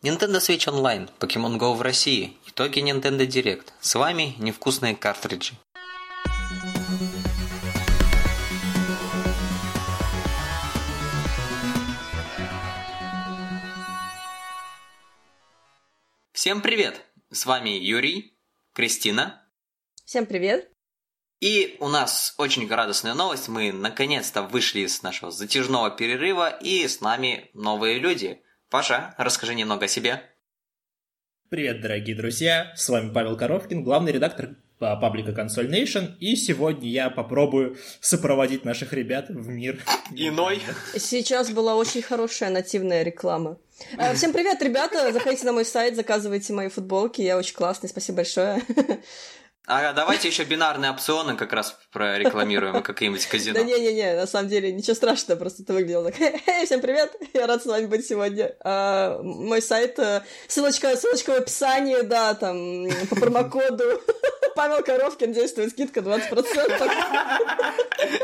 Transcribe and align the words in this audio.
Nintendo 0.00 0.38
Switch 0.38 0.68
Online, 0.68 1.10
Pokemon 1.18 1.58
Go 1.58 1.74
в 1.74 1.82
России, 1.82 2.38
итоги 2.46 2.78
Nintendo 2.78 3.26
Direct. 3.26 3.72
С 3.80 3.96
вами 3.96 4.36
невкусные 4.38 4.94
картриджи. 4.94 5.54
Всем 16.32 16.60
привет! 16.60 17.04
С 17.32 17.44
вами 17.44 17.70
Юрий, 17.70 18.38
Кристина. 18.74 19.50
Всем 20.04 20.26
привет! 20.26 20.70
И 21.40 21.76
у 21.80 21.88
нас 21.88 22.34
очень 22.38 22.68
радостная 22.68 23.14
новость. 23.14 23.48
Мы 23.48 23.72
наконец-то 23.72 24.42
вышли 24.42 24.82
из 24.82 25.02
нашего 25.02 25.32
затяжного 25.32 25.90
перерыва, 25.90 26.50
и 26.50 26.86
с 26.86 27.00
нами 27.00 27.50
новые 27.52 27.98
люди– 27.98 28.40
Паша, 28.70 29.14
расскажи 29.16 29.54
немного 29.54 29.86
о 29.86 29.88
себе. 29.88 30.20
Привет, 31.48 31.80
дорогие 31.80 32.14
друзья! 32.14 32.70
С 32.76 32.86
вами 32.90 33.10
Павел 33.10 33.34
Коровкин, 33.34 33.82
главный 33.82 34.12
редактор 34.12 34.56
паблика 34.78 35.30
Console 35.30 35.70
Nation, 35.70 36.18
и 36.20 36.36
сегодня 36.36 36.86
я 36.86 37.08
попробую 37.08 37.78
сопроводить 38.00 38.66
наших 38.66 38.92
ребят 38.92 39.30
в 39.30 39.48
мир. 39.48 39.82
Иной. 40.10 40.60
Сейчас 40.98 41.50
была 41.50 41.76
очень 41.76 42.02
хорошая 42.02 42.50
нативная 42.50 43.02
реклама. 43.04 43.56
Э, 43.96 44.12
всем 44.14 44.34
привет, 44.34 44.60
ребята! 44.60 45.14
Заходите 45.14 45.46
на 45.46 45.52
мой 45.52 45.64
сайт, 45.64 45.96
заказывайте 45.96 46.52
мои 46.52 46.68
футболки, 46.68 47.22
я 47.22 47.38
очень 47.38 47.54
классный, 47.54 47.88
спасибо 47.88 48.16
большое. 48.16 48.62
А 49.70 49.92
давайте 49.92 50.28
еще 50.28 50.44
бинарные 50.44 50.90
опционы 50.92 51.36
как 51.36 51.52
раз 51.52 51.76
прорекламируем, 51.92 52.82
какие-нибудь 52.82 53.26
казино. 53.26 53.54
Да 53.54 53.62
не-не-не, 53.62 54.14
на 54.14 54.26
самом 54.26 54.48
деле 54.48 54.72
ничего 54.72 54.94
страшного, 54.94 55.38
просто 55.38 55.62
это 55.62 55.74
выглядело 55.74 56.10
так. 56.10 56.18
Эй, 56.46 56.64
всем 56.64 56.80
привет, 56.80 57.14
я 57.34 57.46
рад 57.46 57.62
с 57.62 57.66
вами 57.66 57.84
быть 57.84 58.06
сегодня. 58.06 58.56
А, 58.64 59.20
мой 59.22 59.60
сайт, 59.60 59.98
э, 59.98 60.22
ссылочка, 60.46 60.96
ссылочка 60.96 61.32
в 61.32 61.36
описании, 61.36 62.00
да, 62.00 62.32
там, 62.32 62.88
по 63.10 63.16
промокоду 63.16 63.84
Павел 64.56 64.82
Коровкин 64.82 65.34
действует 65.34 65.72
скидка 65.72 66.00
20%. 66.00 66.90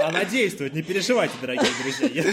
Она 0.00 0.24
действует, 0.24 0.72
не 0.72 0.82
переживайте, 0.82 1.34
дорогие 1.42 1.70
друзья. 1.82 2.24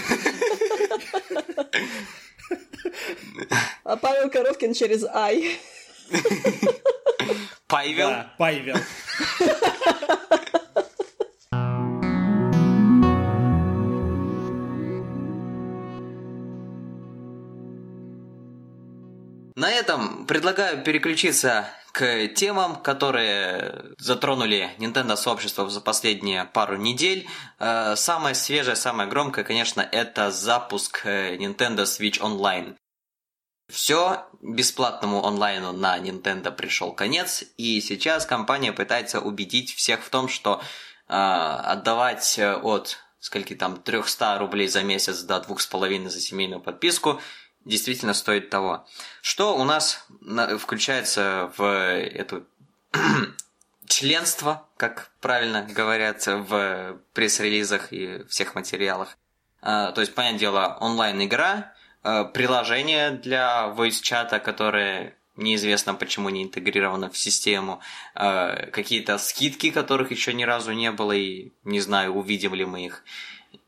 А 3.84 3.98
Павел 3.98 4.30
Коровкин 4.30 4.74
через 4.74 5.04
Ай. 5.04 5.60
Павел? 7.68 8.10
Да, 8.10 8.34
Павел. 8.38 8.76
На 19.56 19.70
этом 19.70 20.26
предлагаю 20.26 20.84
переключиться 20.84 21.68
к 21.92 22.28
темам, 22.30 22.78
которые 22.82 23.94
затронули 24.00 24.72
Nintendo 24.80 25.16
сообщество 25.16 25.70
за 25.70 25.82
последние 25.82 26.46
пару 26.46 26.78
недель. 26.78 27.28
Э, 27.60 27.96
самое 27.96 28.34
свежее, 28.34 28.76
самое 28.76 29.10
громкое, 29.10 29.44
конечно, 29.44 29.82
это 29.82 30.32
запуск 30.32 31.02
э, 31.04 31.36
Nintendo 31.36 31.84
Switch 31.84 32.20
Online. 32.20 32.76
Все 33.72 34.26
бесплатному 34.42 35.26
онлайну 35.26 35.72
на 35.72 35.98
Nintendo 35.98 36.52
пришел 36.52 36.94
конец, 36.94 37.44
и 37.58 37.80
сейчас 37.80 38.26
компания 38.26 38.74
пытается 38.74 39.22
убедить 39.22 39.74
всех 39.74 40.04
в 40.04 40.10
том, 40.10 40.28
что 40.28 40.62
э, 41.08 41.14
отдавать 41.14 42.38
от 42.40 43.00
скольки 43.20 43.56
там 43.56 43.78
300 43.78 44.40
рублей 44.40 44.68
за 44.68 44.84
месяц 44.84 45.22
до 45.22 45.38
2,5 45.38 46.10
за 46.10 46.20
семейную 46.20 46.60
подписку 46.60 47.22
действительно 47.64 48.14
стоит 48.14 48.50
того. 48.50 48.86
Что 49.22 49.56
у 49.56 49.64
нас 49.64 50.06
включается 50.60 51.54
в 51.56 51.64
эту 51.64 52.46
членство, 53.88 54.68
как 54.78 55.12
правильно 55.22 55.62
говорят 55.62 56.26
в 56.26 57.00
пресс-релизах 57.14 57.94
и 57.94 58.24
всех 58.28 58.56
материалах. 58.56 59.18
А, 59.62 59.92
то 59.92 60.02
есть, 60.02 60.16
понятное 60.16 60.40
дело, 60.40 60.78
онлайн-игра, 60.82 61.74
приложение 62.02 63.12
для 63.12 63.74
voice-чата, 63.78 64.40
которое 64.40 65.16
неизвестно 65.36 65.94
почему 65.94 66.30
не 66.30 66.44
интегрировано 66.44 67.10
в 67.10 67.18
систему, 67.18 67.82
э, 68.16 68.68
какие-то 68.72 69.18
скидки, 69.18 69.72
которых 69.72 70.12
еще 70.12 70.34
ни 70.34 70.44
разу 70.44 70.72
не 70.72 70.92
было, 70.92 71.14
и 71.14 71.52
не 71.64 71.80
знаю, 71.80 72.14
увидим 72.14 72.54
ли 72.54 72.66
мы 72.66 72.86
их. 72.86 73.04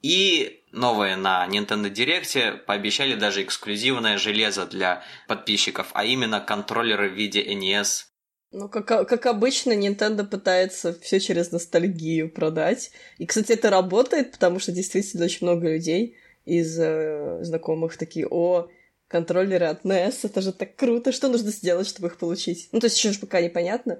И 0.01 0.63
новое 0.72 1.16
на 1.16 1.47
Nintendo 1.47 1.91
Direct 1.91 2.57
пообещали 2.66 3.16
даже 3.16 3.43
эксклюзивное 3.43 4.17
железо 4.17 4.66
для 4.66 5.03
подписчиков, 5.27 5.89
а 5.93 6.05
именно 6.05 6.39
контроллеры 6.39 7.09
в 7.09 7.13
виде 7.13 7.43
NES. 7.43 8.05
Ну, 8.51 8.69
как, 8.69 8.85
как 8.85 9.25
обычно, 9.25 9.72
Nintendo 9.72 10.23
пытается 10.25 10.93
все 10.99 11.19
через 11.19 11.51
ностальгию 11.51 12.29
продать. 12.29 12.91
И, 13.17 13.25
кстати, 13.25 13.53
это 13.53 13.72
работает, 13.72 14.31
потому 14.31 14.59
что 14.59 14.72
действительно 14.72 15.25
очень 15.25 15.47
много 15.47 15.69
людей 15.69 16.17
из 16.45 16.77
э, 16.79 17.43
знакомых 17.43 17.97
такие, 17.97 18.27
о, 18.27 18.69
контроллеры 19.07 19.67
от 19.67 19.85
NES, 19.85 20.19
это 20.23 20.41
же 20.41 20.51
так 20.51 20.75
круто, 20.75 21.11
что 21.11 21.29
нужно 21.29 21.51
сделать, 21.51 21.87
чтобы 21.87 22.07
их 22.07 22.17
получить? 22.17 22.69
Ну, 22.71 22.79
то 22.79 22.87
есть 22.87 22.97
еще 22.97 23.11
же 23.11 23.19
пока 23.19 23.41
непонятно, 23.41 23.99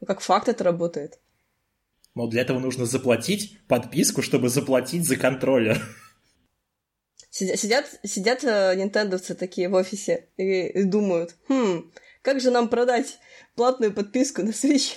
но 0.00 0.06
как 0.06 0.20
факт 0.20 0.48
это 0.48 0.64
работает. 0.64 1.18
Но 2.14 2.26
для 2.26 2.42
этого 2.42 2.58
нужно 2.58 2.86
заплатить 2.86 3.58
подписку, 3.66 4.22
чтобы 4.22 4.48
заплатить 4.48 5.06
за 5.06 5.16
контроллер. 5.16 5.80
Сидят, 7.30 7.58
сидят, 7.58 7.86
сидят 8.04 8.44
э, 8.44 8.74
нинтендовцы 8.76 9.34
такие 9.34 9.68
в 9.68 9.74
офисе 9.74 10.28
и, 10.36 10.66
и 10.66 10.84
думают, 10.84 11.34
хм, 11.48 11.90
как 12.20 12.40
же 12.40 12.50
нам 12.50 12.68
продать 12.68 13.18
платную 13.56 13.92
подписку 13.92 14.42
на 14.42 14.50
Switch? 14.50 14.96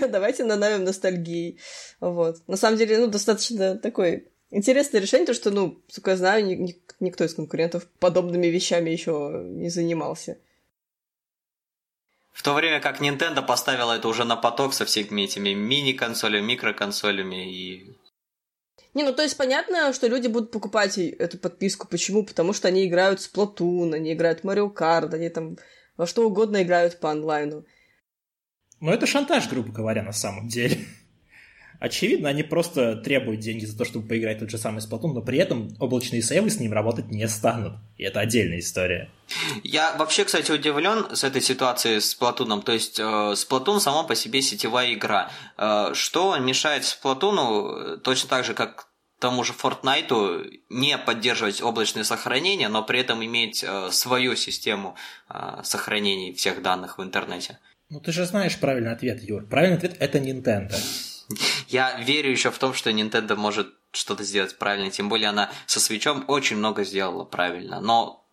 Давайте 0.00 0.44
нанавим 0.44 0.84
ностальгии. 0.84 1.60
Вот. 2.00 2.38
На 2.48 2.56
самом 2.56 2.78
деле, 2.78 2.98
ну, 2.98 3.06
достаточно 3.06 3.76
такой 3.76 4.28
Интересное 4.54 5.00
решение, 5.00 5.26
то, 5.26 5.34
что, 5.34 5.50
ну, 5.50 5.82
сколько 5.88 6.12
я 6.12 6.16
знаю, 6.16 6.46
ни, 6.46 6.54
ни, 6.54 6.80
никто 7.00 7.24
из 7.24 7.34
конкурентов 7.34 7.88
подобными 7.98 8.46
вещами 8.46 8.88
еще 8.88 9.42
не 9.44 9.68
занимался. 9.68 10.38
В 12.30 12.40
то 12.44 12.54
время 12.54 12.80
как 12.80 13.00
Nintendo 13.00 13.44
поставила 13.44 13.94
это 13.94 14.06
уже 14.06 14.22
на 14.22 14.36
поток 14.36 14.72
со 14.72 14.84
всеми 14.84 15.22
этими 15.22 15.54
мини-консолями, 15.54 16.46
микроконсолями 16.46 17.52
и... 17.52 17.96
Не, 18.94 19.02
ну 19.02 19.12
то 19.12 19.22
есть 19.22 19.36
понятно, 19.36 19.92
что 19.92 20.06
люди 20.06 20.28
будут 20.28 20.52
покупать 20.52 20.98
эту 20.98 21.36
подписку. 21.36 21.88
Почему? 21.88 22.24
Потому 22.24 22.52
что 22.52 22.68
они 22.68 22.86
играют 22.86 23.20
с 23.20 23.28
Splatoon, 23.28 23.92
они 23.92 24.12
играют 24.12 24.40
в 24.40 24.44
Mario 24.44 24.72
Kart, 24.72 25.12
они 25.14 25.30
там 25.30 25.58
во 25.96 26.06
что 26.06 26.24
угодно 26.24 26.62
играют 26.62 27.00
по 27.00 27.10
онлайну. 27.10 27.66
Ну 28.78 28.92
это 28.92 29.06
шантаж, 29.06 29.48
грубо 29.48 29.72
говоря, 29.72 30.04
на 30.04 30.12
самом 30.12 30.46
деле. 30.46 30.78
Очевидно, 31.80 32.28
они 32.28 32.42
просто 32.42 32.96
требуют 32.96 33.40
деньги 33.40 33.64
за 33.64 33.76
то, 33.76 33.84
чтобы 33.84 34.08
поиграть 34.08 34.38
тот 34.38 34.50
же 34.50 34.58
самый 34.58 34.78
Splatoon, 34.78 35.12
но 35.12 35.22
при 35.22 35.38
этом 35.38 35.74
облачные 35.78 36.22
сейвы 36.22 36.50
с 36.50 36.58
ним 36.58 36.72
работать 36.72 37.10
не 37.10 37.28
станут. 37.28 37.74
И 37.96 38.04
это 38.04 38.20
отдельная 38.20 38.58
история. 38.58 39.10
Я 39.62 39.94
вообще, 39.96 40.24
кстати, 40.24 40.50
удивлен 40.50 41.14
с 41.14 41.24
этой 41.24 41.40
ситуацией 41.40 42.00
с 42.00 42.16
Splatoon. 42.16 42.62
То 42.62 42.72
есть, 42.72 42.98
э, 42.98 43.02
Splatoon 43.02 43.80
сама 43.80 44.04
по 44.04 44.14
себе 44.14 44.42
сетевая 44.42 44.94
игра. 44.94 45.30
Э, 45.58 45.90
что 45.94 46.36
мешает 46.38 46.82
Splatoon 46.82 47.98
точно 47.98 48.28
так 48.28 48.44
же, 48.44 48.54
как 48.54 48.88
тому 49.24 49.42
же 49.42 49.54
Fortnite 49.54 50.60
не 50.68 50.98
поддерживать 50.98 51.62
облачное 51.62 52.04
сохранение, 52.04 52.68
но 52.68 52.82
при 52.82 53.00
этом 53.00 53.24
иметь 53.24 53.64
э, 53.66 53.88
свою 53.90 54.36
систему 54.36 54.96
э, 55.30 55.60
сохранения 55.62 56.34
всех 56.34 56.60
данных 56.60 56.98
в 56.98 57.02
интернете? 57.02 57.58
Ну 57.88 58.00
ты 58.00 58.12
же 58.12 58.26
знаешь 58.26 58.58
правильный 58.58 58.92
ответ, 58.92 59.22
Юр. 59.22 59.46
Правильный 59.46 59.78
ответ 59.78 59.96
это 59.98 60.18
Nintendo. 60.18 60.74
Я 61.68 61.98
верю 62.00 62.30
еще 62.30 62.50
в 62.50 62.58
том, 62.58 62.74
что 62.74 62.90
Nintendo 62.90 63.36
может 63.36 63.74
что-то 63.92 64.24
сделать 64.24 64.58
правильно, 64.58 64.90
тем 64.90 65.08
более 65.08 65.28
она 65.28 65.50
со 65.66 65.80
свечом 65.80 66.24
очень 66.26 66.56
много 66.56 66.84
сделала 66.84 67.24
правильно, 67.24 67.80
но 67.80 68.24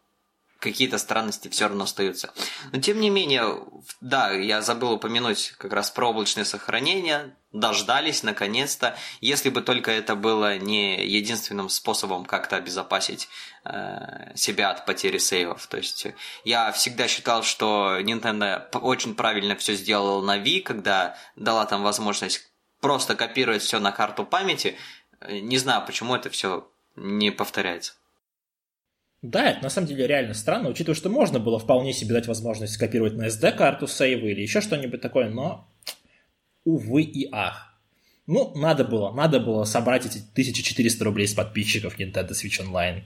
какие-то 0.61 0.99
странности 0.99 1.47
все 1.47 1.67
равно 1.67 1.85
остаются. 1.85 2.31
Но 2.71 2.79
тем 2.79 2.99
не 2.99 3.09
менее, 3.09 3.63
да, 3.99 4.31
я 4.31 4.61
забыл 4.61 4.93
упомянуть 4.93 5.53
как 5.57 5.73
раз 5.73 5.89
про 5.89 6.09
облачное 6.09 6.45
сохранение, 6.45 7.35
дождались 7.51 8.21
наконец-то, 8.21 8.95
если 9.19 9.49
бы 9.49 9.61
только 9.61 9.91
это 9.91 10.15
было 10.15 10.59
не 10.59 11.03
единственным 11.03 11.67
способом 11.67 12.25
как-то 12.25 12.57
обезопасить 12.57 13.27
э, 13.65 14.35
себя 14.35 14.69
от 14.69 14.85
потери 14.85 15.17
сейвов. 15.17 15.65
То 15.65 15.77
есть 15.77 16.07
я 16.45 16.71
всегда 16.71 17.07
считал, 17.07 17.41
что 17.41 17.97
Nintendo 17.99 18.69
очень 18.77 19.15
правильно 19.15 19.55
все 19.55 19.73
сделала 19.73 20.23
на 20.23 20.37
Wii, 20.37 20.61
когда 20.61 21.17
дала 21.35 21.65
там 21.65 21.81
возможность 21.81 22.50
просто 22.81 23.15
копирует 23.15 23.61
все 23.61 23.79
на 23.79 23.91
карту 23.91 24.25
памяти. 24.25 24.75
Не 25.29 25.57
знаю, 25.57 25.85
почему 25.85 26.15
это 26.15 26.29
все 26.29 26.67
не 26.95 27.31
повторяется. 27.31 27.93
Да, 29.21 29.51
это 29.51 29.63
на 29.63 29.69
самом 29.69 29.87
деле 29.87 30.07
реально 30.07 30.33
странно, 30.33 30.69
учитывая, 30.69 30.95
что 30.95 31.09
можно 31.09 31.39
было 31.39 31.59
вполне 31.59 31.93
себе 31.93 32.15
дать 32.15 32.27
возможность 32.27 32.73
скопировать 32.73 33.13
на 33.13 33.27
SD-карту 33.27 33.87
сейвы 33.87 34.31
или 34.31 34.41
еще 34.41 34.61
что-нибудь 34.61 34.99
такое, 34.99 35.29
но, 35.29 35.69
увы 36.65 37.03
и 37.03 37.29
ах. 37.31 37.71
Ну, 38.25 38.51
надо 38.55 38.83
было, 38.83 39.11
надо 39.11 39.39
было 39.39 39.63
собрать 39.63 40.05
эти 40.07 40.17
1400 40.17 41.03
рублей 41.03 41.27
с 41.27 41.33
подписчиков 41.33 41.99
Nintendo 41.99 42.31
Switch 42.31 42.59
Online. 42.65 43.03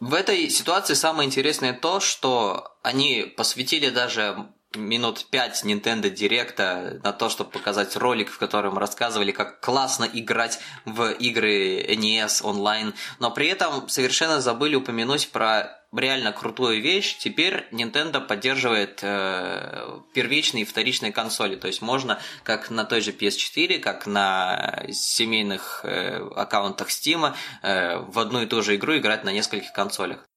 В 0.00 0.12
этой 0.12 0.50
ситуации 0.50 0.94
самое 0.94 1.26
интересное 1.26 1.72
то, 1.72 2.00
что 2.00 2.74
они 2.82 3.32
посвятили 3.36 3.90
даже 3.90 4.46
минут 4.74 5.26
пять 5.30 5.64
Nintendo 5.64 6.12
Direct 6.12 7.02
на 7.02 7.12
то, 7.12 7.28
чтобы 7.28 7.50
показать 7.50 7.96
ролик, 7.96 8.30
в 8.30 8.38
котором 8.38 8.78
рассказывали, 8.78 9.32
как 9.32 9.60
классно 9.60 10.08
играть 10.12 10.60
в 10.84 11.10
игры 11.12 11.82
NES 11.82 12.42
онлайн, 12.42 12.94
но 13.18 13.30
при 13.30 13.48
этом 13.48 13.88
совершенно 13.88 14.40
забыли 14.40 14.76
упомянуть 14.76 15.30
про 15.30 15.80
реально 15.92 16.32
крутую 16.32 16.80
вещь. 16.80 17.16
Теперь 17.18 17.66
Nintendo 17.72 18.20
поддерживает 18.20 19.00
э, 19.02 20.00
первичные 20.14 20.62
и 20.62 20.66
вторичные 20.66 21.12
консоли, 21.12 21.56
то 21.56 21.66
есть 21.66 21.82
можно 21.82 22.20
как 22.44 22.70
на 22.70 22.84
той 22.84 23.00
же 23.00 23.10
PS4, 23.10 23.78
как 23.80 24.06
на 24.06 24.84
семейных 24.92 25.80
э, 25.84 26.18
аккаунтах 26.36 26.88
Steam 26.90 27.34
э, 27.62 27.98
в 27.98 28.18
одну 28.18 28.42
и 28.42 28.46
ту 28.46 28.62
же 28.62 28.76
игру 28.76 28.96
играть 28.96 29.24
на 29.24 29.32
нескольких 29.32 29.72
консолях. 29.72 30.29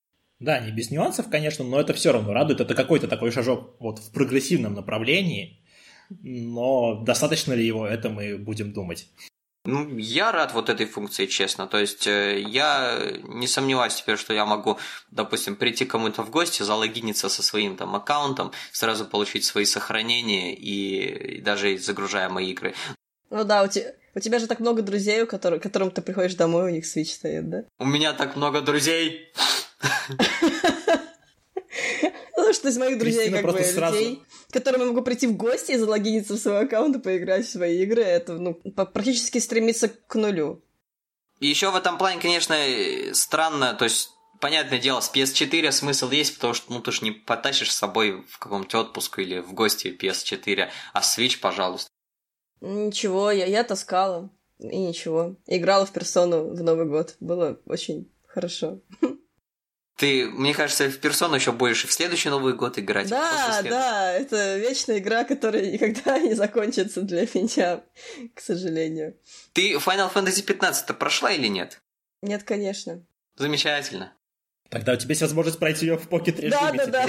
Да, 0.43 0.59
не 0.59 0.71
без 0.71 0.91
нюансов, 0.91 1.29
конечно, 1.29 1.63
но 1.63 1.79
это 1.79 1.93
все 1.93 2.11
равно 2.11 2.33
радует. 2.33 2.59
Это 2.59 2.75
какой-то 2.75 3.07
такой 3.07 3.31
шажок 3.31 3.77
вот 3.79 3.99
в 3.99 4.11
прогрессивном 4.11 4.73
направлении. 4.73 5.63
Но 6.21 7.01
достаточно 7.01 7.53
ли 7.53 7.65
его, 7.65 7.87
это 7.87 8.09
мы 8.09 8.37
будем 8.37 8.73
думать. 8.73 9.07
Ну, 9.63 9.97
я 9.97 10.33
рад 10.33 10.53
вот 10.53 10.67
этой 10.67 10.85
функции, 10.85 11.27
честно. 11.27 11.65
То 11.65 11.77
есть 11.77 12.07
э, 12.07 12.41
я 12.41 12.99
не 13.23 13.47
сомневаюсь 13.47 13.95
теперь, 13.95 14.17
что 14.17 14.33
я 14.33 14.45
могу, 14.45 14.77
допустим, 15.11 15.55
прийти 15.55 15.85
кому-то 15.85 16.23
в 16.23 16.29
гости, 16.29 16.61
залогиниться 16.61 17.29
со 17.29 17.41
своим 17.41 17.77
там 17.77 17.95
аккаунтом, 17.95 18.51
сразу 18.73 19.05
получить 19.05 19.45
свои 19.45 19.63
сохранения 19.63 20.53
и, 20.53 21.37
и 21.37 21.41
даже 21.41 21.77
загружая 21.77 22.27
мои 22.27 22.51
игры. 22.51 22.73
Ну 23.29 23.45
да, 23.45 23.63
у 23.63 23.69
тебя, 23.69 23.93
у 24.13 24.19
тебя 24.19 24.39
же 24.39 24.47
так 24.47 24.59
много 24.59 24.81
друзей, 24.81 25.23
у 25.23 25.27
которых, 25.27 25.63
которым 25.63 25.89
ты 25.89 26.01
приходишь 26.01 26.35
домой, 26.35 26.65
у 26.65 26.75
них 26.75 26.83
Switch 26.83 27.13
стоит, 27.13 27.49
да? 27.49 27.63
У 27.79 27.85
меня 27.85 28.11
так 28.11 28.35
много 28.35 28.59
друзей. 28.59 29.31
Ну, 32.35 32.53
что 32.53 32.69
из 32.69 32.77
моих 32.77 32.99
друзей, 32.99 33.31
как 33.31 33.45
бы, 33.45 33.57
людей, 33.57 34.21
которым 34.51 34.81
я 34.81 34.87
могу 34.87 35.01
прийти 35.01 35.27
в 35.27 35.37
гости 35.37 35.71
и 35.71 35.77
залогиниться 35.77 36.33
в 36.33 36.37
свой 36.37 36.65
аккаунт 36.65 36.95
и 36.97 36.99
поиграть 36.99 37.45
в 37.45 37.51
свои 37.51 37.81
игры, 37.83 38.01
это, 38.03 38.33
ну, 38.33 38.53
практически 38.53 39.39
стремится 39.39 39.87
к 39.87 40.15
нулю. 40.15 40.63
И 41.39 41.47
еще 41.47 41.71
в 41.71 41.75
этом 41.75 41.97
плане, 41.97 42.21
конечно, 42.21 42.55
странно, 43.13 43.73
то 43.73 43.85
есть 43.85 44.09
понятное 44.39 44.79
дело, 44.79 44.99
с 44.99 45.11
PS4 45.13 45.71
смысл 45.71 46.09
есть, 46.09 46.35
потому 46.35 46.53
что 46.53 46.73
ну, 46.73 46.81
ты 46.81 46.91
же 46.91 47.03
не 47.03 47.11
потащишь 47.11 47.71
с 47.71 47.77
собой 47.77 48.23
в 48.29 48.37
каком-то 48.39 48.79
отпуск 48.79 49.19
или 49.19 49.39
в 49.39 49.53
гости 49.53 49.87
PS4, 49.87 50.69
а 50.93 50.99
Switch, 50.99 51.39
пожалуйста. 51.39 51.89
Ничего, 52.61 53.31
я, 53.31 53.45
я 53.45 53.63
таскала, 53.63 54.29
и 54.59 54.77
ничего. 54.77 55.35
Играла 55.47 55.85
в 55.85 55.91
персону 55.91 56.53
в 56.53 56.61
Новый 56.61 56.85
год. 56.85 57.15
Было 57.19 57.59
очень 57.65 58.11
хорошо. 58.25 58.79
Ты, 60.03 60.25
мне 60.25 60.53
кажется, 60.53 60.89
в 60.89 60.97
персону 60.97 61.35
еще 61.35 61.53
будешь 61.53 61.85
в 61.85 61.93
следующий 61.93 62.27
Новый 62.27 62.55
год 62.55 62.77
играть. 62.77 63.07
Да, 63.07 63.61
да, 63.63 64.11
это 64.11 64.57
вечная 64.57 64.97
игра, 64.97 65.23
которая 65.23 65.65
никогда 65.65 66.19
не 66.19 66.33
закончится 66.33 67.03
для 67.03 67.21
меня, 67.33 67.79
к 68.33 68.41
сожалению. 68.41 69.15
Ты 69.53 69.75
Final 69.75 70.13
Fantasy 70.13 70.43
15 70.43 70.97
прошла 70.97 71.31
или 71.31 71.47
нет? 71.47 71.81
Нет, 72.21 72.43
конечно. 72.43 73.01
Замечательно. 73.37 74.11
Тогда 74.67 74.91
у 74.91 74.97
тебя 74.97 75.11
есть 75.11 75.21
возможность 75.21 75.57
пройти 75.57 75.85
ее 75.85 75.97
в 75.97 76.09
покет 76.09 76.37
режиме. 76.37 76.85
Да, 76.85 76.85
да, 76.85 77.07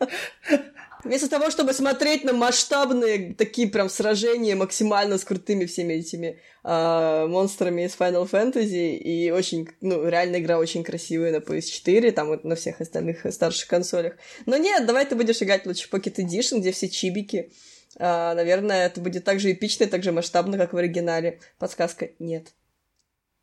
да. 0.00 0.08
Вместо 1.06 1.28
того, 1.28 1.50
чтобы 1.50 1.72
смотреть 1.72 2.24
на 2.24 2.32
масштабные 2.32 3.32
такие 3.32 3.68
прям 3.68 3.88
сражения 3.88 4.56
максимально 4.56 5.18
с 5.18 5.24
крутыми 5.24 5.64
всеми 5.66 5.94
этими 5.94 6.40
э, 6.64 7.26
монстрами 7.28 7.82
из 7.82 7.96
Final 7.96 8.28
Fantasy, 8.28 8.96
и 8.96 9.30
очень, 9.30 9.68
ну, 9.80 10.08
реально 10.08 10.38
игра 10.38 10.58
очень 10.58 10.82
красивая 10.82 11.30
на 11.30 11.36
PS4, 11.36 12.10
там 12.10 12.26
вот 12.26 12.42
на 12.42 12.56
всех 12.56 12.80
остальных 12.80 13.24
старших 13.32 13.68
консолях. 13.68 14.14
Но 14.46 14.56
нет, 14.56 14.84
давай 14.84 15.06
ты 15.06 15.14
будешь 15.14 15.40
играть 15.40 15.64
лучше 15.64 15.88
в 15.88 15.94
Pocket 15.94 16.16
Edition, 16.16 16.58
где 16.58 16.72
все 16.72 16.88
чибики. 16.88 17.52
Э, 17.98 18.34
наверное, 18.34 18.86
это 18.86 19.00
будет 19.00 19.22
так 19.22 19.38
же 19.38 19.52
эпично 19.52 19.84
и 19.84 19.86
так 19.86 20.02
же 20.02 20.10
масштабно, 20.10 20.58
как 20.58 20.72
в 20.72 20.76
оригинале. 20.76 21.38
Подсказка– 21.60 22.10
нет. 22.18 22.48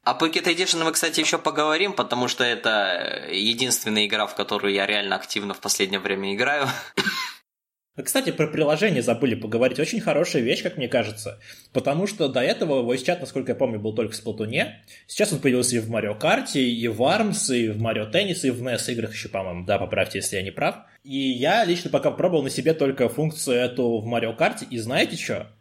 О 0.04 0.18
Pocket 0.18 0.44
Edition 0.54 0.83
мы, 0.83 0.92
кстати, 0.92 1.21
еще 1.21 1.38
поговорим, 1.38 1.94
потому 1.94 2.27
что 2.27 2.44
это 2.44 3.25
единственная 3.31 4.06
игра, 4.06 4.27
в 4.27 4.36
которую 4.36 4.74
я 4.74 4.86
реально 4.86 5.16
активно 5.16 5.54
в 5.54 5.62
последнее 5.62 6.01
время 6.01 6.36
играю. 6.36 6.68
Кстати, 8.01 8.31
про 8.31 8.48
приложение 8.48 9.04
забыли 9.04 9.36
поговорить. 9.36 9.80
Очень 9.80 10.01
хорошая 10.01 10.42
вещь, 10.42 10.63
как 10.63 10.78
мне 10.78 10.88
кажется. 10.88 11.40
Потому 11.74 12.07
что 12.07 12.28
до 12.28 12.42
этого 12.42 12.81
voice 12.81 13.06
chat, 13.06 13.19
насколько 13.19 13.51
я 13.51 13.56
помню, 13.56 13.80
был 13.80 13.94
только 13.94 14.13
в 14.13 14.16
Сплатуне. 14.16 14.84
Сейчас 15.06 15.31
он 15.31 15.40
появился 15.40 15.75
и 15.75 15.80
в 15.80 15.90
Марио 15.90 16.16
Карте, 16.16 16.63
и 16.63 16.88
в 16.88 17.01
Arms, 17.04 17.56
и 17.56 17.69
в 17.69 17.80
Марио 17.80 18.07
Теннис, 18.07 18.45
и 18.45 18.50
в 18.50 18.66
NES 18.68 18.92
играх 18.94 19.13
еще, 19.13 19.30
по-моему. 19.30 19.66
Да, 19.66 19.78
поправьте, 19.78 20.18
если 20.19 20.38
я 20.38 20.42
не 20.42 20.50
прав. 20.50 20.78
И 21.04 21.18
я 21.18 21.63
лично 21.66 21.92
пока 21.92 22.10
пробовал 22.10 22.42
на 22.42 22.50
себе 22.50 22.74
только 22.74 23.10
функцию 23.10 23.57
эту 23.57 24.00
в 24.00 24.06
Марио 24.06 24.34
Карте. 24.34 24.66
И 24.72 24.80
знаете 24.80 25.16
что? 25.16 25.51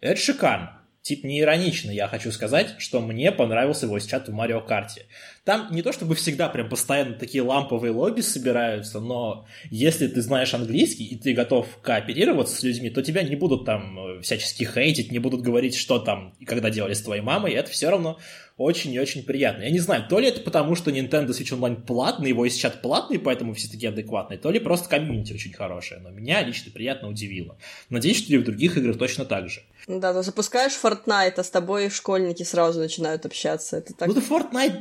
Это 0.00 0.20
шикарно. 0.20 0.80
Тип 1.02 1.24
не 1.24 1.40
иронично, 1.40 1.90
я 1.90 2.08
хочу 2.08 2.30
сказать, 2.30 2.74
что 2.76 3.00
мне 3.00 3.32
понравился 3.32 3.86
voice 3.86 4.06
чат 4.06 4.28
в 4.28 4.34
Марио 4.34 4.60
Карте. 4.60 5.06
Там 5.44 5.68
не 5.70 5.82
то 5.82 5.92
чтобы 5.92 6.14
всегда 6.14 6.48
прям 6.48 6.68
постоянно 6.68 7.14
такие 7.14 7.42
ламповые 7.42 7.92
лобби 7.92 8.20
собираются, 8.20 9.00
но 9.00 9.46
если 9.70 10.06
ты 10.06 10.20
знаешь 10.20 10.52
английский 10.52 11.04
и 11.04 11.16
ты 11.16 11.32
готов 11.32 11.66
кооперироваться 11.80 12.56
с 12.56 12.62
людьми, 12.62 12.90
то 12.90 13.02
тебя 13.02 13.22
не 13.22 13.36
будут 13.36 13.64
там 13.64 13.98
э, 13.98 14.20
всячески 14.20 14.64
хейтить, 14.64 15.10
не 15.10 15.18
будут 15.18 15.40
говорить, 15.40 15.76
что 15.76 15.98
там 15.98 16.34
и 16.38 16.44
когда 16.44 16.68
делали 16.68 16.92
с 16.92 17.00
твоей 17.00 17.22
мамой, 17.22 17.52
и 17.52 17.56
это 17.56 17.70
все 17.70 17.88
равно 17.88 18.18
очень 18.60 18.92
и 18.92 19.00
очень 19.00 19.22
приятно. 19.22 19.62
Я 19.62 19.70
не 19.70 19.78
знаю, 19.78 20.06
то 20.06 20.18
ли 20.18 20.28
это 20.28 20.42
потому, 20.42 20.74
что 20.74 20.90
Nintendo 20.90 21.28
Switch 21.28 21.58
Online 21.58 21.80
платный, 21.80 22.28
его 22.28 22.46
чат 22.46 22.82
платный, 22.82 23.18
поэтому 23.18 23.54
все 23.54 23.68
такие 23.68 23.88
адекватные, 23.88 24.38
то 24.38 24.50
ли 24.50 24.60
просто 24.60 24.86
комьюнити 24.90 25.32
очень 25.32 25.54
хорошее, 25.54 26.00
но 26.00 26.10
меня 26.10 26.42
лично 26.42 26.70
приятно 26.70 27.08
удивило. 27.08 27.56
Надеюсь, 27.88 28.18
что 28.18 28.34
и 28.34 28.36
в 28.36 28.44
других 28.44 28.76
играх 28.76 28.98
точно 28.98 29.24
так 29.24 29.48
же. 29.48 29.62
Да, 29.86 30.12
ты 30.12 30.22
запускаешь 30.22 30.72
Fortnite, 30.72 31.34
а 31.36 31.42
с 31.42 31.48
тобой 31.48 31.88
школьники 31.88 32.42
сразу 32.42 32.80
начинают 32.80 33.24
общаться. 33.24 33.78
Это 33.78 33.94
так... 33.94 34.08
Ну, 34.08 34.14
да 34.14 34.20
Fortnite 34.20 34.80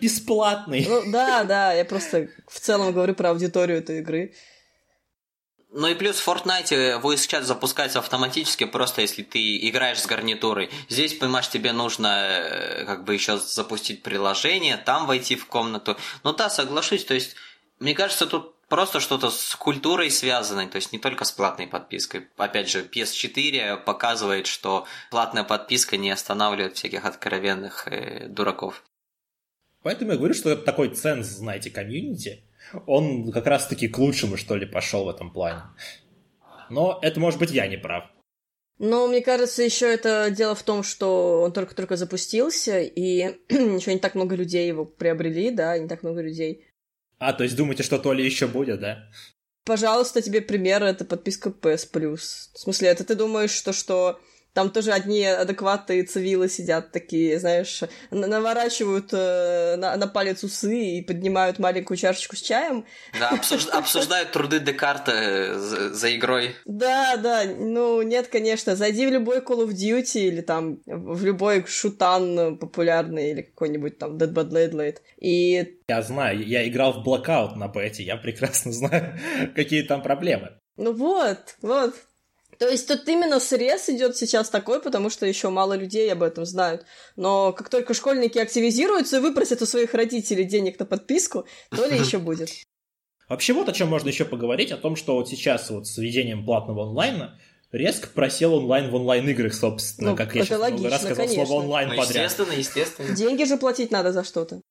бесплатный. 0.49 0.85
Ну, 0.87 1.11
да, 1.11 1.43
да, 1.43 1.73
я 1.73 1.85
просто 1.85 2.29
в 2.47 2.59
целом 2.59 2.93
говорю 2.93 3.15
про 3.15 3.31
аудиторию 3.31 3.79
этой 3.79 3.99
игры. 3.99 4.33
Ну 5.71 5.87
и 5.87 5.93
плюс 5.93 6.17
в 6.17 6.27
Fortnite 6.27 6.99
voice 6.99 7.27
чат 7.27 7.43
запускается 7.43 7.99
автоматически, 7.99 8.63
просто 8.63 9.01
если 9.01 9.21
ты 9.21 9.57
играешь 9.69 10.01
с 10.01 10.07
гарнитурой. 10.07 10.71
Здесь, 10.89 11.13
понимаешь, 11.13 11.47
тебе 11.47 11.73
нужно 11.73 12.07
э, 12.07 12.85
как 12.85 13.03
бы 13.03 13.13
еще 13.13 13.37
запустить 13.37 14.01
приложение, 14.01 14.77
там 14.77 15.05
войти 15.05 15.35
в 15.35 15.45
комнату. 15.45 15.95
Ну 16.23 16.33
да, 16.33 16.49
соглашусь, 16.49 17.05
то 17.05 17.13
есть, 17.13 17.35
мне 17.79 17.93
кажется, 17.93 18.25
тут 18.25 18.55
просто 18.67 18.99
что-то 18.99 19.29
с 19.29 19.55
культурой 19.55 20.09
связано, 20.09 20.67
то 20.67 20.77
есть 20.77 20.91
не 20.91 20.97
только 20.97 21.23
с 21.23 21.31
платной 21.31 21.67
подпиской. 21.67 22.27
Опять 22.37 22.69
же, 22.69 22.81
PS4 22.81 23.77
показывает, 23.77 24.47
что 24.47 24.87
платная 25.11 25.43
подписка 25.43 25.97
не 25.97 26.09
останавливает 26.09 26.77
всяких 26.77 27.05
откровенных 27.05 27.87
э, 27.87 28.27
дураков. 28.27 28.83
Поэтому 29.83 30.11
я 30.11 30.17
говорю, 30.17 30.33
что 30.33 30.49
это 30.49 30.61
такой 30.63 30.89
ценз, 30.89 31.27
знаете, 31.27 31.69
комьюнити 31.69 32.43
он 32.85 33.31
как 33.31 33.47
раз-таки 33.47 33.87
к 33.87 33.97
лучшему, 33.97 34.37
что 34.37 34.55
ли, 34.55 34.65
пошел 34.65 35.05
в 35.05 35.09
этом 35.09 35.31
плане. 35.31 35.63
Но 36.69 36.99
это, 37.01 37.19
может 37.19 37.39
быть, 37.39 37.51
я 37.51 37.67
не 37.67 37.77
прав. 37.77 38.05
Но 38.77 39.07
мне 39.07 39.21
кажется, 39.21 39.63
еще 39.63 39.91
это 39.91 40.31
дело 40.31 40.55
в 40.55 40.63
том, 40.63 40.83
что 40.83 41.41
он 41.41 41.51
только-только 41.51 41.97
запустился, 41.97 42.79
и 42.79 43.35
еще 43.49 43.93
не 43.93 43.99
так 43.99 44.15
много 44.15 44.35
людей 44.35 44.67
его 44.67 44.85
приобрели, 44.85 45.51
да, 45.51 45.77
не 45.77 45.87
так 45.87 46.03
много 46.03 46.21
людей. 46.21 46.65
А, 47.17 47.33
то 47.33 47.43
есть 47.43 47.57
думаете, 47.57 47.83
что 47.83 47.97
то 47.97 48.13
ли 48.13 48.23
еще 48.23 48.47
будет, 48.47 48.79
да? 48.79 49.09
Пожалуйста, 49.65 50.21
тебе 50.21 50.41
пример, 50.41 50.83
это 50.83 51.03
подписка 51.03 51.49
PS. 51.49 51.89
В 52.53 52.57
смысле, 52.57 52.87
это 52.87 53.03
ты 53.03 53.15
думаешь, 53.15 53.51
что, 53.51 53.73
что 53.73 54.19
там 54.53 54.71
тоже 54.71 54.91
одни 54.91 55.23
адекватные 55.25 56.03
цивилы 56.03 56.49
сидят 56.49 56.91
такие, 56.91 57.39
знаешь, 57.39 57.81
наворачивают 58.11 59.09
э, 59.13 59.75
на, 59.77 59.95
на 59.95 60.07
палец 60.07 60.43
усы 60.43 60.97
и 60.97 61.01
поднимают 61.01 61.59
маленькую 61.59 61.97
чашечку 61.97 62.35
с 62.35 62.41
чаем. 62.41 62.85
Да, 63.19 63.29
обсуж... 63.29 63.67
обсуждают 63.71 64.31
труды 64.31 64.59
Декарта 64.59 65.11
э, 65.11 65.53
за, 65.53 65.93
за 65.93 66.15
игрой. 66.15 66.55
Да, 66.65 67.17
да, 67.17 67.43
ну 67.45 68.01
нет, 68.01 68.27
конечно, 68.27 68.75
зайди 68.75 69.05
в 69.05 69.11
любой 69.11 69.39
Call 69.39 69.67
of 69.67 69.69
Duty 69.69 70.19
или 70.19 70.41
там 70.41 70.79
в 70.85 71.23
любой 71.23 71.65
шутан 71.67 72.57
популярный 72.57 73.31
или 73.31 73.41
какой-нибудь 73.43 73.97
там 73.97 74.17
Dead 74.17 74.33
by 74.33 74.49
Daylight 74.49 74.97
и... 75.19 75.77
Я 75.87 76.01
знаю, 76.01 76.45
я 76.45 76.67
играл 76.67 76.93
в 76.93 77.07
Blackout 77.07 77.55
на 77.55 77.67
бете, 77.67 78.03
я 78.03 78.17
прекрасно 78.17 78.71
знаю, 78.71 79.17
какие 79.55 79.83
там 79.83 80.01
проблемы. 80.01 80.59
Ну 80.77 80.93
вот, 80.93 81.57
вот, 81.61 81.93
то 82.59 82.67
есть 82.67 82.89
тут 82.89 83.07
именно 83.07 83.39
срез 83.39 83.87
идет 83.87 84.17
сейчас 84.17 84.49
такой, 84.49 84.81
потому 84.81 85.09
что 85.09 85.25
еще 85.25 85.49
мало 85.49 85.73
людей 85.73 86.11
об 86.11 86.21
этом 86.21 86.45
знают. 86.45 86.85
Но 87.15 87.53
как 87.53 87.69
только 87.69 87.93
школьники 87.93 88.37
активизируются 88.37 89.17
и 89.17 89.19
выпросят 89.21 89.61
у 89.61 89.65
своих 89.65 89.93
родителей 89.93 90.43
денег 90.43 90.77
на 90.77 90.85
подписку, 90.85 91.45
то 91.71 91.85
ли 91.85 91.97
еще 91.97 92.17
будет. 92.17 92.49
Вообще 93.29 93.53
вот 93.53 93.69
о 93.69 93.71
чем 93.71 93.87
можно 93.87 94.09
еще 94.09 94.25
поговорить, 94.25 94.73
о 94.73 94.77
том, 94.77 94.97
что 94.97 95.15
вот 95.15 95.29
сейчас 95.29 95.69
вот 95.69 95.87
с 95.87 95.97
введением 95.97 96.43
платного 96.43 96.83
онлайна 96.83 97.39
резко 97.71 98.09
просел 98.09 98.55
онлайн 98.55 98.91
в 98.91 98.95
онлайн-играх, 98.95 99.53
собственно, 99.53 100.11
ну, 100.11 100.17
как 100.17 100.35
я 100.35 100.43
сейчас 100.43 100.59
логично, 100.59 100.79
много 100.79 100.89
раз 100.89 101.01
сказал 101.01 101.25
конечно. 101.25 101.45
слово 101.45 101.61
онлайн 101.61 101.89
ну, 101.89 101.95
подряд. 101.95 102.25
Естественно, 102.25 102.51
естественно. 102.51 103.15
Деньги 103.15 103.43
же 103.45 103.55
платить 103.55 103.91
надо 103.91 104.11
за 104.11 104.25
что-то. 104.25 104.61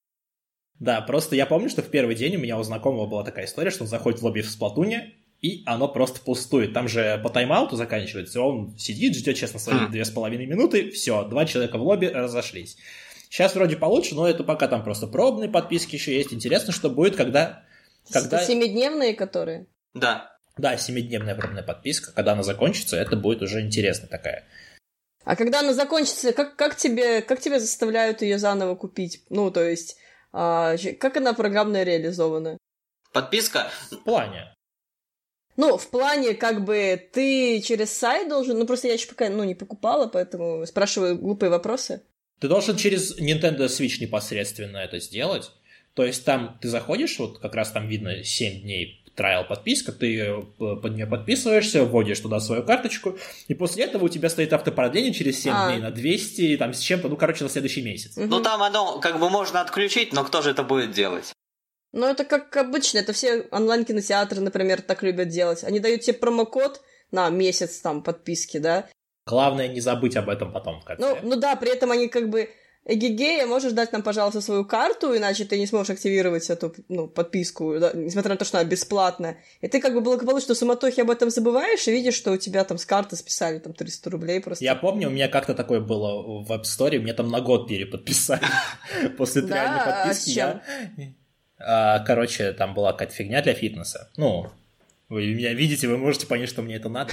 Да, 0.78 1.00
просто 1.00 1.36
я 1.36 1.46
помню, 1.46 1.70
что 1.70 1.82
в 1.82 1.88
первый 1.88 2.14
день 2.14 2.36
у 2.36 2.38
меня 2.38 2.58
у 2.58 2.62
знакомого 2.62 3.06
была 3.06 3.24
такая 3.24 3.46
история, 3.46 3.70
что 3.70 3.84
он 3.84 3.88
заходит 3.88 4.20
в 4.20 4.24
лобби 4.24 4.42
в 4.42 4.50
Сплатуне, 4.50 5.14
и 5.40 5.62
оно 5.66 5.88
просто 5.88 6.20
пустует. 6.20 6.72
Там 6.72 6.88
же 6.88 7.20
по 7.22 7.28
тайм-ауту 7.28 7.76
заканчивается, 7.76 8.40
он 8.40 8.76
сидит, 8.78 9.14
ждет, 9.14 9.36
честно, 9.36 9.58
свои 9.58 9.78
Хм. 9.78 9.90
две 9.90 10.04
с 10.04 10.10
половиной 10.10 10.46
минуты, 10.46 10.90
все, 10.90 11.24
два 11.24 11.46
человека 11.46 11.78
в 11.78 11.82
лобби 11.82 12.06
разошлись. 12.06 12.76
Сейчас 13.30 13.54
вроде 13.54 13.76
получше, 13.76 14.14
но 14.14 14.28
это 14.28 14.42
пока 14.42 14.68
там 14.68 14.82
просто 14.82 15.06
пробные 15.06 15.50
подписки 15.50 15.94
еще 15.94 16.16
есть. 16.16 16.32
Интересно, 16.32 16.72
что 16.72 16.90
будет, 16.90 17.14
когда... 17.14 17.62
когда... 18.10 18.42
Семидневные 18.44 19.14
которые? 19.14 19.66
Да. 19.94 20.34
Да, 20.56 20.76
семидневная 20.76 21.34
пробная 21.34 21.62
подписка. 21.62 22.12
Когда 22.12 22.32
она 22.32 22.42
закончится, 22.42 22.96
это 22.96 23.16
будет 23.16 23.42
уже 23.42 23.60
интересно 23.60 24.08
такая. 24.08 24.44
А 25.24 25.36
когда 25.36 25.60
она 25.60 25.74
закончится, 25.74 26.32
как, 26.32 26.56
как, 26.56 26.74
тебе, 26.74 27.20
как 27.20 27.38
тебе 27.40 27.60
заставляют 27.60 28.22
ее 28.22 28.38
заново 28.38 28.74
купить? 28.74 29.22
Ну, 29.28 29.50
то 29.50 29.62
есть, 29.62 29.96
а, 30.32 30.74
как 30.98 31.18
она 31.18 31.34
программно 31.34 31.82
реализована? 31.82 32.56
Подписка. 33.12 33.70
В 33.90 33.96
плане. 33.98 34.54
Ну, 35.58 35.76
в 35.76 35.90
плане, 35.90 36.34
как 36.34 36.64
бы, 36.64 37.02
ты 37.12 37.60
через 37.60 37.92
сайт 37.92 38.28
должен... 38.28 38.56
Ну, 38.56 38.64
просто 38.64 38.86
я 38.86 38.94
еще 38.94 39.08
пока, 39.08 39.28
ну, 39.28 39.42
не 39.42 39.56
покупала, 39.56 40.06
поэтому 40.06 40.64
спрашиваю 40.66 41.18
глупые 41.18 41.50
вопросы. 41.50 42.02
Ты 42.38 42.46
должен 42.46 42.76
через 42.76 43.18
Nintendo 43.18 43.66
Switch 43.66 44.00
непосредственно 44.00 44.76
это 44.78 45.00
сделать. 45.00 45.50
То 45.94 46.04
есть 46.04 46.24
там 46.24 46.56
ты 46.60 46.68
заходишь, 46.68 47.18
вот 47.18 47.40
как 47.40 47.56
раз 47.56 47.72
там 47.72 47.88
видно 47.88 48.22
7 48.22 48.60
дней 48.60 49.02
трайл 49.16 49.44
подписка, 49.44 49.90
ты 49.90 50.16
э, 50.16 50.42
под 50.58 50.94
нее 50.94 51.08
подписываешься, 51.08 51.82
вводишь 51.82 52.20
туда 52.20 52.38
свою 52.38 52.62
карточку, 52.62 53.18
и 53.48 53.54
после 53.54 53.82
этого 53.82 54.04
у 54.04 54.08
тебя 54.08 54.30
стоит 54.30 54.52
автопродление 54.52 55.12
через 55.12 55.42
7 55.42 55.52
А. 55.52 55.70
дней 55.72 55.82
на 55.82 55.90
200, 55.90 56.40
и 56.42 56.56
там 56.56 56.72
с 56.72 56.78
чем-то, 56.78 57.08
ну, 57.08 57.16
короче, 57.16 57.42
на 57.42 57.50
следующий 57.50 57.82
месяц. 57.82 58.12
Ну 58.14 58.40
там 58.40 58.62
оно 58.62 59.00
как 59.00 59.18
бы 59.18 59.28
можно 59.28 59.60
отключить, 59.60 60.12
но 60.12 60.22
кто 60.22 60.40
же 60.40 60.50
это 60.50 60.62
будет 60.62 60.92
делать? 60.92 61.32
Ну, 61.92 62.06
это 62.06 62.24
как 62.24 62.54
обычно, 62.56 62.98
это 62.98 63.12
все 63.12 63.46
онлайн-кинотеатры, 63.50 64.40
например, 64.40 64.82
так 64.82 65.02
любят 65.02 65.28
делать. 65.28 65.64
Они 65.64 65.80
дают 65.80 66.02
тебе 66.02 66.14
промокод 66.14 66.82
на 67.10 67.30
месяц 67.30 67.78
там 67.80 68.02
подписки, 68.02 68.58
да? 68.58 68.88
Главное 69.26 69.68
не 69.68 69.80
забыть 69.80 70.16
об 70.16 70.28
этом 70.28 70.52
потом. 70.52 70.82
Ну, 70.98 71.16
ну 71.22 71.36
да, 71.36 71.56
при 71.56 71.70
этом 71.70 71.90
они 71.90 72.08
как 72.08 72.28
бы 72.28 72.50
Эгегея, 72.90 73.46
можешь 73.46 73.72
дать 73.72 73.92
нам, 73.92 74.02
пожалуйста, 74.02 74.40
свою 74.40 74.64
карту, 74.64 75.14
иначе 75.14 75.44
ты 75.44 75.58
не 75.58 75.66
сможешь 75.66 75.90
активировать 75.90 76.48
эту 76.48 76.74
ну, 76.88 77.06
подписку, 77.06 77.78
да, 77.78 77.92
несмотря 77.92 78.30
на 78.30 78.38
то, 78.38 78.46
что 78.46 78.58
она 78.58 78.66
бесплатная. 78.66 79.36
И 79.60 79.68
ты 79.68 79.78
как 79.78 79.92
бы 79.92 80.00
благополучно 80.00 80.54
в 80.54 80.56
суматохе 80.56 81.02
об 81.02 81.10
этом 81.10 81.28
забываешь 81.28 81.86
и 81.86 81.92
видишь, 81.92 82.14
что 82.14 82.32
у 82.32 82.38
тебя 82.38 82.64
там 82.64 82.78
с 82.78 82.86
карты 82.86 83.16
списали 83.16 83.58
там 83.58 83.74
300 83.74 84.08
рублей 84.08 84.40
просто. 84.40 84.64
Я 84.64 84.74
помню, 84.74 85.08
у 85.08 85.10
меня 85.10 85.28
как-то 85.28 85.54
такое 85.54 85.80
было 85.80 86.42
в 86.42 86.50
App 86.50 86.62
Store, 86.62 86.98
мне 86.98 87.12
там 87.12 87.28
на 87.28 87.42
год 87.42 87.68
переподписали 87.68 88.40
после 89.18 89.42
реальной 89.42 89.80
а 89.80 90.04
подписки. 90.04 90.62
А, 91.60 92.00
Короче, 92.00 92.52
там 92.52 92.74
была 92.74 92.92
какая-то 92.92 93.14
фигня 93.14 93.42
для 93.42 93.54
фитнеса. 93.54 94.10
Ну, 94.16 94.50
вы 95.08 95.26
меня 95.34 95.54
видите, 95.54 95.88
вы 95.88 95.96
можете 95.96 96.26
понять, 96.26 96.48
что 96.48 96.62
мне 96.62 96.76
это 96.76 96.88
надо. 96.88 97.12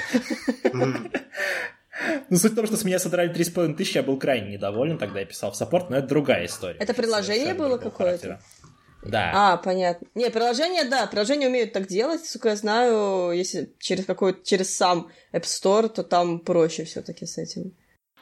Ну, 2.30 2.38
суть 2.38 2.52
в 2.52 2.56
том, 2.56 2.66
что 2.66 2.76
с 2.76 2.84
меня 2.84 3.00
содрали 3.00 3.34
3,5 3.34 3.76
тысячи, 3.76 3.98
я 3.98 4.04
был 4.04 4.18
крайне 4.20 4.54
недоволен, 4.54 4.98
тогда 4.98 5.22
я 5.22 5.26
писал 5.26 5.52
в 5.52 5.56
саппорт, 5.56 5.90
но 5.90 5.98
это 5.98 6.08
другая 6.08 6.46
история. 6.46 6.78
Это 6.80 6.94
приложение 6.94 7.54
было 7.54 7.78
какое-то? 7.78 8.42
Да. 9.06 9.32
А, 9.34 9.58
понятно. 9.58 10.08
Не, 10.16 10.30
приложения, 10.32 10.84
да, 10.84 11.06
приложения 11.06 11.48
умеют 11.48 11.74
так 11.74 11.88
делать, 11.88 12.26
сука, 12.26 12.50
я 12.50 12.56
знаю, 12.56 13.32
если 13.32 13.72
через 13.80 14.06
какой-то, 14.06 14.44
через 14.44 14.76
сам 14.76 15.12
App 15.32 15.44
Store, 15.44 15.88
то 15.88 16.04
там 16.04 16.40
проще 16.40 16.86
все 16.86 17.02
таки 17.02 17.26
с 17.26 17.38
этим. 17.38 17.74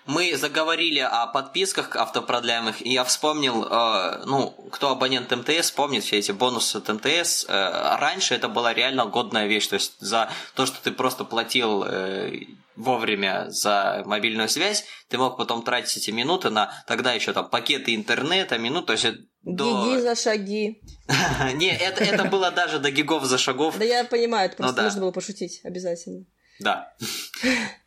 Мы 0.06 0.36
заговорили 0.36 1.00
о 1.00 1.28
подписках 1.28 1.96
автопродляемых, 1.96 2.86
и 2.86 2.90
я 2.90 3.04
вспомнил, 3.04 3.64
э, 3.64 4.24
ну, 4.26 4.52
кто 4.72 4.90
абонент 4.90 5.32
МТС, 5.32 5.72
помнит 5.72 6.04
все 6.04 6.18
эти 6.18 6.32
бонусы 6.32 6.78
от 6.78 6.90
МТС. 6.90 7.46
Э, 7.48 7.98
раньше 8.00 8.36
это 8.36 8.50
была 8.50 8.74
реально 8.74 9.06
годная 9.06 9.48
вещь, 9.48 9.68
то 9.68 9.76
есть 9.76 9.94
за 10.00 10.30
то, 10.56 10.66
что 10.66 10.82
ты 10.84 10.92
просто 10.92 11.24
платил 11.24 11.84
э, 11.84 12.32
вовремя 12.76 13.46
за 13.50 14.04
мобильную 14.06 14.50
связь, 14.50 14.86
ты 15.08 15.18
мог 15.18 15.38
потом 15.38 15.64
тратить 15.64 15.98
эти 15.98 16.12
минуты 16.12 16.50
на 16.50 16.84
тогда 16.88 17.14
еще 17.14 17.32
там 17.32 17.50
пакеты 17.50 17.96
интернета, 17.96 18.58
минут, 18.58 18.88
то 18.88 18.94
есть 18.94 19.08
до... 19.44 19.86
Гиги 19.86 20.02
за 20.02 20.16
шаги. 20.16 20.82
Не, 21.54 21.76
это, 21.76 22.04
это 22.04 22.26
было 22.26 22.52
даже 22.52 22.80
до 22.80 22.92
гигов 22.92 23.24
за 23.26 23.38
шагов. 23.38 23.78
Да 23.78 23.86
я 23.86 24.04
понимаю, 24.04 24.48
это 24.48 24.58
просто 24.58 24.76
да. 24.76 24.84
нужно 24.84 25.02
было 25.02 25.12
пошутить 25.12 25.62
обязательно. 25.64 26.26
Да. 26.60 26.94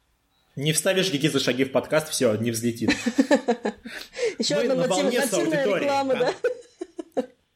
Не 0.56 0.72
вставишь 0.72 1.10
гиги 1.10 1.28
за 1.28 1.38
шаги 1.38 1.64
в 1.64 1.72
подкаст, 1.72 2.08
все, 2.08 2.34
не 2.36 2.50
взлетит. 2.50 2.90
Еще 4.38 4.54
Мы 4.56 4.62
одна 4.62 4.86
нативная 4.86 5.80
реклама, 5.80 6.16
да. 6.16 6.34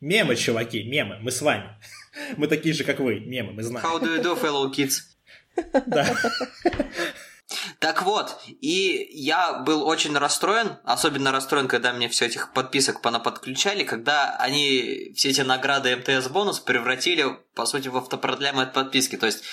Мемы, 0.00 0.36
чуваки, 0.36 0.82
мемы, 0.82 1.18
мы 1.20 1.30
с 1.30 1.40
вами. 1.40 1.78
Мы 2.36 2.46
такие 2.46 2.74
же, 2.74 2.84
как 2.84 2.98
вы, 2.98 3.20
мемы, 3.20 3.52
мы 3.52 3.62
знаем. 3.62 3.86
How 3.86 4.00
do 4.00 4.16
you 4.16 4.22
do, 4.22 4.40
fellow 4.40 4.70
kids? 4.70 5.02
Да. 5.86 6.14
Так 7.78 8.02
вот, 8.02 8.38
и 8.46 9.08
я 9.12 9.54
был 9.54 9.86
очень 9.86 10.16
расстроен, 10.16 10.78
особенно 10.84 11.32
расстроен, 11.32 11.68
когда 11.68 11.92
мне 11.92 12.08
все 12.08 12.26
этих 12.26 12.52
подписок 12.52 13.02
понаподключали, 13.02 13.84
когда 13.84 14.36
они 14.36 15.12
все 15.16 15.30
эти 15.30 15.40
награды 15.40 15.96
МТС 15.96 16.28
бонус 16.28 16.60
превратили, 16.60 17.26
по 17.54 17.66
сути, 17.66 17.88
в 17.88 17.96
автопродляемые 17.96 18.68
подписки. 18.68 19.16
То 19.16 19.26
есть 19.26 19.44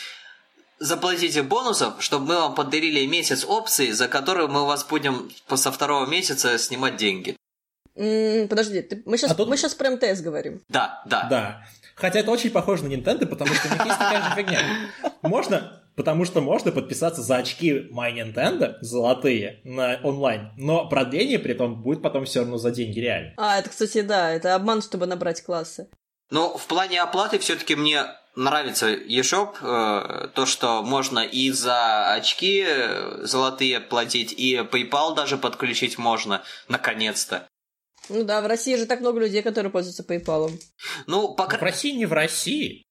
заплатите 0.80 1.44
бонусов, 1.44 1.96
чтобы 2.04 2.28
мы 2.28 2.36
вам 2.36 2.56
подарили 2.56 3.06
месяц 3.06 3.46
опций, 3.46 3.92
за 3.92 4.08
которые 4.08 4.48
мы 4.48 4.64
у 4.64 4.66
вас 4.66 4.86
будем 4.86 5.30
со 5.56 5.72
второго 5.72 6.06
месяца 6.06 6.58
снимать 6.58 6.98
деньги. 6.98 7.36
М, 7.96 8.48
Подожди, 8.48 8.82
ты- 8.82 9.02
мы 9.06 9.18
сейчас 9.18 9.32
А 9.32 9.36
тут- 9.36 9.50
мы 9.50 9.58
сейчас 9.58 9.74
про 9.74 9.90
МТС 9.90 10.22
говорим. 10.22 10.62
Да, 10.70 11.02
да. 11.06 11.28
Да. 11.30 11.64
Хотя 11.96 12.20
это 12.20 12.30
очень 12.30 12.52
похоже 12.52 12.84
на 12.84 12.90
Nintendo, 12.94 13.26
потому 13.26 13.54
что 13.56 13.68
у 13.68 13.72
них 13.72 13.86
есть 13.86 13.98
такая 13.98 14.22
же 14.30 14.36
фигня. 14.36 14.60
Можно, 15.24 15.82
потому 15.96 16.26
что 16.26 16.42
можно 16.42 16.72
подписаться 16.72 17.24
за 17.24 17.38
очки 17.38 17.72
My 17.92 18.14
Nintendo, 18.14 18.76
золотые, 18.82 19.62
на 19.64 20.00
онлайн, 20.04 20.52
но 20.58 20.88
продление 20.88 21.40
при 21.40 21.54
этом 21.56 21.82
будет 21.82 22.04
потом 22.04 22.26
все 22.26 22.42
равно 22.42 22.58
за 22.60 22.70
деньги 22.70 23.00
реально. 23.00 23.34
А, 23.38 23.58
это, 23.58 23.72
кстати, 23.72 24.02
да, 24.02 24.32
это 24.32 24.54
обман, 24.54 24.84
чтобы 24.84 25.08
набрать 25.08 25.42
классы. 25.42 25.88
Но 26.30 26.58
в 26.58 26.66
плане 26.68 27.02
оплаты 27.02 27.40
все-таки 27.40 27.76
мне 27.76 28.06
нравится 28.36 28.94
eShop, 28.94 29.56
э, 29.62 30.28
то, 30.34 30.46
что 30.46 30.84
можно 30.84 31.20
и 31.20 31.50
за 31.52 32.14
очки 32.14 32.64
э, 32.68 33.20
золотые 33.24 33.80
платить, 33.80 34.34
и 34.34 34.58
PayPal 34.58 35.16
даже 35.16 35.38
подключить 35.38 35.98
можно, 35.98 36.44
наконец-то. 36.68 37.48
Ну 38.10 38.24
да, 38.24 38.42
в 38.42 38.46
России 38.48 38.76
же 38.76 38.86
так 38.86 39.00
много 39.02 39.20
людей, 39.20 39.42
которые 39.42 39.72
пользуются 39.72 40.04
PayPal. 40.04 40.52
Ну, 41.08 41.34
по, 41.34 41.46
В 41.46 41.50
кра- 41.50 41.60
России 41.60 41.92
не 41.92 42.06
в 42.06 42.14
России. 42.14 42.84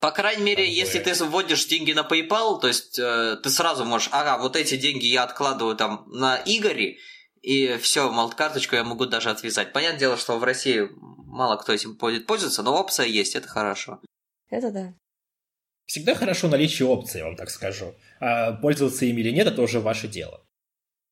по 0.00 0.10
крайней 0.10 0.42
мере, 0.42 0.64
бы- 0.64 0.70
если 0.70 0.98
ты 0.98 1.12
вводишь 1.24 1.66
деньги 1.66 1.92
на 1.92 2.00
PayPal, 2.00 2.60
то 2.60 2.68
есть 2.68 2.98
э, 2.98 3.36
ты 3.42 3.50
сразу 3.50 3.84
можешь, 3.84 4.08
ага, 4.12 4.38
вот 4.38 4.56
эти 4.56 4.76
деньги 4.76 5.06
я 5.06 5.24
откладываю 5.24 5.76
там 5.76 6.04
на 6.08 6.40
Игоре, 6.46 6.96
и 7.44 7.76
все, 7.76 8.10
мол, 8.10 8.30
карточку 8.30 8.74
я 8.74 8.84
могу 8.84 9.04
даже 9.04 9.28
отвязать. 9.28 9.72
Понятное 9.74 10.00
дело, 10.00 10.16
что 10.16 10.38
в 10.38 10.44
России 10.44 10.88
мало 11.26 11.56
кто 11.56 11.72
этим 11.72 11.94
будет 11.94 12.26
пользоваться, 12.26 12.62
но 12.62 12.74
опция 12.74 13.06
есть, 13.06 13.34
это 13.36 13.48
хорошо. 13.48 14.00
Это 14.48 14.70
да. 14.70 14.94
Всегда 15.84 16.14
хорошо 16.14 16.48
наличие 16.48 16.88
опций, 16.88 17.18
я 17.18 17.26
вам 17.26 17.36
так 17.36 17.50
скажу. 17.50 17.94
А 18.18 18.52
пользоваться 18.52 19.04
ими 19.04 19.20
или 19.20 19.30
нет, 19.30 19.46
это 19.46 19.60
уже 19.60 19.80
ваше 19.80 20.08
дело. 20.08 20.42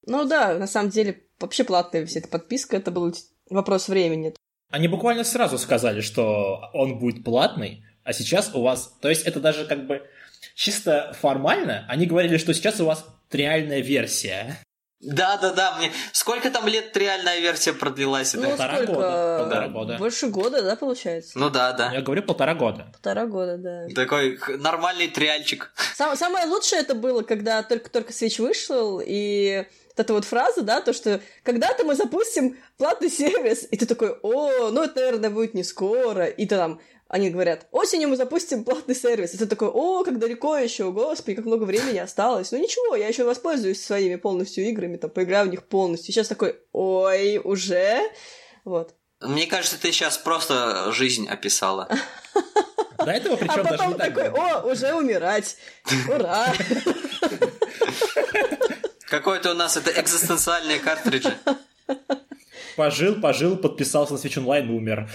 Ну 0.06 0.24
да, 0.24 0.54
на 0.54 0.66
самом 0.66 0.88
деле, 0.88 1.22
вообще 1.38 1.64
платная 1.64 2.06
вся 2.06 2.20
эта 2.20 2.28
подписка, 2.28 2.78
это 2.78 2.90
был 2.90 3.14
вопрос 3.50 3.88
времени. 3.88 4.34
Они 4.70 4.88
буквально 4.88 5.24
сразу 5.24 5.58
сказали, 5.58 6.00
что 6.00 6.70
он 6.72 6.98
будет 6.98 7.24
платный, 7.24 7.84
а 8.04 8.14
сейчас 8.14 8.54
у 8.54 8.62
вас... 8.62 8.96
То 9.02 9.10
есть 9.10 9.26
это 9.26 9.38
даже 9.38 9.66
как 9.66 9.86
бы 9.86 10.08
чисто 10.54 11.14
формально. 11.20 11.84
Они 11.90 12.06
говорили, 12.06 12.38
что 12.38 12.54
сейчас 12.54 12.80
у 12.80 12.86
вас 12.86 13.06
триальная 13.28 13.80
версия. 13.80 14.56
Да-да-да, 15.02 15.76
мне... 15.78 15.92
Сколько 16.12 16.50
там 16.50 16.66
лет 16.68 16.96
реальная 16.96 17.40
версия 17.40 17.72
продлилась? 17.72 18.34
Ну, 18.34 18.42
да? 18.42 18.48
Полтора 18.50 18.74
сколько? 18.76 18.92
года, 18.92 19.38
полтора 19.40 19.68
года. 19.68 19.96
Больше 19.98 20.26
года, 20.28 20.62
да, 20.62 20.76
получается? 20.76 21.38
Ну 21.38 21.50
да, 21.50 21.72
да. 21.72 21.92
Я 21.92 22.02
говорю 22.02 22.22
полтора 22.22 22.54
года. 22.54 22.86
Полтора 22.92 23.26
года, 23.26 23.58
да. 23.58 23.86
Такой 23.94 24.38
нормальный 24.58 25.08
триальчик. 25.08 25.72
Сам- 25.96 26.16
самое 26.16 26.46
лучшее 26.46 26.82
это 26.82 26.94
было, 26.94 27.22
когда 27.22 27.62
только-только 27.64 28.12
Switch 28.12 28.40
вышел, 28.40 29.02
и 29.04 29.66
вот 29.88 30.00
эта 30.04 30.12
вот 30.14 30.24
фраза, 30.24 30.62
да, 30.62 30.80
то, 30.80 30.92
что 30.92 31.20
когда-то 31.42 31.84
мы 31.84 31.96
запустим 31.96 32.56
платный 32.78 33.10
сервис, 33.10 33.66
и 33.70 33.76
ты 33.76 33.86
такой, 33.86 34.16
о, 34.22 34.70
ну 34.70 34.84
это, 34.84 35.00
наверное, 35.00 35.30
будет 35.30 35.54
не 35.54 35.64
скоро, 35.64 36.26
и 36.26 36.46
ты 36.46 36.56
там, 36.56 36.80
они 37.12 37.28
говорят, 37.28 37.66
осенью 37.72 38.08
мы 38.08 38.16
запустим 38.16 38.64
платный 38.64 38.94
сервис, 38.94 39.34
и 39.34 39.36
ты 39.36 39.44
такой, 39.44 39.68
о, 39.68 40.02
как 40.02 40.18
далеко 40.18 40.56
еще, 40.56 40.90
господи, 40.90 41.36
как 41.36 41.44
много 41.44 41.64
времени 41.64 41.98
осталось, 41.98 42.50
ну 42.52 42.58
ничего, 42.58 42.96
я 42.96 43.06
еще 43.06 43.24
воспользуюсь 43.24 43.84
своими 43.84 44.16
полностью 44.16 44.64
играми, 44.64 44.96
там, 44.96 45.10
поиграю 45.10 45.46
в 45.46 45.50
них 45.50 45.62
полностью, 45.64 46.14
сейчас 46.14 46.28
такой, 46.28 46.58
ой, 46.72 47.38
уже, 47.44 48.00
вот. 48.64 48.94
Мне 49.20 49.46
кажется, 49.46 49.78
ты 49.78 49.92
сейчас 49.92 50.16
просто 50.16 50.90
жизнь 50.92 51.28
описала. 51.28 51.86
До 52.96 53.10
этого 53.10 53.36
причем 53.36 53.60
а 53.60 53.62
даже 53.62 53.68
потом 53.68 53.92
не 53.92 53.98
так 53.98 54.14
такой, 54.14 54.30
о, 54.30 54.62
уже 54.62 54.94
умирать, 54.94 55.58
ура. 56.08 56.46
Какой-то 59.10 59.50
у 59.50 59.54
нас 59.54 59.76
это 59.76 59.90
экзистенциальные 60.00 60.78
картриджи. 60.78 61.36
Пожил, 62.74 63.20
пожил, 63.20 63.58
подписался 63.58 64.14
на 64.14 64.16
Switch 64.16 64.42
Online, 64.42 64.70
умер. 64.70 65.10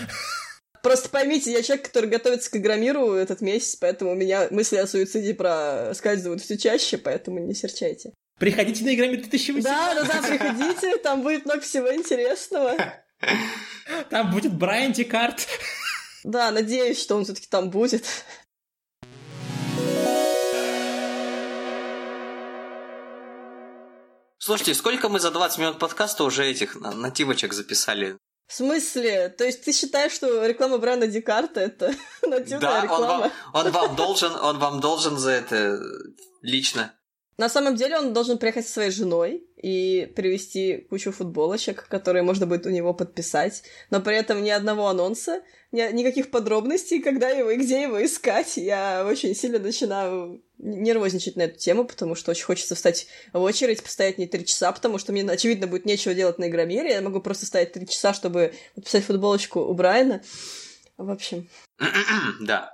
Просто 0.84 1.10
поймите, 1.10 1.51
я 1.51 1.63
человек, 1.63 1.86
который 1.86 2.10
готовится 2.10 2.50
к 2.51 2.55
Игромиру 2.55 3.13
этот 3.13 3.41
месяц, 3.41 3.75
поэтому 3.75 4.12
у 4.12 4.15
меня 4.15 4.48
мысли 4.51 4.77
о 4.77 4.88
суициде 4.88 5.34
проскальзывают 5.34 6.41
все 6.41 6.57
чаще, 6.57 6.98
поэтому 6.98 7.39
не 7.39 7.53
серчайте. 7.53 8.13
Приходите 8.39 8.84
на 8.84 8.93
Игромир 8.93 9.22
2018. 9.22 9.63
Да, 9.63 9.93
да, 9.96 10.03
да, 10.03 10.27
приходите, 10.27 10.98
там 10.98 11.24
будет 11.24 11.46
много 11.46 11.62
всего 11.62 11.93
интересного. 11.93 12.75
Там 14.12 14.29
будет 14.29 14.53
Брайан 14.53 14.91
Декарт. 14.91 15.48
Да, 16.24 16.51
надеюсь, 16.51 17.01
что 17.01 17.15
он 17.15 17.24
все-таки 17.24 17.48
там 17.50 17.72
будет. 17.72 18.05
Слушайте, 24.38 24.75
сколько 24.75 25.10
мы 25.10 25.19
за 25.19 25.31
20 25.31 25.57
минут 25.57 25.79
подкаста 25.79 26.24
уже 26.24 26.46
этих 26.46 26.75
нативочек 26.75 27.53
записали? 27.53 28.17
В 28.48 28.54
смысле? 28.54 29.30
То 29.30 29.44
есть 29.44 29.66
ты 29.66 29.74
считаешь, 29.74 30.13
что 30.13 30.46
реклама 30.46 30.77
бренда 30.77 31.08
Декарта 31.08 31.60
это 31.60 31.94
нативная 32.22 32.60
да, 32.60 32.82
реклама? 32.82 33.04
Он 33.04 33.20
вам, 33.20 33.32
он 33.54 33.72
вам 33.72 33.96
должен, 33.96 34.36
он 34.36 34.58
вам 34.58 34.80
должен 34.80 35.18
за 35.18 35.32
это 35.32 35.80
лично. 36.42 36.94
На 37.38 37.50
самом 37.50 37.75
деле 37.75 38.00
он 38.00 38.13
должен 38.13 38.39
приехать 38.39 38.65
со 38.65 38.74
своей 38.74 38.89
женой 38.89 39.48
и 39.58 40.12
привезти 40.15 40.88
кучу 40.89 41.12
футболочек, 41.12 41.88
которые 41.88 42.24
можно 42.24 42.48
будет 42.48 42.65
у 42.65 42.72
него 42.72 42.96
подписать, 42.96 43.62
но 43.91 44.01
при 44.01 44.15
этом 44.15 44.44
ни 44.44 44.50
одного 44.50 44.88
анонса, 44.88 45.44
ни, 45.72 45.82
никаких 45.91 46.32
подробностей, 46.32 47.00
когда 47.00 47.29
его 47.29 47.51
и 47.51 47.58
где 47.58 47.84
его 47.84 48.03
искать. 48.03 48.58
Я 48.58 49.06
очень 49.08 49.36
сильно 49.36 49.60
начинаю 49.60 50.44
нервозничать 50.58 51.36
на 51.36 51.44
эту 51.44 51.60
тему, 51.60 51.86
потому 51.86 52.15
что 52.15 52.32
очень 52.32 52.46
хочется 52.46 52.74
встать 52.74 53.06
в 53.34 53.39
очередь, 53.39 53.84
постоять 53.84 54.17
не 54.17 54.25
три 54.25 54.44
часа, 54.44 54.72
потому 54.72 54.98
что 54.98 55.12
мне, 55.12 55.24
очевидно, 55.24 55.67
будет 55.67 55.86
нечего 55.86 56.15
делать 56.15 56.39
на 56.39 56.50
Игромире. 56.50 56.89
Я 56.89 57.01
могу 57.01 57.22
просто 57.22 57.46
стоять 57.46 57.72
три 57.72 57.88
часа, 57.88 58.15
чтобы 58.15 58.56
подписать 58.74 59.03
футболочку 59.03 59.60
у 59.60 59.74
Брайана. 59.75 60.24
В 60.98 61.12
общем. 61.12 61.48
да. 62.41 62.74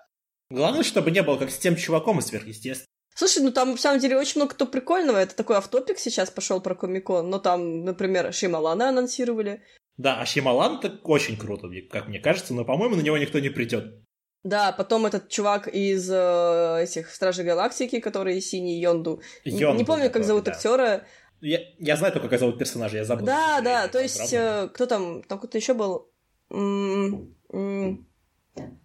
Главное, 0.50 0.84
чтобы 0.84 1.12
не 1.12 1.22
было 1.22 1.38
как 1.38 1.52
с 1.52 1.58
тем 1.58 1.76
чуваком 1.76 2.20
из 2.20 2.28
сверхъестественного. 2.28 2.93
Слушай, 3.16 3.44
ну 3.44 3.52
там, 3.52 3.72
на 3.72 3.78
самом 3.78 4.00
деле, 4.00 4.18
очень 4.18 4.40
много 4.42 4.54
кто 4.54 4.66
прикольного. 4.66 5.18
Это 5.18 5.36
такой 5.36 5.58
автопик 5.58 6.00
сейчас 6.00 6.30
пошел 6.30 6.62
про 6.62 6.76
Комикон. 6.76 7.30
Но 7.30 7.40
там, 7.40 7.84
например, 7.84 8.34
Шималана 8.34 8.90
анонсировали. 8.90 9.62
Да, 9.98 10.20
а 10.20 10.26
Шималан 10.26 10.80
так 10.80 11.08
очень 11.08 11.38
круто, 11.38 11.70
как 11.92 12.08
мне 12.08 12.20
кажется, 12.20 12.54
но, 12.54 12.66
по-моему, 12.66 12.96
на 12.96 13.02
него 13.02 13.18
никто 13.18 13.40
не 13.40 13.50
придет. 13.50 14.04
Да, 14.44 14.74
потом 14.74 15.06
этот 15.06 15.30
чувак 15.30 15.70
из 15.70 16.10
э, 16.12 16.80
этих 16.84 17.10
Стражей 17.12 17.46
Галактики, 17.46 18.00
который 18.02 18.42
синий 18.42 18.82
Йонду. 18.82 19.22
Йонду 19.46 19.78
не 19.78 19.86
помню, 19.86 20.12
как 20.12 20.26
зовут 20.26 20.46
да. 20.46 20.52
актера. 20.52 21.06
Я, 21.40 21.60
я 21.80 21.96
знаю 21.96 22.12
только, 22.12 22.28
как 22.28 22.40
зовут 22.40 22.58
персонажа, 22.58 22.98
я 22.98 23.06
забыл. 23.06 23.26
Да, 23.26 23.62
да, 23.62 23.88
то 23.88 24.00
есть, 24.02 24.34
э, 24.34 24.70
кто 24.74 24.86
там, 24.86 25.24
там 25.24 25.38
кто-то 25.38 25.58
еще 25.58 25.74
был. 25.74 26.10
М-м-м. 26.50 28.06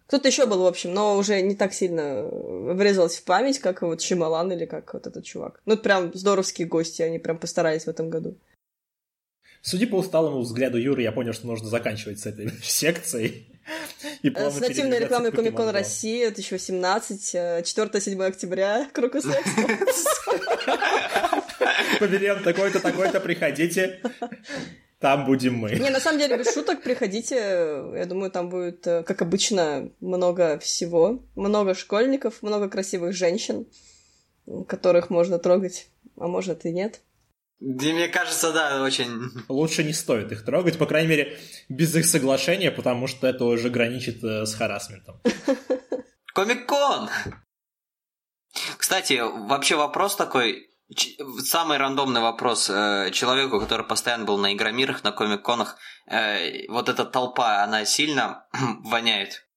Кто-то 0.06 0.28
еще 0.28 0.46
был, 0.46 0.62
в 0.62 0.66
общем, 0.66 0.94
но 0.94 1.16
уже 1.16 1.42
не 1.42 1.54
так 1.54 1.74
сильно 1.74 2.22
врезалось 2.22 3.16
в 3.18 3.24
память, 3.24 3.58
как 3.58 3.82
вот 3.82 4.00
Шималан 4.00 4.50
или 4.52 4.64
как 4.64 4.94
вот 4.94 5.06
этот 5.06 5.24
чувак. 5.24 5.60
Ну, 5.66 5.74
это 5.74 5.82
прям 5.82 6.14
здоровские 6.14 6.66
гости, 6.66 7.02
они 7.02 7.18
прям 7.18 7.38
постарались 7.38 7.84
в 7.84 7.88
этом 7.88 8.08
году. 8.08 8.38
Судя 9.60 9.86
по 9.86 9.96
усталому 9.96 10.40
взгляду 10.40 10.78
Юры, 10.78 11.02
я 11.02 11.12
понял, 11.12 11.34
что 11.34 11.46
нужно 11.46 11.68
заканчивать 11.68 12.20
с 12.20 12.26
этой 12.26 12.50
секцией. 12.62 13.48
И 14.22 14.30
э, 14.30 14.50
с 14.50 14.60
нативной 14.60 14.98
рекламой 14.98 15.30
Комикон 15.30 15.68
России 15.68 16.24
2018, 16.24 17.34
4-7 17.64 18.24
октября, 18.24 18.88
Крокус 18.94 19.24
Павильон 22.00 22.42
такой-то, 22.42 22.80
такой-то, 22.80 23.20
приходите. 23.20 24.00
Там 25.00 25.26
будем 25.26 25.54
мы. 25.54 25.70
Не, 25.70 25.90
на 25.90 26.00
самом 26.00 26.18
деле, 26.18 26.36
без 26.36 26.52
шуток, 26.52 26.82
приходите. 26.82 27.36
Я 27.94 28.04
думаю, 28.06 28.30
там 28.32 28.48
будет, 28.48 28.86
э, 28.86 29.04
как 29.04 29.22
обычно, 29.22 29.90
много 30.00 30.58
всего. 30.58 31.24
Много 31.36 31.74
школьников, 31.74 32.42
много 32.42 32.68
красивых 32.68 33.14
женщин, 33.14 33.66
которых 34.66 35.08
можно 35.08 35.38
трогать, 35.38 35.88
а 36.16 36.26
может 36.26 36.64
и 36.64 36.72
нет. 36.72 37.00
Да, 37.60 37.86
мне 37.86 38.08
кажется, 38.08 38.52
да, 38.52 38.82
очень... 38.82 39.30
Лучше 39.48 39.84
не 39.84 39.92
стоит 39.92 40.32
их 40.32 40.44
трогать, 40.44 40.78
по 40.78 40.86
крайней 40.86 41.08
мере, 41.08 41.38
без 41.68 41.94
их 41.94 42.06
соглашения, 42.06 42.70
потому 42.70 43.06
что 43.06 43.26
это 43.26 43.44
уже 43.44 43.70
граничит 43.70 44.22
э, 44.22 44.46
с 44.46 44.54
харасментом. 44.54 45.20
Комик-кон! 46.34 47.08
Кстати, 48.76 49.20
вообще 49.48 49.76
вопрос 49.76 50.16
такой, 50.16 50.67
Самый 51.44 51.76
рандомный 51.76 52.22
вопрос 52.22 52.70
э, 52.70 53.10
человеку, 53.12 53.60
который 53.60 53.86
постоянно 53.86 54.24
был 54.24 54.38
на 54.38 54.54
игромирах, 54.54 55.04
на 55.04 55.12
комик-конах. 55.12 55.76
Э, 56.06 56.66
вот 56.68 56.88
эта 56.88 57.04
толпа, 57.04 57.62
она 57.62 57.84
сильно 57.84 58.46
воняет? 58.84 59.48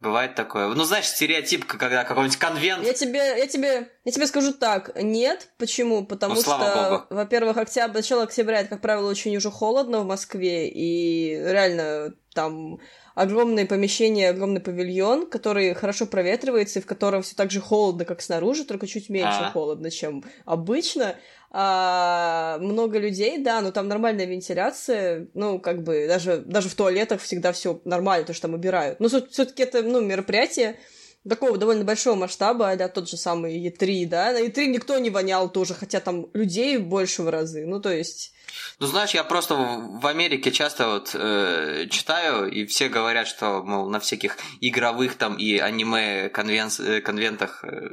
Бывает 0.00 0.34
такое. 0.34 0.68
Ну, 0.68 0.84
знаешь, 0.84 1.06
стереотип, 1.06 1.64
когда 1.64 2.04
какой-нибудь 2.04 2.36
конвент... 2.36 2.84
Я 2.84 2.92
тебе, 2.92 3.38
я 3.38 3.46
тебе, 3.46 3.88
я 4.04 4.12
тебе 4.12 4.26
скажу 4.26 4.52
так. 4.52 4.90
Нет. 5.00 5.48
Почему? 5.56 6.04
Потому 6.04 6.34
ну, 6.34 6.40
что, 6.42 7.06
во-первых, 7.08 7.56
октябрь, 7.56 7.96
начало 7.96 8.24
октября, 8.24 8.60
это, 8.60 8.70
как 8.70 8.80
правило, 8.82 9.08
очень 9.08 9.34
уже 9.36 9.50
холодно 9.50 10.00
в 10.00 10.06
Москве, 10.06 10.68
и 10.68 11.36
реально 11.36 12.14
там 12.34 12.80
огромное 13.14 13.66
помещение, 13.66 14.30
огромный 14.30 14.60
павильон, 14.60 15.26
который 15.26 15.74
хорошо 15.74 16.06
проветривается 16.06 16.78
и 16.78 16.82
в 16.82 16.86
котором 16.86 17.22
все 17.22 17.34
так 17.34 17.50
же 17.50 17.60
холодно, 17.60 18.04
как 18.04 18.22
снаружи, 18.22 18.64
только 18.64 18.86
чуть 18.86 19.08
меньше 19.08 19.28
А-а. 19.40 19.50
холодно, 19.50 19.90
чем 19.90 20.24
обычно. 20.44 21.16
А, 21.56 22.58
много 22.60 22.98
людей, 22.98 23.38
да, 23.38 23.60
но 23.60 23.70
там 23.70 23.86
нормальная 23.86 24.26
вентиляция, 24.26 25.28
ну, 25.34 25.60
как 25.60 25.84
бы, 25.84 26.08
даже, 26.08 26.38
даже 26.38 26.68
в 26.68 26.74
туалетах 26.74 27.20
всегда 27.20 27.52
все 27.52 27.80
нормально, 27.84 28.26
то, 28.26 28.32
что 28.32 28.48
там 28.48 28.54
убирают. 28.54 28.98
Но 28.98 29.08
все-таки 29.08 29.62
это, 29.62 29.82
ну, 29.82 30.00
мероприятие 30.00 30.76
такого 31.28 31.56
довольно 31.56 31.84
большого 31.84 32.16
масштаба, 32.16 32.74
да, 32.76 32.88
тот 32.88 33.08
же 33.08 33.16
самый 33.16 33.56
E3, 33.68 34.06
да, 34.06 34.32
на 34.32 34.42
E3 34.42 34.66
никто 34.66 34.98
не 34.98 35.10
вонял 35.10 35.48
тоже, 35.48 35.74
хотя 35.74 36.00
там 36.00 36.28
людей 36.34 36.76
больше 36.76 37.22
в 37.22 37.28
разы, 37.28 37.64
ну, 37.64 37.80
то 37.80 37.92
есть 37.92 38.33
ну, 38.78 38.86
знаешь, 38.86 39.10
я 39.10 39.24
просто 39.24 39.54
в 39.54 40.06
Америке 40.06 40.50
часто 40.50 40.88
вот 40.88 41.10
э, 41.14 41.86
читаю, 41.90 42.50
и 42.50 42.66
все 42.66 42.88
говорят, 42.88 43.26
что, 43.26 43.62
мол, 43.62 43.88
на 43.88 44.00
всяких 44.00 44.36
игровых 44.60 45.16
там 45.16 45.36
и 45.36 45.58
аниме 45.58 46.28
конвен... 46.28 46.68
Э, 46.78 47.00
конвентах 47.00 47.64
э, 47.64 47.88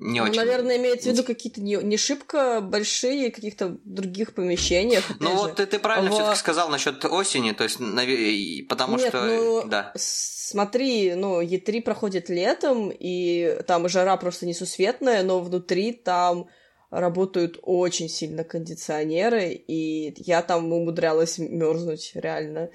не 0.00 0.20
ну, 0.20 0.26
очень... 0.26 0.36
Наверное, 0.36 0.76
имеется 0.76 1.10
в 1.10 1.12
виду 1.12 1.24
какие-то 1.24 1.60
не, 1.60 1.76
не 1.76 1.96
шибко 1.96 2.60
большие 2.60 3.30
каких-то 3.30 3.76
других 3.84 4.34
помещениях. 4.34 5.04
Ну, 5.20 5.34
вот 5.34 5.56
ты, 5.56 5.66
ты 5.66 5.78
правильно 5.78 6.10
в... 6.10 6.14
все-таки 6.14 6.38
сказал 6.38 6.68
насчет 6.68 7.04
осени, 7.04 7.52
то 7.52 7.64
есть, 7.64 7.78
потому 8.68 8.96
Нет, 8.96 9.08
что... 9.08 9.24
Ну, 9.24 9.64
да. 9.66 9.92
Смотри, 9.96 11.14
ну, 11.14 11.40
Е3 11.40 11.82
проходит 11.82 12.28
летом, 12.28 12.90
и 12.92 13.58
там 13.66 13.88
жара 13.88 14.16
просто 14.16 14.46
несусветная, 14.46 15.22
но 15.22 15.40
внутри 15.40 15.92
там 15.92 16.48
работают 16.94 17.58
очень 17.62 18.08
сильно 18.08 18.44
кондиционеры, 18.44 19.50
и 19.52 20.14
я 20.22 20.42
там 20.42 20.72
умудрялась 20.72 21.38
мерзнуть 21.38 22.12
реально. 22.14 22.70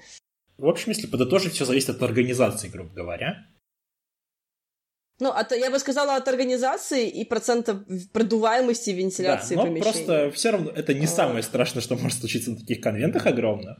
В 0.58 0.66
общем, 0.66 0.92
если 0.92 1.06
подытожить, 1.06 1.54
все 1.54 1.64
зависит 1.64 1.90
от 1.90 2.02
организации, 2.02 2.68
грубо 2.68 2.92
говоря. 2.92 3.46
Ну, 5.20 5.30
от, 5.30 5.52
я 5.52 5.70
бы 5.70 5.78
сказала, 5.78 6.16
от 6.16 6.28
организации 6.28 7.08
и 7.08 7.24
процента 7.24 7.84
продуваемости 8.12 8.90
вентиляции 8.90 9.54
да, 9.54 9.62
но 9.62 9.68
помещения. 9.68 9.92
просто 9.92 10.30
все 10.32 10.50
равно 10.50 10.70
это 10.70 10.94
не 10.94 11.06
а... 11.06 11.08
самое 11.08 11.42
страшное, 11.42 11.82
что 11.82 11.96
может 11.96 12.20
случиться 12.20 12.50
на 12.50 12.58
таких 12.58 12.80
конвентах 12.80 13.26
огромных. 13.26 13.78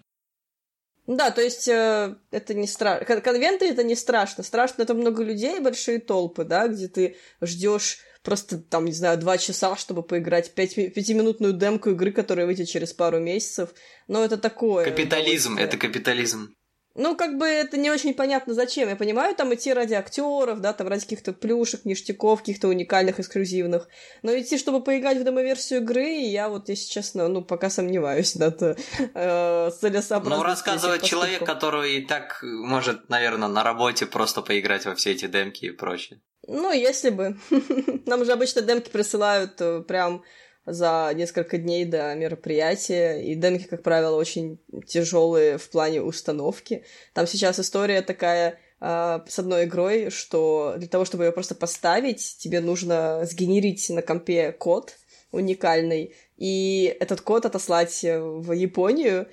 Да, 1.06 1.30
то 1.30 1.40
есть 1.40 1.66
э, 1.66 2.14
это 2.30 2.54
не 2.54 2.66
страшно. 2.66 3.20
Конвенты 3.20 3.66
это 3.68 3.82
не 3.82 3.96
страшно. 3.96 4.44
Страшно 4.44 4.82
это 4.82 4.94
много 4.94 5.22
людей, 5.24 5.58
большие 5.60 5.98
толпы, 5.98 6.44
да, 6.44 6.68
где 6.68 6.88
ты 6.88 7.16
ждешь 7.40 7.98
просто, 8.22 8.58
там, 8.58 8.84
не 8.84 8.92
знаю, 8.92 9.18
два 9.18 9.38
часа, 9.38 9.76
чтобы 9.76 10.02
поиграть 10.02 10.52
пять, 10.54 10.74
пятиминутную 10.74 11.52
демку 11.52 11.90
игры, 11.90 12.12
которая 12.12 12.46
выйдет 12.46 12.68
через 12.68 12.92
пару 12.92 13.18
месяцев. 13.18 13.70
Но 14.08 14.24
это 14.24 14.36
такое. 14.36 14.84
Капитализм, 14.84 15.56
это 15.56 15.76
капитализм. 15.76 16.54
Ну, 16.96 17.16
как 17.16 17.38
бы 17.38 17.46
это 17.46 17.76
не 17.76 17.88
очень 17.88 18.14
понятно, 18.14 18.52
зачем. 18.52 18.88
Я 18.88 18.96
понимаю, 18.96 19.36
там 19.36 19.54
идти 19.54 19.72
ради 19.72 19.94
актеров, 19.94 20.60
да, 20.60 20.72
там 20.72 20.88
ради 20.88 21.02
каких-то 21.02 21.32
плюшек, 21.32 21.84
ништяков, 21.84 22.40
каких-то 22.40 22.66
уникальных, 22.66 23.20
эксклюзивных. 23.20 23.88
Но 24.22 24.36
идти, 24.36 24.58
чтобы 24.58 24.82
поиграть 24.82 25.18
в 25.18 25.24
демоверсию 25.24 25.82
игры, 25.82 26.08
я 26.08 26.48
вот, 26.48 26.68
если 26.68 26.90
честно, 26.90 27.28
ну, 27.28 27.42
пока 27.42 27.70
сомневаюсь, 27.70 28.34
да, 28.34 28.50
то 28.50 28.76
э, 28.98 29.70
целесообразно. 29.80 30.38
Ну, 30.38 30.42
рассказывает 30.42 31.02
человек, 31.04 31.44
который 31.46 31.98
и 31.98 32.04
так 32.04 32.40
может, 32.42 33.08
наверное, 33.08 33.48
на 33.48 33.62
работе 33.62 34.06
просто 34.06 34.42
поиграть 34.42 34.84
во 34.84 34.96
все 34.96 35.12
эти 35.12 35.26
демки 35.26 35.66
и 35.66 35.70
прочее. 35.70 36.20
Ну, 36.52 36.72
если 36.72 37.10
бы. 37.10 37.36
Нам 38.06 38.24
же 38.24 38.32
обычно 38.32 38.60
демки 38.60 38.90
присылают 38.90 39.60
э, 39.60 39.82
прям 39.86 40.24
за 40.66 41.12
несколько 41.14 41.58
дней 41.58 41.84
до 41.84 42.12
мероприятия, 42.16 43.22
и 43.22 43.36
демки, 43.36 43.68
как 43.68 43.84
правило, 43.84 44.16
очень 44.16 44.58
тяжелые 44.84 45.58
в 45.58 45.70
плане 45.70 46.02
установки. 46.02 46.84
Там 47.14 47.28
сейчас 47.28 47.60
история 47.60 48.02
такая 48.02 48.58
э, 48.80 49.20
с 49.28 49.38
одной 49.38 49.66
игрой, 49.66 50.10
что 50.10 50.74
для 50.76 50.88
того, 50.88 51.04
чтобы 51.04 51.24
ее 51.24 51.30
просто 51.30 51.54
поставить, 51.54 52.38
тебе 52.38 52.60
нужно 52.60 53.24
сгенерить 53.26 53.88
на 53.88 54.02
компе 54.02 54.50
код 54.50 54.96
уникальный, 55.30 56.16
и 56.36 56.96
этот 56.98 57.20
код 57.20 57.46
отослать 57.46 58.00
в 58.02 58.50
Японию, 58.50 59.28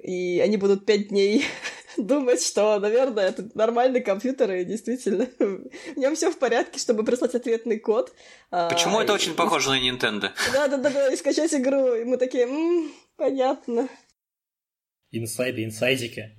и 0.00 0.40
они 0.40 0.56
будут 0.56 0.86
пять 0.86 1.08
дней 1.08 1.44
думать, 2.06 2.42
что, 2.42 2.78
наверное, 2.78 3.28
это 3.28 3.48
нормальный 3.54 4.00
компьютер, 4.00 4.50
и 4.52 4.64
действительно 4.64 5.26
в 5.38 5.96
нем 5.96 6.14
все 6.14 6.30
в 6.30 6.38
порядке, 6.38 6.78
чтобы 6.78 7.04
прислать 7.04 7.34
ответный 7.34 7.78
код. 7.78 8.12
Почему 8.50 8.98
а, 8.98 9.04
это 9.04 9.12
и... 9.12 9.14
очень 9.14 9.34
похоже 9.36 9.70
на 9.70 9.80
Nintendo? 9.80 10.30
Да-да-да, 10.52 11.12
и 11.12 11.16
скачать 11.16 11.54
игру, 11.54 11.94
и 11.94 12.04
мы 12.04 12.16
такие, 12.16 12.44
м-м, 12.44 12.92
понятно. 13.16 13.88
Инсайды, 15.10 15.64
инсайдики. 15.64 16.36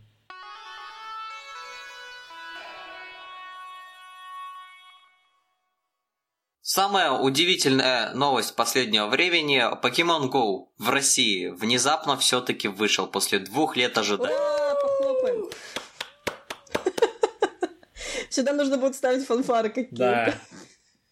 Самая 6.73 7.11
удивительная 7.11 8.13
новость 8.13 8.55
последнего 8.55 9.07
времени– 9.07 9.61
Pokemon 9.83 10.31
Go 10.31 10.67
в 10.77 10.89
России 10.89 11.47
внезапно 11.47 12.15
все-таки 12.15 12.69
вышел 12.69 13.07
после 13.07 13.39
двух 13.39 13.75
лет 13.75 13.97
ожидания. 13.97 14.33
Ура, 14.33 14.75
похлопаем! 14.75 15.49
Сюда 18.31 18.53
нужно 18.53 18.77
будет 18.77 18.95
ставить 18.95 19.25
фанфары 19.25 19.69
какие-то. 19.69 20.35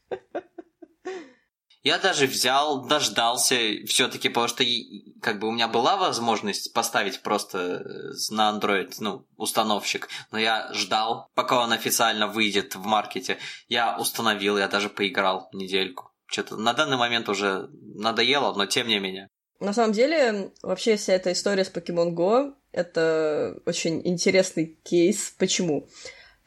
Да. 0.10 0.20
Я 1.82 1.98
даже 1.98 2.28
взял, 2.28 2.86
дождался 2.88 3.56
все-таки, 3.88 4.28
потому 4.28 4.48
что 4.50 4.66
как 5.22 5.40
бы 5.40 5.48
у 5.48 5.52
меня 5.52 5.68
была 5.68 5.96
возможность 5.96 6.74
поставить 6.74 7.22
просто 7.22 7.58
э, 7.58 8.12
на 8.32 8.52
Android, 8.52 8.94
ну, 9.00 9.26
установщик, 9.38 10.10
но 10.32 10.38
я 10.38 10.74
ждал, 10.74 11.30
пока 11.36 11.64
он 11.64 11.72
официально 11.72 12.28
выйдет 12.28 12.76
в 12.76 12.84
маркете. 12.86 13.38
Я 13.70 13.98
установил, 13.98 14.58
я 14.58 14.68
даже 14.68 14.90
поиграл 14.90 15.50
недельку. 15.54 16.12
Что-то 16.26 16.58
на 16.58 16.74
данный 16.74 16.98
момент 16.98 17.30
уже 17.30 17.70
надоело, 17.72 18.54
но 18.54 18.66
тем 18.66 18.88
не 18.88 19.00
менее. 19.00 19.30
На 19.62 19.74
самом 19.74 19.94
деле, 19.94 20.52
вообще 20.62 20.98
вся 20.98 21.14
эта 21.14 21.32
история 21.32 21.64
с 21.64 21.72
Pokemon 21.72 22.14
Go— 22.14 22.54
это 22.72 23.62
очень 23.66 24.06
интересный 24.06 24.80
кейс. 24.84 25.34
Почему? 25.38 25.88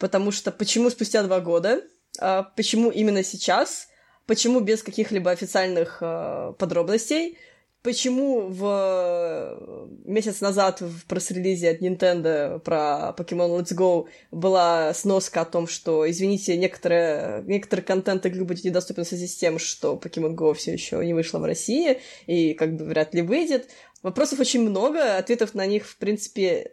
Потому 0.02 0.32
что 0.32 0.50
почему 0.50 0.90
спустя 0.90 1.22
два 1.22 1.38
года? 1.38 1.80
А 2.18 2.42
почему 2.42 2.90
именно 2.90 3.22
сейчас? 3.22 3.86
Почему 4.26 4.58
без 4.58 4.82
каких-либо 4.82 5.30
официальных 5.30 5.98
э, 6.00 6.54
подробностей? 6.58 7.38
Почему 7.82 8.48
в 8.48 8.64
э, 8.66 9.86
месяц 10.04 10.40
назад 10.40 10.80
в 10.80 11.06
пресс-релизе 11.06 11.70
от 11.70 11.82
Nintendo 11.82 12.58
про 12.58 13.14
Pokemon 13.16 13.60
Let's 13.60 13.76
Go 13.76 14.08
была 14.32 14.92
сноска 14.92 15.42
о 15.42 15.44
том, 15.44 15.68
что, 15.68 16.10
извините, 16.10 16.56
некоторые, 16.56 17.44
некоторый 17.46 17.82
контент 17.82 18.26
игры 18.26 18.44
будет 18.44 18.64
недоступен 18.64 19.04
в 19.04 19.06
связи 19.08 19.28
с 19.28 19.36
тем, 19.36 19.60
что 19.60 20.00
Pokemon 20.02 20.34
Go 20.34 20.52
все 20.54 20.72
еще 20.72 20.96
не 21.04 21.14
вышла 21.14 21.38
в 21.38 21.44
России 21.44 22.00
и 22.26 22.54
как 22.54 22.74
бы 22.74 22.86
вряд 22.86 23.14
ли 23.14 23.22
выйдет. 23.22 23.68
Вопросов 24.02 24.40
очень 24.40 24.68
много, 24.68 25.16
ответов 25.16 25.54
на 25.54 25.64
них, 25.64 25.86
в 25.86 25.96
принципе, 25.96 26.72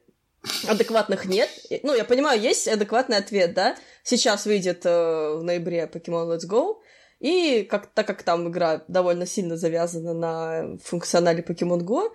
адекватных 0.68 1.26
нет. 1.26 1.50
Ну, 1.84 1.94
я 1.94 2.06
понимаю, 2.06 2.40
есть 2.40 2.68
адекватный 2.68 3.18
ответ, 3.18 3.54
да? 3.54 3.76
Сейчас 4.04 4.46
выйдет 4.46 4.86
э, 4.86 4.90
в 4.90 5.44
ноябре 5.44 5.90
Pokemon 5.92 6.36
Let's 6.36 6.50
Go, 6.50 6.78
и 7.20 7.64
как, 7.70 7.88
так 7.88 8.08
как 8.08 8.24
там 8.24 8.50
игра 8.50 8.84
довольно 8.88 9.26
сильно 9.26 9.58
завязана 9.58 10.14
на 10.14 10.78
функционале 10.84 11.44
Pokemon 11.44 11.82
Go, 11.82 12.10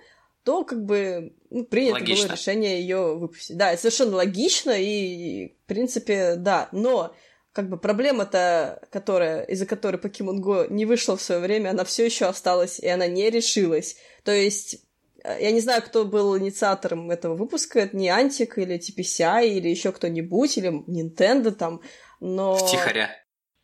то 0.45 0.65
как 0.65 0.85
бы 0.85 1.35
ну, 1.51 1.65
принято 1.65 1.95
логично. 1.95 2.27
было 2.27 2.37
решение 2.37 2.81
ее 2.81 3.15
выпустить. 3.15 3.57
Да, 3.57 3.73
это 3.73 3.81
совершенно 3.81 4.17
логично, 4.17 4.73
и 4.77 5.57
в 5.65 5.67
принципе, 5.67 6.37
да. 6.37 6.69
Но 6.73 7.15
как 7.53 7.69
бы 7.69 7.79
проблема-то, 7.79 8.83
которая, 8.91 9.43
из-за 9.45 9.65
которой 9.65 9.97
Pokemon 9.97 10.39
Go 10.41 10.67
не 10.71 10.87
вышла 10.87 11.17
в 11.17 11.23
свое 11.23 11.41
время, 11.41 11.71
она 11.71 11.85
все 11.85 12.05
еще 12.05 12.27
осталась, 12.27 12.79
и 12.79 12.89
она 12.89 13.07
не 13.07 13.31
решилась. 13.31 13.97
То 14.25 14.33
есть 14.33 14.84
я 15.25 15.51
не 15.53 15.61
знаю, 15.61 15.83
кто 15.83 16.05
был 16.05 16.37
инициатором 16.39 17.11
этого 17.11 17.35
выпуска, 17.35 17.81
это 17.81 17.97
не 17.97 18.09
Антик 18.09 18.59
или 18.59 18.79
TPCI 18.79 19.49
или 19.49 19.69
еще 19.69 19.91
кто-нибудь, 19.93 20.59
или 20.59 20.71
Nintendo 20.87 21.51
там, 21.51 21.81
но... 22.21 22.57
Втихаря. 22.57 23.11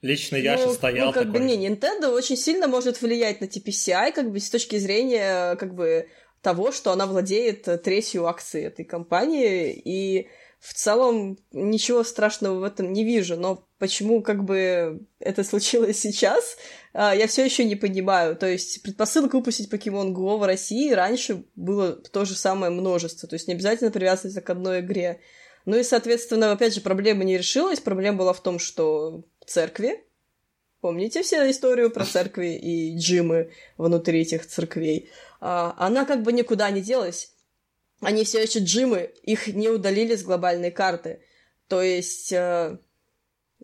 Лично 0.03 0.37
я 0.37 0.57
ну, 0.57 0.73
стоял 0.73 1.09
ну, 1.09 1.13
как 1.13 1.25
такой. 1.25 1.41
бы, 1.41 1.47
не, 1.47 1.69
Nintendo 1.69 2.09
очень 2.09 2.37
сильно 2.37 2.67
может 2.67 3.03
влиять 3.03 3.43
на 3.43 3.45
TPCI, 3.45 4.13
как 4.13 4.33
бы, 4.33 4.41
с 4.41 4.49
точки 4.49 4.77
зрения, 4.77 5.57
как 5.57 5.75
бы, 5.75 6.09
того, 6.41 6.73
что 6.73 6.93
она 6.93 7.07
владеет 7.07 7.69
третью 7.83 8.27
акцией 8.27 8.69
этой 8.69 8.87
компании, 8.87 9.73
и 9.73 10.29
в 10.61 10.75
целом 10.75 11.39
ничего 11.53 12.05
страшного 12.05 12.61
в 12.61 12.65
этом 12.65 12.93
не 12.93 13.03
вижу, 13.03 13.37
но 13.37 13.67
почему 13.79 14.23
как 14.23 14.45
бы 14.45 15.07
это 15.19 15.43
случилось 15.43 15.99
сейчас, 16.01 16.59
а, 16.93 17.15
я 17.15 17.27
все 17.27 17.45
еще 17.45 17.65
не 17.65 17.77
понимаю. 17.77 18.37
То 18.37 18.47
есть 18.47 18.83
предпосылок 18.83 19.33
выпустить 19.33 19.73
Pokemon 19.73 20.13
Go 20.13 20.37
в 20.37 20.45
России 20.45 20.93
раньше 20.93 21.45
было 21.57 21.93
то 21.93 22.27
же 22.27 22.35
самое 22.35 22.71
множество, 22.71 23.27
то 23.29 23.35
есть 23.35 23.49
не 23.49 23.55
обязательно 23.55 23.91
привязываться 23.91 24.43
к 24.43 24.51
одной 24.51 24.81
игре. 24.81 25.21
Ну 25.65 25.79
и, 25.79 25.83
соответственно, 25.83 26.53
опять 26.53 26.75
же, 26.75 26.81
проблема 26.81 27.25
не 27.25 27.39
решилась. 27.39 27.81
Проблема 27.81 28.19
была 28.19 28.33
в 28.33 28.43
том, 28.43 28.59
что 28.59 29.25
церкви. 29.47 30.05
Помните 30.81 31.23
все 31.23 31.51
историю 31.51 31.91
про 31.91 32.05
церкви 32.07 32.55
и 32.57 32.97
джимы 32.99 33.51
внутри 33.79 34.23
этих 34.23 34.47
церквей? 34.47 35.11
А, 35.41 35.75
она 35.79 36.05
как 36.05 36.23
бы 36.23 36.33
никуда 36.33 36.71
не 36.71 36.81
делась. 36.81 37.33
Они 38.01 38.25
все 38.25 38.43
еще 38.43 38.61
джимы, 38.61 39.13
их 39.23 39.49
не 39.49 39.69
удалили 39.69 40.17
с 40.17 40.23
глобальной 40.23 40.71
карты. 40.71 41.21
То 41.69 41.83
есть 41.83 42.33
э, 42.33 42.79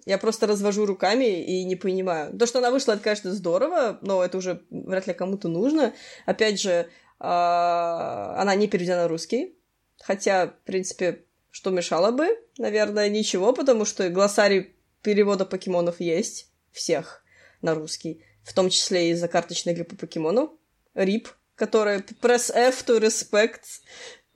я 0.05 0.19
просто 0.19 0.47
развожу 0.47 0.85
руками 0.85 1.43
и 1.43 1.65
не 1.65 1.77
понимаю. 1.77 2.37
То, 2.37 2.47
что 2.47 2.59
она 2.59 2.71
вышла, 2.71 2.93
это, 2.93 3.03
конечно, 3.03 3.33
здорово, 3.33 3.99
но 4.03 4.23
это 4.23 4.39
уже 4.39 4.63
вряд 4.71 5.07
ли 5.07 5.15
кому-то 5.15 5.49
нужно. 5.49 5.95
Опять 6.27 6.61
же, 6.61 6.71
э, 6.71 6.87
она 7.19 8.55
не 8.55 8.69
переведена 8.69 9.03
на 9.03 9.09
русский. 9.09 9.57
Хотя, 10.03 10.49
в 10.49 10.67
принципе, 10.67 11.25
что 11.51 11.71
мешало 11.71 12.11
бы? 12.11 12.29
Наверное, 12.59 13.09
ничего, 13.09 13.55
потому 13.55 13.87
что 13.87 14.11
глоссарий 14.11 14.75
перевода 15.03 15.47
покемонов 15.47 16.01
есть, 16.01 16.51
всех, 16.71 17.25
на 17.63 17.75
русский, 17.75 18.23
в 18.45 18.53
том 18.53 18.69
числе 18.69 19.11
и 19.11 19.15
за 19.15 19.29
карточной 19.29 19.73
игры 19.73 19.85
по 19.85 19.97
покемону, 19.97 20.59
RIP, 20.95 21.29
которая 21.55 22.05
Press 22.21 22.53
F 22.53 22.85
to 22.87 23.01
Respect, 23.01 23.63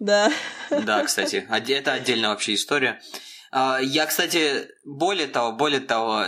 да. 0.00 0.32
Да, 0.70 1.04
кстати, 1.04 1.46
это 1.48 1.92
отдельная 1.92 2.30
вообще 2.30 2.54
история. 2.54 3.00
А, 3.52 3.78
я, 3.80 4.06
кстати, 4.06 4.68
более 4.84 5.28
того, 5.28 5.52
более 5.52 5.80
того, 5.80 6.24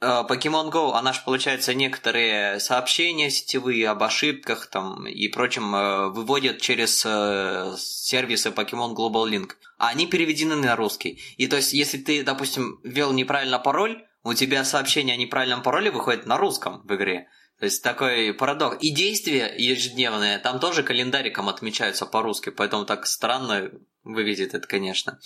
а, 0.00 0.26
Pokemon 0.26 0.70
Go, 0.70 0.92
она 0.92 1.12
же, 1.12 1.20
получается, 1.24 1.74
некоторые 1.74 2.58
сообщения 2.60 3.30
сетевые 3.30 3.90
об 3.90 4.02
ошибках 4.02 4.66
там 4.66 5.06
и 5.06 5.28
прочем 5.28 5.74
э, 5.74 6.08
выводит 6.08 6.62
через 6.62 7.00
сервисы 7.00 8.48
Pokemon 8.48 8.94
Global 8.94 9.28
Link 9.28 9.50
а 9.80 9.88
они 9.88 10.06
переведены 10.06 10.56
на 10.56 10.76
русский. 10.76 11.18
И 11.38 11.46
то 11.46 11.56
есть, 11.56 11.72
если 11.72 11.96
ты, 11.96 12.22
допустим, 12.22 12.80
ввел 12.84 13.12
неправильно 13.14 13.58
пароль, 13.58 14.04
у 14.22 14.34
тебя 14.34 14.62
сообщение 14.62 15.14
о 15.14 15.16
неправильном 15.16 15.62
пароле 15.62 15.90
выходит 15.90 16.26
на 16.26 16.36
русском 16.36 16.82
в 16.84 16.94
игре. 16.94 17.28
То 17.60 17.66
есть 17.66 17.82
такой 17.82 18.32
парадокс. 18.32 18.78
И 18.80 18.90
действия 18.90 19.54
ежедневные 19.56 20.38
там 20.38 20.58
тоже 20.60 20.82
календариком 20.82 21.50
отмечаются 21.50 22.06
по-русски, 22.06 22.48
поэтому 22.48 22.86
так 22.86 23.06
странно 23.06 23.70
выглядит 24.02 24.54
это, 24.54 24.66
конечно. 24.66 25.20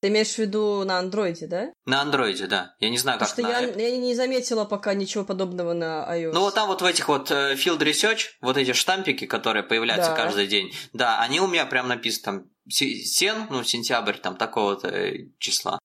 Ты 0.00 0.08
имеешь 0.08 0.34
в 0.34 0.38
виду 0.38 0.84
на 0.84 0.98
андроиде, 0.98 1.46
да? 1.46 1.72
На 1.86 2.02
андроиде, 2.02 2.46
да. 2.46 2.76
Я 2.78 2.90
не 2.90 2.98
знаю, 2.98 3.18
как 3.18 3.30
Потому 3.30 3.52
что 3.52 3.62
на... 3.62 3.80
я, 3.80 3.88
я 3.88 3.96
не 3.96 4.14
заметила 4.14 4.64
пока 4.66 4.92
ничего 4.94 5.24
подобного 5.24 5.72
на 5.72 6.06
iOS. 6.14 6.32
Ну 6.32 6.40
вот 6.40 6.54
там 6.54 6.68
вот 6.68 6.82
в 6.82 6.84
этих 6.84 7.08
вот 7.08 7.30
э, 7.30 7.54
Field 7.54 7.78
Research, 7.78 8.26
вот 8.42 8.58
эти 8.58 8.74
штампики, 8.74 9.26
которые 9.26 9.64
появляются 9.64 10.10
да. 10.10 10.16
каждый 10.16 10.46
день, 10.46 10.72
да, 10.92 11.20
они 11.20 11.40
у 11.40 11.48
меня 11.48 11.66
прям 11.66 11.88
написаны 11.88 12.22
там 12.22 12.50
сен, 12.68 13.46
ну, 13.50 13.64
сентябрь, 13.64 14.18
там, 14.18 14.36
такого-то 14.36 14.88
э, 14.88 15.30
числа. 15.38 15.78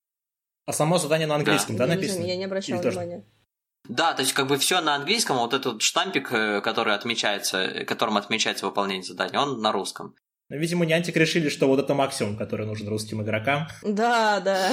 А 0.66 0.74
само 0.74 0.98
задание 1.00 1.28
на 1.28 1.36
английском, 1.36 1.78
да, 1.78 1.88
да 1.88 1.96
написано? 1.96 2.26
Я 2.26 2.36
не 2.36 2.46
обращала 2.46 2.82
Или 2.82 2.90
внимания. 2.90 3.22
Тоже? 3.22 3.34
Да, 3.88 4.14
то 4.14 4.22
есть 4.22 4.34
как 4.34 4.48
бы 4.48 4.58
все 4.58 4.80
на 4.82 4.96
английском, 4.96 5.38
вот 5.38 5.54
этот 5.54 5.82
штампик, 5.82 6.32
э, 6.32 6.62
который 6.62 6.96
отмечается, 6.96 7.84
которым 7.86 8.18
отмечается 8.18 8.66
выполнение 8.66 9.04
задания, 9.04 9.40
он 9.40 9.62
на 9.62 9.72
русском. 9.72 10.16
Ну, 10.50 10.58
видимо, 10.58 10.86
Niantic 10.86 11.14
решили, 11.14 11.50
что 11.50 11.68
вот 11.68 11.80
это 11.80 11.94
максимум, 11.94 12.38
который 12.38 12.66
нужен 12.66 12.88
русским 12.88 13.22
игрокам. 13.22 13.68
Да, 13.82 14.40
да. 14.40 14.72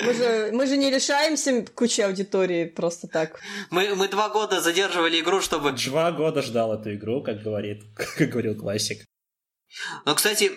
Мы 0.00 0.14
же, 0.14 0.50
мы 0.52 0.66
же 0.66 0.76
не 0.76 0.90
лишаемся 0.90 1.64
кучи 1.74 2.00
аудитории 2.00 2.66
просто 2.66 3.08
так. 3.08 3.40
Мы, 3.70 3.94
мы 3.96 4.08
два 4.08 4.28
года 4.28 4.60
задерживали 4.60 5.20
игру, 5.20 5.40
чтобы... 5.40 5.72
Два 5.72 6.12
года 6.12 6.42
ждал 6.42 6.72
эту 6.74 6.94
игру, 6.94 7.22
как 7.22 7.42
говорит, 7.42 7.82
как 7.96 8.28
говорил 8.28 8.56
классик. 8.56 9.04
Ну, 10.04 10.14
кстати, 10.14 10.52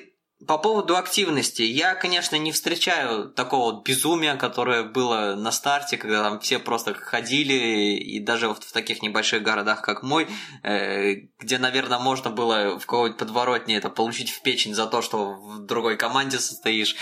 по 0.47 0.58
поводу 0.58 0.97
активности, 0.97 1.62
я, 1.62 1.95
конечно, 1.95 2.36
не 2.36 2.51
встречаю 2.51 3.29
такого 3.29 3.82
безумия, 3.82 4.36
которое 4.36 4.84
было 4.84 5.36
на 5.36 5.51
старте, 5.51 5.97
когда 5.97 6.23
там 6.23 6.39
все 6.39 6.60
просто 6.60 6.93
ходили, 6.93 7.97
и 7.97 8.19
даже 8.19 8.47
вот 8.47 8.63
в 8.63 8.71
таких 8.71 9.01
небольших 9.01 9.43
городах, 9.43 9.82
как 9.82 10.03
мой, 10.03 10.27
э, 10.63 11.13
где, 11.39 11.58
наверное, 11.58 11.99
можно 11.99 12.29
было 12.29 12.79
в 12.79 12.86
какой-нибудь 12.86 13.19
подворотне 13.19 13.77
это 13.77 13.89
получить 13.89 14.29
в 14.29 14.41
печень 14.41 14.73
за 14.73 14.88
то, 14.88 15.01
что 15.01 15.34
в 15.34 15.65
другой 15.65 15.97
команде 15.97 16.39
состоишь. 16.39 16.95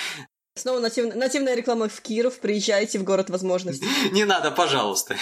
Снова 0.56 0.80
натив... 0.80 1.16
нативная 1.16 1.56
реклама 1.56 1.88
в 1.88 2.02
Киров, 2.02 2.40
приезжайте 2.40 3.00
в 3.00 3.04
город 3.04 3.30
возможностей. 3.30 3.88
Не 4.12 4.26
надо, 4.26 4.52
пожалуйста. 4.52 5.16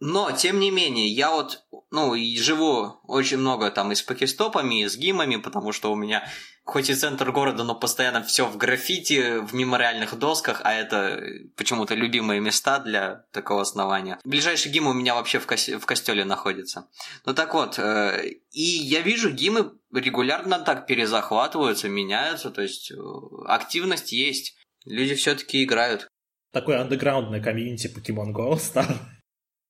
Но, 0.00 0.32
тем 0.32 0.58
не 0.58 0.70
менее, 0.70 1.08
я 1.08 1.30
вот, 1.30 1.62
ну, 1.90 2.16
живу 2.16 3.00
очень 3.06 3.36
много 3.36 3.70
там 3.70 3.92
и 3.92 3.94
с 3.94 4.00
покестопами, 4.00 4.82
и 4.82 4.88
с 4.88 4.96
гимами, 4.96 5.36
потому 5.36 5.72
что 5.72 5.92
у 5.92 5.94
меня 5.94 6.26
хоть 6.64 6.90
и 6.90 6.94
центр 6.94 7.32
города, 7.32 7.64
но 7.64 7.74
постоянно 7.74 8.22
все 8.22 8.46
в 8.46 8.56
граффити, 8.56 9.38
в 9.40 9.54
мемориальных 9.54 10.18
досках, 10.18 10.60
а 10.64 10.72
это 10.72 11.20
почему-то 11.56 11.94
любимые 11.94 12.40
места 12.40 12.78
для 12.78 13.24
такого 13.32 13.62
основания. 13.62 14.18
Ближайший 14.24 14.70
гим 14.70 14.86
у 14.86 14.92
меня 14.92 15.14
вообще 15.14 15.38
в, 15.38 15.46
ко- 15.46 15.56
в 15.56 15.86
костеле 15.86 16.24
находится. 16.24 16.88
Ну 17.26 17.34
так 17.34 17.54
вот, 17.54 17.78
э, 17.78 18.34
и 18.52 18.62
я 18.62 19.00
вижу, 19.00 19.30
гимы 19.30 19.72
регулярно 19.92 20.60
так 20.60 20.86
перезахватываются, 20.86 21.88
меняются, 21.88 22.50
то 22.50 22.62
есть 22.62 22.92
э, 22.92 22.96
активность 23.46 24.12
есть. 24.12 24.56
Люди 24.84 25.14
все-таки 25.14 25.64
играют. 25.64 26.08
Такое 26.52 26.80
андеграундное 26.80 27.42
комьюнити 27.42 27.88
Pokemon 27.88 28.32
Go 28.32 28.56
стало. 28.58 28.98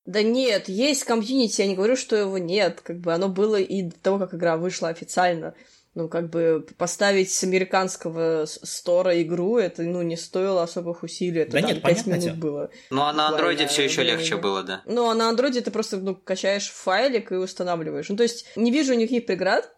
Да 0.05 0.23
нет, 0.23 0.67
есть 0.67 1.03
комьюнити, 1.03 1.61
я 1.61 1.67
не 1.67 1.75
говорю, 1.75 1.95
что 1.95 2.15
его 2.15 2.37
нет. 2.37 2.81
Как 2.81 2.99
бы 2.99 3.13
оно 3.13 3.29
было 3.29 3.57
и 3.57 3.83
до 3.83 3.99
того, 3.99 4.19
как 4.19 4.33
игра 4.33 4.57
вышла 4.57 4.89
официально. 4.89 5.53
Ну, 5.93 6.07
как 6.07 6.29
бы 6.29 6.65
поставить 6.77 7.31
с 7.31 7.43
американского 7.43 8.45
стора 8.45 9.21
игру, 9.23 9.57
это, 9.57 9.83
ну, 9.83 10.01
не 10.01 10.15
стоило 10.15 10.63
особых 10.63 11.03
усилий. 11.03 11.41
Это 11.41 11.51
да 11.51 11.59
там 11.59 11.67
нет, 11.69 11.81
5 11.81 11.83
понятно 11.83 12.09
минут 12.11 12.23
дело. 12.23 12.35
было. 12.37 12.69
Ну 12.91 13.01
а 13.01 13.11
на 13.11 13.27
андроиде 13.27 13.67
все 13.67 13.83
еще 13.83 14.03
легче 14.03 14.37
было, 14.37 14.63
да. 14.63 14.81
Ну, 14.85 15.09
а 15.09 15.15
на 15.15 15.27
андроиде 15.27 15.59
ты 15.59 15.69
просто, 15.69 15.97
ну, 15.97 16.15
качаешь 16.15 16.69
файлик 16.69 17.33
и 17.33 17.35
устанавливаешь. 17.35 18.07
Ну, 18.07 18.15
то 18.15 18.23
есть, 18.23 18.45
не 18.55 18.71
вижу 18.71 18.93
никаких 18.93 19.25
преград. 19.25 19.75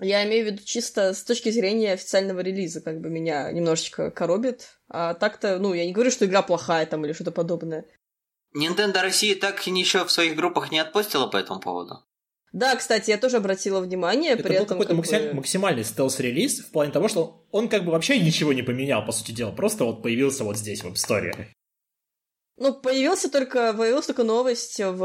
Я 0.00 0.24
имею 0.24 0.44
в 0.44 0.52
виду 0.52 0.62
чисто 0.64 1.12
с 1.12 1.24
точки 1.24 1.50
зрения 1.50 1.94
официального 1.94 2.38
релиза, 2.38 2.80
как 2.80 3.00
бы 3.00 3.10
меня 3.10 3.50
немножечко 3.50 4.12
коробит. 4.12 4.78
А 4.88 5.14
так-то, 5.14 5.58
ну, 5.58 5.74
я 5.74 5.84
не 5.84 5.92
говорю, 5.92 6.12
что 6.12 6.24
игра 6.24 6.42
плохая 6.42 6.86
там 6.86 7.04
или 7.04 7.12
что-то 7.12 7.32
подобное. 7.32 7.84
Nintendo 8.56 9.02
России 9.02 9.34
так 9.34 9.66
ничего 9.66 10.04
в 10.04 10.12
своих 10.12 10.36
группах 10.36 10.70
не 10.70 10.78
отпостила 10.78 11.26
по 11.26 11.36
этому 11.36 11.58
поводу. 11.58 12.04
Да, 12.52 12.74
кстати, 12.76 13.10
я 13.10 13.18
тоже 13.18 13.36
обратила 13.36 13.80
внимание, 13.80 14.32
Это 14.32 14.42
при 14.42 14.50
был 14.56 14.62
этом 14.64 14.78
какой-то 14.78 14.88
как 14.90 14.96
максим- 14.98 15.28
бы- 15.30 15.34
максимальный 15.34 15.84
стелс-релиз 15.84 16.60
в 16.64 16.70
плане 16.70 16.92
того, 16.92 17.08
что 17.08 17.44
он 17.50 17.68
как 17.68 17.84
бы 17.84 17.92
вообще 17.92 18.18
ничего 18.18 18.52
не 18.52 18.62
поменял, 18.62 19.04
по 19.04 19.12
сути 19.12 19.32
дела, 19.32 19.50
просто 19.52 19.84
вот 19.84 20.02
появился 20.02 20.44
вот 20.44 20.56
здесь, 20.56 20.82
в 20.82 20.86
App 20.86 20.94
Store. 20.94 21.46
Ну, 22.56 22.74
появился 22.74 23.30
только, 23.30 23.72
появилась 23.74 24.06
только 24.06 24.24
новость 24.24 24.80
в 24.80 25.04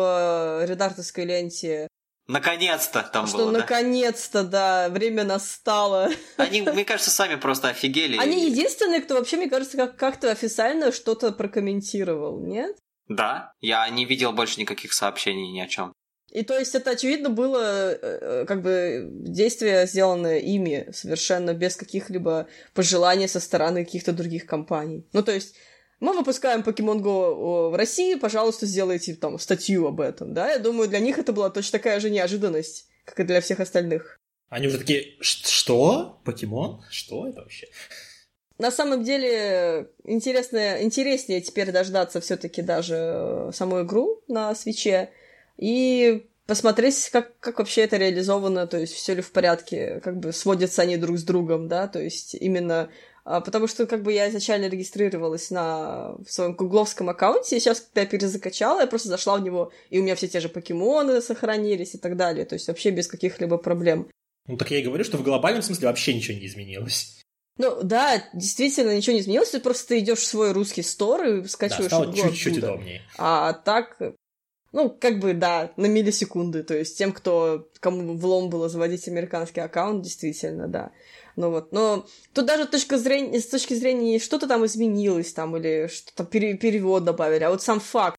э, 0.62 0.65
редакторской 0.67 1.25
ленте, 1.25 1.88
Наконец-то 2.25 3.03
там 3.12 3.27
что 3.27 3.38
было, 3.39 3.51
да? 3.51 3.58
наконец-то, 3.60 4.43
да, 4.45 4.88
время 4.88 5.25
настало. 5.25 6.10
Они, 6.38 6.62
мне 6.62 6.86
кажется, 6.86 7.12
сами 7.12 7.36
просто 7.36 7.67
офигели. 7.67 8.15
Они 8.17 8.45
единственные, 8.49 9.01
кто 9.01 9.15
вообще, 9.15 9.36
мне 9.36 9.49
кажется, 9.49 9.75
как- 9.75 9.97
как-то 9.97 10.32
официально 10.32 10.93
что-то 10.93 11.34
прокомментировал, 11.34 12.39
нет? 12.39 12.77
Да, 13.10 13.51
я 13.60 13.88
не 13.89 14.06
видел 14.06 14.32
больше 14.32 14.58
никаких 14.62 14.93
сообщений 14.93 15.51
ни 15.51 15.60
о 15.60 15.67
чем. 15.67 15.91
И 16.34 16.43
то 16.43 16.58
есть 16.58 16.74
это, 16.74 16.91
очевидно, 16.91 17.30
было 17.30 17.91
э, 17.91 17.98
э, 18.02 18.46
как 18.48 18.63
бы 18.63 19.08
действие, 19.12 19.86
сделанное 19.86 20.39
ими, 20.39 20.88
совершенно 20.91 21.54
без 21.54 21.76
каких-либо 21.76 22.48
пожеланий 22.74 23.28
со 23.28 23.39
стороны 23.39 23.86
каких-то 23.86 24.13
других 24.13 24.48
компаний. 24.48 25.06
Ну, 25.13 25.22
то 25.22 25.32
есть 25.32 25.54
мы 26.00 26.13
выпускаем 26.13 26.62
Pokemon 26.62 27.02
Go 27.02 27.69
в 27.69 27.76
России, 27.76 28.15
пожалуйста, 28.15 28.65
сделайте 28.65 29.13
там 29.13 29.38
статью 29.38 29.86
об 29.86 30.02
этом, 30.02 30.34
да? 30.34 30.52
Я 30.52 30.58
думаю, 30.58 30.89
для 30.89 31.00
них 31.00 31.19
это 31.19 31.34
была 31.34 31.52
точно 31.52 31.78
такая 31.78 32.00
же 32.00 32.10
неожиданность, 32.10 32.88
как 33.06 33.19
и 33.19 33.24
для 33.24 33.39
всех 33.39 33.60
остальных. 33.60 34.19
Они 34.50 34.67
уже 34.67 34.80
такие, 34.80 35.15
«Ш- 35.22 35.48
что? 35.48 36.19
Покемон? 36.26 36.84
Что 36.89 37.28
это 37.28 37.41
вообще? 37.41 37.67
На 38.58 38.72
самом 38.72 39.04
деле, 39.04 39.89
интересно, 40.04 40.82
интереснее 40.82 41.41
теперь 41.41 41.72
дождаться 41.72 42.22
все-таки 42.22 42.63
даже 42.63 42.96
э, 42.96 43.52
саму 43.54 43.84
игру 43.84 44.24
на 44.28 44.56
свече 44.56 45.12
и 45.58 46.28
посмотреть, 46.46 47.10
как, 47.12 47.39
как 47.39 47.60
вообще 47.60 47.82
это 47.82 47.98
реализовано, 47.98 48.68
то 48.68 48.78
есть 48.78 48.94
все 48.94 49.16
ли 49.16 49.22
в 49.22 49.32
порядке, 49.32 50.02
как 50.04 50.20
бы 50.20 50.34
сводятся 50.34 50.82
они 50.82 50.98
друг 50.98 51.18
с 51.18 51.24
другом, 51.24 51.68
да, 51.68 51.88
то 51.88 52.02
есть 52.02 52.36
именно 52.36 52.89
а, 53.26 53.39
потому 53.39 53.68
что 53.68 53.88
как 53.88 54.04
бы 54.04 54.12
я 54.12 54.30
изначально 54.30 54.68
регистрировалась 54.68 55.50
на 55.50 56.16
в 56.26 56.30
своем 56.30 56.56
гугловском 56.56 57.10
аккаунте, 57.10 57.56
и 57.56 57.60
сейчас, 57.60 57.80
когда 57.80 58.02
я 58.02 58.08
перезакачала, 58.08 58.82
я 58.82 58.88
просто 58.88 59.08
зашла 59.08 59.38
в 59.38 59.42
него, 59.42 59.72
и 59.89 60.00
у 60.00 60.04
меня 60.04 60.16
все 60.16 60.28
те 60.28 60.42
же 60.42 60.50
покемоны 60.50 61.22
сохранились 61.22 61.96
и 61.96 61.98
так 61.98 62.18
далее, 62.18 62.46
то 62.46 62.56
есть 62.56 62.68
вообще 62.68 62.92
без 62.92 63.08
каких-либо 63.08 63.58
проблем. 63.58 64.08
Ну 64.48 64.58
так 64.58 64.72
я 64.72 64.80
и 64.80 64.84
говорю, 64.84 65.06
что 65.06 65.18
в 65.18 65.24
глобальном 65.24 65.62
смысле 65.62 65.88
вообще 65.88 66.13
ничего 66.13 66.38
не 66.38 66.46
изменилось. 66.46 67.22
Ну 67.58 67.82
да, 67.84 68.22
действительно 68.34 68.96
ничего 68.96 69.13
не 69.13 69.22
изменилось, 69.22 69.52
ты 69.52 69.60
просто 69.60 69.98
идешь 70.00 70.20
в 70.20 70.26
свой 70.26 70.52
русский 70.52 70.82
стор 70.82 71.26
и 71.26 71.42
Да, 71.42 71.48
скачиваешь 71.48 71.92
стало 71.92 72.12
игру 72.12 72.30
чуть-чуть 72.30 72.58
удобнее. 72.58 73.04
А 73.18 73.54
так, 73.54 74.02
ну, 74.73 74.89
как 74.89 75.19
бы, 75.19 75.33
да, 75.33 75.71
на 75.77 75.86
миллисекунды. 75.86 76.63
То 76.63 76.75
есть 76.75 76.97
тем, 76.97 77.13
кто, 77.13 77.69
кому 77.79 78.17
влом 78.17 78.49
было 78.49 78.67
заводить 78.67 79.07
американский 79.07 79.62
аккаунт, 79.62 80.01
действительно, 80.03 80.67
да. 80.67 80.91
Ну 81.36 81.49
вот, 81.49 81.71
но 81.71 82.05
тут 82.33 82.45
даже 82.45 82.67
точка 82.67 82.97
зрения, 82.97 83.39
с 83.39 83.47
точки 83.47 83.73
зрения 83.75 84.19
что-то 84.19 84.47
там 84.47 84.65
изменилось 84.65 85.33
там 85.33 85.55
или 85.57 85.88
что-то 85.88 86.25
пере- 86.25 86.57
перевод 86.57 87.03
добавили, 87.03 87.43
а 87.43 87.49
вот 87.49 87.62
сам 87.62 87.79
факт. 87.79 88.17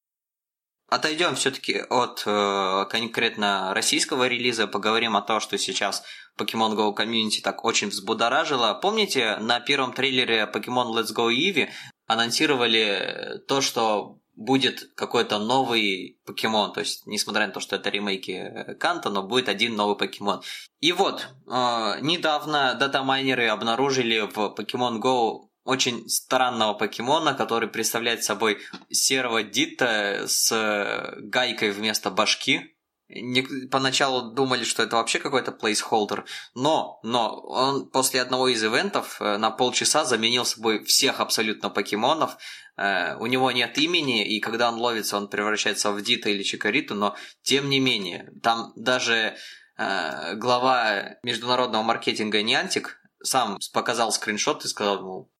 Отойдем 0.87 1.35
все-таки 1.35 1.81
от 1.89 2.23
э, 2.25 2.85
конкретно 2.89 3.73
российского 3.73 4.27
релиза, 4.27 4.67
поговорим 4.67 5.15
о 5.15 5.21
том, 5.21 5.39
что 5.39 5.57
сейчас 5.57 6.03
Pokemon 6.37 6.75
Go 6.75 6.93
комьюнити 6.93 7.41
так 7.41 7.65
очень 7.65 7.89
взбудоражило. 7.89 8.77
Помните, 8.81 9.37
на 9.37 9.59
первом 9.59 9.93
трейлере 9.93 10.49
Pokemon 10.53 10.93
Let's 10.93 11.13
Go 11.15 11.33
Eevee 11.33 11.69
анонсировали 12.05 13.41
то, 13.47 13.61
что 13.61 14.19
будет 14.35 14.93
какой-то 14.95 15.39
новый 15.39 16.19
покемон, 16.25 16.73
то 16.73 16.81
есть, 16.81 17.07
несмотря 17.07 17.47
на 17.47 17.53
то, 17.53 17.59
что 17.59 17.75
это 17.75 17.89
ремейки 17.89 18.31
э, 18.31 18.75
Канта, 18.75 19.09
но 19.09 19.23
будет 19.23 19.49
один 19.49 19.75
новый 19.75 19.95
покемон. 19.97 20.41
И 20.81 20.91
вот, 20.91 21.27
э, 21.47 21.99
недавно 22.01 22.75
датамайнеры 22.75 23.47
обнаружили 23.47 24.19
в 24.21 24.55
Pokemon 24.57 24.99
Go 25.01 25.49
очень 25.65 26.07
странного 26.07 26.75
покемона, 26.75 27.33
который 27.33 27.67
представляет 27.67 28.23
собой 28.23 28.59
серого 28.91 29.41
Дита 29.43 30.25
с 30.27 30.51
э, 30.51 31.19
гайкой 31.21 31.71
вместо 31.71 32.11
башки. 32.11 32.75
Не- 33.09 33.67
поначалу 33.67 34.33
думали, 34.33 34.63
что 34.63 34.83
это 34.83 34.95
вообще 34.95 35.19
какой-то 35.19 35.51
плейсхолдер, 35.51 36.25
но, 36.53 36.99
но 37.03 37.39
он 37.39 37.89
после 37.89 38.21
одного 38.21 38.47
из 38.47 38.63
ивентов 38.63 39.19
э, 39.19 39.37
на 39.37 39.49
полчаса 39.49 40.05
заменил 40.05 40.45
собой 40.45 40.83
всех 40.85 41.19
абсолютно 41.19 41.69
покемонов. 41.69 42.37
Э, 42.77 43.15
у 43.17 43.25
него 43.25 43.51
нет 43.51 43.77
имени, 43.77 44.25
и 44.25 44.39
когда 44.39 44.69
он 44.69 44.75
ловится, 44.75 45.17
он 45.17 45.27
превращается 45.29 45.91
в 45.91 46.01
Дита 46.01 46.29
или 46.29 46.43
Чикариту, 46.43 46.95
но 46.95 47.15
тем 47.41 47.69
не 47.69 47.79
менее, 47.79 48.31
там 48.43 48.73
даже 48.75 49.35
э, 49.77 50.35
глава 50.35 51.17
международного 51.23 51.83
маркетинга 51.83 52.41
Niantic 52.41 52.87
сам 53.23 53.59
показал 53.73 54.11
скриншот 54.11 54.65
и 54.65 54.67
сказал, 54.67 55.01
мол, 55.01 55.31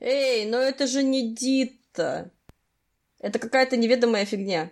Эй, 0.00 0.46
но 0.46 0.58
это 0.58 0.86
же 0.86 1.02
не 1.02 1.34
Дита. 1.34 2.30
Это 3.18 3.38
какая-то 3.38 3.76
неведомая 3.76 4.24
фигня. 4.24 4.70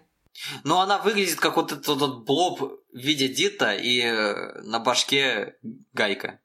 Ну, 0.65 0.79
она 0.79 0.99
выглядит 0.99 1.41
как 1.41 1.57
вот 1.57 1.73
этот 1.73 1.87
вот 1.87 2.25
блоб 2.25 2.61
в 2.61 2.79
виде 2.93 3.29
Дита 3.29 3.75
и 3.75 4.01
э, 4.03 4.61
на 4.63 4.79
башке 4.79 5.57
гайка. 5.93 6.41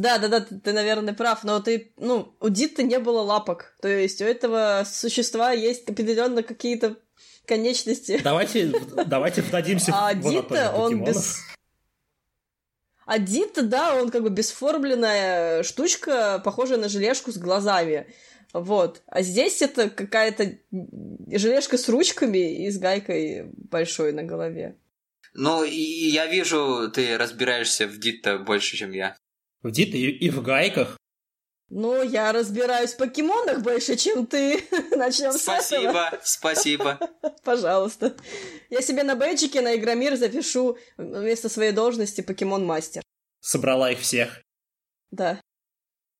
Да, 0.00 0.16
да, 0.16 0.28
да, 0.28 0.40
ты, 0.40 0.58
ты, 0.58 0.72
наверное, 0.72 1.12
прав, 1.12 1.44
но 1.44 1.60
ты, 1.60 1.92
ну, 1.98 2.34
у 2.40 2.48
Дита 2.48 2.82
не 2.82 2.98
было 2.98 3.20
лапок. 3.20 3.74
То 3.82 3.88
есть 3.88 4.22
у 4.22 4.24
этого 4.24 4.82
существа 4.90 5.52
есть 5.52 5.86
определенно 5.90 6.42
какие-то 6.42 6.96
конечности. 7.44 8.18
Давайте, 8.24 8.72
давайте 9.06 9.42
вдадимся 9.42 9.92
А 9.94 10.14
в 10.14 10.22
Дита, 10.22 10.72
он 10.74 11.04
без... 11.04 11.40
А 13.04 13.18
Дита, 13.18 13.62
да, 13.62 13.94
он 14.00 14.08
как 14.08 14.22
бы 14.22 14.30
бесформленная 14.30 15.62
штучка, 15.64 16.40
похожая 16.42 16.78
на 16.78 16.88
желешку 16.88 17.30
с 17.30 17.36
глазами. 17.36 18.06
Вот. 18.54 19.02
А 19.06 19.20
здесь 19.20 19.60
это 19.60 19.90
какая-то 19.90 20.56
желешка 21.30 21.76
с 21.76 21.90
ручками 21.90 22.64
и 22.64 22.70
с 22.70 22.78
гайкой 22.78 23.50
большой 23.52 24.12
на 24.12 24.22
голове. 24.22 24.78
Ну, 25.34 25.62
и 25.62 26.08
я 26.08 26.26
вижу, 26.26 26.90
ты 26.90 27.18
разбираешься 27.18 27.86
в 27.86 27.98
Дита 27.98 28.38
больше, 28.38 28.78
чем 28.78 28.92
я. 28.92 29.14
В 29.62 29.70
Дит 29.70 29.94
и, 29.94 30.10
и 30.10 30.30
в 30.30 30.42
гайках. 30.42 30.96
Ну, 31.68 32.02
я 32.02 32.32
разбираюсь 32.32 32.94
в 32.94 32.96
покемонах 32.96 33.62
больше, 33.62 33.96
чем 33.96 34.26
ты. 34.26 34.64
Начнем 34.96 35.32
с 35.32 35.42
этого. 35.42 35.60
Спасибо, 35.60 36.20
спасибо. 36.24 37.10
Пожалуйста. 37.44 38.16
Я 38.70 38.80
себе 38.82 39.04
на 39.04 39.14
бейджике 39.14 39.60
на 39.60 39.76
Игромир 39.76 40.16
запишу 40.16 40.78
вместо 40.96 41.48
своей 41.48 41.70
должности 41.70 42.22
покемон-мастер. 42.22 43.02
Собрала 43.40 43.92
их 43.92 44.00
всех. 44.00 44.42
Да. 45.12 45.40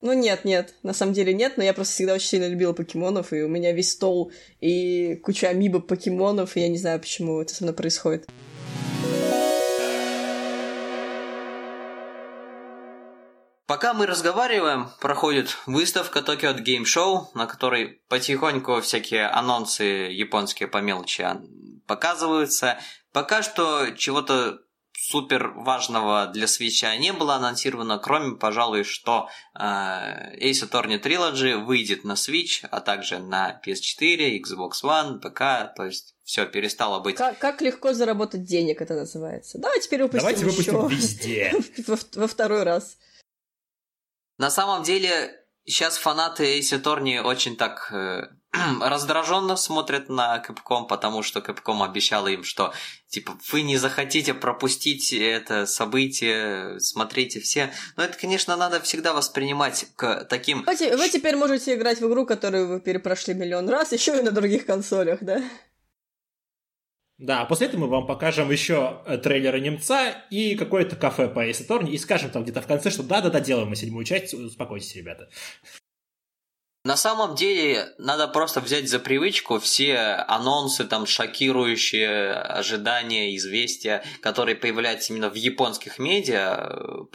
Ну 0.03 0.14
нет, 0.14 0.46
нет, 0.46 0.74
на 0.83 0.94
самом 0.94 1.12
деле 1.12 1.35
нет, 1.35 1.59
но 1.59 1.62
я 1.62 1.74
просто 1.74 1.92
всегда 1.92 2.14
очень 2.14 2.29
сильно 2.29 2.48
любила 2.48 2.72
покемонов, 2.72 3.35
и 3.35 3.42
у 3.42 3.48
меня 3.48 3.72
весь 3.72 3.90
стол 3.90 4.33
и 4.59 5.16
куча 5.16 5.48
амибо 5.48 5.81
покемонов, 5.81 6.57
и 6.57 6.61
я 6.61 6.68
не 6.68 6.79
знаю, 6.79 7.00
почему 7.00 7.38
это 7.38 7.55
со 7.55 7.64
мной 7.64 7.74
происходит. 7.76 8.26
Пока 13.81 13.95
мы 13.95 14.05
разговариваем, 14.05 14.90
проходит 15.01 15.57
выставка 15.64 16.19
Tokyo 16.19 16.55
Game 16.55 16.83
Show, 16.83 17.29
на 17.33 17.47
которой 17.47 18.03
потихоньку 18.11 18.83
всякие 18.83 19.27
анонсы 19.27 19.85
японские 19.85 20.69
по 20.69 20.83
мелочи 20.83 21.27
показываются. 21.87 22.79
Пока 23.14 23.40
что 23.40 23.87
чего-то 23.97 24.59
супер 24.93 25.55
важного 25.57 26.27
для 26.27 26.47
свеча 26.47 26.95
не 26.99 27.14
было 27.14 27.37
анонсировано, 27.37 27.99
кроме, 27.99 28.37
пожалуй, 28.37 28.85
что 28.85 29.31
э, 29.59 29.62
Ace 29.62 30.69
Attorney 30.69 31.03
Trilogy 31.03 31.57
выйдет 31.57 32.05
на 32.05 32.12
Switch, 32.12 32.66
а 32.71 32.83
также 32.83 33.19
на 33.19 33.62
PS4, 33.66 34.43
Xbox 34.43 34.85
One, 34.85 35.21
ПК, 35.21 35.75
то 35.75 35.87
есть 35.87 36.16
все 36.23 36.45
перестало 36.45 37.01
быть. 37.01 37.16
Как, 37.16 37.38
как 37.38 37.62
легко 37.62 37.95
заработать 37.95 38.45
денег 38.45 38.83
это 38.83 38.93
называется. 38.93 39.57
Давай 39.57 39.81
теперь 39.81 40.03
выпустим 40.03 40.21
Давайте 40.21 40.45
выпустим 40.45 40.87
еще. 40.87 40.95
везде. 40.95 41.55
во, 41.87 41.97
во 42.16 42.27
второй 42.27 42.64
раз. 42.64 42.99
На 44.40 44.48
самом 44.48 44.83
деле, 44.83 45.37
сейчас 45.66 45.98
фанаты 45.98 46.59
Ace 46.59 46.81
Attorney 46.81 47.20
очень 47.20 47.59
так 47.59 47.92
э, 47.92 48.22
раздраженно 48.81 49.55
смотрят 49.55 50.09
на 50.09 50.42
Capcom, 50.42 50.87
потому 50.87 51.22
что 51.22 51.40
Capcom 51.40 51.85
обещала 51.85 52.26
им, 52.29 52.42
что 52.42 52.72
типа 53.09 53.37
вы 53.53 53.61
не 53.61 53.76
захотите 53.76 54.33
пропустить 54.33 55.12
это 55.12 55.66
событие, 55.66 56.81
смотрите 56.81 57.40
все. 57.40 57.70
Но 57.98 58.03
это, 58.03 58.16
конечно, 58.16 58.57
надо 58.57 58.81
всегда 58.81 59.12
воспринимать 59.12 59.88
к 59.96 60.24
таким... 60.24 60.64
Вы, 60.64 60.96
вы 60.96 61.11
теперь 61.11 61.37
можете 61.37 61.74
играть 61.74 62.00
в 62.00 62.09
игру, 62.09 62.24
которую 62.24 62.66
вы 62.66 62.81
перепрошли 62.81 63.35
миллион 63.35 63.68
раз, 63.68 63.92
еще 63.92 64.18
и 64.18 64.22
на 64.22 64.31
других 64.31 64.64
консолях, 64.64 65.18
да? 65.20 65.42
Да, 67.21 67.43
а 67.43 67.45
после 67.45 67.67
этого 67.67 67.83
мы 67.83 67.87
вам 67.89 68.07
покажем 68.07 68.51
еще 68.51 69.03
э, 69.05 69.19
трейлеры 69.19 69.61
немца 69.61 70.15
и 70.31 70.55
какое-то 70.55 70.97
кафе 70.97 71.29
по 71.29 71.47
Attorney 71.47 71.91
и 71.91 71.99
скажем 71.99 72.31
там 72.31 72.45
где-то 72.45 72.63
в 72.63 72.67
конце, 72.67 72.89
что 72.89 73.03
да-да-да, 73.03 73.41
делаем 73.41 73.69
мы 73.69 73.77
седьмую 73.77 74.07
часть, 74.07 74.33
успокойтесь, 74.33 74.97
ребята. 74.97 75.29
На 76.83 76.97
самом 76.97 77.35
деле, 77.35 77.93
надо 77.99 78.27
просто 78.27 78.61
взять 78.61 78.88
за 78.88 78.99
привычку 78.99 79.59
все 79.59 79.99
анонсы, 80.29 80.85
там, 80.85 81.05
шокирующие 81.05 82.33
ожидания, 82.33 83.37
известия, 83.37 84.03
которые 84.23 84.57
появляются 84.57 85.12
именно 85.12 85.29
в 85.29 85.35
японских 85.35 85.99
медиа, 85.99 87.07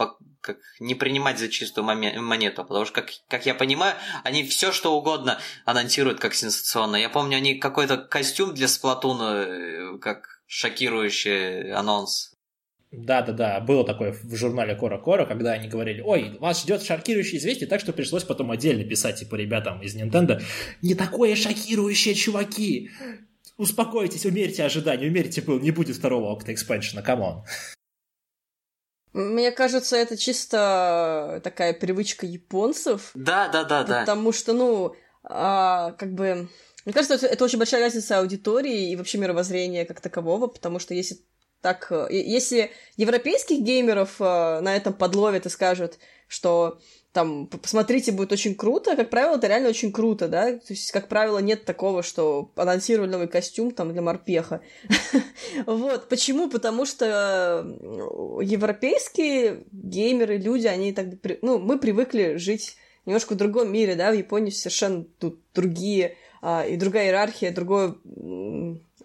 как 0.45 0.57
не 0.79 0.93
принимать 0.93 1.39
за 1.39 1.49
чистую 1.49 1.85
монету, 1.85 2.63
потому 2.63 2.85
что, 2.85 3.01
как, 3.01 3.09
как 3.27 3.47
я 3.47 3.55
понимаю, 3.55 3.95
они 4.23 4.43
все 4.43 4.71
что 4.71 4.95
угодно 4.95 5.39
анонсируют 5.65 6.19
как 6.19 6.35
сенсационно. 6.35 6.97
Я 6.97 7.09
помню, 7.09 7.37
они 7.37 7.55
какой-то 7.55 7.97
костюм 7.97 8.53
для 8.53 8.67
Сплатуна, 8.67 9.45
э, 9.47 9.97
как 9.97 10.41
шокирующий 10.45 11.73
анонс 11.73 12.34
да-да-да, 12.97 13.59
было 13.59 13.85
такое 13.85 14.13
в 14.13 14.35
журнале 14.35 14.75
Кора 14.75 14.97
Кора, 14.97 15.25
когда 15.25 15.53
они 15.53 15.67
говорили, 15.67 16.01
ой, 16.01 16.37
вас 16.39 16.61
ждет 16.61 16.83
шокирующее 16.83 17.39
известие, 17.39 17.67
так 17.67 17.79
что 17.79 17.93
пришлось 17.93 18.23
потом 18.23 18.51
отдельно 18.51 18.83
писать, 18.83 19.19
типа, 19.19 19.35
ребятам 19.35 19.81
из 19.81 19.95
Nintendo, 19.95 20.41
не 20.81 20.95
такое 20.95 21.35
шокирующее, 21.35 22.15
чуваки! 22.15 22.89
Успокойтесь, 23.57 24.25
умерьте 24.25 24.63
ожидания, 24.63 25.07
умерьте 25.07 25.41
пыл, 25.41 25.59
не 25.59 25.71
будет 25.71 25.95
второго 25.95 26.37
Octo 26.37 26.53
Expansion 26.53 27.01
а, 27.01 27.11
come 27.11 27.29
on. 27.29 27.43
Мне 29.13 29.51
кажется, 29.51 29.95
это 29.95 30.17
чисто 30.17 31.39
такая 31.41 31.73
привычка 31.73 32.25
японцев. 32.25 33.11
Да, 33.13 33.47
да, 33.47 33.63
да, 33.63 33.83
да. 33.85 34.01
Потому 34.01 34.33
что, 34.33 34.51
ну, 34.51 34.95
а, 35.23 35.93
как 35.93 36.13
бы... 36.13 36.49
Мне 36.83 36.93
кажется, 36.93 37.15
это, 37.15 37.27
это 37.27 37.45
очень 37.45 37.57
большая 37.57 37.81
разница 37.81 38.19
аудитории 38.19 38.91
и 38.91 38.95
вообще 38.97 39.17
мировоззрения 39.17 39.85
как 39.85 40.01
такового, 40.01 40.47
потому 40.47 40.79
что 40.79 40.93
если 40.93 41.17
так, 41.65 41.87
э, 41.89 42.05
если 42.11 42.69
европейских 42.95 43.61
геймеров 43.61 44.17
э, 44.21 44.59
на 44.59 44.75
этом 44.75 44.93
подловят 44.93 45.47
и 45.47 45.49
скажут, 45.49 45.97
что 46.27 46.77
там, 47.11 47.47
посмотрите, 47.47 48.11
будет 48.11 48.31
очень 48.31 48.53
круто, 48.53 48.95
как 48.95 49.09
правило, 49.09 49.37
это 49.37 49.47
реально 49.47 49.69
очень 49.69 49.91
круто, 49.91 50.27
да, 50.27 50.51
то 50.51 50.73
есть, 50.73 50.91
как 50.91 51.07
правило, 51.07 51.39
нет 51.39 51.65
такого, 51.65 52.03
что 52.03 52.51
анонсировали 52.55 53.09
новый 53.09 53.27
костюм 53.27 53.71
там 53.71 53.93
для 53.93 54.03
морпеха. 54.03 54.61
Вот, 55.65 56.07
почему? 56.07 56.51
Потому 56.51 56.85
что 56.85 57.65
европейские 58.43 59.63
геймеры, 59.71 60.37
люди, 60.37 60.67
они 60.67 60.93
так, 60.93 61.07
ну, 61.41 61.57
мы 61.57 61.79
привыкли 61.79 62.35
жить 62.35 62.77
немножко 63.07 63.33
в 63.33 63.37
другом 63.37 63.73
мире, 63.73 63.95
да, 63.95 64.11
в 64.11 64.15
Японии 64.15 64.51
совершенно 64.51 65.03
тут 65.17 65.39
другие, 65.55 66.15
а, 66.43 66.63
и 66.63 66.77
другая 66.77 67.07
иерархия, 67.07 67.51
другое 67.51 67.95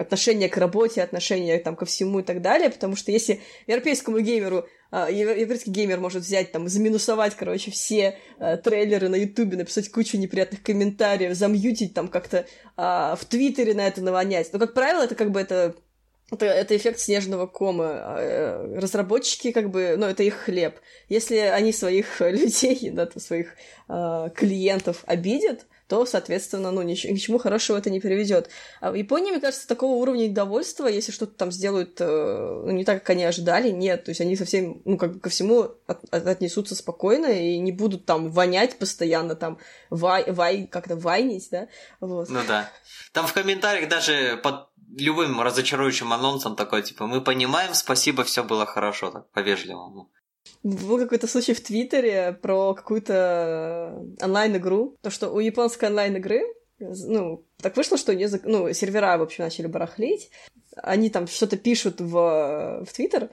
отношение 0.00 0.48
к 0.48 0.56
работе, 0.56 1.02
отношение 1.02 1.58
там, 1.58 1.76
ко 1.76 1.84
всему 1.84 2.20
и 2.20 2.22
так 2.22 2.40
далее, 2.42 2.70
потому 2.70 2.96
что 2.96 3.12
если 3.12 3.40
европейскому 3.66 4.20
геймеру 4.20 4.66
Uh, 4.92 5.08
европейский 5.08 5.70
геймер 5.70 6.00
может 6.00 6.24
взять 6.24 6.50
там, 6.50 6.68
заминусовать, 6.68 7.36
короче, 7.36 7.70
все 7.70 8.18
uh, 8.40 8.56
трейлеры 8.56 9.08
на 9.08 9.14
Ютубе, 9.14 9.56
написать 9.56 9.88
кучу 9.88 10.18
неприятных 10.18 10.64
комментариев, 10.64 11.36
замьютить 11.36 11.94
там 11.94 12.08
как-то 12.08 12.44
uh, 12.76 13.14
в 13.14 13.24
Твиттере 13.24 13.74
на 13.74 13.86
это 13.86 14.02
навонять. 14.02 14.52
Но, 14.52 14.58
как 14.58 14.74
правило, 14.74 15.04
это 15.04 15.14
как 15.14 15.30
бы 15.30 15.38
это 15.40 15.76
это, 16.30 16.46
это 16.46 16.76
эффект 16.76 17.00
снежного 17.00 17.46
кома. 17.46 18.16
Э, 18.18 18.78
разработчики, 18.78 19.52
как 19.52 19.70
бы, 19.70 19.96
ну, 19.96 20.06
это 20.06 20.22
их 20.22 20.34
хлеб. 20.34 20.76
Если 21.08 21.36
они 21.36 21.72
своих 21.72 22.20
людей, 22.20 22.90
да, 22.90 23.08
своих 23.16 23.54
э, 23.88 24.28
клиентов 24.34 25.02
обидят, 25.06 25.66
то, 25.90 26.06
соответственно, 26.06 26.70
ну, 26.70 26.82
ни, 26.82 26.92
ни 26.92 27.16
к 27.16 27.20
чему 27.20 27.38
хорошего 27.38 27.76
это 27.76 27.90
не 27.90 27.98
приведет. 27.98 28.48
А 28.80 28.92
в 28.92 28.94
Японии, 28.94 29.32
мне 29.32 29.40
кажется, 29.40 29.66
такого 29.66 29.96
уровня 29.96 30.28
недовольства, 30.28 30.86
если 30.86 31.10
что-то 31.10 31.34
там 31.34 31.50
сделают 31.50 32.00
э, 32.00 32.06
ну, 32.06 32.70
не 32.70 32.84
так, 32.84 33.00
как 33.00 33.10
они 33.10 33.24
ожидали, 33.24 33.70
нет. 33.70 34.04
То 34.04 34.12
есть 34.12 34.20
они 34.20 34.36
совсем, 34.36 34.80
ну, 34.84 34.96
как 34.96 35.14
бы 35.14 35.18
ко 35.18 35.30
всему 35.30 35.72
от, 35.88 36.04
от, 36.14 36.26
отнесутся 36.28 36.76
спокойно 36.76 37.26
и 37.26 37.58
не 37.58 37.72
будут 37.72 38.06
там 38.06 38.30
вонять 38.30 38.78
постоянно, 38.78 39.34
там, 39.34 39.58
вай, 39.90 40.30
вай 40.30 40.68
как-то 40.68 40.94
вайнить, 40.94 41.48
да, 41.50 41.66
вот. 41.98 42.28
Ну 42.28 42.38
да. 42.46 42.70
Там 43.12 43.26
в 43.26 43.32
комментариях 43.32 43.88
даже 43.88 44.38
под 44.44 44.68
любым 44.96 45.40
разочарующим 45.40 46.12
анонсом 46.12 46.54
такой, 46.54 46.84
типа, 46.84 47.08
мы 47.08 47.20
понимаем, 47.20 47.74
спасибо, 47.74 48.22
все 48.22 48.44
было 48.44 48.64
хорошо, 48.64 49.10
так, 49.10 49.28
по-вежливому. 49.32 50.08
Был 50.62 50.98
какой-то 50.98 51.26
случай 51.26 51.54
в 51.54 51.62
Твиттере 51.62 52.38
про 52.40 52.74
какую-то 52.74 54.04
онлайн-игру. 54.20 54.96
То, 55.02 55.10
что 55.10 55.30
у 55.30 55.40
японской 55.40 55.86
онлайн-игры 55.86 56.42
ну, 56.80 57.44
так 57.58 57.76
вышло, 57.76 57.98
что 57.98 58.14
не, 58.14 58.26
ну, 58.44 58.72
сервера, 58.72 59.18
в 59.18 59.22
общем, 59.22 59.44
начали 59.44 59.66
барахлить. 59.66 60.30
Они 60.76 61.10
там 61.10 61.26
что-то 61.26 61.56
пишут 61.56 62.00
в, 62.00 62.84
в 62.84 62.92
Твиттер 62.92 63.30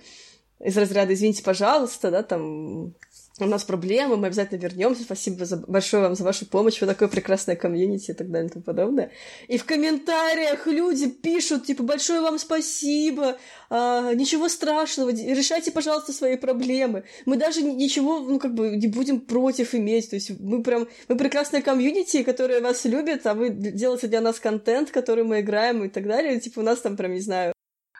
из 0.60 0.78
разряда 0.78 1.14
«Извините, 1.14 1.44
пожалуйста», 1.44 2.12
да, 2.12 2.24
там 2.24 2.94
у 3.40 3.46
нас 3.46 3.64
проблемы, 3.64 4.18
мы 4.18 4.28
обязательно 4.28 4.60
вернемся. 4.60 5.04
Спасибо 5.04 5.46
за, 5.46 5.58
большое 5.58 6.04
вам 6.04 6.16
за 6.16 6.24
вашу 6.24 6.46
помощь. 6.46 6.82
Вы 6.82 6.88
такое 6.88 7.08
прекрасное 7.08 7.56
комьюнити 7.56 8.12
и 8.12 8.14
так 8.14 8.32
далее 8.32 8.50
и 8.50 8.54
тому 8.54 8.64
подобное. 8.64 9.12
И 9.48 9.58
в 9.58 9.66
комментариях 9.66 10.66
люди 10.66 11.08
пишут, 11.08 11.66
типа, 11.66 11.84
большое 11.84 12.22
вам 12.22 12.40
спасибо, 12.40 13.38
а, 13.70 14.14
ничего 14.14 14.50
страшного, 14.50 15.10
решайте, 15.12 15.72
пожалуйста, 15.72 16.14
свои 16.14 16.36
проблемы. 16.36 17.04
Мы 17.26 17.38
даже 17.38 17.62
ничего, 17.62 18.20
ну, 18.20 18.40
как 18.40 18.54
бы, 18.56 18.76
не 18.76 18.88
будем 18.88 19.20
против 19.22 19.76
иметь. 19.76 20.10
То 20.10 20.16
есть 20.16 20.32
мы 20.40 20.64
прям, 20.64 20.88
мы 21.08 21.16
прекрасная 21.16 21.62
комьюнити, 21.62 22.24
которая 22.24 22.62
вас 22.62 22.86
любит, 22.86 23.28
а 23.28 23.34
вы 23.34 23.50
делаете 23.50 24.08
для 24.08 24.22
нас 24.22 24.40
контент, 24.40 24.90
который 24.92 25.24
мы 25.24 25.42
играем 25.42 25.84
и 25.84 25.90
так 25.90 26.08
далее. 26.08 26.40
Типа, 26.40 26.60
у 26.60 26.64
нас 26.64 26.80
там 26.80 26.98
прям, 26.98 27.14
не 27.14 27.22
знаю, 27.22 27.54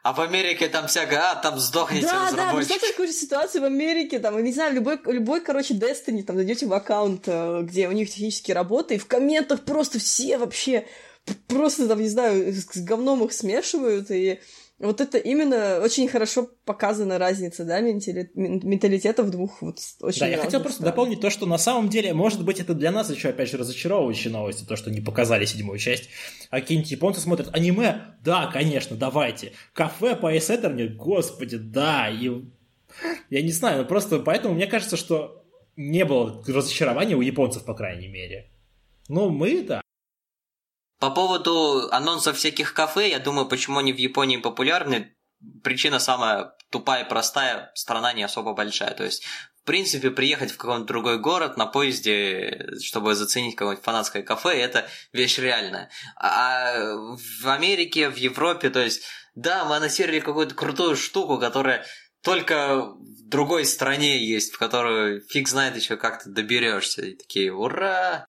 а 0.04 0.14
в 0.14 0.22
Америке 0.22 0.68
там 0.68 0.88
всякое, 0.88 1.32
а, 1.32 1.36
там 1.36 1.60
сдохните 1.60 2.08
да, 2.08 2.32
Да, 2.32 2.54
представьте 2.54 2.88
такую 2.88 3.08
же 3.08 3.14
ситуацию 3.14 3.62
в 3.62 3.66
Америке, 3.66 4.20
там, 4.20 4.42
не 4.44 4.54
знаю, 4.54 4.74
любой, 4.74 5.00
любой, 5.06 5.42
короче, 5.42 5.74
Destiny, 5.74 6.24
там, 6.24 6.36
зайдете 6.36 6.66
в 6.66 6.74
аккаунт, 6.74 7.24
э, 7.28 7.62
где 7.64 7.88
у 7.88 7.92
них 7.92 8.10
технические 8.10 8.56
работы, 8.56 8.96
и 8.96 9.00
в 9.00 9.08
комментах 9.08 9.66
просто 9.66 10.00
все 10.00 10.38
вообще, 10.38 10.86
просто, 11.48 11.88
там, 11.88 12.02
не 12.02 12.10
знаю, 12.10 12.54
с 12.54 12.78
говном 12.78 13.26
их 13.26 13.34
смешивают, 13.34 14.12
и 14.12 14.40
вот 14.80 15.02
это 15.02 15.18
именно 15.18 15.80
очень 15.82 16.08
хорошо 16.08 16.50
показана 16.64 17.18
разница, 17.18 17.66
да, 17.66 17.80
менталитетов 17.82 19.32
двух 19.32 19.62
вот 19.62 19.80
очень 20.02 20.20
Да, 20.20 20.28
я 20.28 20.38
хотел 20.38 20.60
просто 20.60 20.80
стран. 20.80 20.92
дополнить 20.92 21.20
то, 21.20 21.32
что 21.32 21.48
на 21.48 21.58
самом 21.58 21.90
деле, 21.90 22.14
может 22.14 22.46
быть, 22.46 22.60
это 22.60 22.76
для 22.76 22.92
нас 22.92 23.10
еще, 23.10 23.30
опять 23.30 23.50
же, 23.50 23.58
разочаровывающие 23.58 24.32
новости, 24.32 24.66
то, 24.66 24.76
что 24.76 24.92
не 24.92 25.02
показали 25.02 25.46
седьмую 25.46 25.80
часть, 25.80 26.10
а 26.52 26.62
какие-нибудь 26.62 26.92
японцы 26.92 27.22
смотрят 27.22 27.50
аниме, 27.54 28.16
да, 28.24 28.52
конечно, 28.54 28.96
давайте, 28.96 29.54
кафе 29.74 30.16
по 30.16 30.38
эсетерне, 30.38 30.88
господи, 30.88 31.58
да, 31.58 32.10
и 32.10 32.44
я 33.30 33.42
не 33.42 33.52
знаю, 33.52 33.82
ну 33.82 33.88
просто 33.88 34.20
поэтому 34.20 34.54
мне 34.54 34.68
кажется, 34.68 34.96
что 34.96 35.44
не 35.76 36.06
было 36.06 36.44
разочарования 36.48 37.16
у 37.16 37.22
японцев, 37.22 37.64
по 37.66 37.74
крайней 37.74 38.08
мере. 38.08 38.52
Ну, 39.08 39.30
мы, 39.30 39.64
да, 39.64 39.82
по 41.00 41.12
поводу 41.12 41.90
анонсов 41.92 42.38
всяких 42.38 42.74
кафе, 42.74 43.10
я 43.10 43.20
думаю, 43.20 43.48
почему 43.48 43.80
они 43.80 43.94
в 43.94 43.98
Японии 43.98 44.38
популярны. 44.38 45.14
Причина 45.64 46.00
самая 46.00 46.54
тупая 46.72 47.06
и 47.06 47.10
простая, 47.10 47.72
страна 47.76 48.14
не 48.14 48.24
особо 48.24 48.54
большая. 48.54 48.96
То 48.96 49.04
есть, 49.04 49.24
в 49.62 49.66
принципе, 49.66 50.10
приехать 50.10 50.52
в 50.52 50.58
какой-нибудь 50.58 50.88
другой 50.88 51.20
город 51.20 51.58
на 51.58 51.68
поезде, 51.68 52.68
чтобы 52.84 53.14
заценить 53.14 53.56
какое-нибудь 53.56 53.86
фанатское 53.86 54.24
кафе, 54.24 54.60
это 54.60 54.88
вещь 55.14 55.38
реальная. 55.38 55.92
А 56.16 56.96
в 56.96 57.48
Америке, 57.48 58.10
в 58.10 58.16
Европе, 58.16 58.70
то 58.70 58.80
есть, 58.80 59.04
да, 59.36 59.66
мы 59.66 59.76
анонсировали 59.76 60.20
какую-то 60.20 60.56
крутую 60.56 60.96
штуку, 60.96 61.38
которая 61.38 61.86
только 62.24 62.82
в 62.82 63.30
другой 63.30 63.66
стране 63.66 64.26
есть, 64.26 64.54
в 64.54 64.58
которую 64.58 65.22
фиг 65.22 65.48
знает 65.48 65.76
еще 65.76 65.98
как 65.98 66.24
ты 66.24 66.32
доберешься. 66.32 67.06
И 67.06 67.16
такие, 67.16 67.54
ура! 67.54 68.26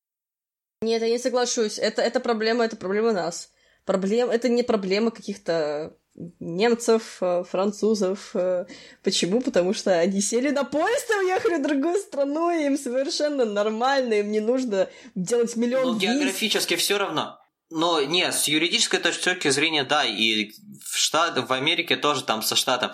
Нет, 0.83 1.03
я 1.03 1.09
не 1.09 1.19
соглашусь. 1.19 1.79
Это, 1.79 2.03
это 2.03 2.21
проблема, 2.21 2.65
это 2.65 2.77
проблема 2.77 3.13
нас. 3.13 3.51
проблем, 3.85 4.31
это 4.31 4.49
не 4.49 4.63
проблема 4.63 5.11
каких-то 5.11 5.97
немцев, 6.41 7.19
э, 7.21 7.45
французов. 7.45 8.31
Э, 8.35 8.67
почему? 9.03 9.41
Потому 9.41 9.75
что 9.75 9.93
они 9.99 10.21
сели 10.21 10.51
на 10.51 10.65
поезд 10.65 11.11
и 11.11 11.25
уехали 11.25 11.57
в 11.57 11.63
другую 11.63 11.99
страну, 12.01 12.51
и 12.51 12.67
им 12.67 12.77
совершенно 12.77 13.45
нормально, 13.45 14.15
им 14.15 14.31
не 14.31 14.41
нужно 14.41 14.89
делать 15.15 15.57
миллион 15.57 15.93
Ну, 15.93 15.99
географически 15.99 16.77
все 16.77 16.99
равно. 16.99 17.39
Но 17.71 18.03
нет, 18.03 18.35
с 18.35 18.49
юридической 18.49 18.99
точки 18.99 19.49
зрения, 19.51 19.85
да, 19.85 20.05
и 20.05 20.51
в 20.83 20.97
штат, 20.97 21.39
в 21.39 21.53
Америке 21.53 21.97
тоже 21.97 22.25
там 22.25 22.43
со 22.43 22.57
штатом. 22.57 22.93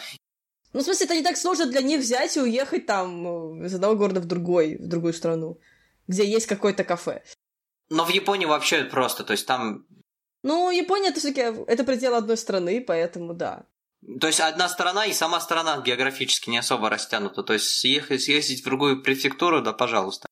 Ну, 0.73 0.81
в 0.81 0.83
смысле, 0.83 1.07
это 1.07 1.15
не 1.15 1.23
так 1.23 1.37
сложно 1.37 1.67
для 1.67 1.81
них 1.81 2.01
взять 2.01 2.37
и 2.37 2.41
уехать 2.41 2.87
там 2.87 3.63
э, 3.63 3.67
из 3.67 3.75
одного 3.75 3.95
города 3.95 4.21
в 4.21 4.27
другой, 4.27 4.77
в 4.77 4.89
другую 4.89 5.13
страну, 5.15 5.61
где 6.09 6.25
есть 6.27 6.47
какое-то 6.47 6.83
кафе. 6.85 7.23
Но 7.91 8.05
в 8.05 8.11
Японии 8.11 8.47
вообще 8.47 8.85
просто, 8.85 9.25
то 9.25 9.33
есть 9.33 9.47
там... 9.47 9.87
Ну, 10.43 10.71
Япония 10.71 11.09
это 11.09 11.21
все-таки 11.21 11.41
это 11.41 11.85
предел 11.85 12.15
одной 12.15 12.37
страны, 12.37 12.85
поэтому 12.87 13.35
да. 13.35 13.67
То 14.21 14.27
есть 14.27 14.41
одна 14.41 14.69
страна 14.69 15.07
и 15.07 15.13
сама 15.13 15.41
страна 15.41 15.83
географически 15.85 16.51
не 16.51 16.59
особо 16.59 16.91
растянута. 16.91 17.43
То 17.43 17.55
есть 17.55 17.67
съехать, 17.67 18.23
съездить 18.23 18.61
в 18.61 18.65
другую 18.65 19.03
префектуру, 19.03 19.63
да, 19.63 19.73
пожалуйста. 19.73 20.27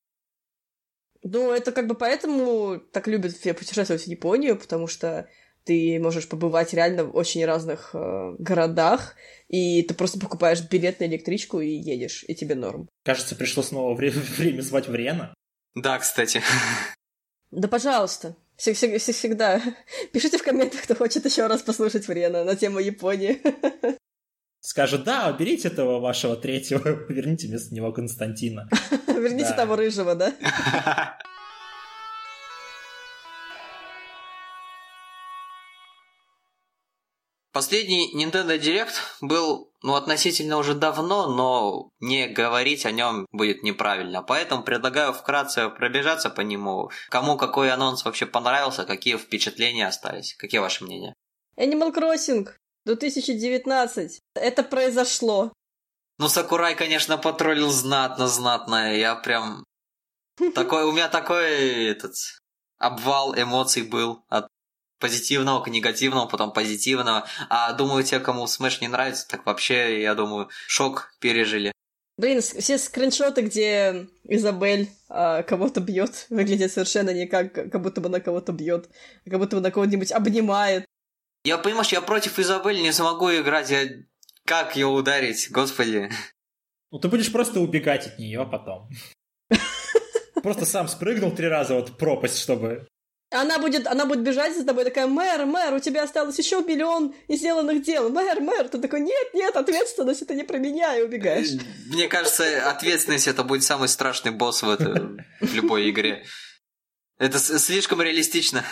Ну, 1.23 1.51
это 1.51 1.71
как 1.71 1.87
бы 1.87 1.95
поэтому 1.95 2.79
так 2.91 3.07
любят 3.07 3.31
все 3.31 3.53
путешествовать 3.53 4.03
в 4.03 4.07
Японию, 4.07 4.57
потому 4.59 4.87
что 4.87 5.27
ты 5.63 5.97
можешь 5.99 6.27
побывать 6.27 6.73
реально 6.73 7.05
в 7.05 7.15
очень 7.15 7.45
разных 7.45 7.91
э, 7.93 8.35
городах, 8.37 9.15
и 9.47 9.81
ты 9.83 9.93
просто 9.93 10.19
покупаешь 10.19 10.61
билет 10.61 10.99
на 10.99 11.05
электричку 11.05 11.61
и 11.61 11.69
едешь, 11.69 12.25
и 12.27 12.35
тебе 12.35 12.55
норм. 12.55 12.89
Кажется, 13.05 13.35
пришло 13.35 13.63
снова 13.63 13.95
время, 13.95 14.19
время 14.37 14.61
звать 14.61 14.87
Врена. 14.87 15.33
Да, 15.75 15.97
кстати. 15.97 16.41
Да, 17.55 17.67
пожалуйста. 17.67 18.35
Всег- 18.57 18.73
всег- 18.73 18.95
всег- 18.97 19.13
Всегда. 19.13 19.61
Пишите 20.11 20.37
в 20.37 20.43
комментах, 20.43 20.81
кто 20.83 20.95
хочет 20.95 21.25
еще 21.25 21.47
раз 21.47 21.61
послушать 21.61 22.07
Врена 22.07 22.43
на 22.43 22.55
тему 22.55 22.79
Японии. 22.79 23.41
Скажет, 24.59 25.03
да, 25.03 25.29
уберите 25.29 25.67
этого 25.67 25.99
вашего 25.99 26.35
третьего, 26.35 26.81
верните 27.09 27.47
вместо 27.47 27.75
него 27.75 27.91
Константина. 27.91 28.69
Верните 29.07 29.49
Да. 29.49 29.55
того 29.57 29.75
рыжего, 29.75 30.15
да? 30.15 30.33
Последний 37.53 38.11
Nintendo 38.15 38.57
Direct 38.57 38.95
был, 39.21 39.71
ну, 39.83 39.93
относительно 39.93 40.57
уже 40.57 40.73
давно, 40.73 41.27
но 41.27 41.91
не 41.99 42.27
говорить 42.27 42.83
о 42.87 42.91
нем 42.91 43.27
будет 43.31 43.61
неправильно. 43.61 44.23
Поэтому 44.23 44.63
предлагаю 44.63 45.13
вкратце 45.13 45.69
пробежаться 45.69 46.31
по 46.31 46.41
нему. 46.41 46.89
Кому 47.09 47.37
какой 47.37 47.71
анонс 47.71 48.05
вообще 48.05 48.25
понравился, 48.25 48.85
какие 48.85 49.17
впечатления 49.17 49.87
остались. 49.87 50.33
Какие 50.33 50.61
ваши 50.61 50.83
мнения? 50.83 51.13
Animal 51.55 51.93
Crossing 51.93 52.49
2019. 52.85 54.19
Это 54.33 54.63
произошло. 54.63 55.53
Ну, 56.17 56.29
Сакурай, 56.29 56.75
конечно, 56.75 57.19
потроллил 57.19 57.69
знатно-знатно. 57.69 58.95
Я 58.95 59.13
прям... 59.13 59.63
Такой, 60.55 60.85
у 60.85 60.91
меня 60.91 61.07
такой 61.07 61.85
этот 61.85 62.15
обвал 62.79 63.33
эмоций 63.35 63.83
был 63.83 64.25
от 64.27 64.47
позитивного 65.03 65.61
к 65.61 65.67
негативному, 65.67 66.29
потом 66.29 66.53
позитивного. 66.53 67.27
А 67.49 67.73
думаю, 67.73 68.05
те, 68.05 68.21
кому 68.21 68.45
Smash 68.45 68.77
не 68.79 68.87
нравится, 68.87 69.27
так 69.27 69.45
вообще, 69.45 70.01
я 70.01 70.15
думаю, 70.15 70.47
шок 70.65 71.13
пережили. 71.19 71.73
Блин, 72.17 72.39
все 72.39 72.77
скриншоты, 72.77 73.41
где 73.41 74.07
Изабель 74.23 74.89
а, 75.09 75.43
кого-то 75.43 75.81
бьет, 75.81 76.27
выглядят 76.29 76.71
совершенно 76.71 77.09
не 77.13 77.27
как, 77.27 77.51
как 77.53 77.81
будто 77.81 77.99
бы 77.99 78.07
она 78.07 78.21
кого-то 78.21 78.53
бьет, 78.53 78.89
как 79.29 79.39
будто 79.39 79.57
бы 79.57 79.59
она 79.59 79.71
кого-нибудь 79.71 80.13
обнимает. 80.13 80.85
Я, 81.43 81.57
понимаешь, 81.57 81.91
я 81.91 81.99
против 81.99 82.39
Изабель 82.39 82.81
не 82.81 82.93
смогу 82.93 83.29
играть. 83.29 83.69
Я... 83.69 83.89
Как 84.45 84.77
ее 84.77 84.87
ударить, 84.87 85.51
господи. 85.51 86.09
Ну, 86.91 86.99
ты 86.99 87.09
будешь 87.09 87.31
просто 87.31 87.59
убегать 87.59 88.07
от 88.07 88.19
нее 88.19 88.47
потом. 88.49 88.89
Просто 90.43 90.65
сам 90.65 90.87
спрыгнул 90.87 91.31
три 91.31 91.47
раза 91.47 91.75
вот 91.75 91.97
пропасть, 91.97 92.37
чтобы... 92.37 92.87
Она 93.33 93.59
будет, 93.59 93.87
она 93.87 94.05
будет 94.05 94.21
бежать 94.21 94.55
за 94.55 94.63
тобой, 94.65 94.83
такая, 94.83 95.07
мэр, 95.07 95.45
мэр, 95.45 95.73
у 95.73 95.79
тебя 95.79 96.03
осталось 96.03 96.37
еще 96.37 96.61
миллион 96.61 97.15
несделанных 97.27 97.81
дел. 97.83 98.09
Мэр, 98.09 98.39
мэр, 98.41 98.69
ты 98.69 98.77
такой, 98.79 99.01
нет, 99.01 99.33
нет, 99.33 99.55
ответственность, 99.55 100.21
это 100.21 100.35
не 100.35 100.43
про 100.43 100.57
меня, 100.57 100.95
и 100.97 101.01
убегаешь. 101.01 101.49
Мне 101.87 102.07
кажется, 102.07 102.69
ответственность 102.69 103.27
это 103.27 103.43
будет 103.43 103.63
самый 103.63 103.87
страшный 103.87 104.31
босс 104.31 104.61
в, 104.61 104.69
это, 104.69 105.17
в 105.41 105.53
любой 105.53 105.89
игре. 105.89 106.23
Это 107.17 107.39
слишком 107.39 108.01
реалистично. 108.01 108.63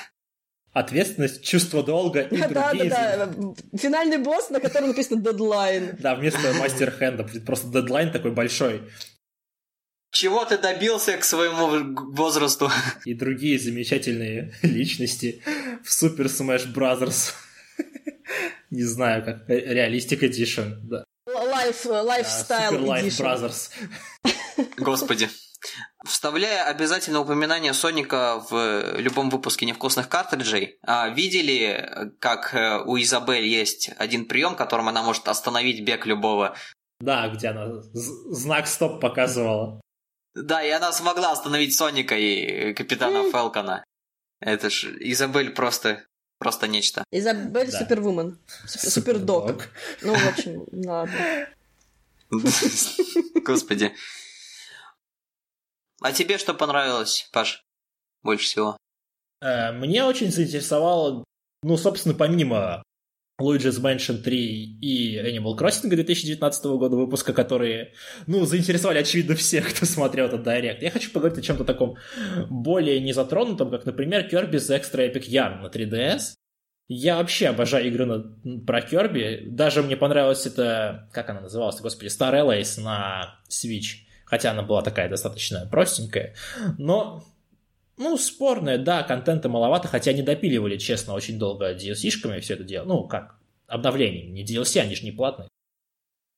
Ответственность, 0.73 1.43
чувство 1.43 1.83
долга 1.83 2.21
и 2.21 2.37
Да, 2.37 2.47
да, 2.47 2.69
другие... 2.69 2.89
да. 2.89 3.29
Финальный 3.77 4.17
босс, 4.17 4.49
на 4.49 4.61
котором 4.61 4.89
написано 4.89 5.21
дедлайн. 5.21 5.97
Да, 5.99 6.15
вместо 6.15 6.53
Master 6.53 6.91
Hand 6.97 7.18
а 7.18 7.23
будет 7.23 7.45
просто 7.45 7.67
дедлайн 7.67 8.11
такой 8.11 8.31
большой. 8.31 8.89
Чего 10.11 10.43
ты 10.45 10.57
добился 10.57 11.17
к 11.17 11.23
своему 11.23 11.95
возрасту? 12.13 12.69
И 13.05 13.13
другие 13.13 13.57
замечательные 13.57 14.53
личности 14.61 15.41
в 15.83 15.89
Super 15.89 16.25
Smash 16.25 16.71
Bros. 16.73 17.33
Не 18.69 18.83
знаю, 18.83 19.23
как 19.23 19.49
Realistic 19.49 20.19
Edition. 20.21 20.75
Да. 20.83 21.03
Life, 21.27 21.83
Да, 21.85 22.01
lifestyle 22.03 22.73
Super 22.73 22.85
Life. 22.85 23.07
Brothers. 23.19 23.69
Господи. 24.77 25.29
Вставляя 26.05 26.65
обязательно 26.65 27.19
упоминание 27.21 27.73
Соника 27.73 28.43
в 28.49 28.97
любом 28.97 29.29
выпуске 29.29 29.65
невкусных 29.67 30.09
картриджей, 30.09 30.79
а, 30.81 31.09
видели, 31.09 32.11
как 32.19 32.55
э, 32.55 32.79
у 32.83 32.97
Изабель 32.99 33.45
есть 33.45 33.91
один 33.97 34.25
прием, 34.25 34.55
которым 34.55 34.89
она 34.89 35.03
может 35.03 35.27
остановить 35.27 35.85
бег 35.85 36.07
любого. 36.07 36.55
Да, 36.99 37.27
где 37.29 37.49
она 37.49 37.79
з- 37.93 38.33
знак 38.33 38.65
стоп 38.67 38.99
показывала. 38.99 39.79
Да, 40.33 40.63
и 40.63 40.69
она 40.69 40.91
смогла 40.93 41.31
остановить 41.31 41.75
Соника 41.75 42.15
и 42.17 42.73
капитана 42.73 43.29
Фелкона. 43.31 43.83
Это 44.39 44.69
ж 44.69 44.85
Изабель 44.99 45.51
просто, 45.51 46.05
просто 46.39 46.67
нечто. 46.67 47.03
Изабель 47.11 47.71
Да. 47.71 47.79
Супервумен. 47.79 48.39
Супер- 48.65 48.89
Супердог. 48.89 49.47
Супердог. 49.49 49.69
Ну, 50.01 50.13
в 50.15 50.27
общем, 50.29 50.65
ладно. 50.89 51.47
Господи. 53.43 53.93
А 56.01 56.11
тебе 56.13 56.37
что 56.37 56.53
понравилось, 56.53 57.29
Паш, 57.31 57.61
больше 58.23 58.45
всего? 58.45 58.77
Э, 59.41 59.71
Мне 59.71 60.03
очень 60.03 60.31
заинтересовало, 60.31 61.23
ну, 61.63 61.77
собственно, 61.77 62.15
помимо 62.15 62.81
Luigi's 63.41 63.81
Mansion 63.81 64.17
3 64.17 64.79
и 64.81 65.17
Animal 65.17 65.57
Crossing 65.57 65.89
2019 65.89 66.65
года 66.65 66.95
выпуска, 66.95 67.33
которые, 67.33 67.93
ну, 68.27 68.45
заинтересовали, 68.45 68.99
очевидно, 68.99 69.35
всех, 69.35 69.73
кто 69.73 69.85
смотрел 69.85 70.27
этот 70.27 70.43
директ. 70.43 70.81
Я 70.81 70.91
хочу 70.91 71.11
поговорить 71.11 71.39
о 71.39 71.41
чем-то 71.41 71.63
таком 71.63 71.97
более 72.49 72.99
незатронутом, 72.99 73.71
как, 73.71 73.85
например, 73.85 74.27
Kirby's 74.31 74.69
Extra 74.69 75.11
Epic 75.11 75.29
Yarn 75.29 75.61
на 75.61 75.67
3DS. 75.67 76.35
Я 76.87 77.15
вообще 77.17 77.47
обожаю 77.47 77.87
игры 77.87 78.05
на, 78.05 78.59
про 78.65 78.81
Kirby. 78.81 79.49
Даже 79.49 79.81
мне 79.81 79.95
понравилась 79.95 80.45
это, 80.45 81.09
как 81.13 81.29
она 81.29 81.41
называлась, 81.41 81.79
господи, 81.79 82.09
Star 82.09 82.33
Allies 82.33 82.81
на 82.81 83.39
Switch. 83.49 84.05
Хотя 84.25 84.51
она 84.51 84.61
была 84.61 84.81
такая 84.81 85.09
достаточно 85.09 85.67
простенькая. 85.71 86.35
Но 86.77 87.23
ну, 88.01 88.17
спорная, 88.17 88.77
да, 88.77 89.03
контента 89.03 89.47
маловато, 89.47 89.87
хотя 89.87 90.11
они 90.11 90.21
допиливали, 90.21 90.77
честно, 90.77 91.13
очень 91.13 91.37
долго 91.39 91.73
DLC-шками 91.73 92.39
все 92.39 92.55
это 92.55 92.63
дело. 92.63 92.85
Ну, 92.85 93.07
как, 93.07 93.35
обновлениями, 93.67 94.31
не 94.31 94.45
DLC, 94.45 94.81
они 94.81 94.95
же 94.95 95.03
не 95.03 95.11
платные. 95.11 95.47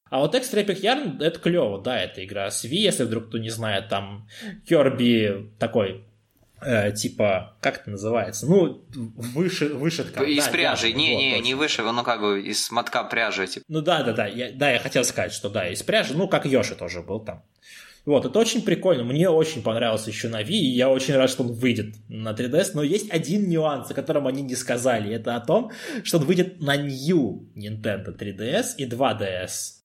А 0.09 0.19
вот 0.19 0.35
Extra 0.35 0.63
Epic 0.63 0.81
Yarn, 0.81 1.23
это 1.23 1.39
клево, 1.39 1.81
да, 1.81 1.99
это 1.99 2.23
игра 2.23 2.51
с 2.51 2.65
Wii, 2.65 2.75
если 2.75 3.03
вдруг 3.03 3.29
кто 3.29 3.39
не 3.39 3.49
знает, 3.49 3.89
там 3.89 4.27
Kirby 4.69 5.49
такой, 5.57 6.05
э, 6.61 6.91
типа, 6.91 7.57
как 7.61 7.81
это 7.81 7.89
называется? 7.89 8.45
Ну, 8.45 8.85
выше, 8.93 9.69
вышитка. 9.69 10.23
Из 10.23 10.45
да, 10.45 10.51
пряжи. 10.51 10.87
вязаный, 10.89 11.03
Не, 11.03 11.13
вот, 11.13 11.21
не, 11.21 11.31
точно. 11.31 11.45
не 11.45 11.53
выше, 11.55 11.81
ну 11.81 12.03
как 12.03 12.21
бы 12.21 12.41
из 12.41 12.69
мотка 12.69 13.03
пряжи. 13.05 13.47
Типа. 13.47 13.65
Ну 13.67 13.81
да, 13.81 14.03
да, 14.03 14.13
да, 14.13 14.27
я, 14.27 14.51
да, 14.51 14.69
я 14.69 14.79
хотел 14.79 15.03
сказать, 15.03 15.33
что 15.33 15.49
да, 15.49 15.67
из 15.69 15.81
пряжи, 15.81 16.15
ну 16.15 16.27
как 16.27 16.45
Йоши 16.45 16.75
тоже 16.75 17.01
был 17.01 17.19
там. 17.19 17.43
Вот, 18.05 18.25
это 18.25 18.37
очень 18.37 18.63
прикольно, 18.63 19.03
мне 19.05 19.29
очень 19.29 19.63
понравился 19.63 20.09
еще 20.09 20.27
на 20.27 20.41
Wii, 20.41 20.49
и 20.49 20.75
я 20.75 20.89
очень 20.89 21.15
рад, 21.15 21.29
что 21.29 21.43
он 21.43 21.53
выйдет 21.53 21.95
на 22.09 22.31
3DS, 22.31 22.71
но 22.73 22.83
есть 22.83 23.09
один 23.09 23.47
нюанс, 23.47 23.89
о 23.91 23.93
котором 23.93 24.27
они 24.27 24.41
не 24.41 24.55
сказали, 24.55 25.13
это 25.13 25.37
о 25.37 25.39
том, 25.39 25.71
что 26.03 26.17
он 26.17 26.25
выйдет 26.25 26.59
на 26.59 26.75
New 26.75 27.49
Nintendo 27.55 28.17
3DS 28.17 28.75
и 28.77 28.85
2DS. 28.85 29.82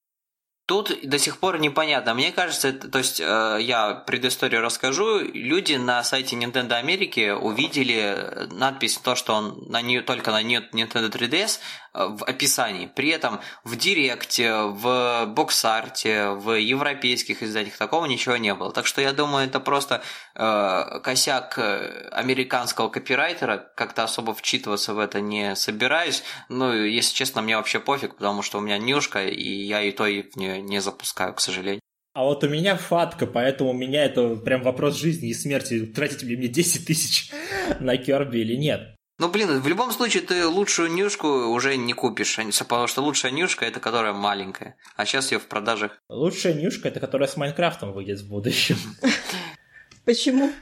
Тут 0.68 0.98
до 1.02 1.18
сих 1.18 1.38
пор 1.38 1.58
непонятно. 1.58 2.12
Мне 2.12 2.30
кажется, 2.30 2.68
это, 2.68 2.90
то 2.90 2.98
есть 2.98 3.20
э, 3.20 3.58
я 3.62 3.94
предысторию 3.94 4.60
расскажу. 4.60 5.20
Люди 5.20 5.76
на 5.76 6.04
сайте 6.04 6.36
Nintendo 6.36 6.74
Америки 6.74 7.30
увидели 7.30 8.46
надпись 8.50 8.98
то, 8.98 9.14
что 9.14 9.32
он 9.32 9.64
на 9.66 9.80
New, 9.80 10.02
только 10.02 10.30
на 10.30 10.42
Nintendo 10.42 11.10
3DS, 11.10 11.60
в 11.98 12.24
описании. 12.24 12.86
При 12.86 13.08
этом 13.08 13.40
в 13.64 13.76
Директе, 13.76 14.54
в 14.54 15.26
боксарте, 15.26 16.28
в 16.30 16.52
европейских 16.52 17.42
изданиях 17.42 17.76
такого 17.76 18.06
ничего 18.06 18.36
не 18.36 18.54
было. 18.54 18.72
Так 18.72 18.86
что 18.86 19.00
я 19.00 19.12
думаю, 19.12 19.46
это 19.46 19.58
просто 19.58 20.02
э, 20.34 21.00
косяк 21.02 21.58
э, 21.58 22.08
американского 22.12 22.88
копирайтера. 22.88 23.70
Как-то 23.74 24.04
особо 24.04 24.34
вчитываться 24.34 24.94
в 24.94 24.98
это 24.98 25.20
не 25.20 25.56
собираюсь. 25.56 26.22
Ну, 26.48 26.72
если 26.72 27.14
честно, 27.14 27.42
мне 27.42 27.56
вообще 27.56 27.80
пофиг, 27.80 28.16
потому 28.16 28.42
что 28.42 28.58
у 28.58 28.60
меня 28.60 28.78
нюшка, 28.78 29.24
и 29.24 29.50
я 29.50 29.82
и 29.82 29.90
то 29.90 30.06
и 30.06 30.22
в 30.22 30.36
нее 30.36 30.57
не 30.60 30.80
запускаю, 30.80 31.34
к 31.34 31.40
сожалению. 31.40 31.80
А 32.14 32.24
вот 32.24 32.42
у 32.42 32.48
меня 32.48 32.76
фатка, 32.76 33.26
поэтому 33.26 33.70
у 33.70 33.74
меня 33.74 34.04
это 34.04 34.34
прям 34.36 34.62
вопрос 34.62 34.96
жизни 34.96 35.28
и 35.28 35.34
смерти. 35.34 35.86
Тратить 35.86 36.22
ли 36.22 36.36
мне 36.36 36.48
10 36.48 36.86
тысяч 36.86 37.30
на 37.80 37.96
Керби 37.96 38.38
или 38.38 38.56
нет? 38.56 38.96
Ну, 39.20 39.28
блин, 39.28 39.60
в 39.60 39.66
любом 39.66 39.90
случае 39.90 40.22
ты 40.22 40.46
лучшую 40.46 40.92
нюшку 40.92 41.26
уже 41.26 41.76
не 41.76 41.92
купишь, 41.92 42.38
потому 42.58 42.86
что 42.86 43.02
лучшая 43.02 43.32
нюшка 43.32 43.66
это 43.66 43.80
которая 43.80 44.12
маленькая, 44.12 44.76
а 44.96 45.04
сейчас 45.04 45.32
ее 45.32 45.40
в 45.40 45.46
продажах. 45.46 46.00
Лучшая 46.08 46.54
нюшка 46.54 46.88
это 46.88 47.00
которая 47.00 47.28
с 47.28 47.36
Minecraft 47.36 47.82
ом 47.82 47.92
выйдет 47.92 48.20
в 48.20 48.28
будущем. 48.28 48.76
Почему? 50.04 50.52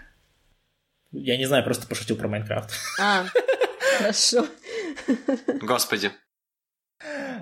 Я 1.12 1.36
не 1.36 1.46
знаю, 1.46 1.64
просто 1.64 1.86
пошутил 1.86 2.16
про 2.16 2.28
Minecraft. 2.28 2.70
А, 2.98 3.26
хорошо. 3.98 4.46
Господи. 5.60 6.12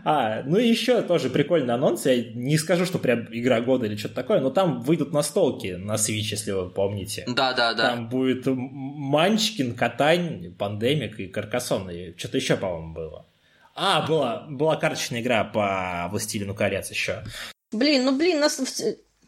А, 0.04 0.42
ну 0.44 0.58
и 0.58 0.68
еще 0.68 1.00
тоже 1.02 1.30
прикольный 1.30 1.74
анонс. 1.74 2.04
Я 2.04 2.22
не 2.22 2.58
скажу, 2.58 2.84
что 2.84 2.98
прям 2.98 3.26
игра 3.30 3.60
года 3.62 3.86
или 3.86 3.96
что-то 3.96 4.14
такое, 4.16 4.40
но 4.40 4.50
там 4.50 4.82
выйдут 4.82 5.12
настолки 5.12 5.68
на 5.68 5.94
Switch, 5.94 6.30
если 6.30 6.52
вы 6.52 6.68
помните. 6.68 7.24
Да, 7.26 7.54
да, 7.54 7.72
да. 7.72 7.90
Там 7.90 8.08
будет 8.08 8.44
Munchkin, 8.46 9.74
Катань, 9.74 10.54
Pandemic 10.58 11.18
и 11.18 11.26
Carcassonne. 11.26 11.90
И 11.90 12.16
что-то 12.18 12.36
еще, 12.36 12.56
по-моему, 12.56 12.92
было. 12.92 13.26
А, 13.74 14.06
была, 14.06 14.46
была 14.48 14.76
карточная 14.76 15.22
игра 15.22 15.42
по 15.42 16.08
Властелину 16.10 16.54
колец 16.54 16.90
еще. 16.90 17.24
Блин, 17.72 18.04
ну 18.04 18.16
блин, 18.16 18.38
нас 18.38 18.60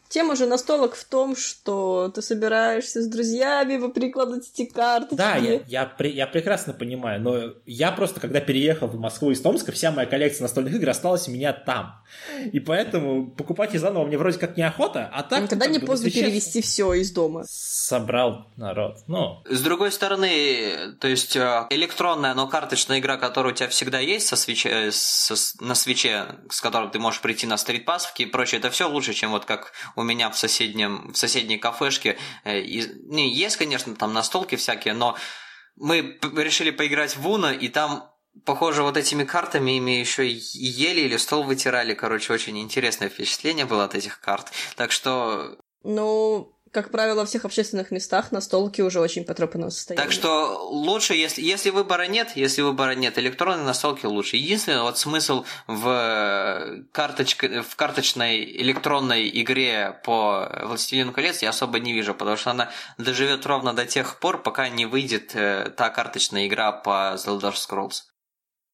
Тема 0.09 0.35
же 0.35 0.45
настолок 0.45 0.95
в 0.95 1.03
том, 1.05 1.35
что 1.35 2.09
ты 2.13 2.21
собираешься 2.21 3.01
с 3.01 3.07
друзьями, 3.07 3.77
вы 3.77 3.91
прикладываете 3.91 4.49
эти 4.53 4.65
карточки. 4.65 5.15
Да, 5.15 5.35
я, 5.35 5.61
я, 5.67 5.91
я 5.99 6.27
прекрасно 6.27 6.73
понимаю, 6.73 7.21
но 7.21 7.53
я 7.65 7.91
просто, 7.91 8.19
когда 8.19 8.39
переехал 8.39 8.87
в 8.87 8.97
Москву 8.99 9.31
из 9.31 9.41
Томска, 9.41 9.71
вся 9.71 9.91
моя 9.91 10.07
коллекция 10.07 10.43
настольных 10.43 10.73
игр 10.75 10.89
осталась 10.89 11.27
у 11.27 11.31
меня 11.31 11.51
там. 11.51 12.01
И 12.53 12.59
поэтому 12.59 13.29
покупать 13.31 13.73
их 13.73 13.81
заново 13.81 14.05
мне 14.05 14.17
вроде 14.17 14.39
как 14.39 14.55
неохота, 14.55 15.09
а 15.13 15.23
так... 15.23 15.43
Никогда 15.43 15.67
не 15.67 15.79
поздно 15.79 16.09
перевести 16.09 16.61
все 16.61 16.93
из 16.93 17.11
дома. 17.11 17.43
Собрал 17.47 18.47
народ, 18.55 18.99
ну... 19.07 19.43
С 19.49 19.61
другой 19.61 19.91
стороны, 19.91 20.95
то 20.99 21.07
есть 21.07 21.35
э, 21.35 21.67
электронная, 21.69 22.33
но 22.33 22.47
карточная 22.47 22.99
игра, 22.99 23.17
которая 23.17 23.53
у 23.53 23.55
тебя 23.55 23.69
всегда 23.69 23.99
есть 23.99 24.27
со 24.27 24.35
свече, 24.35 24.69
э, 24.69 24.91
со, 24.91 25.35
на 25.59 25.75
свече, 25.75 26.25
с 26.49 26.61
которой 26.61 26.89
ты 26.89 26.99
можешь 26.99 27.21
прийти 27.21 27.45
на 27.47 27.57
стритпассовки 27.57 28.23
и 28.23 28.25
прочее, 28.25 28.59
это 28.59 28.69
все 28.69 28.89
лучше, 28.89 29.13
чем 29.13 29.31
вот 29.31 29.45
как 29.45 29.73
у 29.97 30.03
меня 30.03 30.29
в, 30.29 30.37
соседнем, 30.37 31.11
в 31.11 31.17
соседней 31.17 31.57
кафешке. 31.57 32.17
Э, 32.45 32.59
и, 32.59 32.85
не, 33.05 33.33
есть, 33.33 33.57
конечно, 33.57 33.95
там 33.95 34.13
настолки 34.13 34.55
всякие, 34.55 34.93
но 34.93 35.17
мы 35.75 36.17
решили 36.35 36.71
поиграть 36.71 37.17
в 37.17 37.27
Уна, 37.27 37.51
и 37.51 37.67
там 37.67 38.09
Похоже, 38.45 38.83
вот 38.83 38.97
этими 38.97 39.23
картами 39.23 39.77
ими 39.77 39.91
еще 39.99 40.29
ели 40.29 41.01
или 41.01 41.17
стол 41.17 41.43
вытирали. 41.43 41.95
Короче, 41.95 42.31
очень 42.33 42.59
интересное 42.59 43.09
впечатление 43.09 43.65
было 43.65 43.85
от 43.85 43.95
этих 43.95 44.19
карт. 44.19 44.51
Так 44.75 44.91
что... 44.91 45.57
Ну, 45.81 46.55
как 46.71 46.91
правило, 46.91 47.21
во 47.21 47.25
всех 47.25 47.45
общественных 47.45 47.91
местах 47.91 48.31
настолки 48.31 48.81
уже 48.81 48.99
очень 48.99 49.23
потрепанного 49.23 49.69
состояния. 49.69 50.03
Так 50.03 50.11
что 50.11 50.67
лучше, 50.69 51.13
если, 51.15 51.41
если 51.41 51.69
выбора 51.69 52.07
нет, 52.07 52.31
если 52.35 52.61
выбора 52.61 52.95
нет, 52.95 53.17
электронные 53.17 53.65
настолки 53.65 54.05
лучше. 54.05 54.37
Единственный 54.37 54.81
вот 54.81 54.97
смысл 54.97 55.45
в, 55.67 56.83
карточке, 56.91 57.61
в 57.61 57.75
карточной 57.75 58.43
электронной 58.43 59.29
игре 59.41 59.99
по 60.03 60.49
«Властелину 60.63 61.11
колец» 61.11 61.41
я 61.41 61.49
особо 61.49 61.79
не 61.79 61.93
вижу, 61.93 62.13
потому 62.13 62.37
что 62.37 62.51
она 62.51 62.71
доживет 62.97 63.45
ровно 63.45 63.73
до 63.73 63.85
тех 63.85 64.19
пор, 64.19 64.41
пока 64.41 64.69
не 64.69 64.85
выйдет 64.85 65.35
э, 65.35 65.71
та 65.75 65.89
карточная 65.89 66.47
игра 66.47 66.71
по 66.71 67.15
The 67.15 67.39
Elder 67.39 67.53
Scrolls. 67.53 68.03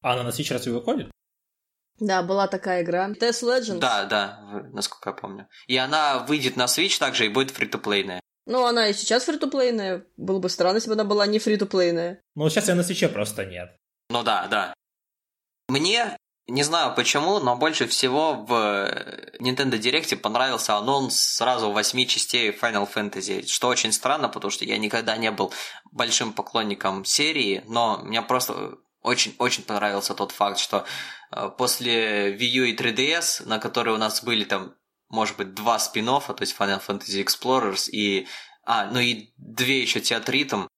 А 0.01 0.13
она 0.13 0.23
на 0.23 0.29
Switch 0.29 0.51
разве 0.51 0.73
выходит? 0.73 1.09
Да, 1.99 2.23
была 2.23 2.47
такая 2.47 2.83
игра. 2.83 3.09
Test 3.09 3.43
Legends. 3.43 3.79
Да, 3.79 4.05
да, 4.05 4.39
насколько 4.71 5.09
я 5.11 5.13
помню. 5.13 5.47
И 5.67 5.77
она 5.77 6.19
выйдет 6.19 6.55
на 6.55 6.65
Switch 6.65 6.99
также 6.99 7.25
и 7.25 7.29
будет 7.29 7.51
фри-то-плейная. 7.51 8.19
Ну, 8.45 8.65
она 8.65 8.89
и 8.89 8.93
сейчас 8.93 9.23
фри-то-плейная. 9.23 10.05
Было 10.17 10.39
бы 10.39 10.49
странно, 10.49 10.77
если 10.77 10.89
бы 10.89 10.95
она 10.95 11.05
была 11.05 11.25
не 11.27 11.39
фри-то-плейная. 11.39 12.21
Ну, 12.35 12.49
сейчас 12.49 12.67
я 12.67 12.75
на 12.75 12.83
свече 12.83 13.07
просто 13.07 13.45
нет. 13.45 13.77
Ну 14.09 14.23
да, 14.23 14.47
да. 14.47 14.73
Мне, 15.69 16.17
не 16.47 16.63
знаю 16.63 16.93
почему, 16.93 17.39
но 17.39 17.55
больше 17.55 17.87
всего 17.87 18.33
в 18.33 18.51
Nintendo 19.39 19.79
Direct 19.79 20.17
понравился 20.17 20.75
анонс 20.75 21.15
сразу 21.17 21.71
восьми 21.71 22.05
частей 22.05 22.51
Final 22.51 22.89
Fantasy, 22.93 23.47
что 23.47 23.69
очень 23.69 23.93
странно, 23.93 24.27
потому 24.27 24.51
что 24.51 24.65
я 24.65 24.77
никогда 24.77 25.15
не 25.15 25.31
был 25.31 25.53
большим 25.91 26.33
поклонником 26.33 27.05
серии, 27.05 27.63
но 27.67 28.01
меня 28.03 28.21
просто 28.21 28.77
очень-очень 29.03 29.63
понравился 29.63 30.13
тот 30.13 30.31
факт, 30.31 30.57
что 30.57 30.85
э, 31.31 31.49
после 31.57 32.35
Wii 32.35 32.45
U 32.45 32.63
и 32.63 32.75
3DS, 32.75 33.47
на 33.47 33.59
которые 33.59 33.95
у 33.95 33.97
нас 33.97 34.23
были 34.23 34.45
там, 34.45 34.75
может 35.09 35.37
быть, 35.37 35.53
два 35.53 35.77
спин 35.79 36.05
то 36.05 36.35
есть 36.39 36.55
Final 36.57 36.81
Fantasy 36.85 37.23
Explorers 37.23 37.89
и... 37.89 38.27
А, 38.65 38.85
ну 38.85 38.99
и 38.99 39.33
две 39.37 39.81
еще 39.81 39.99
театритом. 39.99 40.69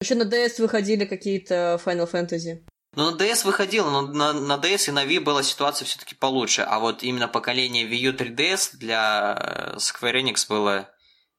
Еще 0.00 0.14
на 0.14 0.22
DS 0.22 0.60
выходили 0.60 1.04
какие-то 1.04 1.80
Final 1.84 2.10
Fantasy. 2.10 2.64
Ну, 2.94 3.10
на 3.10 3.16
DS 3.16 3.44
выходило, 3.44 3.90
но 3.90 4.02
на, 4.02 4.32
на 4.32 4.56
DS 4.58 4.88
и 4.88 4.92
на 4.92 5.04
Wii 5.04 5.20
была 5.20 5.42
ситуация 5.42 5.86
все-таки 5.86 6.14
получше. 6.14 6.62
А 6.62 6.78
вот 6.78 7.02
именно 7.02 7.26
поколение 7.26 7.84
Wii 7.84 7.96
U 7.96 8.12
3DS 8.12 8.76
для 8.76 9.36
э, 9.38 9.76
Square 9.76 10.22
Enix 10.22 10.46
было... 10.48 10.88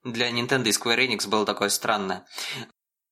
Для 0.04 0.30
Nintendo 0.32 0.68
и 0.68 0.72
Square 0.72 1.08
Enix 1.08 1.30
было 1.30 1.46
такое 1.46 1.70
странное. 1.70 2.26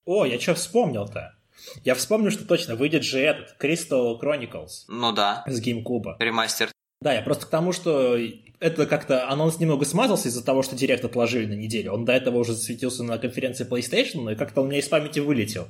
О, 0.04 0.26
я 0.26 0.40
что 0.40 0.56
вспомнил-то? 0.56 1.41
Я 1.84 1.95
вспомню, 1.95 2.32
что 2.32 2.45
точно 2.45 2.76
выйдет 2.76 3.03
же 3.03 3.20
этот 3.20 3.55
Crystal 3.62 4.20
Chronicles. 4.20 4.86
Ну 4.88 5.12
да. 5.12 5.43
С 5.47 5.62
GameCube. 5.62 6.16
Ремастер. 6.20 6.72
Да, 7.01 7.14
я 7.14 7.22
просто 7.22 7.47
к 7.47 7.49
тому, 7.49 7.72
что 7.72 8.18
это 8.59 8.86
как-то 8.86 9.28
анонс 9.30 9.59
немного 9.59 9.86
смазался 9.86 10.28
из-за 10.28 10.45
того, 10.45 10.62
что 10.62 10.76
директ 10.76 11.03
отложили 11.03 11.47
на 11.47 11.53
неделю. 11.53 11.93
Он 11.93 12.05
до 12.05 12.14
этого 12.14 12.38
уже 12.38 12.53
засветился 12.53 13.03
на 13.03 13.18
конференции 13.18 13.68
PlayStation, 13.68 14.22
но 14.22 14.32
и 14.32 14.36
как-то 14.36 14.62
он 14.62 14.68
у 14.68 14.70
меня 14.70 14.80
из 14.80 14.88
памяти 14.88 15.20
вылетел. 15.20 15.68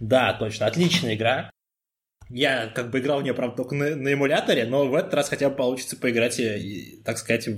Да, 0.00 0.32
точно, 0.34 0.66
отличная 0.66 1.14
игра. 1.14 1.50
Я 2.30 2.66
как 2.66 2.90
бы 2.90 2.98
играл 2.98 3.20
в 3.20 3.22
нее, 3.22 3.34
правда, 3.34 3.56
только 3.56 3.76
на, 3.76 3.94
на 3.94 4.12
эмуляторе, 4.12 4.66
но 4.66 4.88
в 4.88 4.94
этот 4.94 5.14
раз 5.14 5.28
хотя 5.28 5.50
бы 5.50 5.56
получится 5.56 5.96
поиграть, 5.96 6.40
и, 6.40 7.00
так 7.04 7.18
сказать, 7.18 7.48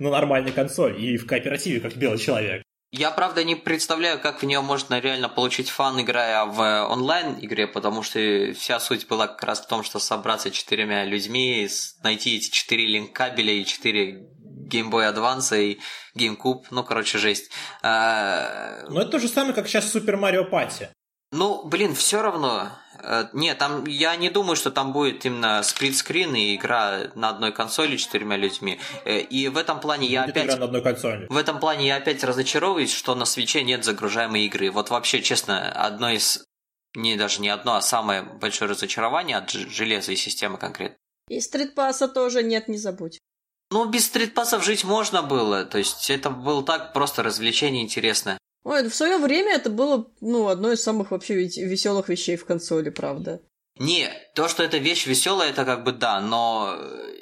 на 0.00 0.10
нормальной 0.10 0.52
консоль 0.52 1.00
и 1.00 1.16
в 1.16 1.26
кооперативе, 1.26 1.80
как 1.80 1.96
белый 1.96 2.18
человек. 2.18 2.62
Я, 2.98 3.10
правда, 3.10 3.44
не 3.44 3.56
представляю, 3.56 4.18
как 4.18 4.40
в 4.40 4.46
нее 4.46 4.62
можно 4.62 4.98
реально 4.98 5.28
получить 5.28 5.68
фан, 5.68 6.00
играя 6.00 6.46
в 6.46 6.86
онлайн-игре, 6.86 7.66
потому 7.66 8.02
что 8.02 8.54
вся 8.54 8.80
суть 8.80 9.06
была 9.06 9.26
как 9.26 9.42
раз 9.42 9.60
в 9.60 9.66
том, 9.66 9.82
что 9.82 9.98
собраться 9.98 10.50
четырьмя 10.50 11.04
людьми, 11.04 11.68
найти 12.02 12.36
эти 12.36 12.48
четыре 12.50 12.86
линк-кабеля 12.86 13.52
и 13.52 13.66
четыре 13.66 14.26
Game 14.66 14.90
Boy 14.90 15.12
Advance 15.12 15.54
и 15.62 15.78
GameCube, 16.16 16.64
ну, 16.70 16.84
короче, 16.84 17.18
жесть. 17.18 17.50
А... 17.82 18.86
Ну, 18.88 19.00
это 19.00 19.10
то 19.12 19.18
же 19.18 19.28
самое, 19.28 19.54
как 19.54 19.68
сейчас 19.68 19.94
Super 19.94 20.18
Mario 20.18 20.50
Party. 20.50 20.88
Ну, 21.32 21.64
блин, 21.64 21.94
все 21.94 22.22
равно. 22.22 22.70
Э, 23.02 23.26
нет, 23.32 23.58
там 23.58 23.84
я 23.86 24.16
не 24.16 24.30
думаю, 24.30 24.56
что 24.56 24.70
там 24.70 24.92
будет 24.92 25.24
именно 25.26 25.62
сплитскрин 25.62 26.34
и 26.34 26.54
игра 26.54 27.10
на 27.14 27.30
одной 27.30 27.52
консоли 27.52 27.96
четырьмя 27.96 28.36
людьми. 28.36 28.78
Э, 29.04 29.20
и 29.20 29.48
в 29.48 29.56
этом 29.56 29.80
плане 29.80 30.06
я 30.06 30.22
будет 30.22 30.36
опять. 30.36 30.46
Игра 30.46 30.56
на 30.56 30.64
одной 30.66 30.82
консоли. 30.82 31.26
В 31.28 31.36
этом 31.36 31.58
плане 31.58 31.86
я 31.88 31.96
опять 31.96 32.22
разочаровываюсь, 32.22 32.92
что 32.92 33.14
на 33.14 33.24
свече 33.24 33.62
нет 33.62 33.84
загружаемой 33.84 34.44
игры. 34.46 34.70
Вот 34.70 34.90
вообще, 34.90 35.20
честно, 35.20 35.70
одно 35.72 36.10
из 36.10 36.46
не 36.94 37.16
даже 37.16 37.42
не 37.42 37.50
одно, 37.50 37.74
а 37.74 37.82
самое 37.82 38.22
большое 38.22 38.70
разочарование 38.70 39.36
от 39.36 39.50
железа 39.50 40.12
и 40.12 40.16
системы 40.16 40.56
конкретно. 40.58 40.96
И 41.28 41.40
стритпасса 41.40 42.08
тоже 42.08 42.42
нет, 42.42 42.68
не 42.68 42.78
забудь. 42.78 43.18
Ну, 43.70 43.84
без 43.86 44.06
стритпассов 44.06 44.64
жить 44.64 44.84
можно 44.84 45.22
было. 45.22 45.64
То 45.64 45.78
есть 45.78 46.08
это 46.08 46.30
было 46.30 46.64
так 46.64 46.92
просто 46.92 47.22
развлечение 47.22 47.82
интересное. 47.82 48.38
Ой, 48.66 48.88
в 48.88 48.94
свое 48.96 49.18
время 49.18 49.54
это 49.54 49.70
было, 49.70 50.10
ну, 50.20 50.48
одно 50.48 50.72
из 50.72 50.82
самых 50.82 51.12
вообще 51.12 51.36
веселых 51.36 52.08
вещей 52.08 52.36
в 52.36 52.44
консоли, 52.44 52.90
правда. 52.90 53.40
Не, 53.78 54.10
то, 54.34 54.48
что 54.48 54.64
эта 54.64 54.78
вещь 54.78 55.06
веселая, 55.06 55.50
это 55.50 55.64
как 55.64 55.84
бы 55.84 55.92
да, 55.92 56.20
но 56.20 56.74
э, 56.76 57.14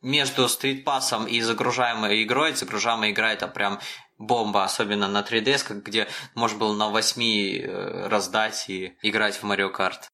между 0.00 0.48
стритпассом 0.48 1.26
и 1.26 1.42
загружаемой 1.42 2.22
игрой, 2.22 2.54
загружаемая 2.54 3.10
игра 3.10 3.34
это 3.34 3.46
прям 3.46 3.78
бомба, 4.16 4.64
особенно 4.64 5.06
на 5.06 5.20
3DS, 5.20 5.82
где 5.82 6.08
можно 6.34 6.58
было 6.58 6.74
на 6.74 6.88
8 6.88 7.22
э, 7.22 8.08
раздать 8.08 8.64
и 8.70 8.94
играть 9.02 9.34
в 9.36 9.44
Mario 9.44 9.70
Kart. 9.76 10.08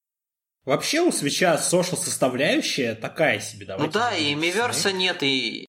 Вообще 0.64 1.00
у 1.00 1.12
свеча 1.12 1.54
social 1.54 1.96
составляющая 1.96 2.96
такая 2.96 3.38
себе, 3.38 3.66
давайте. 3.66 3.86
Ну 3.86 3.92
да, 3.92 4.16
и 4.16 4.34
Миверса 4.34 4.90
нет, 4.90 5.22
и, 5.22 5.68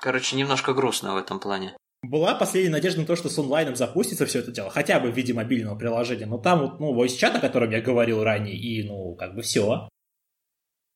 короче, 0.00 0.36
немножко 0.36 0.72
грустно 0.72 1.12
в 1.12 1.18
этом 1.18 1.38
плане. 1.38 1.76
Была 2.02 2.34
последняя 2.34 2.70
надежда 2.70 3.00
на 3.00 3.06
то, 3.06 3.14
что 3.14 3.28
с 3.28 3.38
онлайном 3.38 3.76
запустится 3.76 4.26
все 4.26 4.40
это 4.40 4.50
дело, 4.50 4.70
хотя 4.70 4.98
бы 4.98 5.10
в 5.10 5.16
виде 5.16 5.32
мобильного 5.32 5.78
приложения. 5.78 6.26
Но 6.26 6.38
там 6.38 6.60
вот, 6.60 6.80
ну, 6.80 6.94
voice 6.94 7.16
чат, 7.16 7.36
о 7.36 7.40
котором 7.40 7.70
я 7.70 7.80
говорил 7.80 8.24
ранее, 8.24 8.56
и, 8.56 8.82
ну, 8.82 9.14
как 9.14 9.34
бы 9.36 9.42
все. 9.42 9.88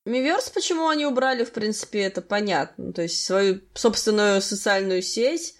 Миверс, 0.05 0.49
почему 0.49 0.87
они 0.87 1.05
убрали, 1.05 1.45
в 1.45 1.51
принципе, 1.51 2.01
это 2.01 2.21
понятно. 2.21 2.91
То 2.93 3.03
есть 3.03 3.23
свою 3.23 3.61
собственную 3.73 4.41
социальную 4.41 5.01
сеть 5.01 5.55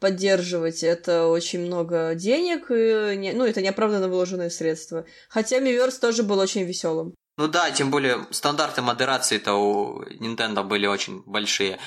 поддерживать 0.00 0.82
это 0.82 1.26
очень 1.26 1.60
много 1.60 2.14
денег, 2.14 2.70
и 2.70 3.16
не, 3.16 3.32
ну, 3.32 3.44
это 3.44 3.62
неоправданно 3.62 4.08
вложенные 4.08 4.50
средства. 4.50 5.06
Хотя 5.28 5.58
Миверс 5.58 5.98
тоже 5.98 6.22
был 6.22 6.38
очень 6.38 6.64
веселым. 6.64 7.14
Ну 7.38 7.48
да, 7.48 7.70
тем 7.70 7.90
более 7.90 8.26
стандарты 8.30 8.80
модерации-то 8.80 9.54
у 9.54 10.02
Nintendo 10.04 10.62
были 10.62 10.86
очень 10.86 11.22
большие. 11.26 11.78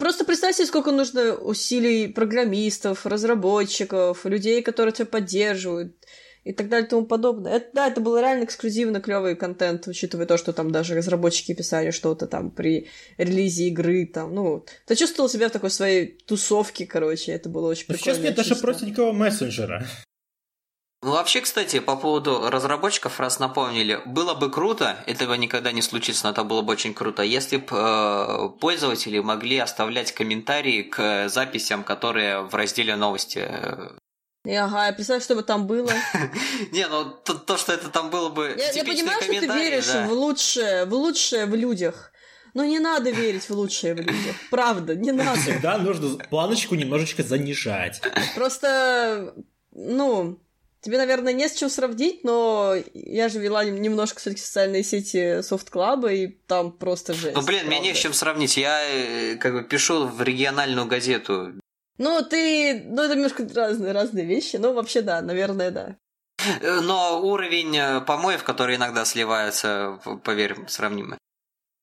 Просто 0.00 0.24
представьте, 0.24 0.64
сколько 0.64 0.92
нужно 0.92 1.34
усилий 1.34 2.08
программистов, 2.08 3.04
разработчиков, 3.04 4.24
людей, 4.24 4.62
которые 4.62 4.94
тебя 4.94 5.04
поддерживают 5.04 5.94
и 6.42 6.54
так 6.54 6.70
далее 6.70 6.86
и 6.86 6.90
тому 6.90 7.04
подобное. 7.04 7.56
Это, 7.56 7.66
да, 7.74 7.86
это 7.88 8.00
был 8.00 8.18
реально 8.18 8.44
эксклюзивно 8.44 9.02
клевый 9.02 9.36
контент, 9.36 9.86
учитывая 9.86 10.24
то, 10.24 10.38
что 10.38 10.54
там 10.54 10.70
даже 10.72 10.94
разработчики 10.94 11.52
писали 11.52 11.90
что-то 11.90 12.26
там 12.26 12.50
при 12.50 12.88
релизе 13.18 13.68
игры, 13.68 14.06
там, 14.06 14.34
ну, 14.34 14.64
ты 14.86 14.96
чувствовал 14.96 15.28
себя 15.28 15.50
в 15.50 15.52
такой 15.52 15.68
своей 15.70 16.18
тусовке, 16.26 16.86
короче, 16.86 17.32
это 17.32 17.50
было 17.50 17.68
очень 17.68 17.86
прикольно. 17.86 18.14
Сейчас 18.14 18.24
нет 18.24 18.34
даже 18.34 18.56
простенького 18.56 19.12
мессенджера. 19.12 19.86
Ну, 21.02 21.12
вообще, 21.12 21.40
кстати, 21.40 21.80
по 21.80 21.96
поводу 21.96 22.50
разработчиков, 22.50 23.20
раз 23.20 23.38
напомнили, 23.38 24.02
было 24.04 24.34
бы 24.34 24.50
круто, 24.50 25.02
этого 25.06 25.32
никогда 25.32 25.72
не 25.72 25.80
случится, 25.80 26.24
но 26.24 26.32
это 26.32 26.44
было 26.44 26.60
бы 26.60 26.72
очень 26.74 26.92
круто, 26.92 27.22
если 27.22 27.56
бы 27.56 27.66
э, 27.70 28.48
пользователи 28.60 29.18
могли 29.18 29.56
оставлять 29.58 30.12
комментарии 30.12 30.82
к 30.82 31.30
записям, 31.30 31.84
которые 31.84 32.42
в 32.42 32.54
разделе 32.54 32.96
новости 32.96 33.46
э, 33.48 33.96
и 34.44 34.54
ага, 34.54 34.86
я 34.86 34.92
представляю, 34.92 35.22
что 35.22 35.34
бы 35.34 35.42
там 35.42 35.66
было. 35.66 35.90
Не, 36.72 36.88
ну 36.88 37.10
то, 37.10 37.34
то, 37.34 37.58
что 37.58 37.72
это 37.74 37.90
там 37.90 38.08
было 38.08 38.30
бы 38.30 38.54
Я, 38.56 38.70
я 38.72 38.84
понимаю, 38.84 39.20
что 39.20 39.32
ты 39.32 39.46
веришь 39.46 40.08
в 40.08 40.12
лучшее, 40.12 40.86
в 40.86 40.94
лучшее 40.94 41.44
в 41.44 41.54
людях. 41.54 42.12
Но 42.54 42.64
не 42.64 42.78
надо 42.78 43.10
верить 43.10 43.48
в 43.48 43.50
лучшее 43.50 43.94
в 43.94 43.98
людях. 43.98 44.34
Правда, 44.50 44.96
не 44.96 45.12
надо. 45.12 45.38
Всегда 45.38 45.76
нужно 45.76 46.16
планочку 46.30 46.74
немножечко 46.74 47.22
занижать. 47.22 48.00
Просто, 48.34 49.34
ну, 49.72 50.40
тебе, 50.80 50.98
наверное, 50.98 51.32
не 51.32 51.48
с 51.48 51.54
чем 51.54 51.70
сравнить, 51.70 52.24
но 52.24 52.74
я 52.94 53.28
же 53.28 53.38
вела 53.38 53.64
немножко, 53.64 54.16
кстати, 54.16 54.38
социальные 54.38 54.82
сети 54.82 55.42
софт-клаба, 55.42 56.12
и 56.12 56.28
там 56.28 56.72
просто 56.72 57.14
жесть. 57.14 57.36
Ну, 57.36 57.42
блин, 57.42 57.66
мне 57.66 57.80
не 57.80 57.94
с 57.94 57.98
чем 57.98 58.12
сравнить. 58.12 58.56
Я 58.56 58.80
э, 58.82 59.36
как 59.36 59.52
бы 59.52 59.62
пишу 59.62 60.06
в 60.06 60.22
региональную 60.22 60.86
газету 60.86 61.52
ну, 62.00 62.24
ты... 62.24 62.82
Ну, 62.86 63.02
это 63.02 63.14
немножко 63.14 63.46
разные, 63.54 63.92
разные 63.92 64.24
вещи, 64.24 64.56
но 64.56 64.72
вообще 64.72 65.02
да, 65.02 65.20
наверное, 65.20 65.70
да. 65.70 65.96
Э, 66.62 66.80
но 66.80 67.20
уровень 67.20 67.76
э, 67.76 68.00
помоев, 68.00 68.42
которые 68.42 68.78
иногда 68.78 69.04
сливаются, 69.04 70.00
поверь, 70.24 70.56
сравнимый. 70.66 71.18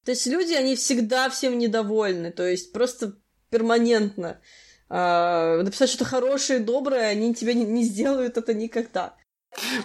То 0.06 0.12
есть 0.12 0.26
люди, 0.26 0.54
они 0.54 0.76
всегда 0.76 1.30
всем 1.30 1.60
недовольны, 1.60 2.32
то 2.32 2.48
есть 2.48 2.74
просто 2.74 3.14
перманентно. 3.52 4.42
А, 4.90 5.62
написать 5.62 5.90
что-то 5.90 6.06
хорошее, 6.06 6.60
доброе, 6.60 7.08
они 7.08 7.34
тебе 7.36 7.54
не, 7.54 7.66
не 7.66 7.84
сделают 7.84 8.38
это 8.38 8.54
никогда. 8.54 9.16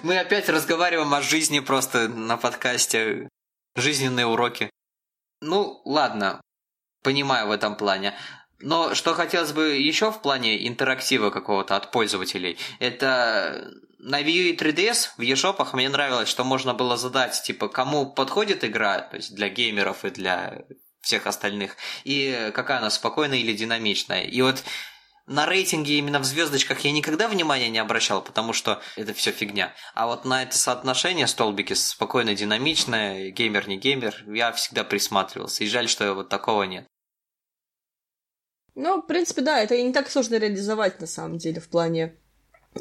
Мы 0.03 0.19
опять 0.19 0.49
разговариваем 0.49 1.13
о 1.15 1.23
жизни 1.23 1.61
просто 1.61 2.09
на 2.09 2.37
подкасте. 2.37 3.29
Жизненные 3.75 4.27
уроки. 4.27 4.71
Ну, 5.41 5.81
ладно, 5.85 6.41
понимаю 7.03 7.49
в 7.49 7.51
этом 7.51 7.77
плане. 7.77 8.15
Но 8.61 8.95
что 8.95 9.15
хотелось 9.15 9.53
бы 9.53 9.75
еще 9.77 10.13
в 10.13 10.21
плане 10.21 10.69
интерактива 10.69 11.31
какого-то 11.31 11.75
от 11.75 11.91
пользователей, 11.91 12.59
это 12.79 13.73
на 13.99 14.21
Wii 14.21 14.51
и 14.51 14.57
3DS 14.57 15.11
в 15.17 15.21
eShop 15.21 15.67
мне 15.73 15.89
нравилось, 15.89 16.29
что 16.29 16.45
можно 16.45 16.75
было 16.75 16.97
задать, 16.97 17.43
типа, 17.43 17.69
кому 17.69 18.07
подходит 18.13 18.65
игра, 18.65 19.01
то 19.01 19.17
есть 19.17 19.35
для 19.35 19.49
геймеров 19.49 20.05
и 20.05 20.11
для 20.11 20.65
всех 21.01 21.27
остальных, 21.27 21.77
и 22.05 22.53
какая 22.55 22.79
она 22.79 22.91
спокойная 22.91 23.39
или 23.39 23.53
динамичная. 23.53 24.23
И 24.23 24.41
вот 24.43 24.63
на 25.27 25.47
рейтинге 25.47 25.99
именно 25.99 26.19
в 26.19 26.25
звездочках 26.25 26.81
я 26.81 26.93
никогда 26.93 27.29
внимания 27.29 27.71
не 27.71 27.79
обращал, 27.79 28.23
потому 28.23 28.53
что 28.53 28.81
это 28.97 29.15
все 29.15 29.31
фигня. 29.31 29.73
А 29.95 30.07
вот 30.07 30.25
на 30.25 30.43
это 30.43 30.57
соотношение 30.57 31.27
столбики 31.27 31.75
спокойно 31.75 32.35
динамичное, 32.35 33.31
геймер 33.31 33.69
не 33.69 33.77
геймер, 33.77 34.25
я 34.27 34.53
всегда 34.53 34.85
присматривался. 34.85 35.65
И 35.65 35.69
жаль, 35.69 35.89
что 35.89 36.15
вот 36.15 36.29
такого 36.29 36.65
нет. 36.65 36.87
Ну, 38.75 39.03
в 39.03 39.07
принципе, 39.07 39.43
да, 39.43 39.61
это 39.61 39.81
не 39.81 39.93
так 39.93 40.11
сложно 40.11 40.37
реализовать 40.37 41.01
на 41.01 41.07
самом 41.07 41.39
деле 41.39 41.61
в 41.61 41.69
плане 41.69 42.17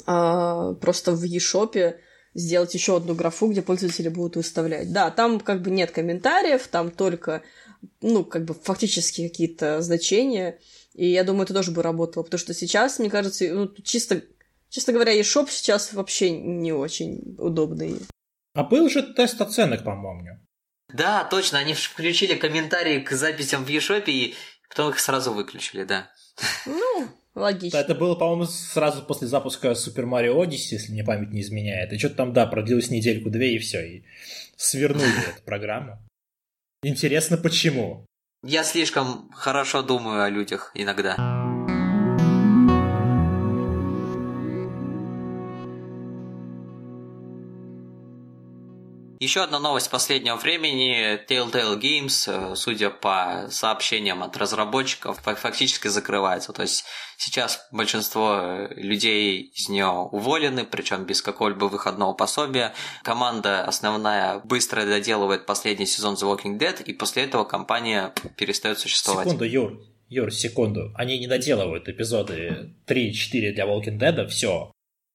а, 0.05 0.73
просто 0.75 1.11
в 1.11 1.23
eShop 1.23 1.95
сделать 2.33 2.73
еще 2.73 2.97
одну 2.97 3.13
графу, 3.13 3.47
где 3.47 3.61
пользователи 3.61 4.07
будут 4.07 4.37
выставлять. 4.37 4.91
Да, 4.91 5.11
там 5.11 5.39
как 5.39 5.61
бы 5.61 5.69
нет 5.69 5.91
комментариев, 5.91 6.67
там 6.67 6.91
только, 6.91 7.43
ну, 8.01 8.23
как 8.23 8.45
бы 8.45 8.53
фактически 8.53 9.27
какие-то 9.27 9.81
значения. 9.81 10.59
И 10.93 11.07
я 11.07 11.23
думаю, 11.23 11.43
это 11.43 11.53
тоже 11.53 11.71
бы 11.71 11.81
работало, 11.81 12.23
потому 12.23 12.39
что 12.39 12.53
сейчас, 12.53 12.99
мне 12.99 13.09
кажется, 13.09 13.45
ну, 13.53 13.73
чисто, 13.83 14.21
честно 14.69 14.93
говоря, 14.93 15.17
eShop 15.19 15.47
сейчас 15.49 15.93
вообще 15.93 16.31
не 16.31 16.73
очень 16.73 17.35
удобный. 17.37 17.97
А 18.53 18.63
был 18.63 18.89
же 18.89 19.01
тест 19.01 19.39
оценок, 19.39 19.83
по-моему. 19.83 20.39
Да, 20.93 21.23
точно, 21.23 21.59
они 21.59 21.73
включили 21.73 22.35
комментарии 22.35 22.99
к 22.99 23.11
записям 23.11 23.63
в 23.63 23.69
eShop, 23.69 24.03
и 24.07 24.35
Потом 24.71 24.91
их 24.91 24.99
сразу 24.99 25.33
выключили, 25.33 25.83
да. 25.83 26.09
Ну, 26.65 27.09
логично. 27.35 27.77
Да, 27.77 27.81
это 27.81 27.93
было, 27.93 28.15
по-моему, 28.15 28.45
сразу 28.45 29.03
после 29.03 29.27
запуска 29.27 29.71
Super 29.71 30.05
Mario 30.05 30.37
Odyssey, 30.37 30.71
если 30.71 30.93
мне 30.93 31.03
память 31.03 31.31
не 31.31 31.41
изменяет. 31.41 31.91
И 31.91 31.97
что-то 31.97 32.15
там, 32.15 32.31
да, 32.31 32.47
продлилось 32.47 32.89
недельку-две, 32.89 33.55
и 33.55 33.59
все. 33.59 33.81
И 33.81 34.05
свернули 34.55 35.29
эту 35.29 35.43
программу. 35.43 35.99
Интересно, 36.83 37.37
почему? 37.37 38.05
Я 38.43 38.63
слишком 38.63 39.29
хорошо 39.31 39.83
думаю 39.83 40.23
о 40.23 40.29
людях 40.29 40.71
иногда. 40.73 41.40
Еще 49.21 49.43
одна 49.43 49.59
новость 49.59 49.91
последнего 49.91 50.35
времени. 50.35 51.23
Telltale 51.27 51.79
Games, 51.79 52.25
э, 52.25 52.55
судя 52.55 52.89
по 52.89 53.45
сообщениям 53.51 54.23
от 54.23 54.35
разработчиков, 54.35 55.21
фактически 55.21 55.89
закрывается. 55.89 56.53
То 56.53 56.63
есть 56.63 56.85
сейчас 57.17 57.67
большинство 57.71 58.39
э, 58.41 58.73
людей 58.73 59.51
из 59.53 59.69
нее 59.69 59.85
уволены, 59.85 60.65
причем 60.65 61.05
без 61.05 61.21
какого-либо 61.21 61.65
выходного 61.65 62.13
пособия. 62.13 62.73
Команда 63.03 63.63
основная 63.63 64.39
быстро 64.39 64.85
доделывает 64.87 65.45
последний 65.45 65.85
сезон 65.85 66.15
The 66.15 66.23
Walking 66.23 66.57
Dead, 66.57 66.83
и 66.83 66.91
после 66.91 67.21
этого 67.21 67.43
компания 67.43 68.15
перестает 68.37 68.79
существовать. 68.79 69.27
Секунду, 69.27 69.45
Юр, 69.45 69.83
Юр, 70.09 70.33
секунду. 70.33 70.91
Они 70.95 71.19
не 71.19 71.27
доделывают 71.27 71.87
эпизоды 71.87 72.73
3-4 72.87 73.51
для 73.51 73.65
Walking 73.65 73.99
Dead, 73.99 74.27
все. 74.29 74.71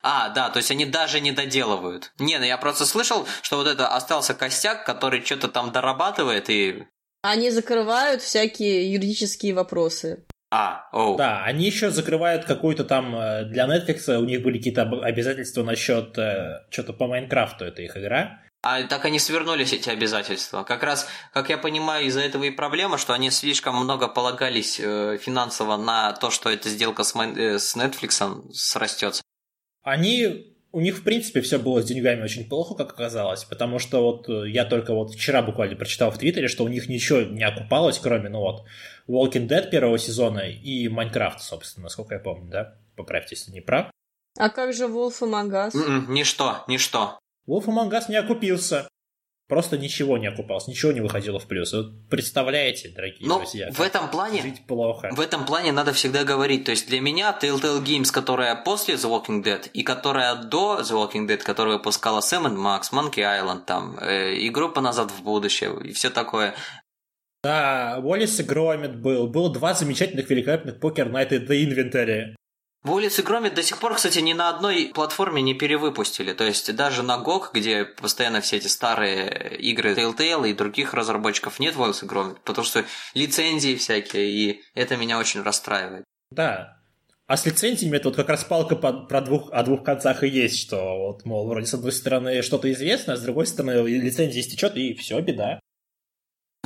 А, 0.08 0.28
да, 0.28 0.50
то 0.50 0.58
есть 0.58 0.70
они 0.70 0.84
даже 0.86 1.18
не 1.18 1.32
доделывают. 1.32 2.12
Не, 2.20 2.38
ну 2.38 2.44
я 2.44 2.58
просто 2.58 2.86
слышал, 2.86 3.26
что 3.42 3.56
вот 3.56 3.66
это 3.66 3.88
остался 3.88 4.34
костяк, 4.34 4.86
который 4.86 5.24
что-то 5.24 5.48
там 5.48 5.72
дорабатывает 5.72 6.48
и... 6.48 6.84
Они 7.22 7.50
закрывают 7.50 8.22
всякие 8.22 8.92
юридические 8.92 9.52
вопросы. 9.52 10.24
А, 10.52 10.88
оу. 10.92 11.16
Да, 11.16 11.42
они 11.42 11.66
еще 11.66 11.90
закрывают 11.90 12.44
какую-то 12.44 12.84
там... 12.84 13.16
Э, 13.16 13.46
для 13.46 13.66
Netflix 13.66 14.08
у 14.16 14.24
них 14.24 14.44
были 14.44 14.58
какие-то 14.58 14.82
обязательства 14.82 15.64
насчет 15.64 16.16
э, 16.18 16.60
что-то 16.70 16.92
по 16.92 17.08
Майнкрафту, 17.08 17.64
это 17.64 17.82
их 17.82 17.96
игра. 17.96 18.42
А 18.62 18.84
так 18.84 19.04
они 19.06 19.18
свернулись, 19.18 19.72
эти 19.72 19.90
обязательства. 19.90 20.62
Как 20.62 20.84
раз, 20.84 21.08
как 21.32 21.50
я 21.50 21.58
понимаю, 21.58 22.06
из-за 22.06 22.20
этого 22.20 22.44
и 22.44 22.50
проблема, 22.50 22.96
что 22.96 23.12
они 23.12 23.30
слишком 23.30 23.74
много 23.74 24.06
полагались 24.06 24.78
э, 24.78 25.18
финансово 25.20 25.76
на 25.76 26.12
то, 26.12 26.30
что 26.30 26.48
эта 26.48 26.68
сделка 26.68 27.02
с, 27.02 27.16
э, 27.16 27.58
с 27.58 27.76
Netflix 27.76 28.52
срастется 28.52 29.22
они 29.86 30.52
у 30.72 30.80
них, 30.80 30.98
в 30.98 31.04
принципе, 31.04 31.40
все 31.40 31.58
было 31.58 31.80
с 31.80 31.86
деньгами 31.86 32.22
очень 32.22 32.46
плохо, 32.48 32.74
как 32.74 32.92
оказалось, 32.92 33.44
потому 33.44 33.78
что 33.78 34.02
вот 34.02 34.28
э, 34.28 34.50
я 34.50 34.64
только 34.64 34.92
вот 34.92 35.14
вчера 35.14 35.40
буквально 35.40 35.76
прочитал 35.76 36.10
в 36.10 36.18
Твиттере, 36.18 36.48
что 36.48 36.64
у 36.64 36.68
них 36.68 36.88
ничего 36.88 37.20
не 37.20 37.44
окупалось, 37.44 37.98
кроме, 37.98 38.28
ну 38.28 38.40
вот, 38.40 38.64
Walking 39.08 39.48
Dead 39.48 39.70
первого 39.70 39.96
сезона 39.96 40.40
и 40.40 40.88
Minecraft, 40.88 41.38
собственно, 41.38 41.84
насколько 41.84 42.14
я 42.14 42.20
помню, 42.20 42.50
да? 42.50 42.74
Поправьте, 42.96 43.36
если 43.36 43.52
не 43.52 43.60
прав. 43.60 43.90
А 44.36 44.50
как 44.50 44.74
же 44.74 44.84
Wolf 44.84 45.20
Among 45.22 45.50
Us? 45.50 45.74
М-м, 45.74 46.12
ничто, 46.12 46.64
ничто. 46.66 47.18
Wolf 47.48 47.66
Among 47.66 47.90
Us 47.92 48.04
не 48.08 48.16
окупился. 48.16 48.88
Просто 49.48 49.78
ничего 49.78 50.18
не 50.18 50.26
окупалось, 50.26 50.66
ничего 50.66 50.90
не 50.90 51.00
выходило 51.00 51.38
в 51.38 51.46
плюс. 51.46 51.72
Вот 51.72 52.08
представляете, 52.10 52.88
дорогие 52.88 53.28
Но 53.28 53.38
друзья, 53.38 53.70
в 53.70 53.80
этом 53.80 54.10
плане 54.10 54.42
жить 54.42 54.66
плохо. 54.66 55.10
В 55.12 55.20
этом 55.20 55.46
плане 55.46 55.70
надо 55.70 55.92
всегда 55.92 56.24
говорить. 56.24 56.64
То 56.64 56.72
есть 56.72 56.88
для 56.88 57.00
меня 57.00 57.36
Telltale 57.40 57.80
Games, 57.84 58.12
которая 58.12 58.56
после 58.56 58.96
The 58.96 59.08
Walking 59.08 59.44
Dead 59.44 59.70
и 59.72 59.84
которая 59.84 60.34
до 60.34 60.80
The 60.80 60.94
Walking 60.94 61.28
Dead, 61.28 61.38
которая 61.38 61.76
выпускала 61.76 62.18
Sam 62.20 62.56
Max, 62.56 62.92
Monkey 62.92 63.22
Island, 63.22 63.66
там, 63.66 63.96
э, 64.00 64.34
и 64.34 64.48
группа 64.48 64.80
«Назад 64.80 65.12
в 65.12 65.22
будущее» 65.22 65.76
и 65.84 65.92
все 65.92 66.10
такое. 66.10 66.56
Да, 67.44 68.00
Уоллес 68.02 68.40
и 68.40 68.42
Громит 68.42 69.00
был. 69.00 69.28
Было 69.28 69.52
два 69.52 69.74
замечательных, 69.74 70.28
великолепных 70.28 70.80
покер 70.80 71.08
на 71.08 71.22
этой 71.22 71.38
The 71.38 71.64
Inventory. 71.64 72.34
Улицы 72.88 73.22
Громит 73.22 73.54
до 73.54 73.62
сих 73.62 73.78
пор, 73.78 73.94
кстати, 73.94 74.18
ни 74.18 74.32
на 74.32 74.48
одной 74.48 74.90
платформе 74.94 75.42
не 75.42 75.54
перевыпустили. 75.54 76.32
То 76.32 76.44
есть 76.44 76.74
даже 76.74 77.02
на 77.02 77.18
GOG, 77.18 77.50
где 77.52 77.84
постоянно 77.84 78.40
все 78.40 78.56
эти 78.56 78.66
старые 78.68 79.56
игры 79.58 79.94
Telltale 79.94 80.50
и 80.50 80.54
других 80.54 80.94
разработчиков 80.94 81.58
нет 81.58 81.76
Улицы 81.76 82.06
Громит, 82.06 82.40
потому 82.40 82.64
что 82.64 82.84
лицензии 83.14 83.76
всякие, 83.76 84.30
и 84.30 84.62
это 84.74 84.96
меня 84.96 85.18
очень 85.18 85.42
расстраивает. 85.42 86.04
Да, 86.30 86.76
а 87.26 87.36
с 87.36 87.44
лицензиями 87.44 87.96
это 87.96 88.08
вот 88.08 88.16
как 88.16 88.28
раз 88.28 88.44
палка 88.44 88.76
по, 88.76 88.92
про 88.92 89.20
двух, 89.20 89.50
о 89.52 89.64
двух 89.64 89.82
концах 89.82 90.22
и 90.22 90.28
есть, 90.28 90.60
что 90.60 90.76
вот, 90.96 91.24
мол, 91.24 91.48
вроде 91.48 91.66
с 91.66 91.74
одной 91.74 91.90
стороны 91.90 92.40
что-то 92.42 92.70
известно, 92.70 93.14
а 93.14 93.16
с 93.16 93.22
другой 93.22 93.46
стороны 93.46 93.88
лицензия 93.88 94.40
истечет, 94.40 94.76
и 94.76 94.94
все, 94.94 95.20
беда. 95.20 95.58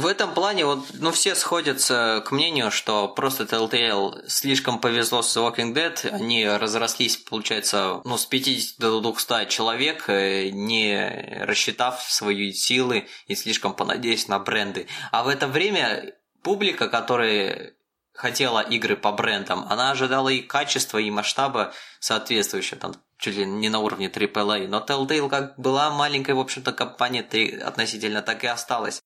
В 0.01 0.07
этом 0.07 0.32
плане 0.32 0.64
вот, 0.64 0.86
ну, 0.94 1.11
все 1.11 1.34
сходятся 1.34 2.24
к 2.24 2.32
мнению, 2.32 2.70
что 2.70 3.07
просто 3.07 3.44
Telltale 3.44 4.26
слишком 4.28 4.78
повезло 4.78 5.20
с 5.20 5.36
Walking 5.36 5.74
Dead. 5.74 6.09
Они 6.09 6.48
разрослись, 6.48 7.18
получается, 7.18 8.01
ну, 8.05 8.16
с 8.16 8.24
50 8.24 8.78
до 8.78 9.01
200 9.03 9.51
человек, 9.51 10.09
э, 10.09 10.48
не 10.48 11.44
рассчитав 11.44 12.01
свои 12.01 12.51
силы 12.53 13.09
и 13.26 13.34
слишком 13.34 13.74
понадеясь 13.74 14.26
на 14.26 14.38
бренды. 14.38 14.86
А 15.12 15.22
в 15.22 15.28
это 15.28 15.46
время 15.46 16.14
публика, 16.42 16.88
которая 16.88 17.74
хотела 18.14 18.61
игры 18.61 18.96
по 18.96 19.12
брендам, 19.12 19.66
она 19.68 19.90
ожидала 19.90 20.30
и 20.30 20.40
качества, 20.40 20.96
и 20.96 21.11
масштаба 21.11 21.74
соответствующего, 21.98 22.80
там, 22.80 22.94
чуть 23.18 23.36
ли 23.36 23.44
не 23.44 23.68
на 23.68 23.80
уровне 23.80 24.09
AAA. 24.09 24.66
Но 24.66 24.78
Telltale 24.80 25.28
как 25.28 25.59
была 25.59 25.90
маленькой, 25.90 26.36
в 26.36 26.40
общем-то, 26.40 26.72
компанией 26.72 27.59
относительно, 27.59 28.22
так 28.22 28.44
и 28.44 28.46
осталась. 28.46 29.03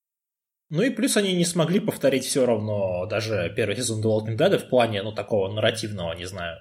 Ну 0.69 0.81
и 0.81 0.89
плюс 0.89 1.15
они 1.17 1.33
не 1.33 1.45
смогли 1.45 1.79
повторить 1.79 2.25
все 2.25 2.45
равно 2.45 3.05
даже 3.05 3.53
первый 3.55 3.75
сезон 3.75 4.01
The 4.01 4.05
Walking 4.05 4.37
Dead 4.37 4.57
в 4.57 4.69
плане, 4.69 5.03
ну, 5.03 5.11
такого 5.11 5.51
нарративного, 5.51 6.13
не 6.13 6.25
знаю, 6.25 6.57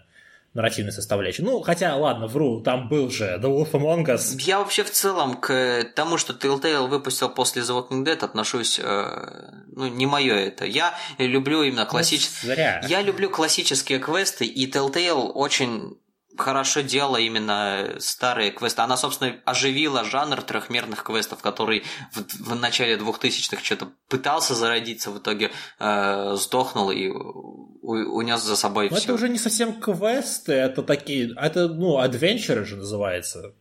нарративной 0.52 0.92
составляющей. 0.92 1.42
Ну, 1.42 1.60
хотя, 1.62 1.96
ладно, 1.96 2.26
вру, 2.26 2.60
там 2.60 2.88
был 2.88 3.10
же 3.10 3.40
The 3.42 3.44
Wolf 3.44 3.72
Among 3.72 4.04
Us. 4.04 4.38
Я 4.40 4.58
вообще 4.58 4.84
в 4.84 4.90
целом 4.90 5.36
к 5.36 5.84
тому, 5.94 6.18
что 6.18 6.32
Telltale 6.32 6.86
выпустил 6.86 7.28
после 7.28 7.62
The 7.62 7.76
Walking 7.76 8.04
Dead, 8.04 8.22
отношусь, 8.22 8.78
э, 8.78 9.50
ну, 9.72 9.88
не 9.88 10.06
мое 10.06 10.34
это. 10.34 10.64
Я 10.64 10.94
люблю 11.18 11.62
именно 11.62 11.86
классические... 11.86 12.50
Ну, 12.50 12.54
зря. 12.54 12.82
Я 12.88 13.02
люблю 13.02 13.30
классические 13.30 13.98
квесты, 13.98 14.44
и 14.44 14.70
Telltale 14.70 15.32
очень 15.32 15.96
хорошо 16.36 16.80
делала 16.80 17.16
именно 17.16 17.96
старые 17.98 18.50
квесты. 18.50 18.82
Она, 18.82 18.96
собственно, 18.96 19.36
оживила 19.44 20.04
жанр 20.04 20.42
трехмерных 20.42 21.02
квестов, 21.02 21.40
который 21.40 21.84
в, 22.12 22.50
в 22.50 22.54
начале 22.56 22.96
2000-х 22.96 23.62
что-то 23.62 23.88
пытался 24.08 24.54
зародиться, 24.54 25.10
в 25.10 25.18
итоге 25.18 25.50
э, 25.78 26.34
сдохнул 26.36 26.90
и 26.90 27.08
унес 27.08 28.42
за 28.42 28.56
собой 28.56 28.88
Но 28.90 28.96
все. 28.96 29.04
это 29.04 29.14
уже 29.14 29.28
не 29.28 29.38
совсем 29.38 29.80
квесты, 29.80 30.52
это 30.52 30.82
такие... 30.82 31.34
Это, 31.36 31.68
ну, 31.68 31.98
адвенчеры 31.98 32.64
же 32.64 32.76
называется. 32.76 33.54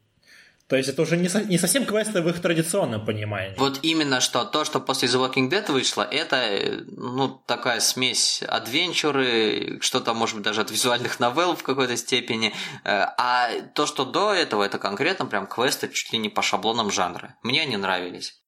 То 0.73 0.77
есть 0.77 0.89
это 0.89 1.03
уже 1.03 1.17
не, 1.17 1.29
со, 1.29 1.43
не 1.43 1.59
совсем 1.59 1.85
квесты 1.85 2.23
в 2.23 2.29
их 2.29 2.41
традиционном 2.41 3.05
понимании. 3.05 3.53
Вот 3.59 3.81
именно 3.83 4.19
что 4.19 4.43
то, 4.43 4.65
что 4.65 4.79
после 4.79 5.07
The 5.07 5.23
Walking 5.23 5.47
Dead 5.47 5.71
вышло, 5.71 6.01
это 6.01 6.83
ну 6.87 7.29
такая 7.45 7.79
смесь 7.79 8.41
адвенчуры, 8.41 9.77
что-то 9.81 10.15
может 10.15 10.33
быть 10.33 10.45
даже 10.45 10.61
от 10.61 10.71
визуальных 10.71 11.19
новелл 11.19 11.55
в 11.55 11.61
какой-то 11.61 11.95
степени. 11.95 12.55
Э, 12.85 13.05
а 13.19 13.51
то, 13.75 13.85
что 13.85 14.03
до 14.03 14.33
этого, 14.33 14.63
это 14.63 14.79
конкретно 14.79 15.27
прям 15.27 15.45
квесты 15.45 15.89
чуть 15.89 16.11
ли 16.11 16.17
не 16.17 16.29
по 16.29 16.41
шаблонам 16.41 16.89
жанра. 16.89 17.35
Мне 17.43 17.61
они 17.61 17.77
нравились. 17.77 18.42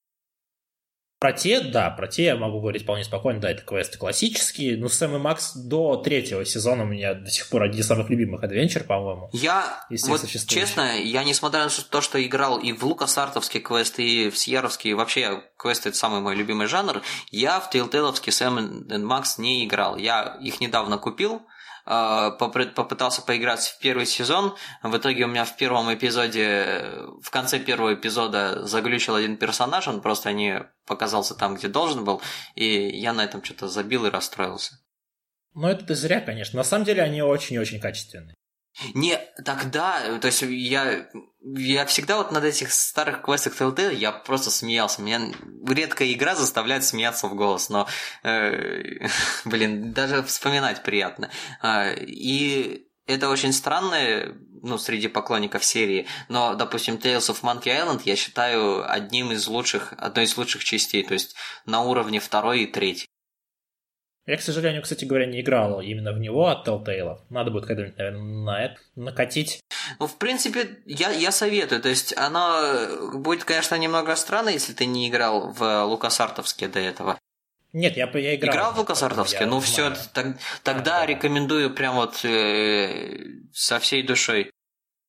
Про 1.26 1.34
те, 1.34 1.60
да, 1.60 1.90
про 1.90 2.08
те 2.08 2.26
я 2.26 2.36
могу 2.36 2.60
говорить 2.60 2.84
вполне 2.84 3.04
спокойно, 3.04 3.40
да, 3.40 3.50
это 3.50 3.64
квесты 3.64 3.98
классические, 3.98 4.78
но 4.78 4.90
Сэм 4.90 5.16
и 5.16 5.18
Макс 5.18 5.56
до 5.56 5.96
третьего 5.96 6.46
сезона 6.46 6.84
у 6.84 6.86
меня 6.86 7.16
до 7.16 7.32
сих 7.32 7.50
пор 7.50 7.64
один 7.64 7.80
из 7.80 7.88
самых 7.88 8.12
любимых 8.12 8.44
адвенчер, 8.44 8.84
по-моему. 8.84 9.32
Я, 9.34 9.84
вот 9.90 10.24
честно, 10.28 11.02
я 11.02 11.24
несмотря 11.24 11.64
на 11.64 11.72
то, 11.90 12.02
что 12.02 12.24
играл 12.24 12.60
и 12.60 12.74
в 12.74 12.84
лукасартовские 12.84 13.64
квесты, 13.64 14.08
и 14.08 14.30
в 14.30 14.38
Сьеровские, 14.38 14.94
вообще 14.94 15.42
квесты 15.58 15.90
это 15.90 15.98
самый 15.98 16.22
мой 16.22 16.36
любимый 16.36 16.68
жанр, 16.68 17.02
я 17.32 17.60
в 17.60 17.74
Telltale'овские 17.74 18.30
Сэм 18.30 18.84
и 18.84 18.98
Макс 19.00 19.40
не 19.40 19.66
играл. 19.66 19.98
Я 19.98 20.38
их 20.44 20.62
недавно 20.62 21.00
купил, 21.00 21.42
попытался 21.86 23.22
поиграть 23.22 23.68
в 23.68 23.80
первый 23.80 24.06
сезон. 24.06 24.56
В 24.82 24.98
итоге 24.98 25.26
у 25.26 25.28
меня 25.28 25.46
в 25.46 25.56
первом 25.56 25.94
эпизоде, 25.94 26.94
в 27.22 27.30
конце 27.30 27.60
первого 27.60 27.94
эпизода 27.94 28.66
заглючил 28.66 29.16
один 29.16 29.38
персонаж, 29.38 29.88
он 29.88 30.02
просто 30.02 30.34
не 30.34 30.64
показался 30.86 31.36
там, 31.36 31.56
где 31.56 31.68
должен 31.68 32.04
был, 32.04 32.22
и 32.56 32.66
я 32.66 33.14
на 33.14 33.24
этом 33.24 33.44
что-то 33.44 33.68
забил 33.68 34.06
и 34.06 34.10
расстроился. 34.10 34.80
Ну, 35.54 35.68
это 35.68 35.86
ты 35.86 35.96
зря, 35.96 36.20
конечно. 36.20 36.58
На 36.58 36.64
самом 36.64 36.86
деле 36.86 37.02
они 37.02 37.22
очень-очень 37.22 37.80
качественные. 37.80 38.36
Не, 38.94 39.18
тогда, 39.44 40.20
то 40.20 40.28
есть 40.28 40.42
я, 40.42 41.08
я 41.42 41.86
всегда 41.86 42.18
вот 42.18 42.32
над 42.32 42.44
этих 42.44 42.74
старых 42.74 43.22
квестах 43.22 43.60
Telltale 43.60 43.96
я 43.96 44.12
просто 44.12 44.52
смеялся. 44.52 45.02
Меня 45.02 45.32
редкая 45.68 46.12
игра 46.12 46.36
заставляет 46.36 46.84
смеяться 46.84 47.28
в 47.28 47.36
голос, 47.36 47.70
но, 47.70 47.88
э, 48.24 49.08
блин, 49.46 49.94
даже 49.94 50.24
вспоминать 50.24 50.84
приятно. 50.84 51.30
А, 51.62 51.92
и 51.92 52.88
это 53.08 53.30
очень 53.30 53.54
странно, 53.54 54.36
ну, 54.62 54.78
среди 54.78 55.08
поклонников 55.08 55.64
серии, 55.64 56.08
но, 56.28 56.56
допустим, 56.56 56.96
Tales 56.96 57.30
of 57.30 57.42
Monkey 57.44 57.68
Island 57.68 58.02
я 58.04 58.16
считаю 58.16 58.92
одним 58.92 59.32
из 59.32 59.48
лучших, 59.48 59.94
одной 59.98 60.26
из 60.26 60.36
лучших 60.36 60.64
частей, 60.64 61.04
то 61.04 61.14
есть 61.14 61.36
на 61.66 61.84
уровне 61.84 62.20
второй 62.20 62.64
и 62.64 62.68
третьей. 62.68 63.08
Я, 64.26 64.38
к 64.38 64.42
сожалению, 64.42 64.82
кстати 64.82 65.06
говоря, 65.06 65.28
не 65.28 65.42
играл 65.42 65.82
именно 65.82 66.12
в 66.12 66.20
него 66.20 66.48
от 66.48 66.68
Telltale. 66.68 67.20
Надо 67.30 67.52
будет 67.52 67.68
когда-нибудь, 67.68 67.98
наверное, 67.98 68.22
на 68.22 68.66
это 68.66 68.78
накатить. 68.96 69.60
Ну, 70.00 70.08
в 70.08 70.18
принципе, 70.18 70.80
я, 70.86 71.12
я 71.12 71.32
советую. 71.32 71.80
То 71.80 71.90
есть, 71.90 72.18
оно 72.18 73.12
будет, 73.14 73.44
конечно, 73.44 73.76
немного 73.76 74.16
странно, 74.16 74.50
если 74.50 74.74
ты 74.74 74.88
не 74.88 75.08
играл 75.10 75.52
в 75.52 75.84
Лукасартовске 75.86 76.68
до 76.68 76.80
этого. 76.80 77.20
Нет, 77.72 77.98
я, 77.98 78.10
я 78.14 78.36
играл. 78.36 78.56
Играл 78.56 78.74
в 78.74 78.80
Лукасартовске? 78.80 79.46
Ну, 79.46 79.60
все, 79.60 79.94
так, 80.14 80.38
тогда 80.64 81.02
да, 81.02 81.06
рекомендую 81.06 81.76
прям 81.76 81.96
вот 81.96 82.24
э, 82.24 83.18
со 83.54 83.80
всей 83.80 84.02
душой. 84.02 84.50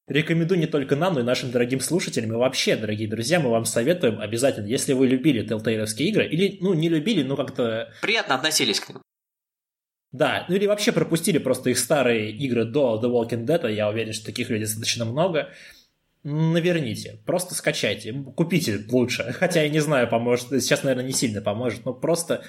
Рекомендую 0.08 0.60
не 0.60 0.66
только 0.66 0.94
нам, 0.94 1.14
но 1.14 1.20
и 1.20 1.24
нашим 1.24 1.50
дорогим 1.50 1.80
слушателям. 1.80 2.32
И 2.32 2.36
вообще, 2.36 2.76
дорогие 2.76 3.08
друзья, 3.08 3.40
мы 3.40 3.50
вам 3.50 3.64
советуем 3.64 4.20
обязательно, 4.20 4.66
если 4.66 4.92
вы 4.92 5.08
любили 5.08 5.44
Telltale 5.44 5.84
игры, 5.84 6.28
или, 6.28 6.58
ну, 6.60 6.74
не 6.74 6.88
любили, 6.88 7.24
но 7.24 7.36
как-то... 7.36 7.92
Приятно 8.02 8.36
относились 8.36 8.78
к 8.78 8.88
ним. 8.88 9.02
Да, 10.12 10.46
ну 10.48 10.54
или 10.54 10.66
вообще 10.66 10.92
пропустили 10.92 11.38
просто 11.38 11.70
их 11.70 11.78
старые 11.78 12.30
игры 12.30 12.64
до 12.64 13.00
The 13.02 13.10
Walking 13.10 13.44
Dead, 13.44 13.72
я 13.72 13.88
уверен, 13.88 14.12
что 14.12 14.26
таких 14.26 14.48
людей 14.48 14.66
достаточно 14.66 15.04
много. 15.04 15.48
Наверните, 16.22 17.18
просто 17.26 17.54
скачайте, 17.54 18.12
купите 18.12 18.84
лучше. 18.88 19.24
Хотя 19.38 19.62
я 19.62 19.68
не 19.68 19.80
знаю, 19.80 20.08
поможет, 20.08 20.48
сейчас, 20.62 20.84
наверное, 20.84 21.06
не 21.06 21.12
сильно 21.12 21.40
поможет, 21.40 21.84
но 21.84 21.92
просто... 21.92 22.44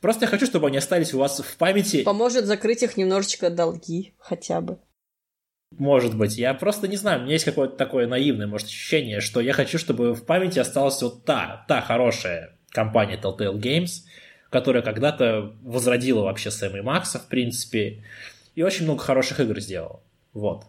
Просто 0.00 0.24
я 0.24 0.28
хочу, 0.28 0.46
чтобы 0.46 0.68
они 0.68 0.78
остались 0.78 1.14
у 1.14 1.18
вас 1.18 1.40
в 1.40 1.56
памяти. 1.56 2.02
Поможет 2.02 2.46
закрыть 2.46 2.82
их 2.82 2.96
немножечко 2.96 3.50
долги, 3.50 4.14
хотя 4.18 4.60
бы. 4.60 4.78
Может 5.78 6.16
быть. 6.16 6.36
Я 6.36 6.54
просто 6.54 6.88
не 6.88 6.96
знаю, 6.96 7.20
у 7.20 7.22
меня 7.22 7.34
есть 7.34 7.44
какое-то 7.44 7.76
такое 7.76 8.06
наивное, 8.06 8.46
может, 8.46 8.68
ощущение, 8.68 9.20
что 9.20 9.40
я 9.40 9.52
хочу, 9.52 9.78
чтобы 9.78 10.14
в 10.14 10.24
памяти 10.24 10.58
осталась 10.58 11.00
вот 11.02 11.24
та, 11.24 11.64
та 11.68 11.80
хорошая 11.80 12.58
компания 12.70 13.18
Telltale 13.20 13.58
Games, 13.58 14.02
которая 14.50 14.82
когда-то 14.82 15.54
возродила 15.62 16.22
вообще 16.22 16.50
Сэма 16.50 16.78
и 16.78 16.82
Макса, 16.82 17.18
в 17.18 17.28
принципе, 17.28 18.04
и 18.54 18.62
очень 18.62 18.84
много 18.84 19.02
хороших 19.02 19.40
игр 19.40 19.58
сделала. 19.60 20.02
Вот. 20.32 20.64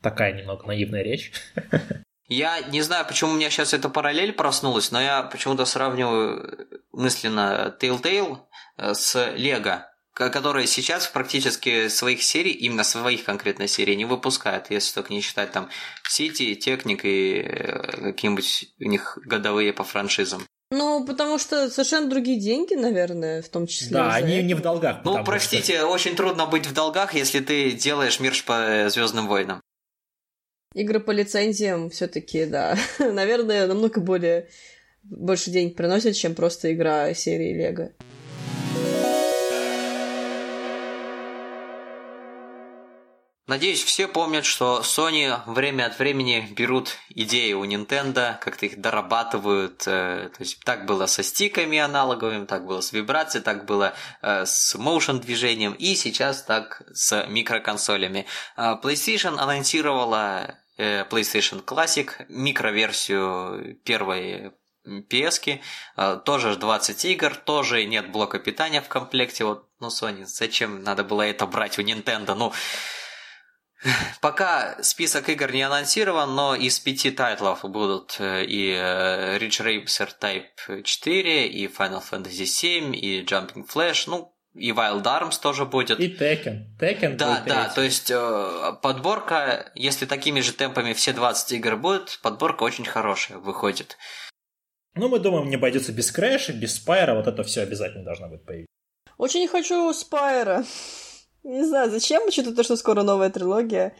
Такая 0.00 0.32
немного 0.32 0.66
наивная 0.66 1.02
речь. 1.02 1.32
Я 2.28 2.60
не 2.60 2.82
знаю, 2.82 3.06
почему 3.06 3.32
у 3.32 3.34
меня 3.34 3.48
сейчас 3.48 3.72
эта 3.72 3.88
параллель 3.88 4.34
проснулась, 4.34 4.90
но 4.90 5.00
я 5.00 5.22
почему-то 5.22 5.64
сравниваю 5.64 6.68
мысленно 6.92 7.74
Telltale 7.80 8.40
э, 8.76 8.92
с 8.92 9.16
Lego 9.16 9.80
которые 10.18 10.66
сейчас 10.66 11.06
практически 11.06 11.88
своих 11.88 12.22
серий, 12.22 12.50
именно 12.50 12.82
своих 12.82 13.24
конкретно 13.24 13.68
серий, 13.68 13.94
не 13.94 14.04
выпускают, 14.04 14.66
если 14.70 14.94
только 14.94 15.12
не 15.12 15.20
считать 15.20 15.52
там 15.52 15.68
Сити, 16.08 16.54
Техник 16.56 17.04
и 17.04 17.40
э, 17.40 18.12
какие-нибудь 18.12 18.74
у 18.80 18.84
них 18.84 19.18
годовые 19.24 19.72
по 19.72 19.84
франшизам. 19.84 20.44
Ну, 20.70 21.06
потому 21.06 21.38
что 21.38 21.70
совершенно 21.70 22.10
другие 22.10 22.38
деньги, 22.38 22.74
наверное, 22.74 23.40
в 23.40 23.48
том 23.48 23.66
числе. 23.66 23.92
Да, 23.92 24.14
они 24.14 24.34
этого. 24.34 24.46
не 24.46 24.54
в 24.54 24.60
долгах. 24.60 24.98
Ну, 25.04 25.24
простите, 25.24 25.78
что... 25.78 25.86
очень 25.86 26.14
трудно 26.14 26.46
быть 26.46 26.66
в 26.66 26.74
долгах, 26.74 27.14
если 27.14 27.40
ты 27.40 27.70
делаешь 27.70 28.20
мирш 28.20 28.44
по 28.44 28.86
Звездным 28.88 29.28
войнам. 29.28 29.62
Игры 30.74 31.00
по 31.00 31.12
лицензиям 31.12 31.88
все-таки, 31.88 32.44
да, 32.44 32.76
наверное, 32.98 33.66
намного 33.66 34.00
более 34.00 34.48
больше 35.02 35.50
денег 35.50 35.76
приносят, 35.76 36.16
чем 36.16 36.34
просто 36.34 36.72
игра 36.74 37.14
серии 37.14 37.54
Лего. 37.54 37.92
Надеюсь, 43.48 43.82
все 43.82 44.08
помнят, 44.08 44.44
что 44.44 44.82
Sony 44.84 45.34
время 45.46 45.86
от 45.86 45.98
времени 45.98 46.46
берут 46.50 46.98
идеи 47.08 47.54
у 47.54 47.64
Nintendo, 47.64 48.38
как-то 48.38 48.66
их 48.66 48.78
дорабатывают. 48.78 49.84
Э, 49.86 50.28
то 50.28 50.40
есть 50.40 50.62
так 50.64 50.84
было 50.84 51.06
со 51.06 51.22
стиками 51.22 51.78
аналоговыми, 51.78 52.44
так 52.44 52.66
было 52.66 52.82
с 52.82 52.92
вибрацией, 52.92 53.42
так 53.42 53.64
было 53.64 53.94
э, 54.20 54.44
с 54.44 54.74
motion 54.74 55.18
движением, 55.20 55.72
и 55.72 55.94
сейчас 55.94 56.42
так 56.42 56.82
с 56.92 57.24
микроконсолями. 57.26 58.26
Э, 58.58 58.76
PlayStation 58.82 59.38
анонсировала 59.38 60.58
PlayStation 60.76 61.64
Classic, 61.64 62.08
микроверсию 62.28 63.80
первой 63.82 64.52
PS, 64.86 65.58
тоже 66.24 66.54
20 66.54 67.04
игр, 67.06 67.34
тоже 67.34 67.84
нет 67.84 68.12
блока 68.12 68.38
питания 68.38 68.80
в 68.80 68.88
комплекте. 68.88 69.44
Вот, 69.44 69.68
ну, 69.80 69.88
Sony, 69.88 70.24
зачем 70.24 70.84
надо 70.84 71.02
было 71.02 71.22
это 71.22 71.46
брать 71.46 71.80
у 71.80 71.82
Nintendo? 71.82 72.34
Ну, 72.34 72.52
Пока 74.20 74.82
список 74.82 75.28
игр 75.28 75.52
не 75.52 75.62
анонсирован, 75.62 76.34
но 76.34 76.54
из 76.54 76.78
пяти 76.80 77.10
тайтлов 77.10 77.62
будут 77.62 78.16
э, 78.18 78.44
и 78.44 78.72
э, 78.72 79.38
Ridge 79.38 79.84
Racer 79.86 80.08
Type 80.20 80.82
4, 80.82 81.46
и 81.46 81.66
Final 81.68 82.02
Fantasy 82.02 82.44
7, 82.44 82.96
и 82.96 83.22
Jumping 83.22 83.68
Flash, 83.72 84.04
ну, 84.08 84.34
и 84.54 84.72
Wild 84.72 85.04
Arms 85.04 85.40
тоже 85.40 85.64
будет. 85.64 86.00
И 86.00 86.08
Tekken. 86.08 86.76
Tekken 86.80 87.16
Да, 87.16 87.44
да, 87.46 87.68
то 87.68 87.82
есть 87.82 88.10
э, 88.10 88.72
подборка, 88.82 89.70
если 89.74 90.06
такими 90.06 90.40
же 90.40 90.52
темпами 90.52 90.92
все 90.92 91.12
20 91.12 91.52
игр 91.52 91.76
будут, 91.76 92.18
подборка 92.22 92.64
очень 92.64 92.84
хорошая 92.84 93.38
выходит. 93.38 93.96
Ну, 94.94 95.08
мы 95.08 95.20
думаем, 95.20 95.48
не 95.48 95.54
обойдется 95.54 95.92
без 95.92 96.10
Крэша, 96.10 96.52
без 96.52 96.74
Спайра, 96.74 97.14
вот 97.14 97.28
это 97.28 97.44
все 97.44 97.62
обязательно 97.62 98.04
должно 98.04 98.28
быть 98.28 98.44
появиться. 98.44 98.72
Очень 99.16 99.46
хочу 99.46 99.92
Спайра. 99.92 100.64
Не 101.48 101.64
знаю, 101.64 101.90
зачем, 101.90 102.22
учитывая 102.26 102.54
то, 102.54 102.62
что 102.62 102.76
скоро 102.76 103.02
новая 103.02 103.30
трилогия 103.30 103.94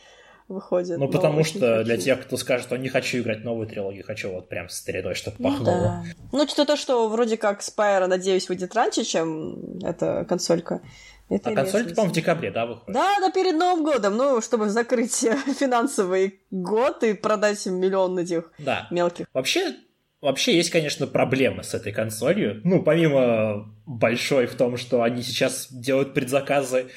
выходит. 0.48 0.98
Ну, 0.98 1.08
потому 1.08 1.44
что 1.44 1.82
для 1.82 1.96
тех, 1.96 2.22
кто 2.22 2.36
скажет, 2.36 2.66
что 2.66 2.76
не 2.76 2.88
хочу 2.88 3.18
играть 3.18 3.42
новую 3.42 3.66
трилогию, 3.66 4.04
хочу 4.04 4.30
вот 4.30 4.48
прям 4.48 4.68
с 4.68 4.82
тридой, 4.82 5.14
чтобы 5.14 5.36
ну, 5.38 5.50
пахнуло. 5.50 5.80
Да. 5.80 6.04
Ну, 6.32 6.42
учитывая 6.42 6.66
то, 6.66 6.76
что 6.76 7.08
вроде 7.08 7.38
как 7.38 7.60
Spyro, 7.60 8.06
надеюсь, 8.06 8.48
выйдет 8.50 8.74
раньше, 8.74 9.04
чем 9.04 9.78
эта 9.82 10.26
консолька. 10.28 10.82
Это 11.30 11.50
а 11.50 11.54
консоль, 11.54 11.94
по-моему, 11.94 12.12
в 12.12 12.14
декабре, 12.14 12.50
да, 12.50 12.66
выходит? 12.66 12.94
Да, 12.94 13.16
да, 13.20 13.30
перед 13.30 13.54
Новым 13.54 13.84
годом, 13.84 14.16
ну, 14.16 14.40
чтобы 14.40 14.68
закрыть 14.68 15.14
финансовый 15.58 16.40
год 16.50 17.02
и 17.02 17.14
продать 17.14 17.64
миллион 17.66 18.18
этих 18.18 18.50
да. 18.58 18.86
мелких. 18.90 19.26
Вообще, 19.32 19.74
Вообще 20.20 20.56
есть, 20.56 20.70
конечно, 20.70 21.06
проблемы 21.06 21.62
с 21.62 21.74
этой 21.74 21.92
консолью. 21.92 22.60
Ну, 22.64 22.82
помимо 22.82 23.72
большой 23.86 24.46
в 24.46 24.56
том, 24.56 24.76
что 24.76 25.02
они 25.02 25.22
сейчас 25.22 25.68
делают 25.70 26.12
предзаказы, 26.12 26.88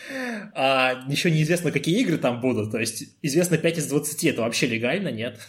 а 0.55 1.03
еще 1.07 1.29
неизвестно, 1.29 1.71
какие 1.71 2.01
игры 2.01 2.17
там 2.17 2.41
будут. 2.41 2.71
То 2.71 2.79
есть 2.79 3.03
известно 3.21 3.59
5 3.59 3.77
из 3.77 3.87
20, 3.87 4.23
это 4.23 4.41
вообще 4.41 4.65
легально, 4.65 5.09
нет? 5.09 5.39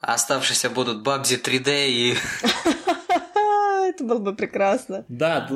А 0.00 0.14
оставшиеся 0.14 0.68
будут 0.68 1.04
Бабзи 1.04 1.36
3D 1.36 1.88
и... 1.88 2.14
Это 3.88 4.04
было 4.04 4.18
бы 4.18 4.34
прекрасно. 4.34 5.04
Да, 5.08 5.48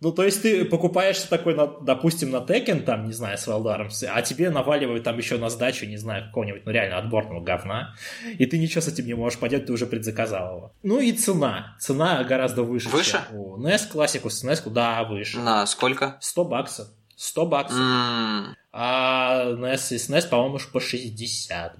ну, 0.00 0.12
то 0.12 0.24
есть 0.24 0.42
ты 0.42 0.64
покупаешься 0.64 1.28
такой, 1.28 1.54
на, 1.54 1.66
допустим, 1.66 2.30
на 2.30 2.38
Tekken, 2.38 2.82
там, 2.82 3.06
не 3.06 3.12
знаю, 3.12 3.38
с 3.38 3.46
Валдаром, 3.46 3.88
а 4.08 4.22
тебе 4.22 4.50
наваливают 4.50 5.04
там 5.04 5.16
еще 5.16 5.38
на 5.38 5.48
сдачу, 5.48 5.86
не 5.86 5.96
знаю, 5.96 6.26
какого-нибудь, 6.26 6.66
ну, 6.66 6.72
реально 6.72 6.98
отборного 6.98 7.40
говна, 7.40 7.94
и 8.38 8.46
ты 8.46 8.58
ничего 8.58 8.80
с 8.80 8.88
этим 8.88 9.06
не 9.06 9.14
можешь 9.14 9.38
поделать, 9.38 9.66
ты 9.66 9.72
уже 9.72 9.86
предзаказал 9.86 10.56
его. 10.56 10.72
Ну 10.82 11.00
и 11.00 11.12
цена. 11.12 11.76
Цена 11.80 12.22
гораздо 12.24 12.62
выше, 12.62 12.88
выше? 12.88 13.12
чем 13.12 13.38
у 13.38 13.58
NES 13.58 13.90
классику, 13.90 14.30
с 14.30 14.44
NES, 14.44 14.68
да, 14.70 15.04
выше. 15.04 15.38
На 15.38 15.66
сколько? 15.66 16.18
100 16.20 16.44
баксов. 16.44 16.88
100 17.16 17.46
баксов. 17.46 17.78
Mm. 17.78 18.54
А 18.72 19.52
NES 19.52 19.94
и 19.94 19.96
SNES, 19.96 20.28
по-моему, 20.28 20.56
уж 20.56 20.70
по 20.70 20.80
60. 20.80 21.76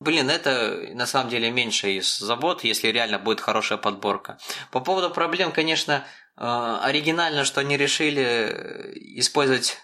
Блин, 0.00 0.28
это 0.28 0.90
на 0.94 1.06
самом 1.06 1.30
деле 1.30 1.50
меньше 1.50 1.92
из 1.92 2.18
забот, 2.18 2.64
если 2.64 2.88
реально 2.88 3.18
будет 3.18 3.40
хорошая 3.40 3.78
подборка. 3.78 4.38
По 4.70 4.80
поводу 4.80 5.10
проблем, 5.10 5.52
конечно, 5.52 6.04
оригинально, 6.36 7.44
что 7.44 7.60
они 7.60 7.76
решили 7.76 8.22
э, 8.22 8.92
использовать 8.94 9.78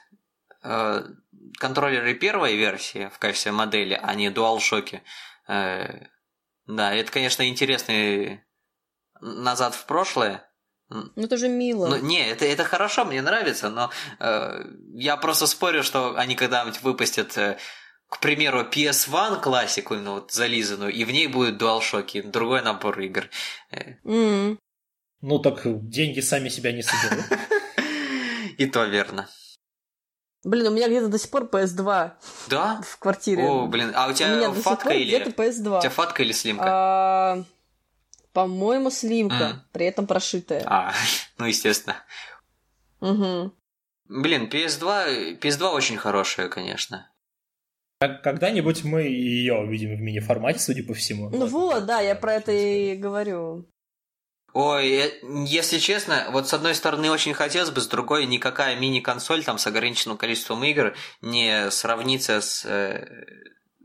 э, 0.63 1.05
контроллеры 1.59 2.15
первой 2.15 2.57
версии 2.57 3.11
в 3.15 3.19
качестве 3.19 3.53
модели, 3.53 3.99
а 4.01 4.15
не 4.15 4.31
DualShock. 4.31 5.01
Да, 5.49 6.95
это, 6.95 7.11
конечно, 7.11 7.47
интересный 7.49 8.45
назад 9.21 9.75
в 9.75 9.87
прошлое. 9.87 10.49
Ну 10.89 11.11
это 11.17 11.37
же 11.37 11.49
мило. 11.49 11.89
Ну, 11.89 11.97
не, 11.97 12.25
это, 12.29 12.45
это 12.45 12.65
хорошо, 12.65 13.05
мне 13.05 13.23
нравится, 13.23 13.71
но 13.71 13.91
э, 14.21 14.65
я 14.95 15.17
просто 15.17 15.47
спорю, 15.47 15.83
что 15.83 16.17
они 16.17 16.37
когда-нибудь 16.37 16.83
выпустят 16.83 17.37
к 18.13 18.21
примеру, 18.21 18.69
PS1 18.71 19.41
классику, 19.41 19.95
ну 19.95 20.17
вот 20.17 20.33
зализанную, 20.33 20.93
и 20.93 21.03
в 21.05 21.11
ней 21.11 21.29
будет 21.29 21.61
DualShock, 21.61 22.31
другой 22.31 22.61
набор 22.61 23.01
игр. 23.01 23.31
Mm. 24.05 24.59
Ну 25.23 25.39
так 25.39 25.63
деньги 25.89 26.21
сами 26.21 26.49
себя 26.49 26.73
не 26.73 26.83
соберут. 26.83 27.25
И 28.59 28.67
то 28.67 28.85
верно. 28.85 29.29
Блин, 30.45 30.67
у 30.67 30.71
меня 30.71 30.89
где-то 30.89 31.09
до 31.09 31.19
сих 31.19 31.31
пор 31.31 31.45
PS2. 31.45 32.13
Да? 32.51 32.83
В 32.83 32.99
квартире. 32.99 33.45
О, 33.45 33.67
блин, 33.69 33.93
а 33.95 34.09
у 34.09 34.13
тебя 34.13 34.33
у 34.33 34.37
меня 34.37 34.53
фатка 34.53 34.93
или... 34.93 35.17
где-то 35.17 35.31
PS2. 35.31 35.79
У 35.79 35.81
тебя 35.81 35.91
фатка 35.91 36.25
или 36.25 36.33
слимка? 36.33 36.65
А, 36.67 37.45
по-моему, 38.33 38.91
слимка, 38.91 39.65
при 39.73 39.87
этом 39.87 40.09
прошитая. 40.09 40.65
А, 40.67 40.93
ну 41.39 41.47
естественно. 41.47 41.97
Угу. 43.01 43.53
Блин, 44.09 44.51
PS2, 44.53 45.39
PS2 45.39 45.71
очень 45.71 45.97
хорошая, 45.97 46.49
конечно. 46.49 47.09
Когда-нибудь 48.01 48.83
мы 48.83 49.03
ее 49.03 49.55
увидим 49.55 49.97
в 49.97 50.01
мини-формате, 50.01 50.59
судя 50.59 50.83
по 50.83 50.93
всему. 50.93 51.31
Ну 51.31 51.47
вот, 51.47 51.87
да, 51.87 52.01
я 52.01 52.17
про 52.17 52.35
это 52.35 52.51
и 52.51 52.97
говорю. 52.97 53.69
Ой, 54.55 55.15
если 55.47 55.79
честно, 55.79 56.27
вот 56.31 56.47
с 56.47 56.53
одной 56.53 56.75
стороны 56.75 57.11
очень 57.11 57.33
хотелось 57.33 57.71
бы, 57.71 57.81
с 57.81 57.87
другой 57.87 58.27
никакая 58.27 58.77
мини-консоль 58.77 59.45
там 59.45 59.57
с 59.57 59.67
ограниченным 59.67 60.19
количеством 60.19 60.63
игр 60.63 60.95
не 61.23 61.71
сравнится 61.71 62.43
с, 62.43 62.63
э, 62.67 63.07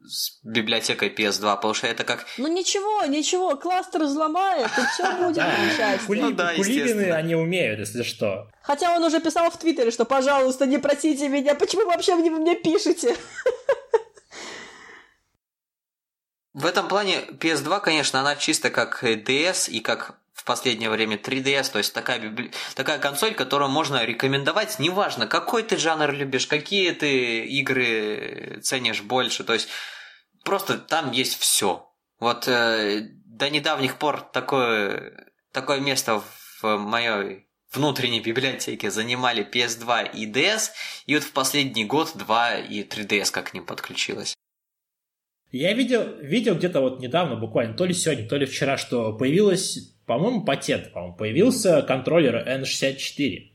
с 0.06 0.40
библиотекой 0.44 1.10
PS2, 1.10 1.56
потому 1.56 1.74
что 1.74 1.88
это 1.88 2.04
как... 2.04 2.26
Ну 2.38 2.48
ничего, 2.48 3.06
ничего, 3.06 3.56
кластер 3.56 4.04
взломает, 4.04 4.70
и 4.78 4.82
все 4.94 5.10
будет 5.24 5.36
замечательно. 5.36 6.30
Ну 6.30 6.32
да, 6.34 6.54
Кулибины 6.56 7.12
они 7.12 7.36
умеют, 7.36 7.80
если 7.80 8.04
что. 8.04 8.50
Хотя 8.62 8.94
он 8.94 9.04
уже 9.06 9.22
писал 9.22 9.50
в 9.50 9.58
Твиттере, 9.58 9.92
что, 9.92 10.04
пожалуйста, 10.04 10.66
не 10.66 10.80
просите 10.80 11.30
меня, 11.30 11.56
почему 11.56 11.86
вообще 11.86 12.14
вы 12.16 12.30
мне 12.30 12.56
пишете? 12.56 13.16
В 16.54 16.66
этом 16.66 16.88
плане 16.88 17.22
PS2, 17.40 17.80
конечно, 17.82 18.20
она 18.20 18.36
чисто 18.36 18.72
как 18.72 19.04
DS 19.04 19.70
и 19.70 19.80
как 19.80 20.20
последнее 20.48 20.90
время 20.90 21.18
3DS, 21.18 21.72
то 21.72 21.78
есть 21.78 21.94
такая, 21.94 22.20
библи... 22.20 22.52
такая 22.74 22.98
консоль, 22.98 23.36
которую 23.36 23.70
можно 23.70 24.04
рекомендовать, 24.04 24.80
неважно, 24.80 25.28
какой 25.28 25.62
ты 25.62 25.78
жанр 25.78 26.12
любишь, 26.12 26.48
какие 26.48 26.92
ты 26.92 27.46
игры 27.46 28.60
ценишь 28.64 29.04
больше, 29.04 29.44
то 29.44 29.54
есть 29.54 29.68
просто 30.44 30.80
там 30.80 31.12
есть 31.12 31.40
все. 31.40 31.88
Вот 32.20 32.48
э, 32.48 33.02
до 33.26 33.50
недавних 33.50 33.98
пор 34.00 34.22
такое, 34.22 35.32
такое 35.52 35.80
место 35.80 36.24
в 36.62 36.78
моей 36.78 37.48
внутренней 37.72 38.22
библиотеке 38.22 38.90
занимали 38.90 39.48
PS2 39.48 40.12
и 40.14 40.32
DS, 40.32 40.72
и 41.06 41.14
вот 41.16 41.24
в 41.24 41.32
последний 41.34 41.86
год 41.86 42.14
2 42.16 42.56
и 42.56 42.84
3DS 42.84 43.32
как 43.32 43.52
к 43.52 43.54
ним 43.54 43.66
подключилось. 43.66 44.34
Я 45.52 45.74
видел, 45.74 46.18
видел 46.20 46.56
где-то 46.56 46.82
вот 46.82 47.00
недавно, 47.00 47.36
буквально, 47.36 47.74
то 47.76 47.86
ли 47.86 47.94
сегодня, 47.94 48.28
то 48.28 48.36
ли 48.36 48.46
вчера, 48.46 48.78
что 48.78 49.14
появилась, 49.14 49.97
по-моему, 50.08 50.44
патент, 50.44 50.94
по-моему, 50.94 51.16
появился 51.16 51.82
контроллер 51.82 52.48
N64. 52.48 53.52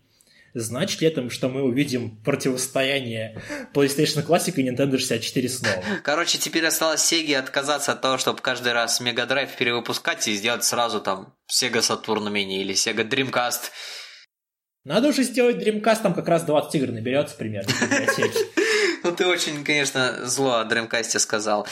Значит 0.55 1.01
ли 1.01 1.09
это, 1.09 1.31
что 1.31 1.49
мы 1.49 1.63
увидим 1.63 2.19
противостояние 2.23 3.41
PlayStation 3.73 4.25
Classic 4.25 4.53
и 4.55 4.69
Nintendo 4.69 4.99
64 4.99 5.49
снова? 5.49 5.83
Короче, 6.05 6.37
теперь 6.37 6.67
осталось 6.67 7.11
Sega 7.11 7.37
отказаться 7.37 7.93
от 7.93 8.03
того, 8.03 8.19
чтобы 8.19 8.41
каждый 8.43 8.75
раз 8.75 9.01
Mega 9.01 9.27
Drive 9.27 9.57
перевыпускать 9.59 10.29
и 10.29 10.35
сделать 10.35 10.63
сразу 10.63 11.01
там 11.01 11.35
Sega 11.51 11.81
Saturn 11.81 12.31
Mini 12.31 12.61
или 12.61 12.75
Sega 12.75 13.09
Dreamcast. 13.09 13.71
Надо 14.85 15.09
уже 15.09 15.23
сделать 15.23 15.57
Dreamcast, 15.57 16.03
там 16.03 16.13
как 16.13 16.29
раз 16.29 16.43
20 16.43 16.75
игр 16.75 16.93
наберется 16.93 17.35
примерно 17.35 17.73
в 17.73 17.83
библиотеке. 17.83 18.39
Ну 19.05 19.11
ты 19.11 19.27
очень, 19.27 19.65
конечно, 19.65 20.27
зло 20.27 20.59
о 20.59 20.65
Dreamcast 20.65 21.19
сказал. 21.19 21.67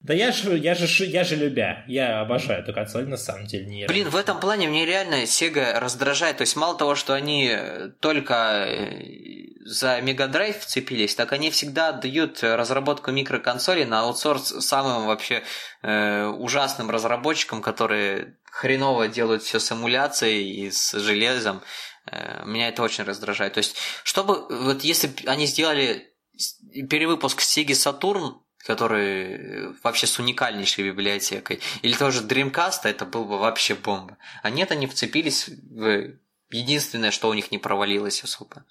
Да 0.00 0.14
я 0.14 0.30
же, 0.30 0.56
я 0.56 0.74
же, 0.74 1.04
я 1.06 1.24
же 1.24 1.34
любя. 1.34 1.84
Я 1.88 2.20
обожаю 2.20 2.62
эту 2.62 2.72
консоль, 2.72 3.08
на 3.08 3.16
самом 3.16 3.46
деле. 3.46 3.66
Не 3.66 3.86
Блин, 3.86 4.08
в 4.08 4.16
этом 4.16 4.38
плане 4.38 4.68
мне 4.68 4.86
реально 4.86 5.24
Sega 5.24 5.78
раздражает. 5.78 6.36
То 6.36 6.42
есть 6.42 6.54
мало 6.54 6.78
того, 6.78 6.94
что 6.94 7.14
они 7.14 7.52
только 8.00 8.64
э, 8.68 9.02
за 9.64 9.98
Mega 9.98 10.30
Drive 10.30 10.60
вцепились, 10.60 11.16
так 11.16 11.32
они 11.32 11.50
всегда 11.50 11.88
отдают 11.88 12.42
разработку 12.42 13.10
микроконсолей 13.10 13.84
на 13.86 14.02
аутсорс 14.02 14.64
самым 14.64 15.06
вообще 15.06 15.42
э, 15.82 16.26
ужасным 16.26 16.90
разработчикам, 16.90 17.60
которые 17.60 18.36
хреново 18.44 19.08
делают 19.08 19.42
все 19.42 19.58
с 19.58 19.72
эмуляцией 19.72 20.66
и 20.66 20.70
с 20.70 20.92
железом. 20.92 21.60
Э, 22.06 22.44
меня 22.46 22.68
это 22.68 22.84
очень 22.84 23.02
раздражает. 23.02 23.54
То 23.54 23.58
есть, 23.58 23.76
чтобы 24.04 24.46
вот 24.48 24.84
если 24.84 25.10
они 25.26 25.46
сделали 25.46 26.14
перевыпуск 26.88 27.40
Sega 27.40 27.72
Saturn, 27.72 28.34
который 28.58 29.72
вообще 29.82 30.06
с 30.06 30.18
уникальнейшей 30.18 30.84
библиотекой, 30.84 31.60
или 31.82 31.94
тоже 31.94 32.22
Dreamcast, 32.22 32.80
это 32.84 33.04
был 33.04 33.24
бы 33.24 33.38
вообще 33.38 33.74
бомба. 33.74 34.18
А 34.42 34.50
нет, 34.50 34.70
они 34.72 34.86
вцепились 34.86 35.48
в 35.48 36.12
единственное, 36.50 37.10
что 37.10 37.28
у 37.28 37.34
них 37.34 37.50
не 37.50 37.58
провалилось 37.58 38.22
особо. 38.24 38.64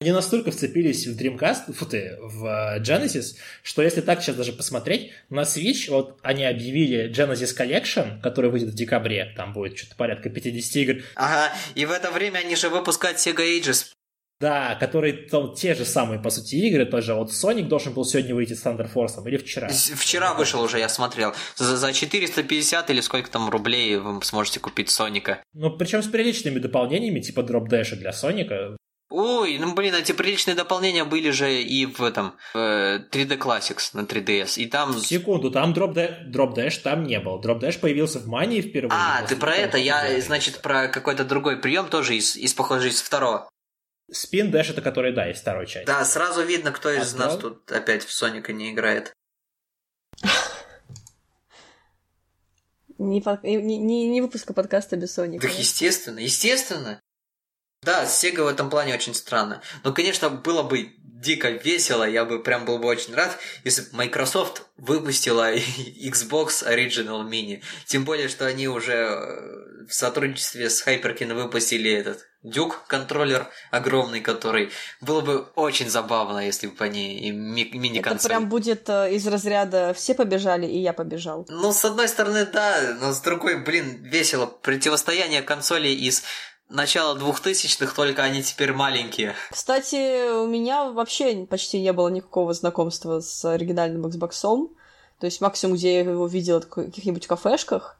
Они 0.00 0.10
настолько 0.10 0.50
вцепились 0.50 1.06
в 1.06 1.18
Dreamcast, 1.18 1.72
фу 1.72 1.86
ты, 1.86 2.18
в 2.20 2.44
э, 2.44 2.80
Genesis, 2.80 3.36
что 3.62 3.80
если 3.80 4.00
так 4.00 4.22
сейчас 4.22 4.36
даже 4.36 4.52
посмотреть, 4.52 5.12
на 5.30 5.42
Switch 5.42 5.88
вот 5.88 6.18
они 6.22 6.44
объявили 6.44 7.10
Genesis 7.10 7.56
Collection, 7.56 8.20
который 8.20 8.50
выйдет 8.50 8.70
в 8.70 8.74
декабре, 8.74 9.32
там 9.36 9.52
будет 9.52 9.78
что-то 9.78 9.94
порядка 9.94 10.30
50 10.30 10.76
игр. 10.76 11.02
Ага, 11.14 11.54
и 11.74 11.86
в 11.86 11.92
это 11.92 12.10
время 12.10 12.38
они 12.38 12.56
же 12.56 12.68
выпускают 12.68 13.18
Sega 13.18 13.58
Ages. 13.58 13.93
Да, 14.44 14.74
которые 14.74 15.14
там 15.14 15.54
те 15.54 15.74
же 15.74 15.86
самые, 15.86 16.20
по 16.20 16.28
сути, 16.28 16.56
игры, 16.56 16.84
тоже 16.84 17.14
вот 17.14 17.30
Sonic 17.30 17.62
должен 17.62 17.94
был 17.94 18.04
сегодня 18.04 18.34
выйти 18.34 18.52
с 18.52 18.62
Thunder 18.62 18.86
Force, 18.92 19.26
или 19.26 19.38
вчера? 19.38 19.68
Вчера 19.68 20.34
вышел 20.34 20.60
уже, 20.60 20.78
я 20.78 20.90
смотрел. 20.90 21.32
За, 21.56 21.78
за 21.78 21.94
450 21.94 22.90
или 22.90 23.00
сколько 23.00 23.30
там 23.30 23.48
рублей 23.48 23.96
вы 23.96 24.22
сможете 24.22 24.60
купить 24.60 24.90
Соника. 24.90 25.42
Ну, 25.54 25.70
причем 25.70 26.02
с 26.02 26.08
приличными 26.08 26.58
дополнениями, 26.58 27.20
типа 27.20 27.40
Drop 27.40 27.68
Dash 27.70 27.96
для 27.96 28.12
Соника. 28.12 28.76
Ой, 29.08 29.56
ну 29.58 29.72
блин, 29.72 29.94
эти 29.94 30.12
приличные 30.12 30.54
дополнения 30.54 31.04
были 31.04 31.30
же 31.30 31.62
и 31.62 31.86
в 31.86 32.02
этом 32.02 32.34
в 32.52 32.56
3D 32.58 33.38
Classics 33.38 33.92
на 33.94 34.00
3DS. 34.00 34.58
И 34.58 34.66
там... 34.66 34.92
Секунду, 34.98 35.50
там 35.50 35.72
Drop 35.72 35.94
Dash, 35.94 36.82
там 36.82 37.04
не 37.04 37.18
был. 37.18 37.40
Drop 37.40 37.60
Dash 37.60 37.78
появился 37.78 38.18
в 38.18 38.26
Мании 38.26 38.60
впервые. 38.60 38.92
А, 38.92 39.22
ты 39.26 39.36
про 39.36 39.54
это? 39.54 39.78
Я, 39.78 40.20
значит, 40.20 40.60
про 40.60 40.88
какой-то 40.88 41.24
другой 41.24 41.56
прием 41.56 41.88
тоже 41.88 42.16
из, 42.16 42.36
из 42.36 42.52
похожий 42.52 42.90
из 42.90 43.00
второго. 43.00 43.48
Спин 44.14 44.54
Dash 44.54 44.70
это 44.70 44.80
который, 44.80 45.12
да, 45.12 45.30
из 45.30 45.40
второй 45.40 45.66
части. 45.66 45.86
Да, 45.86 46.04
сразу 46.04 46.42
видно, 46.42 46.72
кто 46.72 46.90
из 46.90 47.14
а 47.14 47.18
нас 47.18 47.36
тут 47.36 47.70
опять 47.72 48.04
в 48.04 48.12
Соника 48.12 48.52
не 48.52 48.70
играет. 48.72 49.12
Не, 52.96 53.22
не, 53.42 53.78
не, 53.78 54.08
не 54.08 54.20
выпуска 54.20 54.54
подкаста 54.54 54.96
без 54.96 55.12
Соника. 55.12 55.46
Так 55.46 55.58
естественно, 55.58 56.20
естественно. 56.20 57.00
Да, 57.82 58.04
Sega 58.04 58.44
в 58.44 58.46
этом 58.46 58.70
плане 58.70 58.94
очень 58.94 59.14
странно. 59.14 59.60
Но, 59.82 59.92
конечно, 59.92 60.30
было 60.30 60.62
бы 60.62 60.94
дико 61.02 61.50
весело, 61.50 62.08
я 62.08 62.24
бы 62.24 62.42
прям 62.42 62.64
был 62.64 62.78
бы 62.78 62.86
очень 62.86 63.14
рад, 63.14 63.38
если 63.64 63.82
бы 63.82 63.96
Microsoft 63.96 64.62
выпустила 64.76 65.54
Xbox 65.56 66.66
Original 66.66 67.28
Mini. 67.28 67.62
Тем 67.86 68.04
более, 68.04 68.28
что 68.28 68.46
они 68.46 68.68
уже 68.68 68.92
э, 68.92 69.86
в 69.86 69.92
сотрудничестве 69.92 70.70
с 70.70 70.86
Hyperkin 70.86 71.34
выпустили 71.34 71.90
этот 71.90 72.26
Дюк 72.44 72.84
контроллер 72.86 73.48
огромный, 73.70 74.20
который 74.20 74.70
было 75.00 75.22
бы 75.22 75.46
очень 75.56 75.88
забавно, 75.88 76.44
если 76.44 76.66
бы 76.66 76.84
они 76.84 77.18
и 77.18 77.30
ми- 77.30 77.70
мини-консоль. 77.72 78.18
Это 78.18 78.28
прям 78.28 78.48
будет 78.50 78.88
э, 78.90 79.14
из 79.14 79.26
разряда 79.26 79.94
«все 79.94 80.14
побежали, 80.14 80.66
и 80.66 80.78
я 80.78 80.92
побежал». 80.92 81.46
Ну, 81.48 81.72
с 81.72 81.84
одной 81.86 82.06
стороны, 82.06 82.44
да, 82.44 82.96
но 83.00 83.12
с 83.12 83.20
другой, 83.20 83.64
блин, 83.64 84.02
весело. 84.02 84.44
Противостояние 84.44 85.40
консолей 85.40 85.94
из 85.94 86.22
начала 86.68 87.14
двухтысячных, 87.14 87.94
только 87.94 88.22
они 88.22 88.42
теперь 88.42 88.74
маленькие. 88.74 89.34
Кстати, 89.50 90.30
у 90.30 90.46
меня 90.46 90.90
вообще 90.90 91.46
почти 91.46 91.80
не 91.80 91.94
было 91.94 92.08
никакого 92.08 92.52
знакомства 92.52 93.20
с 93.20 93.42
оригинальным 93.44 94.04
Xbox. 94.06 94.68
То 95.18 95.26
есть 95.26 95.40
максимум, 95.40 95.76
где 95.76 95.94
я 95.94 96.00
его 96.00 96.26
видела, 96.26 96.60
в 96.60 96.68
каких-нибудь 96.68 97.26
кафешках. 97.26 97.98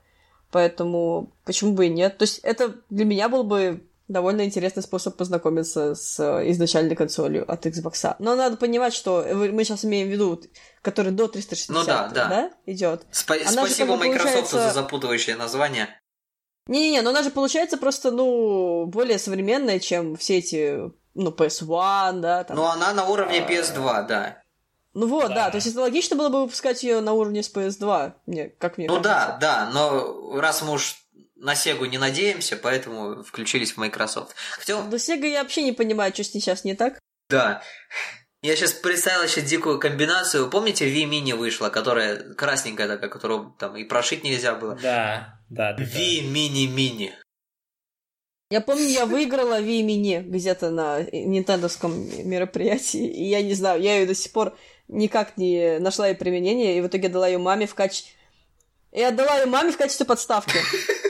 Поэтому 0.51 1.33
почему 1.47 1.73
бы 1.73 1.87
и 1.87 1.89
нет? 1.89 2.19
То 2.19 2.25
есть 2.25 2.41
это 2.41 2.75
для 2.91 3.07
меня 3.07 3.29
был 3.31 3.45
бы 3.45 3.83
довольно 4.09 4.45
интересный 4.45 4.83
способ 4.83 5.17
познакомиться 5.17 5.95
с 5.95 6.21
изначальной 6.51 6.95
консолью 6.95 7.51
от 7.51 7.67
Xbox. 7.67 8.17
Но 8.19 8.35
надо 8.35 8.57
понимать, 8.57 8.95
что 8.95 9.25
мы 9.33 9.65
сейчас 9.65 9.85
имеем 9.85 10.09
в 10.09 10.11
виду, 10.11 10.43
который 10.83 11.13
до 11.13 11.29
360 11.29 11.75
ну, 11.75 11.85
да, 11.85 12.09
да. 12.09 12.29
да, 12.29 12.51
идет. 12.67 13.07
Спа- 13.11 13.45
спасибо 13.47 13.97
Microsoft 13.97 14.25
получается... 14.25 14.57
за 14.59 14.71
запутывающее 14.71 15.37
название. 15.37 15.89
Не-не-не, 16.67 17.03
но 17.03 17.11
она 17.11 17.23
же 17.23 17.31
получается 17.31 17.77
просто, 17.77 18.11
ну, 18.11 18.87
более 18.87 19.19
современная, 19.19 19.79
чем 19.79 20.17
все 20.17 20.39
эти, 20.39 20.81
ну, 21.15 21.31
PS1, 21.31 22.21
да. 22.21 22.45
Там. 22.45 22.57
Ну, 22.57 22.65
она 22.65 22.93
на 22.95 23.07
уровне 23.07 23.41
PS2, 23.47 24.07
да. 24.07 24.43
Ну 24.95 25.09
вот, 25.09 25.29
да. 25.29 25.35
да, 25.35 25.51
то 25.51 25.57
есть 25.57 25.67
это 25.67 25.81
логично 25.81 26.17
было 26.17 26.29
бы 26.29 26.43
выпускать 26.43 26.83
ее 26.85 27.01
на 27.01 27.15
уровне 27.15 27.43
с 27.43 27.53
PS2, 27.53 28.13
мне, 28.27 28.49
как 28.49 28.79
мне 28.79 28.87
Ну 28.87 29.03
кажется. 29.03 29.39
да, 29.41 29.67
да, 29.67 29.71
но 29.73 30.39
раз 30.41 30.63
мы 30.63 30.75
уж 30.75 31.04
на 31.45 31.55
Сегу 31.55 31.85
не 31.85 31.99
надеемся, 31.99 32.57
поэтому 32.57 33.23
включились 33.23 33.73
в 33.73 33.77
Microsoft. 33.77 34.35
Хотя... 34.53 34.83
До 34.83 34.99
Сега 34.99 35.29
я 35.29 35.43
вообще 35.43 35.63
не 35.63 35.73
понимаю, 35.73 36.13
что 36.15 36.25
с 36.25 36.35
ней 36.35 36.41
сейчас 36.41 36.65
не 36.65 36.75
так. 36.75 36.99
Да. 37.29 37.63
Я 38.43 38.57
сейчас 38.57 38.73
представил 38.73 39.23
еще 39.23 39.43
дикую 39.43 39.79
комбинацию. 39.79 40.51
Помните, 40.51 40.87
V 40.87 41.05
Mini 41.05 41.35
вышла, 41.35 41.69
которая 41.69 42.35
красненькая 42.35 42.89
такая, 42.89 43.11
которую 43.11 43.55
там 43.59 43.77
и 43.77 43.85
прошить 43.85 44.25
нельзя 44.25 44.55
было? 44.55 44.75
Да, 44.77 45.39
да. 45.51 45.75
да 45.75 45.85
V 45.85 46.23
Mini 46.23 46.67
Mini. 46.67 47.11
Я 48.51 48.63
помню, 48.63 48.85
я 48.85 49.05
выиграла 49.05 49.61
V 49.61 49.83
Mini 49.83 50.23
где-то 50.23 50.71
на 50.71 51.03
нинтендовском 51.03 51.93
мероприятии, 52.27 53.07
и 53.07 53.25
я 53.25 53.43
не 53.43 53.53
знаю, 53.53 53.83
я 53.83 53.99
ее 53.99 54.07
до 54.07 54.15
сих 54.15 54.33
пор 54.33 54.57
никак 54.89 55.37
не 55.37 55.79
нашла 55.79 56.09
ей 56.09 56.15
применение, 56.15 56.79
и 56.79 56.81
в 56.81 56.87
итоге 56.87 57.09
дала 57.09 57.29
ее 57.29 57.39
маме 57.39 57.67
в 57.67 57.75
качестве... 57.75 58.13
Я 58.93 59.09
отдала 59.09 59.41
ее 59.41 59.47
маме 59.47 59.73
в 59.73 59.77
качестве 59.77 60.07
подставки. 60.07 60.57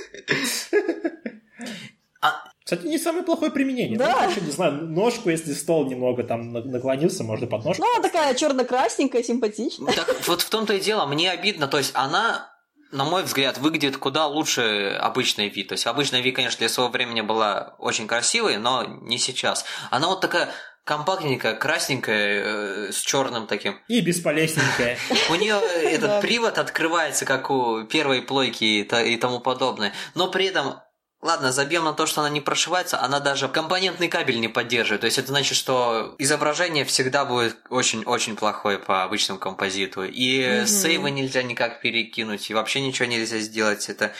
Кстати, 2.64 2.87
не 2.87 2.99
самое 2.99 3.25
плохое 3.25 3.51
применение. 3.51 3.99
Да. 3.99 4.22
Ну, 4.22 4.31
еще, 4.31 4.41
не 4.41 4.51
знаю, 4.51 4.87
ножку, 4.87 5.29
если 5.29 5.53
стол 5.53 5.87
немного 5.87 6.22
там 6.22 6.51
наклонился, 6.51 7.22
можно 7.22 7.47
под 7.47 7.62
ножку. 7.62 7.83
Ну, 7.83 7.95
она 7.95 8.03
такая 8.03 8.35
черно-красненькая, 8.35 9.22
симпатичная. 9.22 9.93
Так 9.93 10.27
вот 10.27 10.41
в 10.41 10.49
том-то 10.49 10.72
и 10.72 10.81
дело, 10.81 11.05
мне 11.05 11.31
обидно, 11.31 11.68
то 11.68 11.77
есть 11.77 11.91
она 11.95 12.51
на 12.95 13.05
мой 13.05 13.25
взгляд, 13.25 13.59
выглядит 13.59 13.97
куда 13.97 14.27
лучше 14.27 14.97
обычной 15.01 15.49
Ви. 15.49 15.64
То 15.64 15.72
есть 15.72 15.87
обычная 15.87 16.20
Ви, 16.20 16.31
конечно, 16.31 16.59
для 16.59 16.68
своего 16.68 16.93
времени 16.93 17.22
была 17.22 17.75
очень 17.79 18.07
красивой, 18.07 18.57
но 18.57 18.85
не 18.85 19.18
сейчас. 19.18 19.64
Она 19.91 20.07
вот 20.07 20.20
такая 20.20 20.51
компактненькая, 20.85 21.55
красненькая, 21.55 22.43
э, 22.45 22.93
с 22.93 23.01
черным 23.01 23.47
таким. 23.47 23.78
И 23.89 24.01
бесполезненькая. 24.01 24.99
У 25.30 25.35
нее 25.35 25.61
этот 25.82 26.20
привод 26.20 26.59
открывается, 26.59 27.24
как 27.24 27.51
у 27.51 27.85
первой 27.85 28.22
плойки 28.22 28.64
и 28.64 29.16
тому 29.16 29.41
подобное. 29.41 29.93
Но 30.14 30.30
при 30.30 30.47
этом 30.47 30.80
Ладно, 31.24 31.53
забьем 31.53 31.85
на 31.85 31.95
то, 31.95 32.05
что 32.05 32.20
она 32.20 32.28
не 32.28 32.43
прошивается, 32.43 33.01
она 33.01 33.18
даже 33.18 33.49
компонентный 33.49 34.09
кабель 34.09 34.41
не 34.41 34.49
поддерживает. 34.49 35.01
То 35.01 35.07
есть 35.07 35.16
это 35.16 35.28
значит, 35.28 35.57
что 35.57 36.14
изображение 36.18 36.85
всегда 36.85 37.24
будет 37.24 37.57
очень-очень 37.70 38.37
плохое 38.37 38.78
по 38.78 39.05
обычному 39.05 39.41
композиту. 39.41 40.05
И 40.05 40.66
сейвы 40.66 41.11
нельзя 41.11 41.43
никак 41.43 41.80
перекинуть, 41.80 42.51
и 42.51 42.53
вообще 42.53 42.82
ничего 42.82 43.09
нельзя 43.09 43.39
сделать. 43.39 43.89
Это 43.89 44.12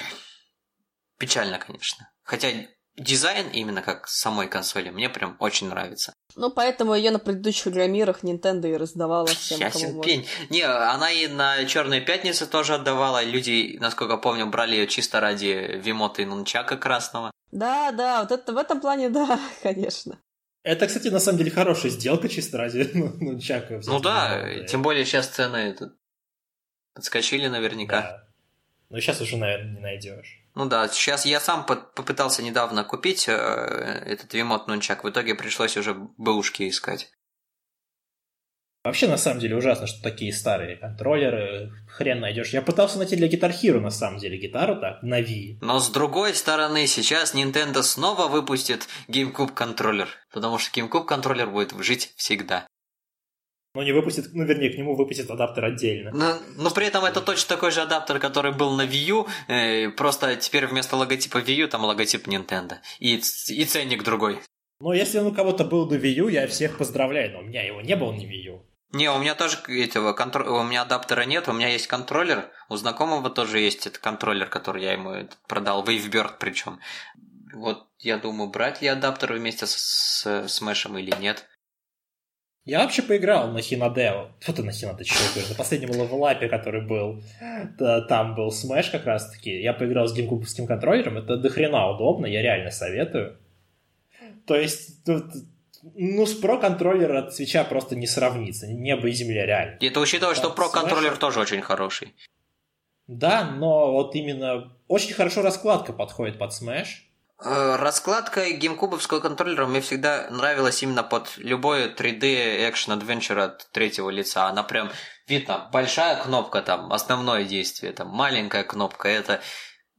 печально, 1.19 1.59
конечно. 1.59 2.11
Хотя 2.23 2.49
дизайн 2.97 3.49
именно 3.53 3.83
как 3.83 4.09
самой 4.09 4.49
консоли 4.49 4.91
мне 4.91 5.09
прям 5.09 5.37
очень 5.41 5.69
нравится. 5.69 6.13
Ну, 6.37 6.51
поэтому 6.51 6.95
ее 6.95 7.11
на 7.11 7.19
предыдущих 7.19 7.73
граммирах 7.73 8.25
Nintendo 8.25 8.69
и 8.69 8.77
раздавала 8.77 9.27
всем, 9.27 9.61
Ясен 9.61 9.89
кому 9.91 10.03
пень. 10.03 10.21
может. 10.21 10.51
Не, 10.51 10.63
она 10.63 11.11
и 11.11 11.27
на 11.29 11.65
Черной 11.65 12.01
пятнице 12.01 12.47
тоже 12.47 12.75
отдавала. 12.75 13.23
Люди, 13.23 13.77
насколько 13.81 14.17
помню, 14.17 14.47
брали 14.47 14.77
ее 14.77 14.87
чисто 14.87 15.21
ради 15.21 15.81
Вимота 15.83 16.23
и 16.23 16.25
Нунчака 16.25 16.77
красного. 16.77 17.31
Да, 17.53 17.93
да, 17.93 18.23
вот 18.23 18.33
это 18.33 18.53
в 18.53 18.57
этом 18.57 18.81
плане, 18.81 19.11
да, 19.11 19.39
конечно. 19.63 20.19
Это, 20.65 20.87
кстати, 20.87 21.09
на 21.09 21.21
самом 21.21 21.39
деле 21.39 21.51
хорошая 21.51 21.93
сделка 21.93 22.29
чисто 22.29 22.59
ради 22.59 22.91
Нунчака. 22.95 23.81
Ну 23.87 24.01
да, 24.01 24.65
тем 24.65 24.83
более 24.83 25.05
сейчас 25.05 25.29
цены 25.29 25.77
подскочили 26.95 27.47
наверняка. 27.49 28.01
Да. 28.01 28.29
Но 28.91 29.01
сейчас 29.01 29.21
уже, 29.21 29.37
наверное, 29.37 29.75
не 29.75 29.81
найдешь. 29.81 30.44
Ну 30.55 30.67
да, 30.67 30.89
сейчас 30.89 31.27
я 31.27 31.41
сам 31.41 31.67
попытался 31.67 32.43
недавно 32.43 32.85
купить 32.85 33.29
э, 33.29 33.33
этот 33.33 34.33
вимот 34.35 34.69
нунчак, 34.69 35.03
в 35.03 35.11
итоге 35.11 35.35
пришлось 35.35 35.77
уже 35.77 35.95
бэушки 35.95 36.69
искать. 36.69 37.11
Вообще, 38.85 39.09
на 39.09 39.17
самом 39.17 39.41
деле, 39.41 39.57
ужасно, 39.57 39.87
что 39.87 40.03
такие 40.03 40.31
старые 40.31 40.77
контроллеры 40.77 41.73
хрен 41.89 42.21
найдешь. 42.21 42.51
Я 42.51 42.61
пытался 42.61 42.99
найти 42.99 43.17
для 43.17 43.29
Guitar 43.29 43.51
Hero, 43.51 43.81
на 43.81 43.91
самом 43.91 44.19
деле, 44.19 44.37
гитару 44.37 44.79
так, 44.79 45.03
на 45.03 45.23
Wii. 45.23 45.57
Но 45.63 45.81
с 45.81 45.89
другой 45.89 46.35
стороны, 46.35 46.87
сейчас 46.87 47.35
Nintendo 47.35 47.83
снова 47.83 48.29
выпустит 48.29 48.87
GameCube 49.09 49.55
контроллер, 49.55 50.09
потому 50.31 50.59
что 50.59 50.79
GameCube 50.79 51.07
контроллер 51.07 51.49
будет 51.49 51.73
жить 51.79 52.13
всегда. 52.17 52.67
Но 53.75 53.83
не 53.83 53.91
выпустит, 53.91 54.27
ну, 54.33 54.45
вернее, 54.45 54.71
к 54.71 54.79
нему 54.79 54.95
выпустит 54.95 55.29
адаптер 55.31 55.65
отдельно. 55.65 56.13
Но, 56.13 56.39
но 56.57 56.71
при 56.71 56.87
этом 56.87 57.05
это 57.05 57.21
точно 57.21 57.57
такой 57.57 57.73
же 57.73 57.83
адаптер, 57.83 58.21
который 58.21 58.53
был 58.53 58.71
на 58.71 58.87
Wii 58.87 59.09
U, 59.09 59.27
э, 59.49 59.91
просто 59.91 60.37
теперь 60.37 60.67
вместо 60.67 60.95
логотипа 60.95 61.39
Wii 61.39 61.55
U 61.55 61.69
там 61.69 61.85
логотип 61.85 62.29
Nintendo. 62.29 62.77
И, 63.01 63.17
и 63.17 63.65
ценник 63.65 64.05
другой. 64.05 64.41
Ну, 64.81 64.93
если 64.93 65.19
он 65.19 65.27
у 65.27 65.35
кого-то 65.35 65.65
был 65.65 65.89
до 65.89 65.97
Wii 65.97 66.15
U, 66.21 66.29
я 66.29 66.47
всех 66.47 66.79
поздравляю, 66.79 67.33
но 67.33 67.41
у 67.41 67.43
меня 67.43 67.63
его 67.67 67.81
не 67.81 67.97
было 67.97 68.13
на 68.13 68.21
Wii 68.21 68.43
U. 68.47 68.67
Не, 68.93 69.11
у 69.11 69.19
меня 69.19 69.35
тоже 69.35 69.59
этого 69.67 70.13
контр... 70.13 70.43
у 70.43 70.63
меня 70.63 70.83
адаптера 70.83 71.23
нет, 71.23 71.49
у 71.49 71.53
меня 71.53 71.67
есть 71.69 71.89
контроллер, 71.89 72.53
у 72.69 72.77
знакомого 72.77 73.29
тоже 73.29 73.59
есть 73.59 73.89
этот 73.89 73.99
контроллер, 73.99 74.49
который 74.49 74.85
я 74.85 74.93
ему 74.93 75.29
продал, 75.49 75.85
Wavebird 75.85 76.35
причем. 76.39 76.79
Вот 77.53 77.89
я 77.99 78.19
думаю, 78.19 78.51
брать 78.51 78.83
ли 78.83 78.89
адаптер 78.89 79.33
вместе 79.33 79.67
с, 79.67 79.75
с, 79.75 80.49
с 80.49 80.61
Мэшем 80.61 80.97
или 80.97 81.13
нет. 81.19 81.49
Я 82.65 82.81
вообще 82.81 83.03
поиграл 83.03 83.51
на 83.51 83.61
Хинадео. 83.61 84.31
Что 84.41 84.55
ты 84.55 84.63
на 84.63 84.73
Хинаде, 84.73 85.05
что 85.05 85.39
я 85.39 85.47
На 85.49 85.55
последнем 85.55 85.91
левелапе, 85.91 86.49
который 86.49 86.81
был, 86.81 87.23
там 87.79 88.35
был 88.35 88.49
Smash 88.49 88.91
как 88.91 89.05
раз-таки. 89.05 89.61
Я 89.61 89.75
поиграл 89.75 90.07
с 90.07 90.15
геймкубовским 90.15 90.67
контроллером. 90.67 91.19
Это 91.19 91.37
дохрена 91.37 91.91
удобно, 91.91 92.25
я 92.25 92.41
реально 92.41 92.71
советую. 92.71 93.37
То 94.47 94.57
есть, 94.57 95.05
тут, 95.05 95.27
ну, 95.95 96.25
с 96.25 96.35
про-контроллера 96.35 97.19
от 97.21 97.35
свеча 97.35 97.65
просто 97.65 97.97
не 97.97 98.07
сравнится. 98.07 98.67
Небо 98.67 99.09
и 99.09 99.13
земля 99.13 99.45
реально. 99.45 99.77
И 99.81 99.87
это 99.87 100.01
учитывая, 100.01 100.35
что 100.35 100.51
про-контроллер 100.51 101.17
тоже 101.17 101.41
очень 101.41 101.61
хороший. 101.61 102.15
Да, 103.07 103.51
но 103.51 103.93
вот 103.93 104.15
именно 104.15 104.73
очень 104.89 105.13
хорошо 105.13 105.43
раскладка 105.43 105.93
подходит 105.93 106.39
под 106.39 106.53
Smash. 106.53 106.87
Э, 107.43 107.77
раскладка 107.77 108.51
геймкубовского 108.53 109.21
контроллера 109.21 109.67
мне 109.67 109.81
всегда 109.81 110.29
нравилась 110.31 110.83
именно 110.83 111.03
под 111.03 111.37
любой 111.37 111.93
3D 111.93 112.69
экшен 112.69 112.93
adventure 112.93 113.41
от 113.43 113.71
третьего 113.73 114.11
лица. 114.11 114.47
Она 114.47 114.63
прям, 114.63 114.91
видно, 115.27 115.69
большая 115.73 116.23
кнопка 116.23 116.63
там, 116.63 116.93
основное 116.93 117.45
действие, 117.45 117.93
там 117.93 118.09
маленькая 118.09 118.63
кнопка, 118.63 119.09
это 119.09 119.41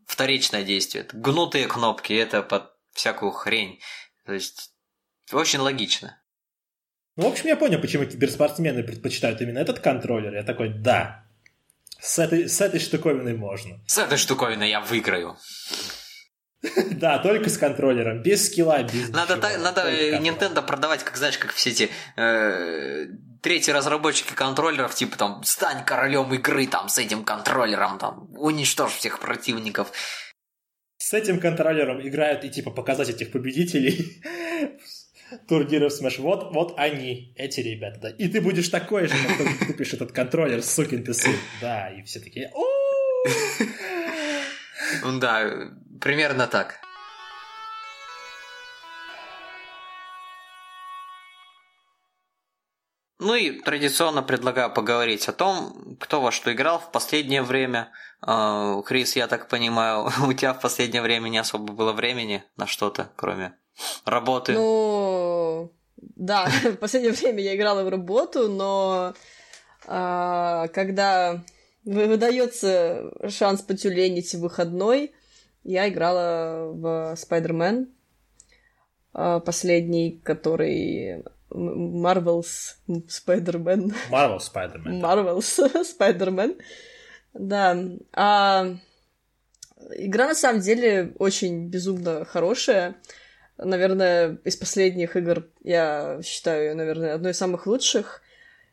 вторичное 0.06 0.64
действие. 0.64 1.06
Гнутые 1.12 1.68
кнопки, 1.68 2.14
это 2.14 2.42
под 2.42 2.72
всякую 2.94 3.32
хрень. 3.32 3.82
То 4.26 4.34
есть, 4.34 4.72
очень 5.34 5.60
логично. 5.60 6.22
Ну, 7.18 7.30
в 7.30 7.32
общем, 7.32 7.48
я 7.48 7.58
понял, 7.58 7.80
почему 7.80 8.06
киберспортсмены 8.06 8.84
предпочитают 8.84 9.42
именно 9.42 9.60
этот 9.60 9.80
контроллер. 9.80 10.34
Я 10.34 10.44
такой, 10.44 10.70
да, 10.70 11.26
с 12.00 12.18
этой, 12.20 12.48
с 12.48 12.62
этой 12.62 12.80
штуковиной 12.80 13.36
можно. 13.36 13.82
С 13.88 13.98
этой 13.98 14.18
штуковиной 14.18 14.70
я 14.70 14.80
выиграю. 14.80 15.38
Да, 16.92 17.20
только 17.20 17.50
с 17.50 17.58
контроллером, 17.58 18.22
без 18.22 18.48
скилла, 18.48 18.84
без 18.84 19.10
Надо, 19.10 19.38
так, 19.38 19.60
надо 19.60 19.90
Nintendo 20.20 20.66
продавать, 20.66 21.04
как 21.04 21.18
знаешь, 21.18 21.38
как 21.38 21.54
все 21.54 21.72
эти 21.72 21.90
э, 22.18 23.08
третьи 23.42 23.72
разработчики 23.72 24.34
контроллеров, 24.34 24.96
типа 24.96 25.18
там, 25.18 25.44
стань 25.44 25.84
королем 25.86 26.34
игры 26.34 26.68
там 26.68 26.90
с 26.90 26.98
этим 26.98 27.24
контроллером, 27.24 28.00
там, 28.00 28.30
уничтожь 28.38 28.94
всех 28.94 29.20
противников. 29.20 29.92
С 30.98 31.14
этим 31.14 31.40
контроллером 31.40 32.06
играют 32.08 32.44
и 32.46 32.50
типа 32.50 32.72
показать 32.72 33.10
этих 33.10 33.32
победителей 33.32 34.22
турниров 35.48 35.94
Smash. 35.94 36.20
Вот, 36.20 36.54
вот 36.54 36.74
они, 36.78 37.34
эти 37.36 37.60
ребята, 37.60 38.00
да. 38.02 38.10
И 38.10 38.28
ты 38.28 38.42
будешь 38.42 38.70
такой 38.70 39.08
же, 39.08 39.14
как 39.14 39.38
только 39.38 39.66
купишь 39.66 39.94
этот 39.94 40.12
контроллер, 40.12 40.64
сукин 40.64 41.04
ты 41.04 41.14
сын. 41.14 41.36
Да, 41.62 41.90
и 41.90 42.02
все 42.04 42.20
такие, 42.20 42.52
Да, 45.20 45.72
примерно 46.02 46.48
так. 46.48 46.80
Ну 53.18 53.34
и 53.34 53.60
традиционно 53.62 54.22
предлагаю 54.22 54.74
поговорить 54.74 55.28
о 55.30 55.34
том, 55.34 55.98
кто 56.00 56.22
во 56.22 56.32
что 56.32 56.52
играл 56.52 56.80
в 56.80 56.92
последнее 56.92 57.42
время. 57.42 57.92
А, 58.22 58.82
Крис, 58.82 59.16
я 59.16 59.28
так 59.28 59.48
понимаю, 59.48 60.10
у 60.28 60.34
тебя 60.34 60.54
в 60.54 60.60
последнее 60.60 61.02
время 61.02 61.30
не 61.30 61.38
особо 61.38 61.74
было 61.74 61.94
времени 61.94 62.44
на 62.58 62.68
что-то, 62.68 63.12
кроме 63.16 63.58
работы. 64.06 64.54
Ну, 64.54 65.74
да, 65.98 66.46
в 66.64 66.76
последнее 66.76 67.14
время 67.14 67.42
я 67.42 67.56
играла 67.56 67.84
в 67.84 67.90
работу, 67.90 68.50
но 68.50 69.14
а, 69.88 70.68
когда 70.68 71.44
выдается 71.86 73.12
шанс 73.30 73.62
потюленить 73.62 74.36
в 74.36 74.42
выходной, 74.42 75.16
я 75.66 75.90
играла 75.90 76.72
в 76.72 77.16
Spider-Man, 77.16 77.88
а, 79.14 79.40
последний, 79.40 80.22
который 80.24 81.24
Marvel's 81.50 82.76
Spider-Man. 82.88 83.94
Marvel 84.12 84.40
Spider-Man. 84.40 85.02
Marvel's 85.02 85.60
Spider-Man. 86.00 86.62
Да. 87.34 87.78
А, 88.14 88.76
игра 89.96 90.28
на 90.28 90.36
самом 90.36 90.62
деле 90.62 91.14
очень 91.18 91.68
безумно 91.68 92.26
хорошая. 92.26 92.96
Наверное, 93.58 94.38
из 94.44 94.56
последних 94.56 95.16
игр 95.16 95.48
я 95.64 96.20
считаю, 96.24 96.76
наверное, 96.76 97.16
одной 97.16 97.32
из 97.32 97.38
самых 97.38 97.66
лучших. 97.68 98.22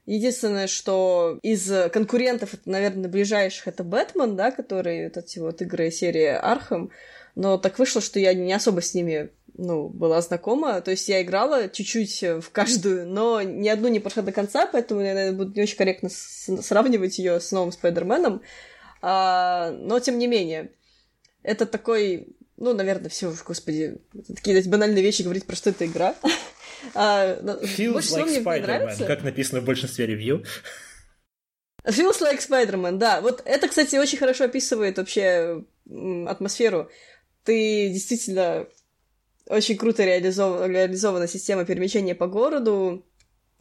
Единственное, 0.05 0.67
что 0.67 1.39
из 1.43 1.71
конкурентов, 1.93 2.55
это, 2.55 2.69
наверное, 2.69 3.09
ближайших, 3.09 3.69
это 3.69 3.85
Бэтмен, 3.85 4.35
да, 4.37 4.51
который 4.51 5.05
вот 5.05 5.17
эти 5.17 5.39
вот 5.39 5.63
игры 5.63 5.91
серии 5.91 6.27
Arkham. 6.27 6.91
Но 7.35 7.57
так 7.57 7.79
вышло, 7.79 8.01
что 8.01 8.19
я 8.19 8.35
не 8.35 8.53
особо 8.53 8.83
с 8.83 8.95
ними 8.95 9.31
ну, 9.55 9.89
была 9.89 10.21
знакома. 10.21 10.81
То 10.81 10.91
есть 10.91 11.09
я 11.09 11.23
играла 11.23 11.69
чуть-чуть 11.69 12.23
в 12.23 12.51
каждую, 12.51 13.09
но 13.09 13.43
ни 13.43 13.69
одну 13.69 13.89
не 13.89 14.01
прошла 14.01 14.23
до 14.23 14.33
конца, 14.33 14.67
поэтому, 14.67 15.01
наверное, 15.01 15.33
будет 15.33 15.55
не 15.55 15.63
очень 15.63 15.77
корректно 15.77 16.09
сравнивать 16.11 17.19
ее 17.19 17.41
с 17.41 17.53
новым 17.53 17.73
Spider-Man 17.73 18.26
ом. 18.26 18.43
А, 19.03 19.71
но, 19.71 20.01
тем 20.01 20.19
не 20.19 20.27
менее, 20.27 20.73
это 21.43 21.67
такой 21.67 22.37
ну, 22.63 22.75
наверное, 22.75 23.09
все, 23.09 23.35
господи, 23.45 23.99
такие 24.35 24.57
эти 24.57 24.69
банальные 24.69 25.03
вещи 25.03 25.23
говорить 25.23 25.47
про 25.47 25.57
что 25.57 25.71
это 25.71 25.85
игра. 25.85 26.15
А, 26.95 27.35
Feels 27.63 28.13
like 28.13 28.43
Spider-Man, 28.43 29.07
как 29.07 29.23
написано 29.23 29.61
в 29.61 29.65
большинстве 29.65 30.07
ревью. 30.07 30.45
Feels 31.85 32.21
like 32.21 32.41
Spider-Man, 32.41 32.99
да. 32.99 33.21
Вот 33.21 33.43
это, 33.45 33.69
кстати, 33.69 33.97
очень 33.97 34.19
хорошо 34.19 34.45
описывает 34.45 34.99
вообще 34.99 35.65
атмосферу. 36.27 36.91
Ты 37.45 37.89
действительно 37.89 38.69
очень 39.47 39.77
круто 39.77 40.05
реализов... 40.05 40.67
реализована 40.67 41.27
система 41.27 41.65
перемещения 41.65 42.15
по 42.15 42.29
городу, 42.29 43.05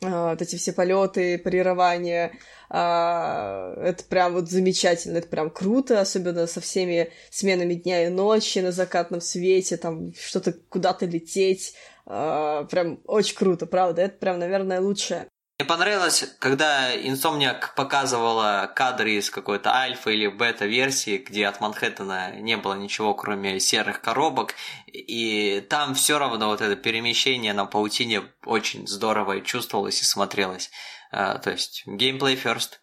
а, 0.03 0.31
вот 0.31 0.41
эти 0.41 0.55
все 0.55 0.73
полеты, 0.73 1.37
парирования, 1.37 2.33
а, 2.69 3.73
это 3.83 4.03
прям 4.03 4.33
вот 4.33 4.49
замечательно, 4.49 5.17
это 5.17 5.27
прям 5.27 5.49
круто, 5.49 6.01
особенно 6.01 6.47
со 6.47 6.61
всеми 6.61 7.11
сменами 7.29 7.75
дня 7.75 8.05
и 8.05 8.09
ночи 8.09 8.59
на 8.59 8.71
закатном 8.71 9.21
свете, 9.21 9.77
там 9.77 10.13
что-то 10.13 10.53
куда-то 10.53 11.05
лететь, 11.05 11.75
а, 12.13 12.65
прям 12.65 12.99
очень 13.05 13.35
круто, 13.37 13.65
правда, 13.65 14.01
это 14.01 14.17
прям, 14.17 14.37
наверное, 14.37 14.81
лучшее. 14.81 15.29
Мне 15.57 15.67
понравилось, 15.67 16.35
когда 16.39 16.93
Insomniac 16.93 17.75
показывала 17.75 18.69
кадры 18.75 19.11
из 19.11 19.29
какой-то 19.29 19.73
альфа 19.73 20.09
или 20.09 20.27
бета-версии, 20.27 21.17
где 21.17 21.47
от 21.47 21.61
Манхэттена 21.61 22.41
не 22.41 22.57
было 22.57 22.73
ничего, 22.73 23.13
кроме 23.13 23.59
серых 23.59 24.01
коробок, 24.01 24.55
и 24.87 25.65
там 25.69 25.93
все 25.93 26.19
равно 26.19 26.47
вот 26.47 26.61
это 26.61 26.75
перемещение 26.75 27.53
на 27.53 27.65
паутине 27.65 28.23
очень 28.45 28.87
здорово 28.87 29.37
и 29.37 29.43
чувствовалось 29.43 30.01
и 30.01 30.05
смотрелось. 30.05 30.69
А, 31.11 31.37
то 31.37 31.51
есть 31.51 31.83
геймплей 31.85 32.35
first. 32.35 32.79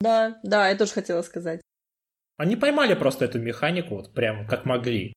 Да, 0.00 0.38
да, 0.44 0.68
я 0.68 0.76
тоже 0.76 0.92
хотела 0.92 1.22
сказать. 1.22 1.62
Они 2.36 2.54
поймали 2.56 2.94
просто 2.94 3.24
эту 3.24 3.40
механику, 3.40 3.96
вот 3.96 4.14
прям 4.14 4.46
как 4.46 4.66
могли. 4.66 5.14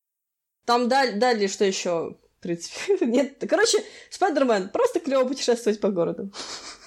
Там 0.66 0.90
дали, 0.90 1.20
дали 1.20 1.48
что 1.48 1.66
еще? 1.66 2.18
Принципе, 2.46 2.78
нет. 3.08 3.44
Короче, 3.50 3.80
Спайдермен, 4.12 4.70
просто 4.70 5.00
клево 5.00 5.28
путешествовать 5.28 5.80
по 5.80 5.90
городу. 5.90 6.32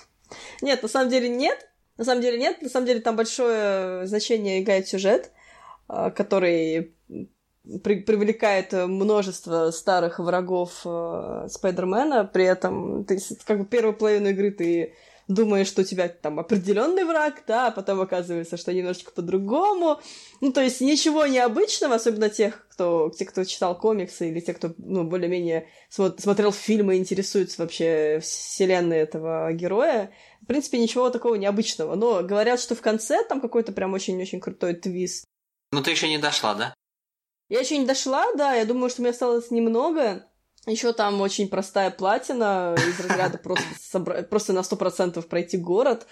Нет, 0.63 0.83
на 0.83 0.89
самом 0.89 1.09
деле 1.09 1.29
нет. 1.29 1.69
На 1.97 2.05
самом 2.05 2.21
деле 2.21 2.39
нет. 2.39 2.63
На 2.63 2.69
самом 2.69 2.87
деле 2.87 3.01
там 3.01 3.17
большое 3.17 4.07
значение 4.07 4.61
играет 4.61 4.89
сюжет, 4.89 5.31
а, 5.89 6.11
который 6.11 6.95
при 7.83 8.01
привлекает 8.01 8.73
множество 8.73 9.71
старых 9.71 10.19
врагов 10.19 10.83
э, 10.85 11.47
Спайдермена. 11.49 12.25
При 12.25 12.45
этом 12.45 13.05
ты 13.05 13.21
как 13.45 13.61
бы 13.61 13.65
первую 13.67 13.95
половину 13.95 14.31
игры 14.31 14.51
ты 14.51 14.95
думаешь, 15.29 15.69
что 15.69 15.83
у 15.83 15.85
тебя 15.85 16.09
там 16.09 16.41
определенный 16.41 17.05
враг, 17.05 17.45
да, 17.47 17.69
а 17.69 17.71
потом 17.71 18.01
оказывается, 18.01 18.57
что 18.57 18.73
немножечко 18.73 19.13
по-другому. 19.13 20.01
Ну, 20.41 20.53
то 20.53 20.63
есть 20.63 20.81
ничего 20.81 21.27
необычного, 21.27 21.97
особенно 21.97 22.31
тех, 22.31 22.67
кто, 22.71 23.11
те, 23.11 23.27
кто 23.27 23.45
читал 23.45 23.79
комиксы 23.79 24.31
или 24.31 24.41
те, 24.41 24.55
кто, 24.55 24.75
ну, 24.79 25.05
более-менее 25.05 25.69
смотрел 25.91 26.51
фильмы 26.51 26.97
и 26.97 26.99
интересуется 26.99 27.63
вообще 27.63 28.21
вселенной 28.23 28.99
этого 28.99 29.53
героя. 29.53 30.13
В 30.43 30.47
принципе, 30.47 30.79
ничего 30.79 31.11
такого 31.11 31.35
необычного. 31.35 31.95
Но 31.95 32.23
говорят, 32.23 32.59
что 32.59 32.75
в 32.75 32.81
конце 32.81 33.23
там 33.25 33.41
какой-то 33.41 33.73
прям 33.73 33.93
очень-очень 33.93 34.41
крутой 34.41 34.75
твист. 34.75 35.25
Ну, 35.73 35.83
ты 35.83 35.91
еще 35.91 36.09
не 36.09 36.19
дошла, 36.19 36.55
да? 36.55 36.75
Я 37.51 37.61
еще 37.61 37.77
не 37.77 37.87
дошла, 37.87 38.25
да. 38.35 38.55
Я 38.55 38.65
думаю, 38.65 38.89
что 38.89 39.03
мне 39.03 39.11
осталось 39.11 39.51
немного. 39.51 40.28
Еще 40.69 40.93
там 40.93 41.21
очень 41.23 41.49
простая 41.49 41.91
платина 41.91 42.77
из 42.77 43.01
разряда 43.01 43.39
просто, 43.43 43.65
собра... 43.81 44.23
просто 44.23 44.53
на 44.53 44.61
100% 44.61 45.23
пройти 45.23 45.57
город. 45.57 46.07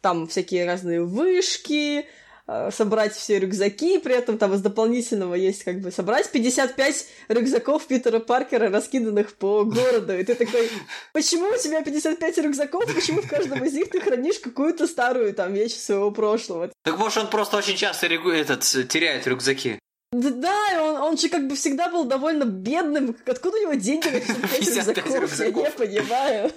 Там 0.00 0.26
всякие 0.26 0.66
разные 0.66 1.02
вышки, 1.02 2.06
э, 2.46 2.70
собрать 2.70 3.14
все 3.14 3.38
рюкзаки, 3.38 3.98
при 3.98 4.14
этом 4.14 4.38
там 4.38 4.54
из 4.54 4.60
дополнительного 4.60 5.34
есть 5.34 5.64
как 5.64 5.80
бы 5.80 5.90
собрать 5.90 6.30
55 6.30 7.06
рюкзаков 7.28 7.86
Питера 7.86 8.18
Паркера, 8.18 8.70
раскиданных 8.70 9.34
по 9.34 9.64
городу. 9.64 10.18
И 10.18 10.24
ты 10.24 10.34
такой, 10.34 10.70
почему 11.12 11.48
у 11.48 11.58
тебя 11.58 11.82
55 11.82 12.38
рюкзаков, 12.38 12.94
почему 12.94 13.22
в 13.22 13.28
каждом 13.28 13.64
из 13.64 13.72
них 13.72 13.90
ты 13.90 14.00
хранишь 14.00 14.38
какую-то 14.38 14.86
старую 14.86 15.34
там 15.34 15.52
вещь 15.52 15.74
своего 15.74 16.10
прошлого? 16.10 16.70
Так 16.84 16.98
может 16.98 17.18
он 17.18 17.30
просто 17.30 17.56
очень 17.56 17.76
часто 17.76 18.06
этот, 18.06 18.60
теряет 18.88 19.26
рюкзаки. 19.26 19.78
Да, 20.12 20.56
он, 20.82 20.96
он 20.96 21.18
же 21.18 21.28
как 21.28 21.48
бы 21.48 21.56
всегда 21.56 21.90
был 21.90 22.04
довольно 22.04 22.44
бедным. 22.44 23.16
Откуда 23.26 23.56
у 23.56 23.62
него 23.62 23.74
деньги 23.74 24.06
на 24.06 24.20
55 24.20 24.96
рюкзаков? 24.96 25.20
рюкзаков? 25.20 25.64
Я 25.64 25.70
не 25.70 25.76
понимаю. 25.76 26.52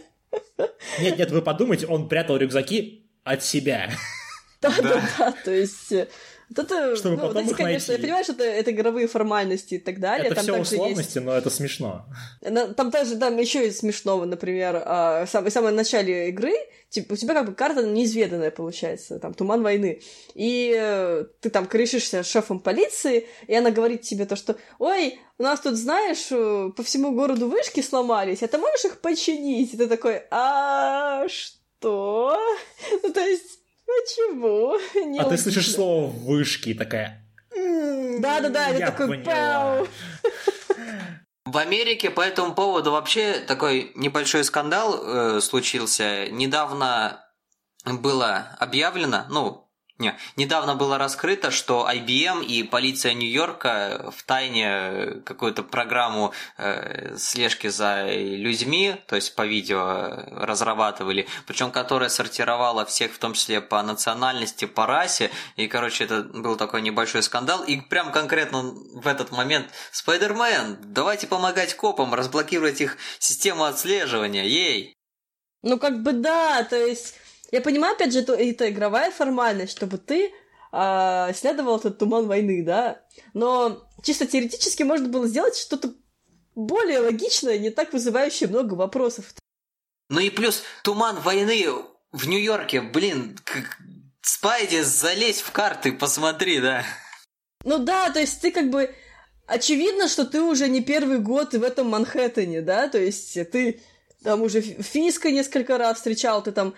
Нет, 1.00 1.18
нет, 1.18 1.32
вы 1.32 1.42
подумайте, 1.42 1.88
он 1.88 2.08
прятал 2.08 2.38
рюкзаки 2.38 3.10
от 3.24 3.44
себя. 3.44 3.90
Да, 4.62 4.74
да, 4.82 5.02
да, 5.18 5.32
то 5.32 5.52
есть... 5.52 5.94
это, 6.56 6.96
Чтобы 6.96 7.16
ну, 7.16 7.22
потом 7.22 7.34
вот 7.34 7.44
эти, 7.44 7.52
их 7.52 7.58
конечно, 7.58 7.92
найти. 7.92 8.02
я 8.02 8.08
понимаю, 8.08 8.24
что 8.24 8.34
это, 8.34 8.44
это 8.44 8.72
игровые 8.72 9.08
формальности 9.08 9.76
и 9.76 9.80
так 9.80 10.00
далее. 10.00 10.28
Это 10.28 10.36
там 10.36 10.44
все 10.44 10.60
условности, 10.60 11.18
есть... 11.18 11.26
но 11.26 11.34
это 11.34 11.50
смешно. 11.50 12.06
Там 12.42 12.90
даже, 12.90 13.18
там 13.18 13.38
еще 13.38 13.68
из 13.68 13.80
смешного, 13.80 14.26
например, 14.26 14.82
а, 14.84 15.26
в 15.26 15.50
самом 15.50 15.76
начале 15.76 16.30
игры, 16.30 16.54
типа, 16.90 17.14
у 17.14 17.16
тебя 17.16 17.34
как 17.36 17.46
бы 17.46 17.54
карта 17.54 17.86
неизведанная 17.86 18.52
получается, 18.52 19.20
там, 19.20 19.34
туман 19.34 19.62
войны. 19.62 20.02
И 20.34 20.76
э, 20.76 21.26
ты 21.40 21.50
там 21.50 21.68
корешишься 21.68 22.24
с 22.24 22.28
шефом 22.28 22.60
полиции, 22.60 23.28
и 23.48 23.54
она 23.54 23.70
говорит 23.72 24.02
тебе 24.02 24.26
то, 24.26 24.36
что, 24.36 24.58
ой, 24.80 25.20
у 25.38 25.44
нас 25.44 25.60
тут, 25.60 25.76
знаешь, 25.76 26.28
э, 26.32 26.72
по 26.76 26.84
всему 26.84 27.12
городу 27.12 27.48
вышки 27.48 27.82
сломались, 27.82 28.42
а 28.44 28.48
ты 28.48 28.58
можешь 28.58 28.86
их 28.86 29.02
починить? 29.02 29.74
И 29.74 29.78
ты 29.78 29.88
такой, 29.88 30.24
а 30.32 31.28
что? 31.28 31.60
Ну, 33.04 33.14
то 33.14 33.22
есть, 33.22 33.59
почему? 34.02 34.74
А 34.76 34.80
ты 34.94 35.06
Нелогично. 35.06 35.38
слышишь 35.38 35.72
слово 35.72 36.08
«вышки» 36.08 36.74
такая... 36.74 37.26
Да-да-да, 38.20 38.70
это 38.70 38.92
такой 38.92 39.20
пау. 39.20 39.88
В 41.46 41.58
Америке 41.58 42.12
по 42.12 42.22
этому 42.22 42.54
поводу 42.54 42.92
вообще 42.92 43.40
такой 43.40 43.92
небольшой 43.96 44.44
скандал 44.44 45.02
э, 45.02 45.42
случился. 45.42 46.28
Недавно 46.30 47.26
было 47.86 48.56
объявлено, 48.60 49.26
ну, 49.30 49.69
не, 50.00 50.18
недавно 50.38 50.76
было 50.76 50.98
раскрыто, 50.98 51.52
что 51.52 51.88
IBM 51.90 52.46
и 52.46 52.64
полиция 52.64 53.14
Нью-Йорка 53.14 54.12
в 54.16 54.24
тайне 54.24 55.22
какую-то 55.26 55.62
программу 55.62 56.34
э, 56.58 57.18
слежки 57.18 57.68
за 57.68 58.08
людьми, 58.10 58.96
то 59.08 59.18
есть 59.18 59.36
по 59.36 59.46
видео 59.46 59.80
э, 59.80 60.46
разрабатывали, 60.46 61.28
причем 61.46 61.72
которая 61.72 62.10
сортировала 62.10 62.86
всех, 62.86 63.12
в 63.14 63.20
том 63.20 63.34
числе 63.34 63.60
по 63.60 63.84
национальности, 63.84 64.66
по 64.66 64.86
расе, 64.86 65.32
и, 65.58 65.68
короче, 65.68 66.06
это 66.06 66.24
был 66.24 66.56
такой 66.56 66.82
небольшой 66.82 67.22
скандал, 67.22 67.64
и 67.64 67.82
прям 67.82 68.14
конкретно 68.14 68.72
в 68.94 69.06
этот 69.06 69.32
момент 69.32 69.68
Спайдермен, 69.92 70.78
давайте 70.82 71.28
помогать 71.28 71.76
копам, 71.76 72.14
разблокировать 72.14 72.80
их 72.80 72.98
систему 73.20 73.66
отслеживания, 73.66 74.46
ей! 74.46 74.96
Ну, 75.62 75.78
как 75.78 76.02
бы 76.04 76.14
да, 76.14 76.64
то 76.64 76.78
есть... 76.78 77.16
Я 77.52 77.62
понимаю, 77.62 77.96
опять 77.96 78.14
же, 78.14 78.20
это, 78.20 78.34
это 78.34 78.70
игровая 78.70 79.12
формальность, 79.12 79.72
чтобы 79.72 79.98
ты 79.98 80.32
а, 80.72 81.30
исследовал 81.32 81.78
этот 81.78 81.98
туман 81.98 82.28
войны, 82.28 82.64
да? 82.64 83.02
Но 83.34 83.88
чисто 84.04 84.28
теоретически 84.28 84.84
можно 84.84 85.08
было 85.08 85.28
сделать 85.28 85.58
что-то 85.58 85.94
более 86.56 87.00
логичное, 87.00 87.58
не 87.58 87.70
так 87.70 87.94
вызывающее 87.94 88.50
много 88.50 88.76
вопросов. 88.76 89.34
Ну 90.10 90.20
и 90.20 90.30
плюс 90.30 90.64
туман 90.84 91.20
войны 91.20 91.66
в 92.12 92.28
Нью-Йорке, 92.28 92.82
блин, 92.82 93.38
как... 93.44 93.78
Спайди, 94.22 94.82
залезь 94.82 95.42
в 95.42 95.52
карты, 95.52 95.92
посмотри, 95.92 96.60
да. 96.60 96.84
Ну 97.64 97.80
да, 97.80 98.10
то 98.10 98.20
есть 98.20 98.42
ты 98.42 98.52
как 98.52 98.70
бы... 98.70 98.94
Очевидно, 99.48 100.08
что 100.08 100.26
ты 100.26 100.42
уже 100.42 100.70
не 100.70 100.82
первый 100.82 101.18
год 101.18 101.54
в 101.54 101.64
этом 101.64 101.90
Манхэттене, 101.90 102.62
да? 102.62 102.88
То 102.90 103.00
есть 103.00 103.34
ты 103.50 103.82
там 104.24 104.42
уже 104.42 104.62
Фиска 104.62 105.32
несколько 105.32 105.78
раз 105.78 105.98
встречал, 105.98 106.44
ты 106.44 106.52
там 106.52 106.74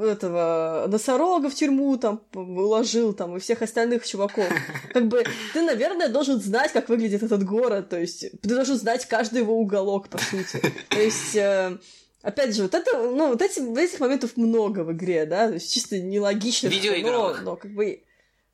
этого 0.00 0.86
носорога 0.88 1.48
в 1.48 1.54
тюрьму 1.54 1.96
там 1.96 2.22
уложил 2.34 3.12
там 3.12 3.36
и 3.36 3.40
всех 3.40 3.62
остальных 3.62 4.06
чуваков. 4.06 4.48
Как 4.92 5.06
бы 5.06 5.24
ты, 5.52 5.62
наверное, 5.62 6.08
должен 6.08 6.40
знать, 6.40 6.72
как 6.72 6.88
выглядит 6.88 7.22
этот 7.22 7.44
город, 7.44 7.88
то 7.90 7.98
есть 7.98 8.40
ты 8.40 8.48
должен 8.48 8.76
знать 8.76 9.06
каждый 9.06 9.38
его 9.40 9.58
уголок, 9.58 10.08
по 10.08 10.18
сути. 10.18 10.60
То 10.88 11.00
есть... 11.00 11.36
э, 11.36 11.78
Опять 12.22 12.54
же, 12.54 12.64
вот 12.64 12.74
это, 12.74 12.98
ну, 12.98 13.28
вот 13.28 13.40
этих, 13.40 13.62
этих 13.78 13.98
моментов 13.98 14.36
много 14.36 14.80
в 14.80 14.92
игре, 14.92 15.24
да, 15.24 15.48
то 15.48 15.54
есть 15.54 15.72
чисто 15.72 15.98
нелогично, 15.98 16.68
но, 16.68 16.74
Видеоигровых. 16.74 17.42
но 17.42 17.56
как 17.56 17.70
бы 17.70 18.02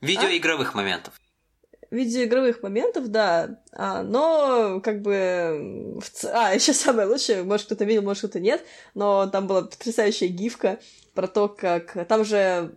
Видеоигровых 0.00 0.74
моментов. 0.74 1.20
Видеоигровых 1.90 2.62
моментов, 2.62 3.08
да, 3.08 3.60
а, 3.72 4.02
но 4.02 4.80
как 4.82 5.02
бы... 5.02 5.98
в 6.00 6.10
ц- 6.10 6.30
А, 6.32 6.52
еще 6.54 6.72
самое 6.72 7.08
лучшее, 7.08 7.42
может 7.42 7.66
кто-то 7.66 7.84
видел, 7.84 8.02
может 8.02 8.20
кто-то 8.20 8.40
нет, 8.40 8.64
но 8.94 9.26
там 9.26 9.46
была 9.46 9.62
потрясающая 9.62 10.28
гифка 10.28 10.78
про 11.14 11.26
то, 11.28 11.48
как... 11.48 12.06
Там 12.08 12.24
же 12.24 12.72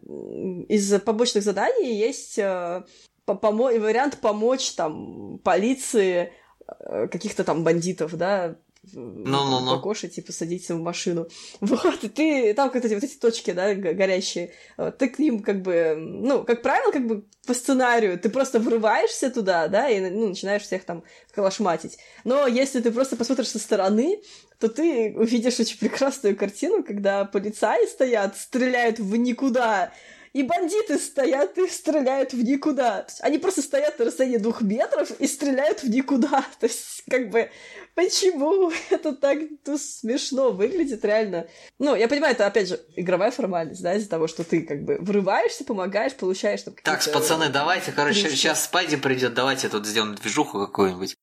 из 0.70 1.02
побочных 1.02 1.44
заданий 1.44 1.96
есть 1.98 2.38
э, 2.38 2.84
по- 3.26 3.34
помо- 3.34 3.78
вариант 3.80 4.18
помочь 4.22 4.72
там 4.74 5.40
полиции 5.44 6.32
э, 6.68 7.08
каких-то 7.08 7.44
там 7.44 7.64
бандитов, 7.64 8.16
да, 8.16 8.56
Ну-ну-ну. 8.94 9.76
покошить 9.76 10.18
и 10.18 10.22
посадить 10.22 10.70
в 10.70 10.80
машину. 10.80 11.28
Вот, 11.62 12.04
и 12.04 12.10
ты, 12.10 12.54
там 12.54 12.70
как 12.70 12.86
эти 12.86 12.94
вот 12.94 13.04
эти 13.04 13.16
точки, 13.16 13.52
да, 13.52 13.74
горящие, 13.74 14.54
вот, 14.78 14.98
ты 14.98 15.10
к 15.10 15.20
ним 15.20 15.42
как 15.42 15.62
бы, 15.62 15.96
ну, 15.98 16.44
как 16.44 16.62
правило, 16.62 16.92
как 16.92 17.06
бы 17.06 17.26
по 17.46 17.54
сценарию, 17.54 18.20
ты 18.20 18.30
просто 18.30 18.60
врываешься 18.60 19.30
туда, 19.30 19.68
да, 19.68 19.90
и, 19.90 20.00
ну, 20.00 20.30
начинаешь 20.30 20.64
всех 20.64 20.86
там 20.86 21.04
калашматить. 21.32 21.98
Но 22.24 22.48
если 22.48 22.82
ты 22.82 22.92
просто 22.92 23.16
посмотришь 23.16 23.50
со 23.50 23.60
стороны, 23.60 24.22
то 24.60 24.68
ты 24.70 25.14
увидишь 25.16 25.60
очень 25.60 25.78
прекрасную 25.78 26.36
картину, 26.36 26.84
когда 26.84 27.26
полицаи 27.26 27.86
стоят, 27.86 28.38
стреляют 28.38 29.00
в 29.00 29.16
никуда, 29.16 29.94
и 30.34 30.44
бандиты 30.44 30.98
стоят 31.00 31.58
и 31.58 31.68
стреляют 31.68 32.34
в 32.34 32.44
никуда. 32.44 33.02
То 33.04 33.10
есть 33.10 33.22
они 33.22 33.38
просто 33.38 33.62
стоят 33.62 33.98
на 34.00 34.06
расстоянии 34.06 34.38
двух 34.38 34.62
метров 34.62 35.12
и 35.20 35.28
стреляют 35.28 35.84
в 35.84 35.90
никуда. 35.90 36.46
То 36.60 36.68
есть, 36.68 37.04
как 37.10 37.30
бы, 37.30 37.50
почему 37.96 38.72
это 38.90 39.14
так 39.14 39.40
ну, 39.66 39.78
смешно 39.78 40.52
выглядит, 40.52 41.04
реально? 41.04 41.48
Ну, 41.80 41.96
я 41.96 42.08
понимаю, 42.08 42.34
это, 42.34 42.46
опять 42.46 42.70
же, 42.70 42.80
игровая 42.96 43.32
формальность, 43.32 43.82
да, 43.82 43.96
из-за 43.96 44.10
того, 44.10 44.28
что 44.28 44.44
ты, 44.44 44.62
как 44.62 44.84
бы, 44.84 44.98
врываешься, 45.00 45.64
помогаешь, 45.64 46.16
получаешь 46.16 46.62
там 46.62 46.76
Так, 46.84 47.04
пацаны, 47.12 47.50
давайте, 47.50 47.92
короче, 47.92 48.22
плюшки. 48.22 48.36
сейчас 48.36 48.64
Спайди 48.64 48.98
придет, 48.98 49.34
давайте 49.34 49.70
тут 49.70 49.86
сделаем 49.86 50.16
движуху 50.16 50.60
какую-нибудь. 50.60 51.16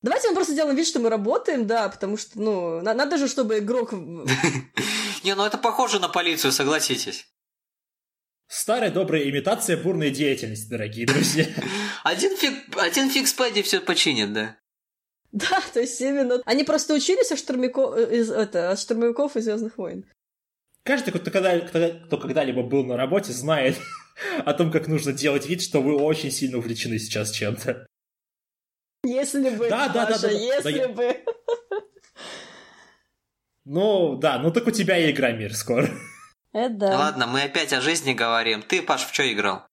Давайте 0.00 0.28
мы 0.28 0.34
просто 0.34 0.52
сделаем 0.52 0.76
вид, 0.76 0.86
что 0.86 1.00
мы 1.00 1.08
работаем, 1.08 1.66
да, 1.66 1.88
потому 1.88 2.16
что, 2.16 2.40
ну, 2.40 2.80
на- 2.82 2.94
надо 2.94 3.16
же, 3.18 3.26
чтобы 3.26 3.58
игрок... 3.58 3.92
Не, 5.24 5.34
ну 5.34 5.44
это 5.44 5.58
похоже 5.58 5.98
на 5.98 6.08
полицию, 6.08 6.52
согласитесь. 6.52 7.26
Старая 8.48 8.90
добрая 8.90 9.28
имитация 9.28 9.76
бурной 9.76 10.10
деятельности, 10.10 10.70
дорогие 10.70 11.06
друзья. 11.06 11.44
Один 12.02 12.34
фиг, 12.34 12.54
один 12.78 13.10
фиг 13.10 13.28
Спайди 13.28 13.60
все 13.62 13.80
починит, 13.80 14.32
да. 14.32 14.56
Да, 15.32 15.62
то 15.74 15.80
есть 15.80 16.00
именно... 16.00 16.40
Они 16.46 16.64
просто 16.64 16.94
учились 16.94 17.30
от 17.30 17.38
штурмяков, 17.38 17.98
из, 17.98 18.30
это, 18.30 18.70
от 18.70 18.80
штурмовиков 18.80 19.36
из 19.36 19.44
Звездных 19.44 19.76
войн. 19.76 20.06
Каждый, 20.82 21.12
кто, 21.12 21.30
когда, 21.30 21.60
кто, 21.60 21.90
кто 22.06 22.16
когда-либо 22.16 22.62
был 22.62 22.84
на 22.84 22.96
работе, 22.96 23.32
знает 23.32 23.76
о 24.46 24.54
том, 24.54 24.72
как 24.72 24.88
нужно 24.88 25.12
делать 25.12 25.46
вид, 25.46 25.60
что 25.60 25.82
вы 25.82 25.94
очень 25.96 26.30
сильно 26.30 26.56
увлечены 26.56 26.98
сейчас 26.98 27.30
чем-то. 27.30 27.86
Если 29.04 29.50
бы, 29.50 29.68
Да, 29.68 29.88
да, 29.88 30.06
да, 30.06 30.18
да, 30.18 30.30
если 30.30 30.78
да, 30.78 30.88
бы... 30.88 31.16
Ну, 33.66 34.16
да, 34.16 34.38
ну 34.38 34.50
так 34.50 34.66
у 34.66 34.70
тебя 34.70 34.96
и 34.96 35.10
игра 35.10 35.32
мир 35.32 35.54
скоро. 35.54 35.90
Это 36.52 36.74
да. 36.74 36.98
Ладно, 36.98 37.26
мы 37.26 37.42
опять 37.42 37.72
о 37.72 37.80
жизни 37.80 38.12
говорим. 38.14 38.62
Ты, 38.62 38.82
Паш, 38.82 39.04
в 39.04 39.12
что 39.12 39.30
играл? 39.30 39.67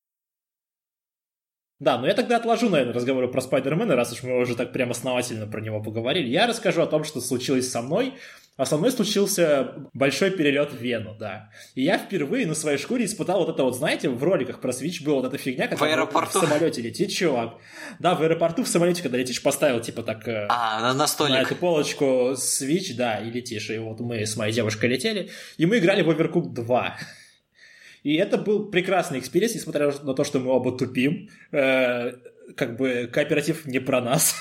Да, 1.80 1.98
но 1.98 2.08
я 2.08 2.14
тогда 2.14 2.38
отложу, 2.38 2.70
наверное, 2.70 2.94
разговоры 2.94 3.28
про 3.28 3.42
Спайдермена, 3.42 3.96
раз 3.96 4.14
уж 4.14 4.24
мы 4.24 4.40
уже 4.40 4.56
так 4.56 4.72
прям 4.72 4.92
основательно 4.92 5.46
про 5.46 5.60
него 5.60 5.82
поговорили. 5.82 6.28
Я 6.30 6.48
расскажу 6.48 6.82
о 6.82 6.88
том, 6.88 7.04
что 7.04 7.20
случилось 7.22 7.70
со 7.70 7.82
мной. 7.82 8.14
А 8.58 8.66
со 8.66 8.78
мной 8.78 8.90
случился 8.92 9.74
большой 9.94 10.32
перелет 10.32 10.72
в 10.72 10.78
Вену, 10.82 11.14
да. 11.20 11.50
И 11.74 11.84
я 11.84 11.98
впервые 11.98 12.48
на 12.48 12.56
своей 12.56 12.78
шкуре 12.78 13.04
испытал 13.04 13.40
вот 13.44 13.54
это 13.54 13.64
вот, 13.66 13.76
знаете, 13.76 14.08
в 14.08 14.24
роликах 14.24 14.62
про 14.62 14.72
Switch 14.72 15.04
была 15.04 15.18
вот 15.18 15.26
эта 15.26 15.38
фигня, 15.38 15.68
когда 15.68 15.86
аэропорту? 15.86 16.40
в 16.40 16.42
самолете 16.42 16.82
летит 16.82 17.12
чувак. 17.12 17.56
Да, 18.00 18.16
в 18.16 18.22
аэропорту 18.22 18.64
в 18.64 18.70
самолете, 18.70 19.04
когда 19.04 19.18
летишь, 19.18 19.44
поставил 19.44 19.82
типа 19.82 20.04
так 20.04 20.26
э, 20.30 20.48
А, 20.48 20.80
на, 20.80 20.88
на 20.88 21.00
на 21.00 21.08
столик. 21.08 21.48
эту 21.52 21.56
полочку 21.58 22.32
Switch, 22.38 22.96
да, 22.96 23.18
и 23.20 23.30
летишь. 23.30 23.70
И 23.72 23.78
вот 23.78 24.00
мы 24.00 24.26
с 24.26 24.38
моей 24.38 24.54
девушкой 24.54 24.86
летели, 24.90 25.30
и 25.58 25.66
мы 25.66 25.80
играли 25.80 26.02
в 26.02 26.10
Overcooked 26.10 26.54
2. 26.54 26.98
И 28.06 28.18
это 28.18 28.38
был 28.38 28.70
прекрасный 28.70 29.18
experience, 29.18 29.56
несмотря 29.56 29.92
на 29.92 30.14
то, 30.14 30.24
что 30.24 30.40
мы 30.40 30.52
оба 30.52 30.78
тупим. 30.78 31.28
Э, 31.52 32.12
как 32.56 32.78
бы 32.78 33.10
кооператив 33.12 33.66
не 33.66 33.80
про 33.80 34.00
нас. 34.00 34.36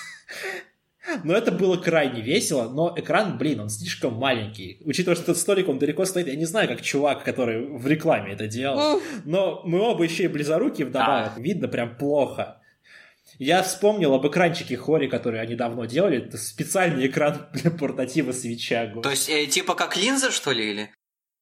Но 1.24 1.34
это 1.34 1.50
было 1.50 1.78
крайне 1.78 2.20
весело, 2.20 2.68
но 2.70 2.94
экран, 2.96 3.36
блин, 3.36 3.60
он 3.60 3.68
слишком 3.68 4.14
маленький. 4.14 4.80
Учитывая, 4.84 5.14
что 5.16 5.24
этот 5.24 5.36
столик, 5.36 5.68
он 5.68 5.78
далеко 5.78 6.06
стоит, 6.06 6.28
я 6.28 6.34
не 6.34 6.46
знаю, 6.46 6.66
как 6.66 6.80
чувак, 6.80 7.24
который 7.24 7.66
в 7.66 7.86
рекламе 7.86 8.32
это 8.32 8.46
делал. 8.46 9.00
Но 9.24 9.60
мы 9.66 9.80
оба 9.80 10.02
еще 10.04 10.24
и 10.24 10.28
близоруки 10.28 10.82
вдобавок, 10.82 11.38
видно 11.38 11.68
прям 11.68 11.96
плохо. 11.96 12.62
Я 13.38 13.62
вспомнил 13.62 14.14
об 14.14 14.26
экранчике 14.26 14.76
Hori, 14.76 15.08
который 15.08 15.40
они 15.40 15.54
давно 15.56 15.84
делали. 15.84 16.18
Это 16.18 16.38
специальный 16.38 17.06
экран 17.06 17.48
для 17.52 17.70
портатива 17.70 18.32
Switch 18.32 18.77
а. 18.77 18.92
То 19.02 19.10
есть, 19.10 19.28
э, 19.28 19.46
типа 19.46 19.74
как 19.74 19.96
линза, 19.96 20.30
что 20.30 20.52
ли, 20.52 20.70
или? 20.70 20.90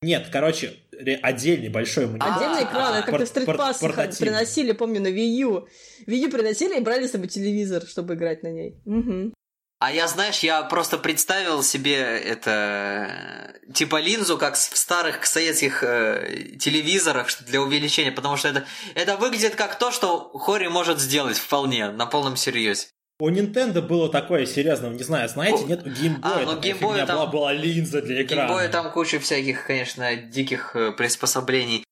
Нет, 0.03 0.29
короче, 0.33 0.75
отдельный 1.23 1.69
большой 1.69 2.07
монитор. 2.07 2.33
Отдельный 2.33 2.65
экран, 2.65 2.95
это 2.95 3.07
как 3.07 3.11
Пор- 3.17 3.21
в 3.27 3.31
Street 3.31 3.45
пор- 3.45 3.57
Pass 3.57 3.81
портативный. 3.81 4.19
приносили, 4.19 4.73
помню, 4.73 5.01
на 5.01 5.07
Wii 5.09 5.37
U. 5.45 5.69
Wii 6.07 6.27
U 6.27 6.31
приносили 6.31 6.77
и 6.77 6.81
брали 6.81 7.07
с 7.07 7.13
собой 7.13 7.29
телевизор, 7.29 7.87
чтобы 7.87 8.15
играть 8.15 8.43
на 8.43 8.49
ней. 8.49 8.75
Мгм. 8.85 9.33
А 9.79 9.91
я, 9.93 10.07
знаешь, 10.07 10.41
я 10.41 10.63
просто 10.63 10.97
представил 10.97 11.63
себе 11.65 11.97
это 11.97 13.53
типа 13.75 14.01
линзу, 14.01 14.39
как 14.39 14.55
в 14.55 14.77
старых 14.77 15.27
советских 15.27 15.83
э, 15.83 16.57
телевизорах 16.59 17.29
для 17.47 17.61
увеличения, 17.61 18.13
потому 18.13 18.37
что 18.37 18.49
это, 18.49 18.65
это 18.95 19.17
выглядит 19.17 19.57
как 19.57 19.79
то, 19.79 19.91
что 19.91 20.31
Хори 20.39 20.69
может 20.69 21.01
сделать 21.01 21.37
вполне, 21.37 21.91
на 21.91 22.07
полном 22.07 22.37
серьезе. 22.37 22.87
У 23.23 23.31
Nintendo 23.31 23.81
было 23.81 24.09
такое, 24.09 24.47
серьезно, 24.47 24.89
не 24.89 25.05
знаю, 25.05 25.29
знаете, 25.29 25.63
нет, 25.63 25.87
у 25.87 25.91
Game 25.91 26.21
Boy 26.21 26.23
а, 26.23 26.43
ну, 26.45 26.59
Game 26.59 26.81
Boy 26.81 27.07
там, 27.07 27.19
была, 27.19 27.27
была 27.29 27.53
линза 27.53 28.03
для 28.03 28.25
экрана. 28.25 28.51
Game 28.51 28.57
Boy 28.57 28.69
там 28.69 28.91
куча 28.91 29.21
всяких, 29.21 29.65
конечно, 29.65 30.17
диких 30.17 30.75
э, 30.75 30.91
приспособлений. 30.91 31.85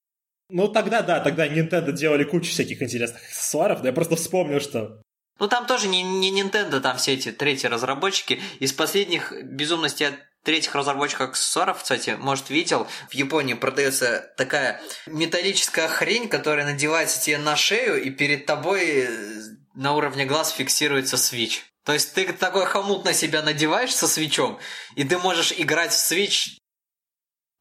Ну 0.48 0.66
тогда 0.66 1.02
да, 1.02 1.20
тогда 1.20 1.46
Nintendo 1.46 1.92
делали 1.92 2.24
кучу 2.24 2.50
всяких 2.50 2.82
интересных 2.82 3.22
аксессуаров, 3.22 3.78
но 3.78 3.86
я 3.86 3.92
просто 3.92 4.16
вспомнил, 4.16 4.58
что 4.58 5.02
ну 5.38 5.46
там 5.46 5.66
тоже 5.66 5.86
не, 5.86 6.02
не 6.02 6.32
Nintendo, 6.32 6.80
там 6.80 6.96
все 6.96 7.14
эти 7.14 7.30
третьи 7.30 7.68
разработчики. 7.68 8.40
Из 8.58 8.72
последних 8.72 9.32
безумностей 9.44 10.08
от 10.08 10.14
третьих 10.42 10.74
разработчиков 10.74 11.28
аксессуаров, 11.28 11.80
кстати, 11.80 12.16
может, 12.18 12.50
видел, 12.50 12.88
в 13.08 13.14
Японии 13.14 13.54
продается 13.54 14.32
такая 14.36 14.80
металлическая 15.06 15.86
хрень, 15.86 16.28
которая 16.28 16.64
надевается 16.64 17.22
тебе 17.22 17.38
на 17.38 17.54
шею, 17.54 18.02
и 18.02 18.10
перед 18.10 18.46
тобой 18.46 19.04
э, 19.06 19.59
на 19.74 19.94
уровне 19.94 20.24
глаз 20.24 20.50
фиксируется 20.50 21.16
свич. 21.16 21.64
То 21.84 21.92
есть 21.92 22.14
ты 22.14 22.32
такой 22.32 22.66
хомут 22.66 23.04
на 23.04 23.12
себя 23.12 23.42
надеваешь 23.42 23.94
со 23.94 24.06
свечом, 24.06 24.58
и 24.96 25.04
ты 25.04 25.18
можешь 25.18 25.52
играть 25.56 25.92
в 25.92 25.98
свич 25.98 26.58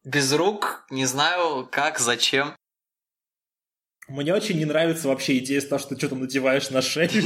без 0.04 0.32
рук, 0.32 0.86
не 0.90 1.06
знаю 1.06 1.68
как, 1.70 1.98
зачем. 1.98 2.56
Мне 4.08 4.34
очень 4.34 4.58
не 4.58 4.64
нравится 4.64 5.08
вообще 5.08 5.38
идея 5.38 5.60
с 5.60 5.66
того, 5.66 5.78
что 5.78 5.90
ты 5.90 5.98
что-то 5.98 6.16
надеваешь 6.16 6.70
на 6.70 6.82
шею. 6.82 7.10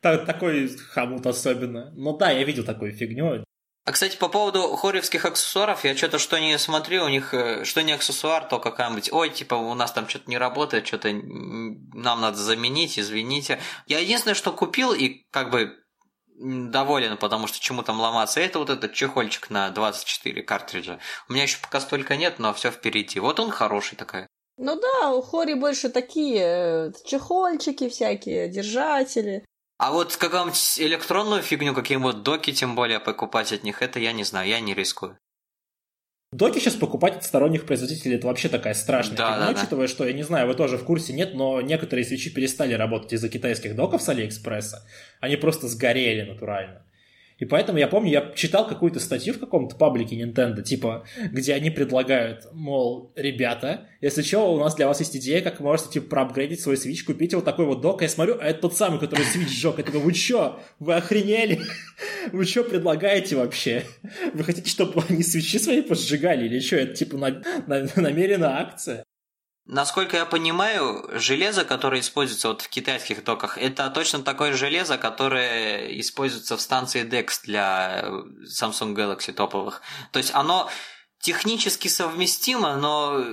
Такой 0.00 0.76
хомут 0.76 1.26
особенно. 1.26 1.92
Ну 1.94 2.16
да, 2.16 2.30
я 2.30 2.42
видел 2.42 2.64
такую 2.64 2.92
фигню. 2.92 3.44
А, 3.84 3.92
кстати, 3.92 4.16
по 4.16 4.28
поводу 4.28 4.76
хоревских 4.76 5.24
аксессуаров, 5.24 5.84
я 5.84 5.96
что-то 5.96 6.18
что 6.18 6.38
не 6.38 6.58
смотрю, 6.58 7.04
у 7.04 7.08
них 7.08 7.32
э, 7.32 7.64
что 7.64 7.82
не 7.82 7.92
аксессуар, 7.92 8.44
то 8.44 8.58
какая-нибудь, 8.58 9.10
ой, 9.12 9.30
типа, 9.30 9.54
у 9.54 9.74
нас 9.74 9.92
там 9.92 10.08
что-то 10.08 10.28
не 10.28 10.36
работает, 10.36 10.86
что-то 10.86 11.10
нам 11.12 12.20
надо 12.20 12.36
заменить, 12.36 12.98
извините. 12.98 13.58
Я 13.86 14.00
единственное, 14.00 14.34
что 14.34 14.52
купил 14.52 14.92
и 14.92 15.24
как 15.30 15.50
бы 15.50 15.76
доволен, 16.40 17.16
потому 17.16 17.46
что 17.46 17.60
чему 17.60 17.82
там 17.82 18.00
ломаться, 18.00 18.40
это 18.40 18.58
вот 18.58 18.70
этот 18.70 18.92
чехольчик 18.92 19.50
на 19.50 19.70
24 19.70 20.42
картриджа. 20.42 20.98
У 21.28 21.32
меня 21.32 21.44
еще 21.44 21.58
пока 21.60 21.80
столько 21.80 22.16
нет, 22.16 22.38
но 22.38 22.52
все 22.54 22.70
впереди. 22.70 23.18
Вот 23.20 23.40
он 23.40 23.50
хороший 23.50 23.96
такая. 23.96 24.26
Ну 24.56 24.78
да, 24.78 25.10
у 25.10 25.22
Хори 25.22 25.54
больше 25.54 25.88
такие 25.88 26.42
э, 26.42 26.92
чехольчики 27.06 27.88
всякие, 27.88 28.48
держатели. 28.48 29.44
А 29.80 29.92
вот 29.92 30.14
какую-нибудь 30.14 30.78
электронную 30.78 31.40
фигню, 31.40 31.72
какие-нибудь 31.72 32.22
доки, 32.22 32.52
тем 32.52 32.74
более, 32.74 33.00
покупать 33.00 33.50
от 33.50 33.64
них, 33.64 33.80
это 33.80 33.98
я 33.98 34.12
не 34.12 34.24
знаю, 34.24 34.46
я 34.46 34.60
не 34.60 34.74
рискую. 34.74 35.18
Доки 36.32 36.58
сейчас 36.58 36.74
покупать 36.74 37.16
от 37.16 37.24
сторонних 37.24 37.64
производителей 37.64 38.16
это 38.16 38.26
вообще 38.26 38.50
такая 38.50 38.74
страшная 38.74 39.16
да, 39.16 39.32
фигня, 39.32 39.46
да, 39.46 39.58
учитывая, 39.58 39.86
да. 39.86 39.92
что, 39.92 40.06
я 40.06 40.12
не 40.12 40.22
знаю, 40.22 40.48
вы 40.48 40.54
тоже 40.54 40.76
в 40.76 40.84
курсе, 40.84 41.14
нет, 41.14 41.32
но 41.32 41.62
некоторые 41.62 42.04
свечи 42.04 42.28
перестали 42.28 42.74
работать 42.74 43.14
из-за 43.14 43.30
китайских 43.30 43.74
доков 43.74 44.02
с 44.02 44.08
Алиэкспресса. 44.10 44.86
Они 45.18 45.36
просто 45.36 45.66
сгорели 45.66 46.30
натурально. 46.30 46.84
И 47.40 47.46
поэтому 47.46 47.78
я 47.78 47.88
помню, 47.88 48.10
я 48.10 48.32
читал 48.34 48.66
какую-то 48.66 49.00
статью 49.00 49.32
в 49.34 49.38
каком-то 49.40 49.74
паблике 49.74 50.14
Nintendo, 50.16 50.62
типа, 50.62 51.04
где 51.32 51.54
они 51.54 51.70
предлагают, 51.70 52.46
мол, 52.52 53.12
ребята, 53.16 53.88
если 54.02 54.20
что, 54.22 54.52
у 54.52 54.60
нас 54.60 54.74
для 54.76 54.86
вас 54.86 55.00
есть 55.00 55.16
идея, 55.16 55.40
как 55.40 55.58
вы 55.58 55.66
можете, 55.66 55.90
типа, 55.90 56.10
проапгрейдить 56.10 56.60
свой 56.60 56.76
Switch, 56.76 57.02
купите 57.04 57.36
вот 57.36 57.46
такой 57.46 57.64
вот 57.64 57.80
док, 57.80 58.02
а 58.02 58.04
я 58.04 58.10
смотрю, 58.10 58.36
а 58.38 58.44
это 58.44 58.60
тот 58.60 58.76
самый, 58.76 59.00
который 59.00 59.24
Switch 59.24 59.48
сжег. 59.48 59.78
Я 59.78 59.84
такой, 59.84 60.00
вы 60.00 60.12
чё? 60.12 60.60
Вы 60.78 60.94
охренели? 60.94 61.60
Вы 62.32 62.44
что 62.44 62.64
предлагаете 62.64 63.36
вообще? 63.36 63.84
Вы 64.34 64.44
хотите, 64.44 64.68
чтобы 64.68 65.02
они 65.08 65.22
свечи 65.22 65.58
свои 65.58 65.80
поджигали 65.80 66.44
или 66.44 66.60
что? 66.60 66.76
Это, 66.76 66.94
типа, 66.94 67.16
на, 67.16 67.42
на, 67.66 67.88
намеренная 67.96 68.60
акция? 68.60 69.04
Насколько 69.72 70.16
я 70.16 70.26
понимаю, 70.26 71.08
железо, 71.12 71.64
которое 71.64 72.00
используется 72.00 72.48
вот 72.48 72.62
в 72.62 72.68
китайских 72.68 73.22
доках, 73.22 73.56
это 73.56 73.88
точно 73.90 74.20
такое 74.20 74.52
железо, 74.52 74.98
которое 74.98 75.96
используется 76.00 76.56
в 76.56 76.60
станции 76.60 77.04
DeX 77.04 77.42
для 77.44 78.02
Samsung 78.46 78.96
Galaxy 78.96 79.32
топовых. 79.32 79.80
То 80.10 80.18
есть 80.18 80.34
оно 80.34 80.68
технически 81.20 81.86
совместимо, 81.86 82.74
но 82.78 83.24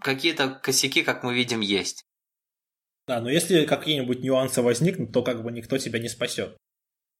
какие-то 0.00 0.50
косяки, 0.50 1.02
как 1.02 1.24
мы 1.24 1.34
видим, 1.34 1.58
есть. 1.62 2.04
Да, 3.08 3.20
но 3.20 3.28
если 3.28 3.66
какие-нибудь 3.66 4.22
нюансы 4.22 4.62
возникнут, 4.62 5.12
то 5.12 5.24
как 5.24 5.42
бы 5.42 5.50
никто 5.50 5.78
тебя 5.78 5.98
не 5.98 6.08
спасет. 6.08 6.56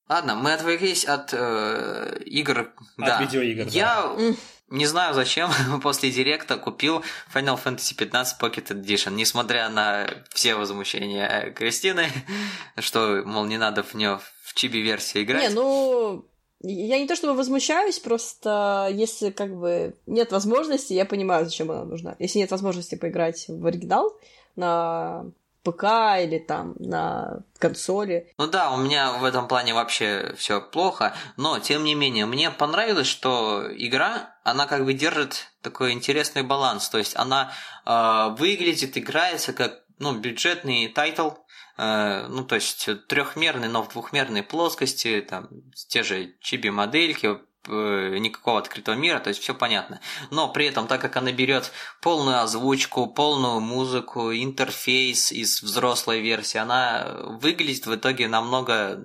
Ладно, 0.09 0.37
мы 0.37 0.53
отвлеклись 0.53 1.05
от 1.05 1.31
э, 1.33 2.23
игр. 2.25 2.73
От 2.97 3.07
да. 3.07 3.21
видеоигр. 3.23 3.67
Я 3.67 4.15
да. 4.17 4.35
Не 4.69 4.87
знаю 4.87 5.15
зачем 5.15 5.51
после 5.83 6.11
директа 6.11 6.57
купил 6.57 7.03
Final 7.35 7.59
Fantasy 7.63 7.95
15 7.97 8.41
Pocket 8.41 8.69
Edition, 8.69 9.13
несмотря 9.13 9.69
на 9.69 10.09
все 10.31 10.55
возмущения 10.55 11.53
Кристины, 11.53 12.09
что, 12.79 13.23
мол, 13.25 13.45
не 13.45 13.59
надо 13.59 13.83
в 13.83 13.95
нее 13.95 14.21
в 14.43 14.55
чиби-версии 14.55 15.23
играть. 15.23 15.49
Не, 15.49 15.55
ну, 15.55 16.27
я 16.61 16.99
не 16.99 17.07
то 17.07 17.15
чтобы 17.15 17.35
возмущаюсь, 17.35 17.99
просто 17.99 18.89
если 18.93 19.31
как 19.31 19.55
бы 19.55 19.95
нет 20.07 20.33
возможности, 20.33 20.95
я 20.95 21.05
понимаю, 21.05 21.45
зачем 21.45 21.71
она 21.71 21.85
нужна. 21.85 22.17
Если 22.19 22.39
нет 22.39 22.51
возможности 22.51 22.95
поиграть 22.97 23.45
в 23.49 23.65
оригинал 23.67 24.17
на 24.57 25.27
ПК 25.67 25.85
или 26.23 26.39
там 26.39 26.75
на 26.79 27.41
консоли. 27.59 28.33
Ну 28.39 28.47
да, 28.47 28.71
у 28.71 28.77
меня 28.77 29.15
в 29.15 29.25
этом 29.25 29.49
плане 29.49 29.75
вообще 29.75 30.33
все 30.37 30.61
плохо, 30.61 31.15
но 31.37 31.59
тем 31.59 31.83
не 31.83 31.95
менее, 31.95 32.27
мне 32.27 32.51
понравилось, 32.51 33.09
что 33.09 33.67
игра, 33.73 34.37
она 34.45 34.67
как 34.67 34.85
бы 34.85 34.95
держит 34.95 35.51
такой 35.63 35.93
интересный 35.93 36.43
баланс, 36.43 36.89
то 36.89 36.99
есть 36.99 37.17
она 37.17 37.53
э, 37.85 38.37
выглядит, 38.39 38.97
играется 38.97 39.53
как 39.53 39.81
ну, 39.99 40.13
бюджетный 40.13 40.89
title, 40.89 41.31
э, 41.79 42.27
ну, 42.29 42.45
то 42.45 42.55
есть 42.55 42.89
трехмерный, 43.09 43.69
но 43.69 43.83
в 43.83 43.89
двухмерной 43.89 44.45
плоскости, 44.45 45.27
там, 45.29 45.49
те 45.89 46.05
же 46.05 46.35
чиби-модельки, 46.41 47.41
никакого 47.69 48.59
открытого 48.59 48.95
мира, 48.95 49.19
то 49.19 49.29
есть 49.29 49.41
все 49.41 49.55
понятно. 49.55 50.01
Но 50.31 50.53
при 50.53 50.67
этом, 50.67 50.87
так 50.87 51.01
как 51.01 51.17
она 51.17 51.33
берет 51.33 51.73
полную 52.01 52.41
озвучку, 52.41 53.07
полную 53.07 53.61
музыку, 53.61 54.33
интерфейс 54.33 55.33
из 55.33 55.63
взрослой 55.63 56.21
версии, 56.21 56.59
она 56.59 57.17
выглядит 57.25 57.87
в 57.87 57.95
итоге 57.95 58.29
намного 58.29 59.05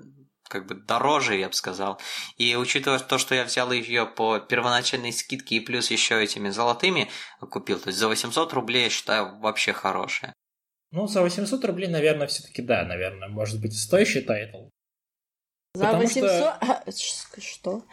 как 0.51 0.67
бы 0.67 0.75
дороже, 0.75 1.37
я 1.37 1.47
бы 1.47 1.53
сказал. 1.53 1.99
И 2.37 2.55
учитывая 2.55 2.99
то, 2.99 3.17
что 3.17 3.33
я 3.33 3.45
взял 3.45 3.71
ее 3.71 4.05
по 4.05 4.39
первоначальной 4.39 5.13
скидке 5.13 5.55
и 5.55 5.59
плюс 5.61 5.89
еще 5.89 6.21
этими 6.21 6.49
золотыми 6.49 7.09
купил, 7.39 7.79
то 7.79 7.87
есть 7.87 7.99
за 7.99 8.09
800 8.09 8.51
рублей, 8.53 8.83
я 8.83 8.89
считаю, 8.89 9.39
вообще 9.39 9.71
хорошая. 9.71 10.33
Ну, 10.91 11.07
за 11.07 11.21
800 11.21 11.63
рублей, 11.63 11.87
наверное, 11.87 12.27
все-таки 12.27 12.61
да, 12.61 12.83
наверное, 12.83 13.29
может 13.29 13.61
быть, 13.61 13.73
стоящий 13.73 14.21
title. 14.21 14.67
За 15.73 15.85
Потому 15.85 16.03
800... 16.03 16.29
Что? 16.99 17.41
что? 17.41 17.85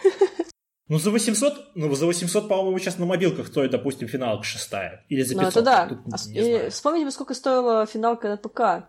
Ну, 0.88 0.98
за 0.98 1.10
800, 1.10 1.72
ну, 1.74 1.94
за 1.94 2.06
800, 2.06 2.48
по-моему, 2.48 2.78
сейчас 2.78 2.98
на 2.98 3.04
мобилках 3.04 3.48
стоит, 3.48 3.70
допустим, 3.70 4.08
финалка 4.08 4.44
шестая. 4.44 5.04
Или 5.08 5.22
за 5.22 5.34
500. 5.34 5.42
Ну, 5.42 5.48
это 5.48 5.62
да. 5.62 5.86
Тут, 5.86 5.98
а, 6.10 6.30
и, 6.30 6.70
вспомните, 6.70 7.10
сколько 7.10 7.34
стоила 7.34 7.84
финалка 7.84 8.28
на 8.28 8.36
ПК 8.38 8.88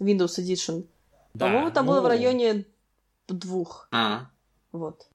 Windows 0.00 0.38
Edition. 0.38 0.86
Да, 1.34 1.46
по-моему, 1.46 1.70
там 1.70 1.86
ну... 1.86 1.92
было 1.92 2.00
в 2.00 2.06
районе 2.06 2.64
двух. 3.28 3.88
А. 3.92 4.30
Вот. 4.72 5.06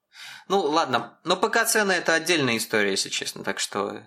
Ну, 0.47 0.59
ладно. 0.61 1.17
Но 1.23 1.35
ПК 1.35 1.65
цены 1.65 1.93
это 1.93 2.13
отдельная 2.13 2.57
история, 2.57 2.91
если 2.91 3.09
честно. 3.09 3.43
Так 3.43 3.59
что, 3.59 4.01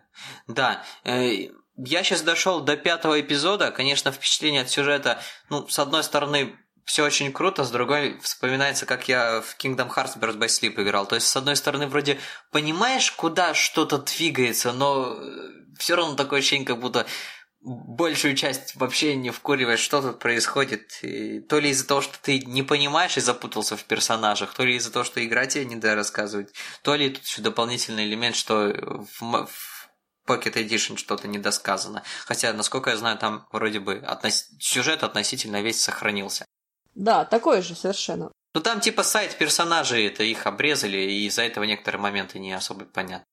да. 0.46 0.84
Э, 1.04 1.48
я 1.76 2.02
сейчас 2.02 2.22
дошел 2.22 2.60
до 2.60 2.76
пятого 2.76 3.20
эпизода. 3.20 3.70
Конечно, 3.70 4.12
впечатление 4.12 4.62
от 4.62 4.70
сюжета, 4.70 5.18
ну, 5.48 5.66
с 5.68 5.78
одной 5.78 6.04
стороны, 6.04 6.54
все 6.84 7.04
очень 7.04 7.32
круто, 7.32 7.64
с 7.64 7.70
другой 7.70 8.18
вспоминается, 8.20 8.86
как 8.86 9.08
я 9.08 9.40
в 9.40 9.56
Kingdom 9.58 9.92
Hearts 9.94 10.18
Birth 10.18 10.38
by 10.38 10.46
Sleep 10.46 10.82
играл. 10.82 11.06
То 11.06 11.14
есть, 11.14 11.28
с 11.28 11.36
одной 11.36 11.56
стороны, 11.56 11.86
вроде 11.86 12.18
понимаешь, 12.50 13.12
куда 13.12 13.54
что-то 13.54 13.98
двигается, 13.98 14.72
но 14.72 15.14
э, 15.16 15.48
все 15.78 15.96
равно 15.96 16.16
такое 16.16 16.40
ощущение, 16.40 16.66
как 16.66 16.80
будто 16.80 17.06
большую 17.64 18.34
часть 18.34 18.74
вообще 18.74 19.14
не 19.14 19.30
вкуриваешь, 19.30 19.80
что 19.80 20.02
тут 20.02 20.18
происходит. 20.18 20.98
И 21.02 21.40
то 21.40 21.60
ли 21.60 21.70
из-за 21.70 21.86
того, 21.86 22.00
что 22.00 22.18
ты 22.20 22.40
не 22.40 22.62
понимаешь 22.62 23.16
и 23.16 23.20
запутался 23.20 23.76
в 23.76 23.84
персонажах, 23.84 24.52
то 24.52 24.64
ли 24.64 24.74
из-за 24.76 24.92
того, 24.92 25.04
что 25.04 25.24
игра 25.24 25.46
тебе 25.46 25.64
не 25.64 25.76
да 25.76 25.94
рассказывать, 25.94 26.52
то 26.82 26.94
ли 26.96 27.10
тут 27.10 27.24
еще 27.24 27.42
дополнительный 27.42 28.04
элемент, 28.04 28.34
что 28.34 28.74
в, 29.20 29.48
Pocket 30.26 30.54
Edition 30.54 30.96
что-то 30.96 31.26
недосказано. 31.26 32.04
Хотя, 32.26 32.52
насколько 32.52 32.90
я 32.90 32.96
знаю, 32.96 33.18
там 33.18 33.46
вроде 33.50 33.80
бы 33.80 33.96
относ... 33.96 34.46
сюжет 34.60 35.02
относительно 35.02 35.62
весь 35.62 35.82
сохранился. 35.82 36.46
Да, 36.94 37.24
такой 37.24 37.62
же 37.62 37.74
совершенно. 37.74 38.30
Ну 38.54 38.60
там 38.60 38.80
типа 38.80 39.02
сайт 39.02 39.36
персонажей, 39.38 40.06
это 40.06 40.22
их 40.24 40.46
обрезали, 40.46 40.98
и 40.98 41.26
из-за 41.26 41.42
этого 41.42 41.64
некоторые 41.64 42.00
моменты 42.00 42.38
не 42.38 42.52
особо 42.52 42.84
понятны. 42.84 43.24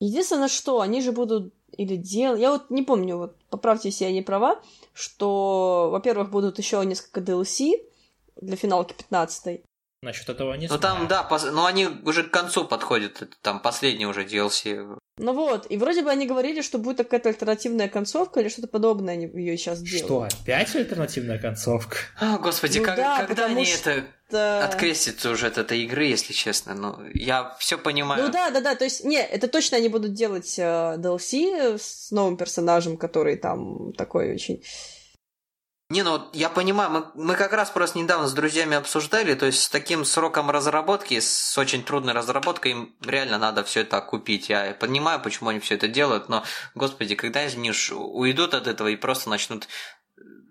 Единственное, 0.00 0.48
что 0.48 0.80
они 0.80 1.00
же 1.02 1.10
будут 1.10 1.52
или 1.72 1.96
делать... 1.96 2.40
Я 2.40 2.52
вот 2.52 2.70
не 2.70 2.82
помню, 2.82 3.16
вот 3.16 3.36
поправьте, 3.50 3.88
если 3.88 4.04
я 4.04 4.12
не 4.12 4.22
права, 4.22 4.62
что, 4.92 5.88
во-первых, 5.90 6.30
будут 6.30 6.58
еще 6.58 6.84
несколько 6.86 7.20
DLC, 7.20 7.84
для 8.40 8.56
финалки 8.56 8.94
15 8.94 9.64
Насчет 10.00 10.28
этого 10.28 10.54
не 10.54 10.68
Ну 10.68 10.78
там, 10.78 11.08
да, 11.08 11.24
пос... 11.24 11.44
ну 11.50 11.64
они 11.64 11.86
уже 12.04 12.22
к 12.22 12.30
концу 12.30 12.64
подходят, 12.64 13.20
это 13.20 13.36
там 13.42 13.60
последний 13.60 14.06
уже 14.06 14.24
DLC. 14.24 14.96
Ну 15.16 15.32
вот, 15.32 15.66
и 15.68 15.76
вроде 15.76 16.02
бы 16.02 16.10
они 16.10 16.24
говорили, 16.24 16.62
что 16.62 16.78
будет 16.78 16.98
какая-то 16.98 17.30
альтернативная 17.30 17.88
концовка 17.88 18.38
или 18.38 18.48
что-то 18.48 18.68
подобное 18.68 19.14
они 19.14 19.26
ее 19.26 19.56
сейчас 19.58 19.80
делают. 19.82 20.32
Что, 20.32 20.42
опять 20.42 20.76
альтернативная 20.76 21.38
концовка? 21.38 21.96
О, 22.20 22.38
господи, 22.38 22.78
Ну 22.78 22.84
как- 22.84 22.96
да, 22.96 23.26
когда 23.26 23.46
они 23.46 23.64
что- 23.64 23.90
это 24.30 24.64
открестятся 24.64 25.30
уже 25.30 25.48
от 25.48 25.58
этой 25.58 25.82
игры, 25.82 26.04
если 26.04 26.32
честно. 26.32 26.74
Ну, 26.74 26.98
я 27.14 27.56
все 27.58 27.76
понимаю. 27.76 28.24
Ну 28.26 28.30
да, 28.30 28.50
да, 28.50 28.60
да, 28.60 28.74
то 28.76 28.84
есть, 28.84 29.04
не, 29.04 29.20
это 29.20 29.48
точно 29.48 29.78
они 29.78 29.88
будут 29.88 30.12
делать 30.12 30.58
э, 30.58 30.96
DLC 30.98 31.76
с 31.76 32.12
новым 32.12 32.36
персонажем, 32.36 32.96
который 32.98 33.36
там 33.36 33.92
такой 33.94 34.34
очень... 34.34 34.62
Не, 35.90 36.02
ну 36.02 36.20
я 36.34 36.50
понимаю, 36.50 36.90
мы, 36.90 37.04
мы 37.14 37.34
как 37.34 37.54
раз 37.54 37.70
просто 37.70 37.98
недавно 37.98 38.28
с 38.28 38.34
друзьями 38.34 38.76
обсуждали, 38.76 39.34
то 39.34 39.46
есть 39.46 39.62
с 39.62 39.68
таким 39.70 40.04
сроком 40.04 40.50
разработки, 40.50 41.18
с 41.18 41.56
очень 41.56 41.82
трудной 41.82 42.12
разработкой, 42.12 42.72
им 42.72 42.94
реально 43.00 43.38
надо 43.38 43.64
все 43.64 43.80
это 43.80 44.02
купить. 44.02 44.50
Я 44.50 44.76
понимаю, 44.78 45.22
почему 45.22 45.48
они 45.48 45.60
все 45.60 45.76
это 45.76 45.88
делают, 45.88 46.28
но, 46.28 46.44
господи, 46.74 47.14
когда 47.14 47.40
они 47.40 47.72
уйдут 47.92 48.52
от 48.52 48.66
этого 48.66 48.88
и 48.88 48.96
просто 48.96 49.30
начнут 49.30 49.66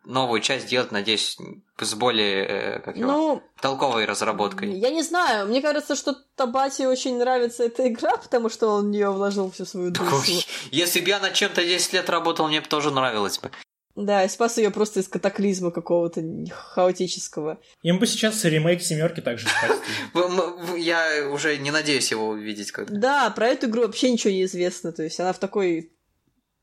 новую 0.06 0.42
часть 0.42 0.68
делать, 0.68 0.92
надеюсь, 0.92 1.38
с 1.78 1.94
более 1.94 2.46
э, 2.46 2.80
как 2.80 2.98
его, 2.98 3.12
Ну, 3.12 3.44
толковой 3.62 4.06
разработкой. 4.06 4.72
я 4.72 4.90
не 4.90 5.04
знаю, 5.04 5.48
мне 5.48 5.62
кажется, 5.62 5.96
что 5.96 6.16
Табате 6.36 6.88
очень 6.88 7.20
нравится 7.20 7.64
эта 7.64 7.88
игра, 7.88 8.18
потому 8.18 8.50
что 8.50 8.70
он 8.70 8.88
в 8.88 8.90
нее 8.90 9.12
вложил 9.12 9.52
всю 9.52 9.66
свою 9.66 9.92
душу. 9.92 10.16
Ой, 10.16 10.46
Если 10.72 11.02
бы 11.02 11.10
я 11.10 11.20
над 11.20 11.34
чем-то 11.34 11.64
10 11.64 11.94
лет 11.94 12.10
работал, 12.10 12.48
мне 12.48 12.62
бы 12.62 12.68
тоже 12.68 12.90
нравилось 12.90 13.38
бы. 13.38 13.52
Да, 13.98 14.24
и 14.24 14.30
спас 14.30 14.60
ее 14.60 14.70
просто 14.70 15.00
из 15.00 15.08
катаклизма 15.08 15.72
какого-то 15.72 16.22
хаотического. 16.52 17.60
Им 17.82 17.98
бы 17.98 18.06
сейчас 18.06 18.46
ремейк 18.46 18.84
семерки 18.84 19.22
также 19.22 19.48
спасти. 19.50 19.92
Я 20.80 21.28
уже 21.32 21.58
не 21.58 21.72
надеюсь 21.72 22.12
его 22.12 22.28
увидеть 22.28 22.72
когда. 22.72 22.96
Да, 22.96 23.30
про 23.32 23.48
эту 23.48 23.66
игру 23.68 23.82
вообще 23.82 24.12
ничего 24.12 24.32
не 24.32 24.44
известно, 24.44 24.92
то 24.92 25.02
есть 25.02 25.20
она 25.20 25.34
в 25.34 25.40
такой 25.40 25.92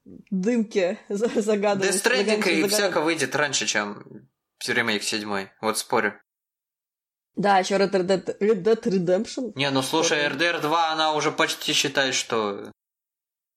дымке 0.05 1.01
за- 1.09 1.43
загадывает. 1.43 1.93
Death 1.93 2.05
Stranding 2.05 2.51
и 2.51 2.69
всяко 2.69 3.01
выйдет 3.01 3.35
раньше, 3.35 3.67
чем 3.67 4.29
ремейк 4.65 5.03
седьмой. 5.03 5.51
Вот 5.61 5.77
спорю. 5.77 6.15
Да, 7.35 7.59
еще 7.59 7.75
Red 7.75 7.91
Dead, 7.91 8.39
Red 8.39 8.63
Dead 8.63 8.81
Redemption. 8.81 9.53
Не, 9.57 9.71
ну 9.71 9.83
слушай. 9.83 10.19
RDR 10.29 10.61
2, 10.61 10.93
она 10.93 11.15
уже 11.15 11.33
почти 11.33 11.73
считает, 11.73 12.15
что... 12.15 12.71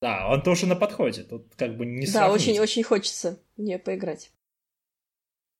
Да, 0.01 0.27
он 0.29 0.41
тоже 0.43 0.67
на 0.67 0.75
подходе. 0.75 1.23
Тут 1.23 1.53
как 1.55 1.75
бы 1.75 1.85
не 1.85 2.05
да, 2.05 2.11
сравнить. 2.11 2.41
очень-очень 2.41 2.83
хочется 2.83 3.39
в 3.57 3.61
нее 3.61 3.79
поиграть. 3.79 4.31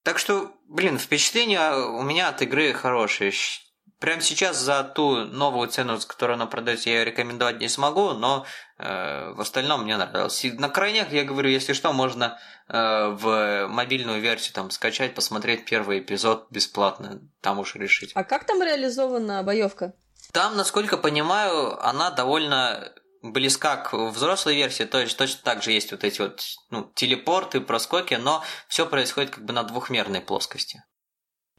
Так 0.03 0.19
что, 0.19 0.51
блин, 0.67 0.97
впечатления 0.99 1.73
у 1.73 2.01
меня 2.03 2.29
от 2.29 2.41
игры 2.41 2.73
хорошие. 2.73 3.31
Щ- 3.31 3.61
Прямо 3.99 4.21
сейчас 4.21 4.57
за 4.59 4.83
ту 4.83 5.25
новую 5.25 5.67
цену, 5.69 5.97
за 5.97 6.07
которую 6.07 6.35
она 6.35 6.45
продается, 6.45 6.87
я 6.91 6.99
ее 6.99 7.05
рекомендовать 7.05 7.59
не 7.59 7.67
смогу, 7.67 8.11
но 8.13 8.45
э, 8.77 9.31
в 9.33 9.41
остальном 9.41 9.85
мне 9.85 9.97
нравилось. 9.97 10.45
И 10.45 10.51
на 10.51 10.69
крайнях, 10.69 11.11
я 11.11 11.23
говорю, 11.23 11.49
если 11.49 11.73
что, 11.73 11.91
можно 11.93 12.37
э, 12.67 12.73
в 13.09 13.65
мобильную 13.67 14.21
версию 14.21 14.53
там 14.53 14.69
скачать, 14.69 15.15
посмотреть 15.15 15.65
первый 15.65 15.97
эпизод 15.97 16.45
бесплатно, 16.51 17.21
там 17.41 17.57
уж 17.57 17.73
решить. 17.73 18.11
А 18.13 18.23
как 18.23 18.43
там 18.45 18.61
реализована 18.61 19.41
боевка? 19.41 19.95
Там, 20.31 20.55
насколько 20.55 20.97
понимаю, 20.97 21.83
она 21.83 22.11
довольно 22.11 22.93
близка 23.21 23.77
к 23.77 23.93
взрослой 24.11 24.55
версии, 24.55 24.83
то 24.83 24.99
есть 24.99 25.17
точно 25.17 25.39
так 25.43 25.63
же 25.63 25.71
есть 25.71 25.91
вот 25.91 26.03
эти 26.03 26.21
вот 26.21 26.43
ну, 26.69 26.91
телепорты, 26.95 27.61
проскоки, 27.61 28.15
но 28.15 28.43
все 28.67 28.85
происходит 28.85 29.31
как 29.31 29.45
бы 29.45 29.53
на 29.53 29.63
двухмерной 29.63 30.21
плоскости. 30.21 30.83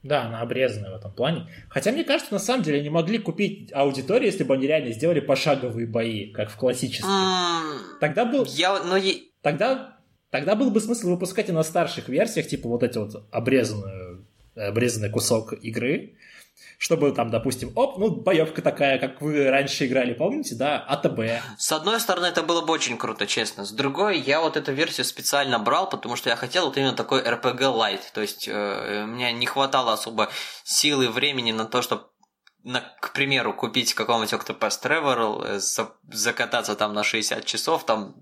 Да, 0.02 0.22
она 0.26 0.40
обрезанная 0.42 0.92
в 0.92 0.94
этом 0.96 1.12
плане. 1.12 1.48
Хотя, 1.70 1.90
мне 1.90 2.04
кажется, 2.04 2.32
на 2.32 2.38
самом 2.38 2.62
деле 2.62 2.78
они 2.78 2.88
могли 2.88 3.18
купить 3.18 3.72
аудиторию, 3.72 4.30
если 4.30 4.44
бы 4.44 4.54
они 4.54 4.66
реально 4.66 4.92
сделали 4.92 5.18
пошаговые 5.18 5.88
бои, 5.88 6.30
как 6.32 6.50
в 6.50 6.56
классических. 6.56 7.04
М, 7.08 7.80
Тогда 8.00 8.24
был, 8.24 8.44
Я, 8.44 8.80
ну, 8.84 8.94
е- 8.94 9.22
тогда, 9.42 9.98
тогда 10.30 10.54
был 10.54 10.70
бы 10.70 10.80
смысл 10.80 11.08
выпускать 11.10 11.48
и 11.48 11.52
на 11.52 11.64
старших 11.64 12.08
версиях, 12.08 12.46
типа 12.46 12.68
вот 12.68 12.84
эти 12.84 12.96
вот 12.96 13.26
обрезанную, 13.32 14.24
обрезанный 14.54 15.10
кусок 15.10 15.52
игры, 15.54 16.16
чтобы 16.78 17.12
там, 17.12 17.30
допустим, 17.30 17.72
оп, 17.74 17.98
ну, 17.98 18.10
боевка 18.10 18.62
такая, 18.62 18.98
как 18.98 19.20
вы 19.20 19.50
раньше 19.50 19.86
играли, 19.86 20.14
помните, 20.14 20.54
да, 20.54 20.78
АТБ. 20.78 21.20
с 21.58 21.72
одной 21.72 22.00
стороны, 22.00 22.26
это 22.26 22.42
было 22.42 22.62
бы 22.62 22.72
очень 22.72 22.96
круто, 22.96 23.26
честно. 23.26 23.64
С 23.64 23.72
другой, 23.72 24.18
я 24.20 24.40
вот 24.40 24.56
эту 24.56 24.72
версию 24.72 25.04
специально 25.04 25.58
брал, 25.58 25.88
потому 25.88 26.16
что 26.16 26.30
я 26.30 26.36
хотел 26.36 26.66
вот 26.66 26.76
именно 26.76 26.94
такой 26.94 27.20
RPG 27.20 27.58
Light. 27.58 28.00
То 28.14 28.20
есть, 28.20 28.46
э, 28.48 29.04
мне 29.06 29.32
не 29.32 29.46
хватало 29.46 29.92
особо 29.92 30.30
силы 30.64 31.06
и 31.06 31.08
времени 31.08 31.52
на 31.52 31.64
то, 31.64 31.82
чтобы 31.82 32.04
на, 32.64 32.80
к 33.00 33.12
примеру, 33.12 33.54
купить 33.54 33.94
какого-нибудь 33.94 34.34
Octopath 34.34 34.82
Traveler, 34.82 35.44
э, 35.46 35.58
за- 35.58 35.94
закататься 36.10 36.76
там 36.76 36.94
на 36.94 37.02
60 37.02 37.44
часов, 37.44 37.84
там 37.86 38.14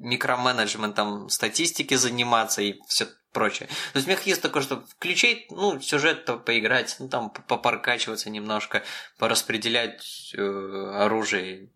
микроменеджментом 0.00 1.28
статистики 1.28 1.94
заниматься 1.94 2.62
и 2.62 2.74
все 2.88 3.06
прочее. 3.32 3.68
То 3.92 3.98
есть 3.98 4.06
у 4.06 4.10
меня 4.10 4.20
есть 4.24 4.42
такое, 4.42 4.62
что 4.62 4.82
включить, 4.88 5.50
ну, 5.50 5.80
сюжет 5.80 6.24
то 6.24 6.36
поиграть, 6.36 6.96
ну, 6.98 7.08
там, 7.08 7.30
попаркачиваться 7.30 8.30
немножко, 8.30 8.82
пораспределять 9.18 10.32
э, 10.36 10.90
оружие. 10.96 11.70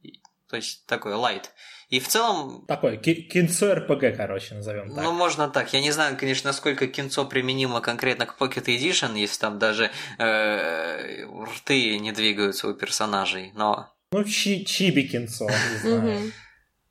То 0.49 0.57
есть 0.57 0.87
такой 0.87 1.15
лайт. 1.15 1.51
И 1.89 2.01
в 2.01 2.09
целом, 2.09 2.65
Такой, 2.66 2.97
ки- 2.99 3.23
кинцо 3.23 3.73
РПГ, 3.74 4.16
короче, 4.16 4.55
назовем 4.55 4.93
так. 4.93 5.05
ну, 5.05 5.12
можно 5.12 5.49
так. 5.49 5.73
Я 5.73 5.81
не 5.81 5.93
знаю, 5.93 6.16
конечно, 6.16 6.49
насколько 6.51 6.87
кинцо 6.89 7.24
применимо 7.24 7.81
конкретно 7.81 8.27
к 8.27 8.37
Pocket 8.41 8.65
Edition, 8.66 9.16
если 9.16 9.41
там 9.41 9.59
даже 9.61 9.91
э, 10.19 11.24
рты 11.24 11.99
не 11.99 12.12
двигаются 12.12 12.69
у 12.69 12.74
персонажей, 12.74 13.53
но 13.55 13.93
Ну, 14.12 14.24
чи- 14.24 14.65
чиби 14.65 15.03
кинцо, 15.09 15.47
не 15.49 15.78
знаю. 15.78 16.33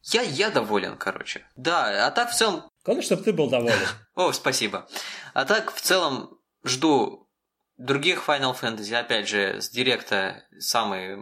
Я, 0.03 0.21
я 0.21 0.49
доволен, 0.49 0.97
короче. 0.97 1.41
Да, 1.55 2.07
а 2.07 2.11
так 2.11 2.29
в 2.31 2.35
целом 2.35 2.69
Главное, 2.85 3.03
чтобы 3.03 3.23
ты 3.23 3.33
был 3.33 3.49
доволен. 3.49 3.79
О, 4.15 4.31
спасибо. 4.31 4.87
А 5.33 5.45
так, 5.45 5.73
в 5.73 5.81
целом, 5.81 6.39
жду 6.63 7.27
других 7.77 8.23
Final 8.27 8.55
Fantasy. 8.59 8.93
Опять 8.93 9.27
же, 9.27 9.59
с 9.59 9.69
директа 9.69 10.43
самый 10.59 11.17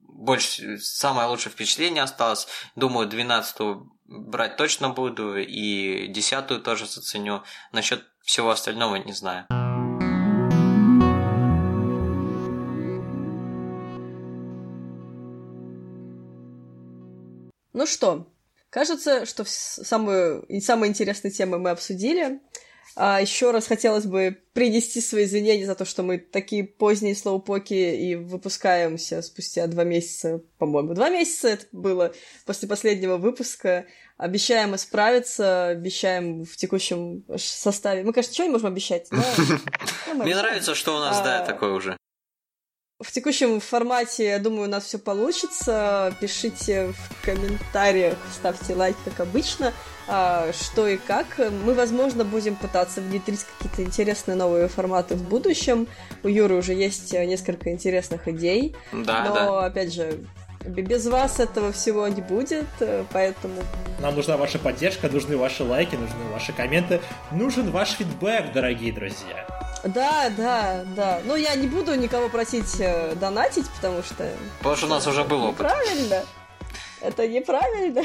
больше, 0.00 0.78
самое 0.78 1.28
лучшее 1.28 1.52
впечатление 1.52 2.02
осталось. 2.02 2.48
Думаю, 2.74 3.06
12 3.06 3.56
брать 4.06 4.56
точно 4.56 4.88
буду, 4.88 5.36
и 5.36 6.08
10 6.08 6.62
тоже 6.64 6.86
заценю. 6.86 7.44
Насчет 7.72 8.04
всего 8.22 8.50
остального 8.50 8.96
не 8.96 9.12
знаю. 9.12 9.46
Ну 17.74 17.86
что, 17.86 18.26
кажется, 18.70 19.26
что 19.26 19.44
самую, 19.46 20.46
самые 20.60 20.90
интересные 20.90 21.30
темы 21.30 21.58
мы 21.58 21.70
обсудили. 21.70 22.40
А 23.00 23.20
еще 23.20 23.52
раз 23.52 23.68
хотелось 23.68 24.06
бы 24.06 24.42
принести 24.54 25.00
свои 25.00 25.24
извинения 25.24 25.66
за 25.66 25.76
то, 25.76 25.84
что 25.84 26.02
мы 26.02 26.18
такие 26.18 26.64
поздние 26.64 27.14
слоупоки 27.14 27.74
и 27.74 28.16
выпускаемся 28.16 29.22
спустя 29.22 29.68
два 29.68 29.84
месяца, 29.84 30.42
по-моему. 30.58 30.94
Два 30.94 31.08
месяца 31.08 31.48
это 31.48 31.66
было 31.70 32.12
после 32.44 32.66
последнего 32.66 33.16
выпуска. 33.16 33.86
Обещаем 34.16 34.74
исправиться, 34.74 35.68
обещаем 35.68 36.44
в 36.44 36.56
текущем 36.56 37.24
составе. 37.36 38.02
Мы, 38.02 38.12
конечно, 38.12 38.32
ничего 38.32 38.46
не 38.46 38.52
можем 38.52 38.66
обещать, 38.66 39.06
но... 39.12 39.22
мы 40.14 40.24
Мне 40.24 40.34
нравится, 40.34 40.74
что 40.74 40.96
у 40.96 40.98
нас, 40.98 41.18
да, 41.18 41.42
А, 41.42 41.46
такое 41.46 41.74
уже. 41.74 41.96
В 43.00 43.12
текущем 43.12 43.60
формате, 43.60 44.24
я 44.26 44.38
думаю, 44.40 44.64
у 44.64 44.70
нас 44.70 44.82
все 44.86 44.98
получится. 44.98 46.12
Пишите 46.20 46.88
в 46.92 47.24
комментариях, 47.24 48.16
ставьте 48.34 48.74
лайк, 48.74 48.96
как 49.04 49.20
обычно, 49.20 49.72
а, 50.08 50.50
что 50.52 50.88
и 50.88 50.96
как. 50.96 51.26
Мы, 51.38 51.74
возможно, 51.74 52.24
будем 52.24 52.56
пытаться 52.56 53.00
внедрить 53.00 53.44
какие-то 53.44 53.84
интересные 53.84 54.34
новые 54.34 54.66
форматы 54.66 55.14
в 55.14 55.22
будущем. 55.22 55.86
У 56.24 56.28
Юры 56.28 56.56
уже 56.56 56.74
есть 56.74 57.12
несколько 57.12 57.70
интересных 57.70 58.26
идей, 58.26 58.74
Да, 58.92 59.24
но, 59.28 59.34
да. 59.34 59.66
опять 59.66 59.94
же, 59.94 60.18
без 60.68 61.06
вас 61.06 61.40
этого 61.40 61.72
всего 61.72 62.06
не 62.08 62.20
будет, 62.20 62.66
э, 62.80 63.04
поэтому 63.12 63.62
Нам 64.00 64.14
нужна 64.14 64.36
ваша 64.36 64.58
поддержка, 64.58 65.08
нужны 65.08 65.36
ваши 65.36 65.64
лайки, 65.64 65.94
нужны 65.96 66.24
ваши 66.32 66.52
комменты, 66.52 67.00
нужен 67.32 67.70
ваш 67.70 67.90
фидбэк, 67.92 68.52
дорогие 68.52 68.92
друзья. 68.92 69.46
да, 69.84 70.30
да, 70.36 70.84
да. 70.96 71.20
Но 71.24 71.36
я 71.36 71.54
не 71.54 71.66
буду 71.66 71.94
никого 71.94 72.28
просить 72.28 72.76
э, 72.80 73.14
донатить, 73.14 73.66
потому 73.76 74.02
что 74.02 74.28
Потому 74.58 74.76
что 74.76 74.86
у 74.86 74.90
нас 74.90 75.06
уже 75.06 75.24
был 75.24 75.44
опыт. 75.44 75.60
неправильно. 75.66 76.24
Это 77.00 77.28
неправильно. 77.28 78.02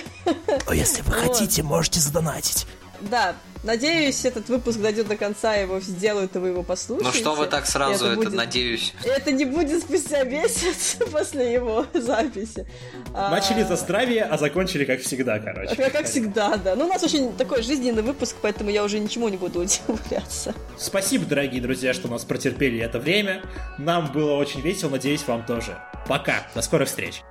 Но 0.68 0.73
если 0.73 1.02
вы 1.02 1.11
Вот. 1.15 1.19
хотите, 1.38 1.64
можете 1.64 1.99
задонатить. 1.99 2.68
Да, 3.09 3.35
надеюсь, 3.63 4.25
этот 4.25 4.49
выпуск 4.49 4.80
дойдет 4.80 5.07
до 5.07 5.15
конца, 5.15 5.55
его 5.55 5.80
сделают, 5.80 6.35
и 6.35 6.39
вы 6.39 6.49
его 6.49 6.63
послушаете. 6.63 7.05
Ну 7.05 7.13
что 7.13 7.35
вы 7.35 7.47
так 7.47 7.65
сразу, 7.65 8.05
это, 8.05 8.15
будет... 8.15 8.34
надеюсь. 8.34 8.93
Это 9.03 9.31
не 9.31 9.45
будет 9.45 9.81
спустя 9.81 10.23
месяц 10.23 10.97
после 11.11 11.53
его 11.53 11.85
записи. 11.93 12.67
А, 13.13 13.30
Начали 13.31 13.63
за 13.63 13.75
здравие, 13.75 14.23
а 14.23 14.38
закончили 14.38 14.85
как 14.85 15.01
всегда, 15.01 15.39
короче. 15.39 15.75
Как, 15.75 15.91
как 15.91 16.05
всегда, 16.05 16.57
да. 16.57 16.75
Ну, 16.75 16.85
у 16.85 16.89
нас 16.89 17.03
очень 17.03 17.35
такой 17.35 17.63
жизненный 17.63 18.03
выпуск, 18.03 18.35
поэтому 18.41 18.69
я 18.69 18.84
уже 18.84 18.99
ничему 18.99 19.30
не 19.30 19.38
буду 19.38 19.61
удивляться. 19.88 20.53
Спасибо, 20.77 21.25
дорогие 21.25 21.61
друзья, 21.61 21.93
что 21.93 22.07
нас 22.07 22.23
протерпели 22.23 22.80
это 22.80 22.99
время. 22.99 23.43
Нам 23.77 24.11
было 24.11 24.34
очень 24.34 24.61
весело, 24.61 24.89
надеюсь, 24.89 25.25
вам 25.27 25.45
тоже. 25.45 25.77
Пока, 26.07 26.47
до 26.53 26.61
скорых 26.61 26.88
встреч. 26.89 27.21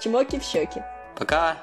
Чмоки 0.00 0.38
в 0.38 0.42
щеки. 0.42 0.80
Пока. 1.16 1.56